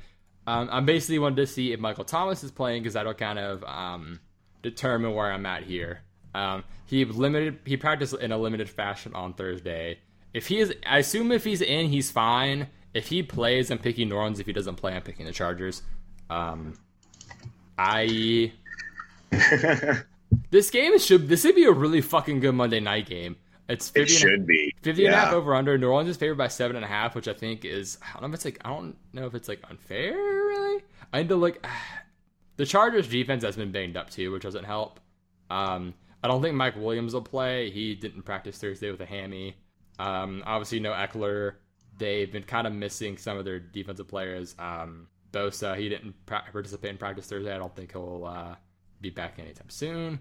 Um, 0.47 0.67
I'm 0.71 0.85
basically 0.85 1.19
wanted 1.19 1.37
to 1.37 1.47
see 1.47 1.71
if 1.71 1.79
Michael 1.79 2.03
Thomas 2.03 2.43
is 2.43 2.51
playing 2.51 2.83
because 2.83 2.95
that'll 2.95 3.13
kind 3.13 3.39
of 3.39 3.63
um, 3.63 4.19
determine 4.61 5.13
where 5.13 5.31
I'm 5.31 5.45
at 5.45 5.63
here. 5.63 6.01
Um, 6.33 6.63
he 6.85 7.05
limited 7.05 7.59
he 7.65 7.77
practiced 7.77 8.13
in 8.15 8.31
a 8.31 8.37
limited 8.37 8.69
fashion 8.69 9.13
on 9.15 9.33
Thursday. 9.33 9.99
If 10.33 10.47
he 10.47 10.59
is, 10.59 10.73
I 10.85 10.99
assume 10.99 11.31
if 11.31 11.43
he's 11.43 11.61
in, 11.61 11.89
he's 11.89 12.09
fine. 12.11 12.67
If 12.93 13.07
he 13.07 13.23
plays, 13.23 13.71
I'm 13.71 13.77
picking 13.79 14.09
New 14.09 14.15
Orleans. 14.15 14.39
If 14.39 14.45
he 14.47 14.53
doesn't 14.53 14.75
play, 14.75 14.93
I'm 14.93 15.01
picking 15.01 15.25
the 15.25 15.31
Chargers. 15.31 15.81
Um, 16.29 16.73
I 17.77 18.51
this 20.51 20.69
game 20.69 20.97
should 20.99 21.27
this 21.27 21.41
should 21.41 21.55
be 21.55 21.65
a 21.65 21.71
really 21.71 22.01
fucking 22.01 22.39
good 22.39 22.53
Monday 22.53 22.79
night 22.79 23.07
game. 23.07 23.35
It's 23.69 23.89
It 23.89 24.09
50 24.09 24.13
and, 24.13 24.19
should 24.19 24.47
be. 24.47 24.75
50 24.81 25.05
and 25.05 25.15
a 25.15 25.17
half 25.17 25.33
over 25.33 25.55
under. 25.55 25.77
New 25.77 25.87
Orleans 25.87 26.09
is 26.09 26.17
favored 26.17 26.37
by 26.37 26.49
seven 26.49 26.75
and 26.75 26.83
a 26.83 26.87
half, 26.87 27.15
which 27.15 27.27
I 27.27 27.33
think 27.33 27.65
is 27.65 27.97
I 28.01 28.13
don't 28.13 28.23
know 28.23 28.27
if 28.27 28.33
it's 28.35 28.45
like 28.45 28.59
I 28.65 28.69
don't 28.69 28.97
know 29.13 29.25
if 29.25 29.35
it's 29.35 29.47
like 29.47 29.61
unfair 29.69 30.13
really. 30.13 30.83
I 31.11 31.19
need 31.21 31.29
to 31.29 31.35
look. 31.35 31.65
The 32.55 32.67
Chargers 32.67 33.07
defense 33.07 33.43
has 33.43 33.55
been 33.55 33.71
banged 33.71 33.97
up 33.97 34.11
too, 34.11 34.31
which 34.31 34.43
doesn't 34.43 34.65
help. 34.65 34.99
Um, 35.49 35.95
I 36.23 36.27
don't 36.27 36.41
think 36.41 36.55
Mike 36.55 36.75
Williams 36.77 37.13
will 37.13 37.21
play. 37.21 37.69
He 37.69 37.95
didn't 37.95 38.23
practice 38.23 38.57
Thursday 38.57 38.89
with 38.89 39.01
a 39.01 39.05
hammy. 39.05 39.57
Um, 39.99 40.43
obviously 40.45 40.79
no 40.79 40.91
Ekeler. 40.91 41.55
They've 41.97 42.31
been 42.31 42.43
kind 42.43 42.65
of 42.65 42.73
missing 42.73 43.17
some 43.17 43.37
of 43.37 43.45
their 43.45 43.59
defensive 43.59 44.07
players. 44.07 44.55
Um, 44.57 45.07
Bosa, 45.31 45.75
he 45.77 45.89
didn't 45.89 46.13
pra- 46.25 46.45
participate 46.51 46.91
in 46.91 46.97
practice 46.97 47.27
Thursday. 47.27 47.53
I 47.53 47.57
don't 47.57 47.75
think 47.75 47.91
he'll 47.91 48.25
uh, 48.25 48.55
be 49.01 49.09
back 49.09 49.37
anytime 49.37 49.69
soon. 49.69 50.19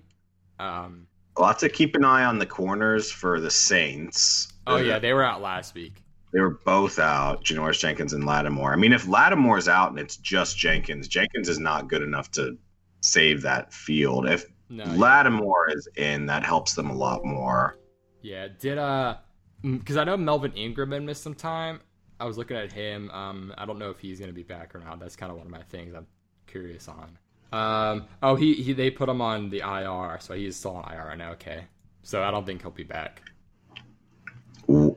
Um, 0.59 1.07
have 1.39 1.59
to 1.59 1.69
keep 1.69 1.95
an 1.95 2.05
eye 2.05 2.25
on 2.25 2.39
the 2.39 2.47
corners 2.47 3.11
for 3.11 3.41
the 3.41 3.51
Saints. 3.51 4.53
oh 4.67 4.77
yeah, 4.77 4.99
they 4.99 5.13
were 5.13 5.25
out 5.25 5.41
last 5.41 5.75
week. 5.75 6.03
They 6.33 6.41
were 6.41 6.59
both 6.65 6.99
out, 6.99 7.45
Janoris 7.45 7.79
Jenkins 7.79 8.15
and 8.15 8.25
Lattimore. 8.25 8.73
I 8.73 8.77
mean, 8.77 8.93
if 8.93 9.07
Lattimore's 9.07 9.69
out 9.69 9.91
and 9.91 9.99
it's 9.99 10.17
just 10.17 10.57
Jenkins, 10.57 11.09
Jenkins 11.09 11.49
is 11.49 11.59
not 11.59 11.89
good 11.89 12.03
enough 12.03 12.31
to 12.33 12.57
save 13.01 13.43
that 13.43 13.73
field. 13.73 14.27
If 14.27 14.47
No, 14.73 14.85
Lattimore 14.85 15.71
is 15.71 15.87
in, 15.97 16.25
that 16.27 16.43
helps 16.43 16.75
them 16.75 16.89
a 16.89 16.95
lot 16.95 17.27
more. 17.27 17.77
Yeah, 18.23 18.49
did 18.59 18.79
uh, 18.79 19.17
because 19.61 19.99
I 19.99 20.05
know 20.05 20.17
Melvin 20.17 20.53
Ingram 20.55 20.93
had 20.93 21.03
missed 21.03 21.23
some 21.23 21.35
time. 21.35 21.81
I 22.19 22.25
was 22.25 22.39
looking 22.39 22.57
at 22.57 22.73
him. 22.73 23.11
Um, 23.11 23.53
I 23.59 23.67
don't 23.67 23.79
know 23.79 23.91
if 23.91 23.99
he's 23.99 24.19
gonna 24.19 24.33
be 24.33 24.43
back 24.43 24.75
or 24.75 24.79
not. 24.79 24.99
That's 24.99 25.15
kind 25.15 25.31
of 25.31 25.37
one 25.37 25.47
of 25.47 25.53
my 25.53 25.63
things 25.65 25.95
I'm 25.95 26.07
curious 26.47 26.89
on. 26.89 27.19
Um, 27.53 28.07
oh, 28.23 28.35
he, 28.35 28.55
he 28.55 28.73
they 28.73 28.91
put 28.91 29.11
him 29.11 29.21
on 29.21 29.51
the 29.51 29.59
IR, 29.59 30.19
so 30.21 30.33
he's 30.33 30.57
still 30.57 30.77
on 30.77 30.91
IR 30.91 31.05
right 31.09 31.19
now. 31.19 31.33
Okay, 31.33 31.65
so 32.03 32.23
I 32.23 32.31
don't 32.31 32.47
think 32.47 32.63
he'll 32.63 32.71
be 32.71 32.83
back. 32.83 33.21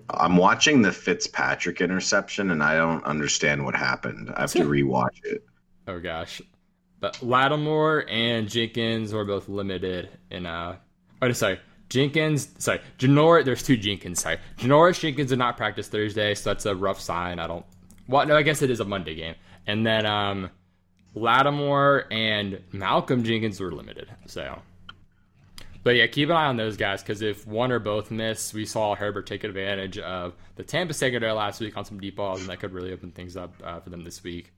I'm 0.09 0.37
watching 0.37 0.81
the 0.83 0.91
Fitzpatrick 0.93 1.81
interception 1.81 2.51
and 2.51 2.63
I 2.63 2.77
don't 2.77 3.03
understand 3.03 3.65
what 3.65 3.75
happened. 3.75 4.31
I 4.37 4.41
have 4.41 4.53
to 4.53 4.59
rewatch 4.69 5.19
it. 5.25 5.43
Oh 5.85 5.99
gosh, 5.99 6.41
but 6.99 7.21
Lattimore 7.21 8.05
and 8.09 8.49
Jenkins 8.49 9.13
were 9.13 9.25
both 9.25 9.49
limited 9.49 10.09
in 10.31 10.45
uh. 10.45 10.77
Oh, 11.21 11.31
sorry, 11.31 11.59
Jenkins. 11.89 12.49
Sorry, 12.57 12.81
Janor. 12.97 13.43
There's 13.43 13.63
two 13.63 13.77
Jenkins. 13.77 14.21
Sorry, 14.21 14.37
Janoris 14.57 14.99
Jenkins 14.99 15.29
did 15.29 15.39
not 15.39 15.57
practice 15.57 15.87
Thursday, 15.87 16.35
so 16.35 16.51
that's 16.51 16.65
a 16.65 16.75
rough 16.75 16.99
sign. 16.99 17.39
I 17.39 17.47
don't. 17.47 17.65
Well, 18.07 18.25
no, 18.25 18.35
I 18.35 18.43
guess 18.43 18.61
it 18.61 18.69
is 18.69 18.79
a 18.79 18.85
Monday 18.85 19.15
game, 19.15 19.35
and 19.67 19.85
then 19.85 20.05
um, 20.05 20.49
Lattimore 21.15 22.05
and 22.11 22.61
Malcolm 22.71 23.23
Jenkins 23.23 23.59
were 23.59 23.71
limited. 23.71 24.09
So, 24.27 24.61
but 25.83 25.95
yeah, 25.95 26.07
keep 26.07 26.29
an 26.29 26.35
eye 26.35 26.45
on 26.45 26.57
those 26.57 26.77
guys 26.77 27.01
because 27.01 27.21
if 27.21 27.47
one 27.47 27.71
or 27.71 27.79
both 27.79 28.11
miss, 28.11 28.53
we 28.53 28.65
saw 28.65 28.95
Herbert 28.95 29.25
take 29.27 29.43
advantage 29.43 29.97
of 29.97 30.35
the 30.55 30.63
Tampa 30.63 30.93
secondary 30.93 31.31
last 31.31 31.61
week 31.61 31.77
on 31.77 31.85
some 31.85 31.99
deep 31.99 32.15
balls, 32.15 32.41
and 32.41 32.49
that 32.49 32.59
could 32.59 32.73
really 32.73 32.91
open 32.91 33.11
things 33.11 33.37
up 33.37 33.53
uh, 33.63 33.79
for 33.79 33.89
them 33.89 34.03
this 34.03 34.23
week. 34.23 34.51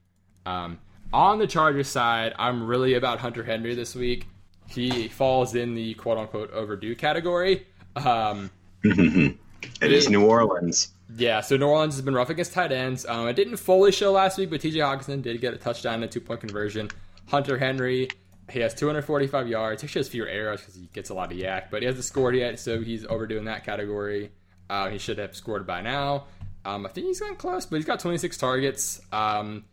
Um, 0.45 0.79
on 1.13 1.39
the 1.39 1.47
Chargers 1.47 1.87
side, 1.87 2.33
I'm 2.37 2.65
really 2.65 2.93
about 2.95 3.19
Hunter 3.19 3.43
Henry 3.43 3.75
this 3.75 3.95
week. 3.95 4.27
He 4.67 5.07
falls 5.07 5.55
in 5.55 5.75
the 5.75 5.93
quote 5.95 6.17
unquote 6.17 6.51
overdue 6.51 6.95
category. 6.95 7.65
Um, 7.95 8.51
It 9.81 9.91
is 9.91 10.09
New 10.09 10.25
Orleans. 10.25 10.93
Yeah, 11.15 11.41
so 11.41 11.57
New 11.57 11.67
Orleans 11.67 11.95
has 11.95 12.03
been 12.03 12.13
rough 12.13 12.29
against 12.29 12.53
tight 12.53 12.71
ends. 12.71 13.05
Um, 13.05 13.27
it 13.27 13.33
didn't 13.35 13.57
fully 13.57 13.91
show 13.91 14.11
last 14.11 14.37
week, 14.37 14.49
but 14.49 14.61
TJ 14.61 14.75
Hockenson 14.75 15.21
did 15.21 15.39
get 15.39 15.53
a 15.53 15.57
touchdown 15.57 15.95
and 15.95 16.03
a 16.05 16.07
two 16.07 16.21
point 16.21 16.41
conversion. 16.41 16.89
Hunter 17.27 17.57
Henry, 17.57 18.09
he 18.49 18.59
has 18.59 18.73
245 18.73 19.47
yards. 19.47 19.81
He 19.81 19.85
actually 19.87 19.99
has 19.99 20.09
fewer 20.09 20.27
arrows 20.27 20.61
because 20.61 20.75
he 20.75 20.89
gets 20.93 21.09
a 21.09 21.13
lot 21.13 21.31
of 21.31 21.37
YAC, 21.37 21.69
but 21.71 21.81
he 21.81 21.85
hasn't 21.87 22.05
scored 22.05 22.35
yet, 22.35 22.59
so 22.59 22.81
he's 22.81 23.05
overdoing 23.05 23.45
that 23.45 23.63
category. 23.65 24.31
Uh, 24.69 24.89
he 24.89 24.97
should 24.97 25.17
have 25.17 25.35
scored 25.35 25.65
by 25.65 25.81
now. 25.81 26.25
Um, 26.65 26.85
I 26.85 26.89
think 26.89 27.07
he's 27.07 27.19
gotten 27.19 27.35
close, 27.35 27.65
but 27.65 27.77
he's 27.77 27.85
got 27.85 27.99
26 27.99 28.37
targets 28.37 28.99
um, 29.11 29.63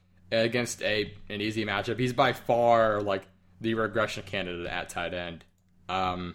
against 0.43 0.83
a 0.83 1.13
an 1.29 1.41
easy 1.41 1.65
matchup. 1.65 1.99
He's 1.99 2.13
by 2.13 2.33
far 2.33 3.01
like 3.01 3.27
the 3.61 3.75
regression 3.75 4.25
candidate 4.25 4.67
at 4.67 4.89
tight 4.89 5.15
end. 5.15 5.45
Um, 5.89 6.35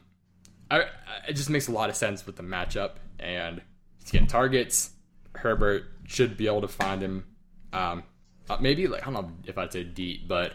I, 0.71 0.85
it 1.27 1.33
just 1.33 1.49
makes 1.49 1.67
a 1.67 1.71
lot 1.71 1.89
of 1.89 1.95
sense 1.95 2.25
with 2.25 2.35
the 2.35 2.43
matchup, 2.43 2.93
and 3.19 3.61
he's 3.99 4.11
getting 4.11 4.27
targets. 4.27 4.91
Herbert 5.35 5.85
should 6.07 6.37
be 6.37 6.47
able 6.47 6.61
to 6.61 6.67
find 6.67 7.01
him. 7.01 7.25
Um, 7.73 8.03
uh, 8.49 8.57
maybe 8.59 8.87
like 8.87 9.01
I 9.07 9.11
don't 9.11 9.13
know 9.13 9.31
if 9.45 9.57
I'd 9.57 9.71
say 9.71 9.83
deep, 9.83 10.27
but 10.27 10.53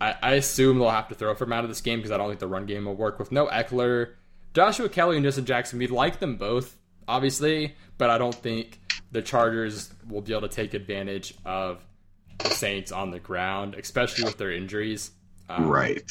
I, 0.00 0.14
I 0.22 0.32
assume 0.32 0.78
they'll 0.78 0.90
have 0.90 1.08
to 1.08 1.14
throw 1.14 1.34
for 1.34 1.44
him 1.44 1.52
out 1.52 1.64
of 1.64 1.70
this 1.70 1.80
game 1.80 1.98
because 1.98 2.10
I 2.10 2.16
don't 2.16 2.28
think 2.28 2.40
the 2.40 2.46
run 2.46 2.66
game 2.66 2.84
will 2.86 2.94
work 2.94 3.18
with 3.18 3.32
no 3.32 3.46
Ekeler, 3.46 4.14
Joshua 4.54 4.88
Kelly, 4.88 5.16
and 5.16 5.24
Justin 5.24 5.44
Jackson. 5.44 5.78
We 5.78 5.86
like 5.86 6.18
them 6.18 6.36
both, 6.36 6.76
obviously, 7.08 7.74
but 7.98 8.10
I 8.10 8.18
don't 8.18 8.34
think 8.34 8.80
the 9.12 9.22
Chargers 9.22 9.92
will 10.08 10.22
be 10.22 10.32
able 10.32 10.48
to 10.48 10.54
take 10.54 10.74
advantage 10.74 11.34
of 11.44 11.84
the 12.38 12.50
Saints 12.50 12.92
on 12.92 13.10
the 13.10 13.20
ground, 13.20 13.74
especially 13.74 14.24
with 14.24 14.38
their 14.38 14.52
injuries. 14.52 15.10
Um, 15.48 15.68
right. 15.68 16.02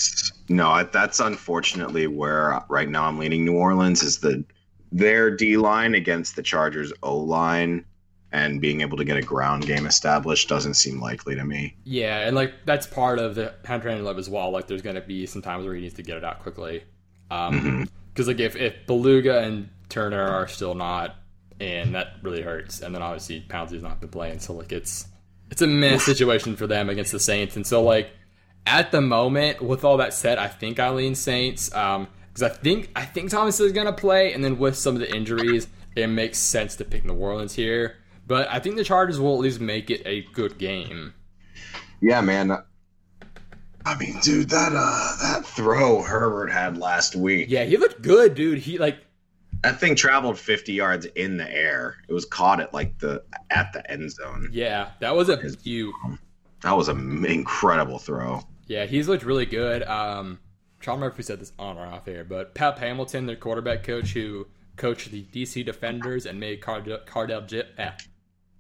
No, 0.47 0.83
that's 0.91 1.19
unfortunately 1.19 2.07
where 2.07 2.63
right 2.69 2.89
now 2.89 3.05
I'm 3.05 3.19
leaning 3.19 3.45
New 3.45 3.55
Orleans 3.57 4.01
is 4.01 4.19
the 4.19 4.45
their 4.91 5.29
D 5.29 5.57
line 5.57 5.93
against 5.93 6.35
the 6.35 6.43
Chargers 6.43 6.93
O 7.03 7.17
line 7.17 7.85
and 8.31 8.59
being 8.59 8.81
able 8.81 8.97
to 8.97 9.05
get 9.05 9.17
a 9.17 9.21
ground 9.21 9.65
game 9.65 9.85
established 9.85 10.49
doesn't 10.49 10.73
seem 10.75 10.99
likely 10.99 11.35
to 11.35 11.43
me. 11.43 11.75
Yeah, 11.83 12.19
and 12.19 12.35
like 12.35 12.53
that's 12.65 12.87
part 12.87 13.19
of 13.19 13.35
the 13.35 13.53
Hunter 13.65 13.95
love 13.97 14.17
as 14.17 14.29
well. 14.29 14.51
Like 14.51 14.67
there's 14.67 14.81
going 14.81 14.95
to 14.95 15.01
be 15.01 15.25
some 15.25 15.41
times 15.41 15.65
where 15.65 15.73
he 15.73 15.81
needs 15.81 15.95
to 15.95 16.03
get 16.03 16.17
it 16.17 16.23
out 16.23 16.41
quickly. 16.41 16.83
Um, 17.31 17.87
because 18.13 18.27
mm-hmm. 18.27 18.37
like 18.37 18.39
if 18.39 18.55
if 18.55 18.85
Bulaga 18.87 19.43
and 19.43 19.69
Turner 19.89 20.21
are 20.21 20.47
still 20.47 20.75
not 20.75 21.15
in, 21.59 21.93
that 21.93 22.15
really 22.21 22.41
hurts. 22.41 22.81
And 22.81 22.93
then 22.93 23.01
obviously 23.01 23.41
Pouncey's 23.47 23.83
not 23.83 24.01
been 24.01 24.09
playing, 24.09 24.39
so 24.39 24.53
like 24.53 24.71
it's 24.71 25.07
it's 25.51 25.61
a 25.61 25.67
mess 25.67 26.03
situation 26.03 26.55
for 26.55 26.67
them 26.67 26.89
against 26.89 27.11
the 27.11 27.19
Saints. 27.19 27.55
And 27.55 27.65
so 27.65 27.83
like 27.83 28.09
at 28.65 28.91
the 28.91 29.01
moment, 29.01 29.61
with 29.61 29.83
all 29.83 29.97
that 29.97 30.13
said, 30.13 30.37
I 30.37 30.47
think 30.47 30.79
I 30.79 30.89
lean 30.89 31.15
Saints. 31.15 31.73
Um, 31.73 32.07
because 32.35 32.51
I 32.51 32.53
think 32.53 32.89
I 32.95 33.05
think 33.05 33.29
Thomas 33.31 33.61
is 33.61 33.71
gonna 33.71 33.93
play, 33.93 34.33
and 34.33 34.43
then 34.43 34.57
with 34.57 34.75
some 34.75 34.93
of 34.95 34.99
the 34.99 35.15
injuries, 35.15 35.67
it 35.95 36.07
makes 36.07 36.37
sense 36.37 36.75
to 36.75 36.83
pick 36.83 37.05
New 37.05 37.13
Orleans 37.13 37.53
here. 37.53 37.95
But 38.27 38.49
I 38.51 38.59
think 38.59 38.75
the 38.75 38.83
Chargers 38.83 39.21
will 39.21 39.35
at 39.35 39.39
least 39.39 39.61
make 39.61 39.89
it 39.89 40.01
a 40.05 40.23
good 40.33 40.57
game. 40.57 41.13
Yeah, 42.01 42.19
man. 42.19 42.51
I 43.85 43.97
mean, 43.97 44.19
dude, 44.21 44.49
that 44.49 44.73
uh 44.75 45.15
that 45.21 45.45
throw 45.45 46.01
Herbert 46.01 46.51
had 46.51 46.77
last 46.77 47.15
week. 47.15 47.47
Yeah, 47.49 47.63
he 47.63 47.77
looked 47.77 48.01
good, 48.01 48.35
dude. 48.35 48.59
He 48.59 48.79
like 48.79 48.97
that 49.65 49.79
thing 49.79 49.95
traveled 49.95 50.37
50 50.37 50.73
yards 50.73 51.05
in 51.15 51.37
the 51.37 51.51
air. 51.51 51.97
It 52.07 52.13
was 52.13 52.23
caught 52.23 52.59
at 52.59 52.71
like 52.71 52.99
the 52.99 53.23
at 53.49 53.73
the 53.73 53.89
end 53.89 54.11
zone. 54.11 54.49
Yeah, 54.51 54.91
that 54.99 55.15
was 55.15 55.27
a 55.27 55.37
huge. 55.37 55.95
That 56.61 56.77
was 56.77 56.87
an 56.87 57.25
incredible 57.25 57.97
throw. 57.97 58.43
Yeah, 58.67 58.85
he's 58.85 59.07
looked 59.07 59.23
really 59.23 59.47
good. 59.47 59.81
Um, 59.83 60.39
I 60.81 60.85
don't 60.85 60.95
remember 60.95 61.13
if 61.13 61.17
we 61.17 61.23
said 61.23 61.39
this 61.39 61.51
on 61.57 61.79
or 61.79 61.85
off 61.85 62.07
air, 62.07 62.23
but 62.23 62.53
Pep 62.53 62.77
Hamilton, 62.77 63.25
their 63.25 63.35
quarterback 63.35 63.81
coach, 63.83 64.13
who 64.13 64.45
coached 64.75 65.09
the 65.09 65.23
DC 65.33 65.65
Defenders 65.65 66.27
and 66.27 66.39
made 66.39 66.61
Cardale, 66.61 67.03
Cardale, 67.05 67.65
eh, 67.79 67.91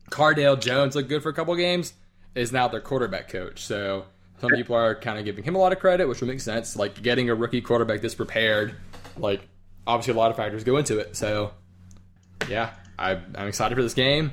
Cardale 0.09 0.59
Jones 0.59 0.95
look 0.95 1.07
good 1.07 1.21
for 1.21 1.29
a 1.29 1.33
couple 1.33 1.55
games, 1.55 1.93
is 2.33 2.51
now 2.51 2.67
their 2.67 2.81
quarterback 2.81 3.29
coach. 3.29 3.63
So 3.63 4.05
some 4.39 4.49
people 4.51 4.75
are 4.75 4.95
kind 4.95 5.19
of 5.19 5.25
giving 5.25 5.43
him 5.43 5.55
a 5.55 5.59
lot 5.59 5.71
of 5.71 5.79
credit, 5.79 6.07
which 6.07 6.21
would 6.21 6.29
make 6.29 6.39
sense. 6.39 6.75
Like 6.75 6.99
getting 7.03 7.29
a 7.29 7.35
rookie 7.35 7.61
quarterback 7.61 8.01
this 8.01 8.15
prepared, 8.15 8.75
like 9.17 9.47
obviously 9.87 10.13
a 10.13 10.17
lot 10.17 10.31
of 10.31 10.37
factors 10.37 10.63
go 10.63 10.77
into 10.77 10.99
it. 10.99 11.15
So 11.15 11.51
yeah, 12.49 12.71
I, 12.97 13.11
am 13.11 13.47
excited 13.47 13.75
for 13.75 13.83
this 13.83 13.93
game, 13.93 14.31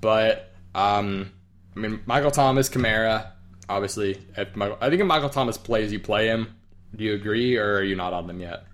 but 0.00 0.52
um, 0.74 1.30
I 1.76 1.80
mean 1.80 2.00
Michael 2.06 2.30
Thomas, 2.30 2.68
Kamara, 2.68 3.30
obviously. 3.68 4.18
If 4.36 4.56
Michael, 4.56 4.78
I 4.80 4.88
think 4.88 5.00
if 5.00 5.06
Michael 5.06 5.30
Thomas 5.30 5.58
plays, 5.58 5.92
you 5.92 6.00
play 6.00 6.28
him. 6.28 6.54
Do 6.94 7.04
you 7.04 7.14
agree, 7.14 7.56
or 7.56 7.76
are 7.76 7.82
you 7.82 7.96
not 7.96 8.12
on 8.12 8.26
them 8.26 8.40
yet? 8.40 8.64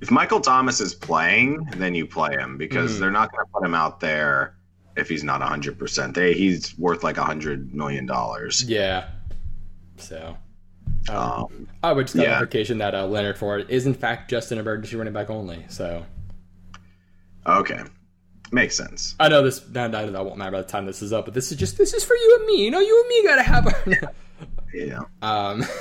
If 0.00 0.10
Michael 0.10 0.40
Thomas 0.40 0.80
is 0.80 0.94
playing, 0.94 1.64
then 1.76 1.94
you 1.94 2.06
play 2.06 2.32
him 2.32 2.56
because 2.56 2.96
mm 2.96 3.00
they're 3.00 3.10
not 3.10 3.32
going 3.32 3.44
to 3.44 3.52
put 3.52 3.64
him 3.64 3.74
out 3.74 4.00
there 4.00 4.56
if 4.96 5.08
he's 5.08 5.24
not 5.24 5.40
100%. 5.40 6.14
They, 6.14 6.32
he's 6.32 6.76
worth 6.78 7.04
like 7.04 7.18
a 7.18 7.22
$100 7.22 7.72
million. 7.72 8.08
Yeah. 8.64 9.08
So. 9.98 10.36
Um, 11.08 11.68
I 11.82 11.92
would 11.92 12.06
just 12.06 12.16
got 12.16 12.52
yeah. 12.52 12.74
that 12.74 12.94
uh, 12.94 13.06
Leonard 13.06 13.38
Ford 13.38 13.66
is 13.68 13.86
in 13.86 13.94
fact 13.94 14.30
just 14.30 14.52
an 14.52 14.58
emergency 14.58 14.96
running 14.96 15.12
back 15.12 15.30
only. 15.30 15.64
So. 15.68 16.04
Okay. 17.46 17.80
Makes 18.52 18.76
sense. 18.76 19.14
I 19.18 19.28
know 19.28 19.42
this. 19.42 19.62
I 19.74 19.88
know 19.88 20.10
that 20.10 20.24
won't 20.24 20.36
matter 20.36 20.52
by 20.52 20.62
the 20.62 20.68
time 20.68 20.86
this 20.86 21.02
is 21.02 21.12
up, 21.12 21.24
but 21.24 21.34
this 21.34 21.50
is 21.50 21.58
just 21.58 21.78
this 21.78 21.94
is 21.94 22.04
for 22.04 22.14
you 22.14 22.36
and 22.38 22.46
me. 22.46 22.64
You 22.64 22.70
know, 22.70 22.80
you 22.80 23.00
and 23.00 23.08
me 23.08 23.24
gotta 23.24 23.42
have. 23.42 23.66
Our... 23.66 24.14
yeah. 24.74 25.00
Um. 25.22 25.64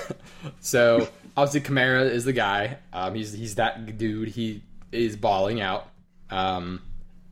So 0.60 1.08
obviously 1.36 1.62
Kamara 1.62 2.08
is 2.10 2.24
the 2.26 2.34
guy. 2.34 2.78
Um, 2.94 3.16
he's 3.16 3.34
he's 3.34 3.56
that 3.56 3.98
dude. 3.98 4.28
He 4.30 4.64
is 4.92 5.16
balling 5.16 5.60
out. 5.62 5.90
Um, 6.30 6.82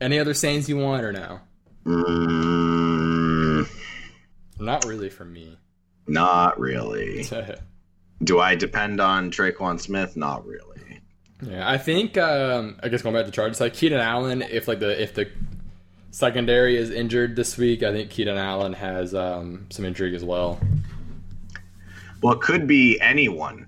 any 0.00 0.18
other 0.18 0.34
sayings 0.34 0.68
you 0.68 0.78
want 0.78 1.04
or 1.04 1.12
no? 1.12 1.40
Mm, 1.84 3.68
not 4.58 4.84
really 4.84 5.10
for 5.10 5.24
me. 5.24 5.58
Not 6.06 6.58
really. 6.58 7.26
Do 8.22 8.40
I 8.40 8.54
depend 8.54 9.00
on 9.00 9.30
Tre'Quan 9.30 9.80
Smith? 9.80 10.16
Not 10.16 10.46
really. 10.46 11.00
Yeah, 11.42 11.68
I 11.68 11.78
think 11.78 12.16
um, 12.16 12.78
I 12.82 12.88
guess 12.88 13.02
going 13.02 13.14
back 13.14 13.26
to 13.26 13.30
Chargers, 13.30 13.60
like 13.60 13.74
Keenan 13.74 14.00
Allen, 14.00 14.42
if 14.42 14.68
like 14.68 14.80
the 14.80 15.02
if 15.02 15.14
the 15.14 15.30
secondary 16.10 16.76
is 16.76 16.90
injured 16.90 17.36
this 17.36 17.58
week, 17.58 17.82
I 17.82 17.92
think 17.92 18.10
Keenan 18.10 18.38
Allen 18.38 18.72
has 18.72 19.14
um, 19.14 19.66
some 19.70 19.84
intrigue 19.84 20.14
as 20.14 20.24
well. 20.24 20.58
Well, 22.22 22.34
it 22.34 22.40
could 22.40 22.66
be 22.66 23.00
anyone 23.00 23.66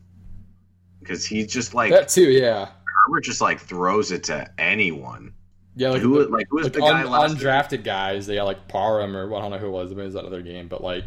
because 1.00 1.26
he's 1.26 1.52
just 1.52 1.74
like 1.74 1.90
that 1.90 2.08
too. 2.08 2.30
Yeah, 2.30 2.68
Herbert 3.06 3.24
just 3.24 3.40
like 3.40 3.60
throws 3.60 4.10
it 4.10 4.24
to 4.24 4.48
anyone. 4.58 5.34
Yeah, 5.74 5.90
like 5.90 6.00
who, 6.00 6.24
the, 6.24 6.30
like 6.30 6.46
who 6.48 6.56
was 6.56 6.66
like 6.66 6.72
the 6.72 6.80
guy 6.80 7.02
un, 7.02 7.36
undrafted 7.36 7.84
guys? 7.84 8.26
They 8.26 8.36
got 8.36 8.44
like 8.44 8.68
Parham 8.68 9.14
or 9.14 9.28
well, 9.28 9.40
I 9.40 9.42
don't 9.42 9.50
know 9.50 9.58
who 9.58 9.66
it 9.66 9.70
was. 9.70 9.90
It 9.90 9.96
was 9.96 10.14
that 10.14 10.24
other 10.24 10.40
game, 10.40 10.68
but 10.68 10.82
like 10.82 11.04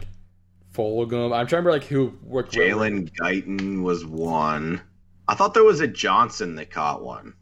Fulgham. 0.74 1.26
I'm 1.26 1.48
trying 1.48 1.64
to 1.64 1.70
remember 1.70 1.72
like 1.72 1.84
who. 1.86 2.12
Jalen 2.28 3.12
Guyton 3.14 3.84
was 3.84 4.06
one. 4.06 4.82
I 5.28 5.36
thought 5.36 5.54
there 5.54 5.64
was 5.64 5.80
a 5.80 5.88
Johnson 5.88 6.56
that 6.56 6.72
caught 6.72 7.04
one. 7.04 7.34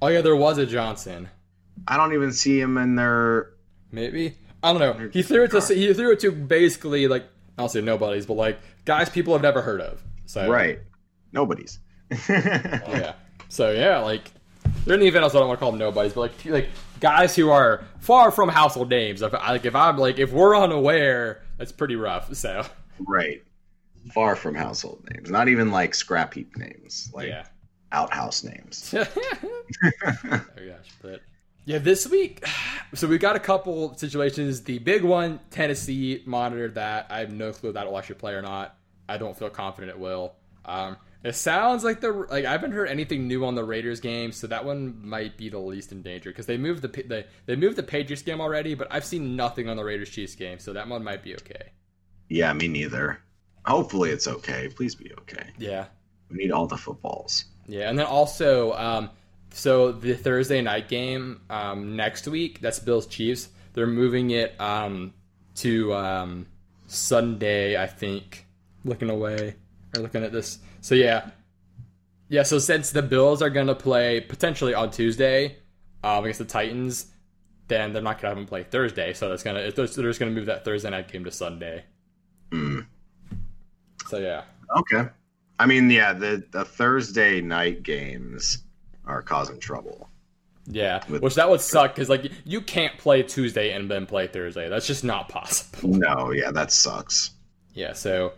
Oh 0.00 0.08
yeah, 0.08 0.20
there 0.20 0.36
was 0.36 0.58
a 0.58 0.66
Johnson. 0.66 1.28
I 1.86 1.96
don't 1.96 2.14
even 2.14 2.32
see 2.32 2.58
him 2.60 2.78
in 2.78 2.96
there. 2.96 3.50
Maybe 3.90 4.36
I 4.62 4.72
don't 4.72 4.80
know. 4.80 5.10
He 5.12 5.22
threw 5.22 5.44
it 5.44 5.50
to 5.50 5.60
he 5.74 5.92
threw 5.92 6.12
it 6.12 6.20
to 6.20 6.32
basically 6.32 7.06
like 7.06 7.26
I'll 7.58 7.68
say 7.68 7.82
nobodies, 7.82 8.26
but 8.26 8.34
like 8.34 8.58
guys 8.86 9.10
people 9.10 9.34
have 9.34 9.42
never 9.42 9.60
heard 9.60 9.80
of. 9.80 10.02
So 10.24 10.48
right, 10.48 10.80
nobody's. 11.32 11.78
yeah. 12.28 13.12
So 13.50 13.72
yeah, 13.72 13.98
like 13.98 14.30
there 14.86 14.98
are 14.98 15.02
even 15.02 15.22
else 15.22 15.34
I 15.34 15.38
don't 15.38 15.48
want 15.48 15.58
to 15.58 15.62
call 15.62 15.70
them 15.70 15.80
nobodies, 15.80 16.14
but 16.14 16.20
like 16.20 16.44
like 16.46 16.68
guys 17.00 17.36
who 17.36 17.50
are 17.50 17.84
far 17.98 18.30
from 18.30 18.48
household 18.48 18.88
names. 18.88 19.20
If 19.20 19.34
like 19.34 19.66
if 19.66 19.74
I'm 19.74 19.98
like 19.98 20.18
if 20.18 20.32
we're 20.32 20.56
unaware, 20.56 21.42
that's 21.58 21.72
pretty 21.72 21.96
rough. 21.96 22.34
So 22.34 22.64
right, 22.98 23.42
far 24.12 24.36
from 24.36 24.54
household 24.54 25.06
names. 25.10 25.30
Not 25.30 25.48
even 25.48 25.70
like 25.70 25.94
scrap 25.94 26.34
heap 26.34 26.56
names. 26.56 27.10
Like 27.14 27.28
yeah. 27.28 27.46
outhouse 27.92 28.44
names. 28.44 28.94
oh 28.96 29.04
gosh, 30.02 30.90
but 31.02 31.20
yeah, 31.64 31.78
this 31.78 32.06
week, 32.06 32.44
so 32.94 33.06
we've 33.06 33.20
got 33.20 33.36
a 33.36 33.40
couple 33.40 33.96
situations. 33.96 34.62
The 34.62 34.78
big 34.78 35.02
one, 35.02 35.40
Tennessee 35.50 36.22
monitored 36.26 36.74
that. 36.74 37.06
I 37.10 37.20
have 37.20 37.32
no 37.32 37.52
clue 37.52 37.70
if 37.70 37.74
that 37.74 37.86
will 37.86 37.98
actually 37.98 38.16
play 38.16 38.34
or 38.34 38.42
not. 38.42 38.76
I 39.08 39.18
don't 39.18 39.36
feel 39.36 39.50
confident 39.50 39.90
it 39.90 39.98
will. 39.98 40.34
Um, 40.64 40.96
it 41.24 41.34
sounds 41.34 41.82
like 41.82 42.00
the 42.02 42.12
like 42.12 42.44
I 42.44 42.52
haven't 42.52 42.72
heard 42.72 42.88
anything 42.88 43.26
new 43.26 43.46
on 43.46 43.54
the 43.54 43.64
Raiders 43.64 43.98
game, 43.98 44.30
so 44.30 44.46
that 44.46 44.64
one 44.64 45.00
might 45.02 45.38
be 45.38 45.48
the 45.48 45.58
least 45.58 45.90
in 45.90 46.02
danger 46.02 46.28
because 46.30 46.44
they 46.44 46.58
moved 46.58 46.82
the 46.82 47.02
they 47.02 47.26
they 47.46 47.56
moved 47.56 47.76
the 47.76 47.82
Patriots 47.82 48.22
game 48.22 48.42
already, 48.42 48.74
but 48.74 48.88
I've 48.90 49.06
seen 49.06 49.34
nothing 49.34 49.68
on 49.70 49.78
the 49.78 49.84
Raiders 49.84 50.10
Chiefs 50.10 50.34
game, 50.34 50.58
so 50.58 50.74
that 50.74 50.86
one 50.86 51.02
might 51.02 51.22
be 51.22 51.34
okay. 51.36 51.72
Yeah, 52.28 52.52
me 52.52 52.68
neither. 52.68 53.20
Hopefully 53.64 54.10
it's 54.10 54.28
okay. 54.28 54.68
Please 54.68 54.94
be 54.94 55.10
okay. 55.20 55.48
Yeah, 55.58 55.86
we 56.30 56.36
need 56.36 56.52
all 56.52 56.66
the 56.66 56.76
footballs. 56.76 57.46
Yeah, 57.66 57.88
and 57.88 57.98
then 57.98 58.06
also, 58.06 58.74
um, 58.74 59.08
so 59.50 59.92
the 59.92 60.14
Thursday 60.14 60.60
night 60.60 60.88
game 60.88 61.40
um, 61.48 61.96
next 61.96 62.28
week, 62.28 62.60
that's 62.60 62.78
Bills 62.78 63.06
Chiefs. 63.06 63.48
They're 63.72 63.86
moving 63.86 64.30
it 64.30 64.60
um, 64.60 65.14
to 65.56 65.94
um, 65.94 66.46
Sunday, 66.86 67.80
I 67.82 67.86
think. 67.86 68.46
Looking 68.84 69.08
away 69.08 69.54
or 69.96 70.02
looking 70.02 70.22
at 70.22 70.32
this. 70.32 70.58
So 70.84 70.94
yeah, 70.94 71.30
yeah. 72.28 72.42
So 72.42 72.58
since 72.58 72.90
the 72.90 73.00
Bills 73.00 73.40
are 73.40 73.48
going 73.48 73.68
to 73.68 73.74
play 73.74 74.20
potentially 74.20 74.74
on 74.74 74.90
Tuesday 74.90 75.56
um, 76.02 76.24
against 76.24 76.40
the 76.40 76.44
Titans, 76.44 77.06
then 77.68 77.94
they're 77.94 78.02
not 78.02 78.18
gonna 78.20 78.28
have 78.28 78.36
them 78.36 78.46
play 78.46 78.64
Thursday. 78.64 79.14
So 79.14 79.30
that's 79.30 79.42
gonna 79.42 79.70
they're 79.70 79.86
just 79.86 80.18
gonna 80.20 80.30
move 80.30 80.44
that 80.44 80.62
Thursday 80.62 80.90
night 80.90 81.10
game 81.10 81.24
to 81.24 81.30
Sunday. 81.30 81.84
Mm. 82.50 82.84
So 84.08 84.18
yeah, 84.18 84.42
Okay. 84.76 85.08
I 85.58 85.64
mean, 85.64 85.88
yeah, 85.90 86.12
the, 86.12 86.44
the 86.50 86.66
Thursday 86.66 87.40
night 87.40 87.82
games 87.82 88.58
are 89.06 89.22
causing 89.22 89.58
trouble. 89.58 90.10
yeah, 90.66 91.02
With- 91.08 91.22
which 91.22 91.36
that 91.36 91.48
would 91.48 91.62
suck 91.62 91.94
because 91.94 92.10
like 92.10 92.30
you 92.44 92.60
can't 92.60 92.98
play 92.98 93.22
Tuesday 93.22 93.72
and 93.72 93.90
then 93.90 94.04
play 94.04 94.26
Thursday. 94.26 94.68
That's 94.68 94.86
just 94.86 95.02
not 95.02 95.30
possible. 95.30 95.88
No, 95.96 96.30
yeah, 96.32 96.50
that 96.50 96.72
sucks. 96.72 97.30
Yeah, 97.72 97.94
so 97.94 98.34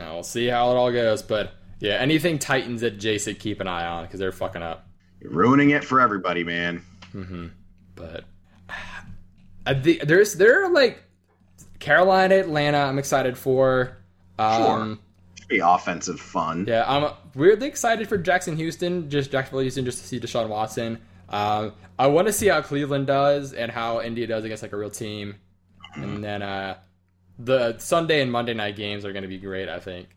uh, 0.00 0.10
we'll 0.12 0.22
see 0.22 0.46
how 0.46 0.70
it 0.70 0.76
all 0.76 0.90
goes. 0.92 1.22
But 1.22 1.52
yeah, 1.78 1.94
anything 1.94 2.38
Titans 2.38 2.82
at 2.82 2.98
Jason, 2.98 3.34
keep 3.34 3.60
an 3.60 3.68
eye 3.68 3.86
on 3.86 4.04
because 4.04 4.20
they're 4.20 4.32
fucking 4.32 4.62
up. 4.62 4.86
You're 5.20 5.32
ruining 5.32 5.70
it 5.70 5.84
for 5.84 6.00
everybody, 6.00 6.44
man. 6.44 6.82
But 7.94 8.24
I 9.66 9.74
think 9.74 10.02
there's 10.02 10.34
there 10.34 10.64
are 10.64 10.70
like 10.70 11.02
Carolina, 11.78 12.36
Atlanta. 12.36 12.78
I'm 12.78 12.98
excited 12.98 13.36
for. 13.36 13.96
Um, 14.38 15.00
Should 15.38 15.48
be 15.48 15.58
offensive 15.58 16.18
fun. 16.18 16.64
Yeah, 16.66 16.84
I'm 16.86 17.12
weirdly 17.34 17.68
excited 17.68 18.08
for 18.08 18.16
Jackson 18.16 18.56
Houston, 18.56 19.10
just 19.10 19.30
Jacksonville 19.30 19.60
Houston, 19.60 19.84
just 19.84 19.98
to 19.98 20.04
see 20.04 20.18
Deshaun 20.18 20.48
Watson. 20.48 20.98
Um, 21.28 21.74
I 21.98 22.06
want 22.06 22.26
to 22.26 22.32
see 22.32 22.48
how 22.48 22.62
Cleveland 22.62 23.06
does 23.06 23.52
and 23.52 23.70
how 23.70 24.00
Indy 24.00 24.26
does 24.26 24.44
against 24.44 24.62
like 24.62 24.72
a 24.72 24.76
real 24.76 24.90
team. 24.90 25.36
And 25.94 26.24
then 26.24 26.40
uh, 26.42 26.78
the 27.44 27.78
Sunday 27.78 28.20
and 28.20 28.30
Monday 28.30 28.54
night 28.54 28.76
games 28.76 29.04
are 29.04 29.12
going 29.12 29.22
to 29.22 29.28
be 29.28 29.38
great. 29.38 29.68
I 29.68 29.80
think 29.80 30.08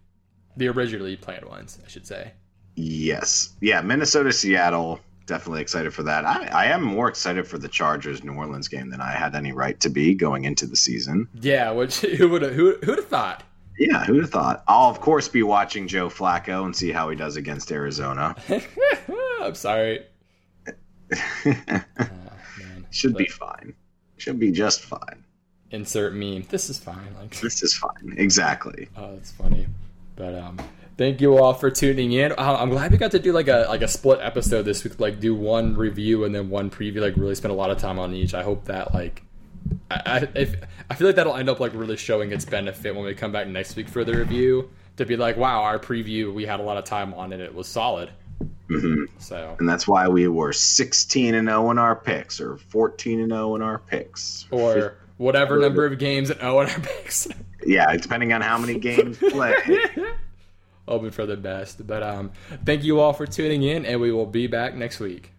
the 0.58 0.68
originally 0.68 1.16
planned 1.16 1.46
ones, 1.46 1.80
I 1.84 1.88
should 1.90 2.06
say. 2.06 2.32
Yes. 2.76 3.54
Yeah, 3.62 3.82
Minnesota, 3.82 4.32
Seattle. 4.32 5.00
Definitely 5.26 5.62
excited 5.62 5.94
for 5.94 6.04
that. 6.04 6.26
I, 6.26 6.48
I 6.48 6.66
am 6.66 6.84
more 6.84 7.08
excited 7.08 7.48
for 7.48 7.58
the 7.58 7.70
Chargers 7.70 8.24
New 8.24 8.34
Orleans 8.34 8.68
game 8.68 8.90
than 8.90 9.00
I 9.00 9.12
had 9.12 9.36
any 9.36 9.54
right 9.54 9.80
to 9.80 9.90
be 9.90 10.14
going 10.14 10.44
into 10.44 10.66
the 10.66 10.76
season. 10.76 11.30
Yeah, 11.40 11.72
which 11.72 12.00
who 12.02 12.28
would 12.30 12.42
who 12.42 12.76
who'd 12.84 12.98
have 12.98 13.08
thought? 13.08 13.44
Yeah, 13.80 14.04
who'd 14.04 14.22
have 14.22 14.32
thought? 14.32 14.64
I'll, 14.68 14.90
of 14.90 15.00
course, 15.00 15.28
be 15.30 15.42
watching 15.42 15.88
Joe 15.88 16.10
Flacco 16.10 16.66
and 16.66 16.76
see 16.76 16.92
how 16.92 17.10
he 17.10 17.16
does 17.16 17.38
against 17.38 17.72
Arizona. 17.72 18.36
I'm 19.42 19.56
sorry. 19.56 20.06
Ah, 21.46 21.86
should 22.92 23.14
Man. 23.14 23.24
be 23.24 23.28
fine. 23.30 23.74
Should 24.18 24.40
be 24.40 24.52
just 24.52 24.82
fine. 24.82 25.23
Insert 25.74 26.14
meme. 26.14 26.44
This 26.50 26.70
is 26.70 26.78
fine. 26.78 27.14
Like 27.20 27.40
This 27.42 27.64
is 27.64 27.74
fine. 27.74 28.14
Exactly. 28.18 28.88
Oh, 28.98 29.14
that's 29.16 29.32
funny. 29.32 29.68
But 30.16 30.36
um, 30.36 30.60
thank 30.98 31.20
you 31.20 31.38
all 31.38 31.54
for 31.56 31.72
tuning 31.72 32.12
in. 32.14 32.32
Uh, 32.34 32.58
I'm 32.60 32.70
glad 32.70 32.92
we 32.92 32.98
got 32.98 33.12
to 33.12 33.20
do 33.20 33.34
like 33.34 33.48
a 33.48 33.66
like 33.68 33.82
a 33.82 33.88
split 33.88 34.20
episode 34.22 34.64
this 34.64 34.84
week. 34.84 35.00
Like 35.00 35.20
do 35.20 35.34
one 35.34 35.76
review 35.76 36.24
and 36.26 36.34
then 36.34 36.50
one 36.50 36.70
preview. 36.70 37.02
Like 37.02 37.18
really 37.18 37.36
spend 37.36 37.52
a 37.52 37.56
lot 37.56 37.72
of 37.72 37.80
time 37.80 37.98
on 37.98 38.14
each. 38.14 38.34
I 38.36 38.44
hope 38.44 38.66
that 38.66 38.94
like 38.94 39.24
I 39.90 40.02
I, 40.06 40.28
if, 40.36 40.56
I 40.92 40.96
feel 40.96 41.08
like 41.08 41.16
that'll 41.16 41.36
end 41.36 41.50
up 41.50 41.60
like 41.60 41.74
really 41.74 41.98
showing 41.98 42.32
its 42.32 42.46
benefit 42.46 42.96
when 42.96 43.04
we 43.04 43.16
come 43.16 43.32
back 43.32 43.48
next 43.48 43.76
week 43.76 43.90
for 43.90 44.04
the 44.04 44.16
review. 44.16 44.70
To 44.98 45.06
be 45.08 45.18
like, 45.18 45.38
wow, 45.38 45.64
our 45.64 45.80
preview 45.80 46.32
we 46.32 46.46
had 46.46 46.60
a 46.60 46.64
lot 46.64 46.78
of 46.78 46.84
time 46.86 47.16
on 47.16 47.34
it. 47.34 47.40
It 47.40 47.56
was 47.56 47.68
solid. 47.68 48.12
hmm 48.68 49.06
So 49.18 49.56
And 49.58 49.68
that's 49.68 49.88
why 49.88 50.08
we 50.08 50.28
were 50.28 50.54
16 50.54 51.34
and 51.34 51.48
0 51.48 51.72
in 51.72 51.80
our 51.80 51.96
picks, 51.96 52.40
or 52.40 52.58
14 52.58 53.22
and 53.22 53.32
0 53.32 53.56
in 53.56 53.64
our 53.64 53.80
picks, 53.80 54.46
or 54.52 54.98
whatever 55.18 55.60
number 55.60 55.86
of 55.86 56.00
games 56.00 56.30
and 56.30 56.40
oh 56.42 56.62
in 56.62 56.70
our 56.70 56.80
picks. 56.80 57.28
yeah, 57.66 57.96
depending 57.98 58.34
on 58.34 58.42
how 58.42 58.58
many 58.58 58.80
games 58.80 59.18
play. 59.18 59.56
Hoping 60.88 61.12
for 61.12 61.26
the 61.26 61.38
best. 61.38 61.86
But 61.86 62.04
um, 62.04 62.32
thank 62.66 62.84
you 62.84 63.00
all 63.00 63.14
for 63.14 63.26
tuning 63.26 63.64
in, 63.64 63.86
and 63.86 64.02
we 64.02 64.12
will 64.12 64.26
be 64.26 64.48
back 64.48 64.76
next 64.76 65.00
week. 65.00 65.33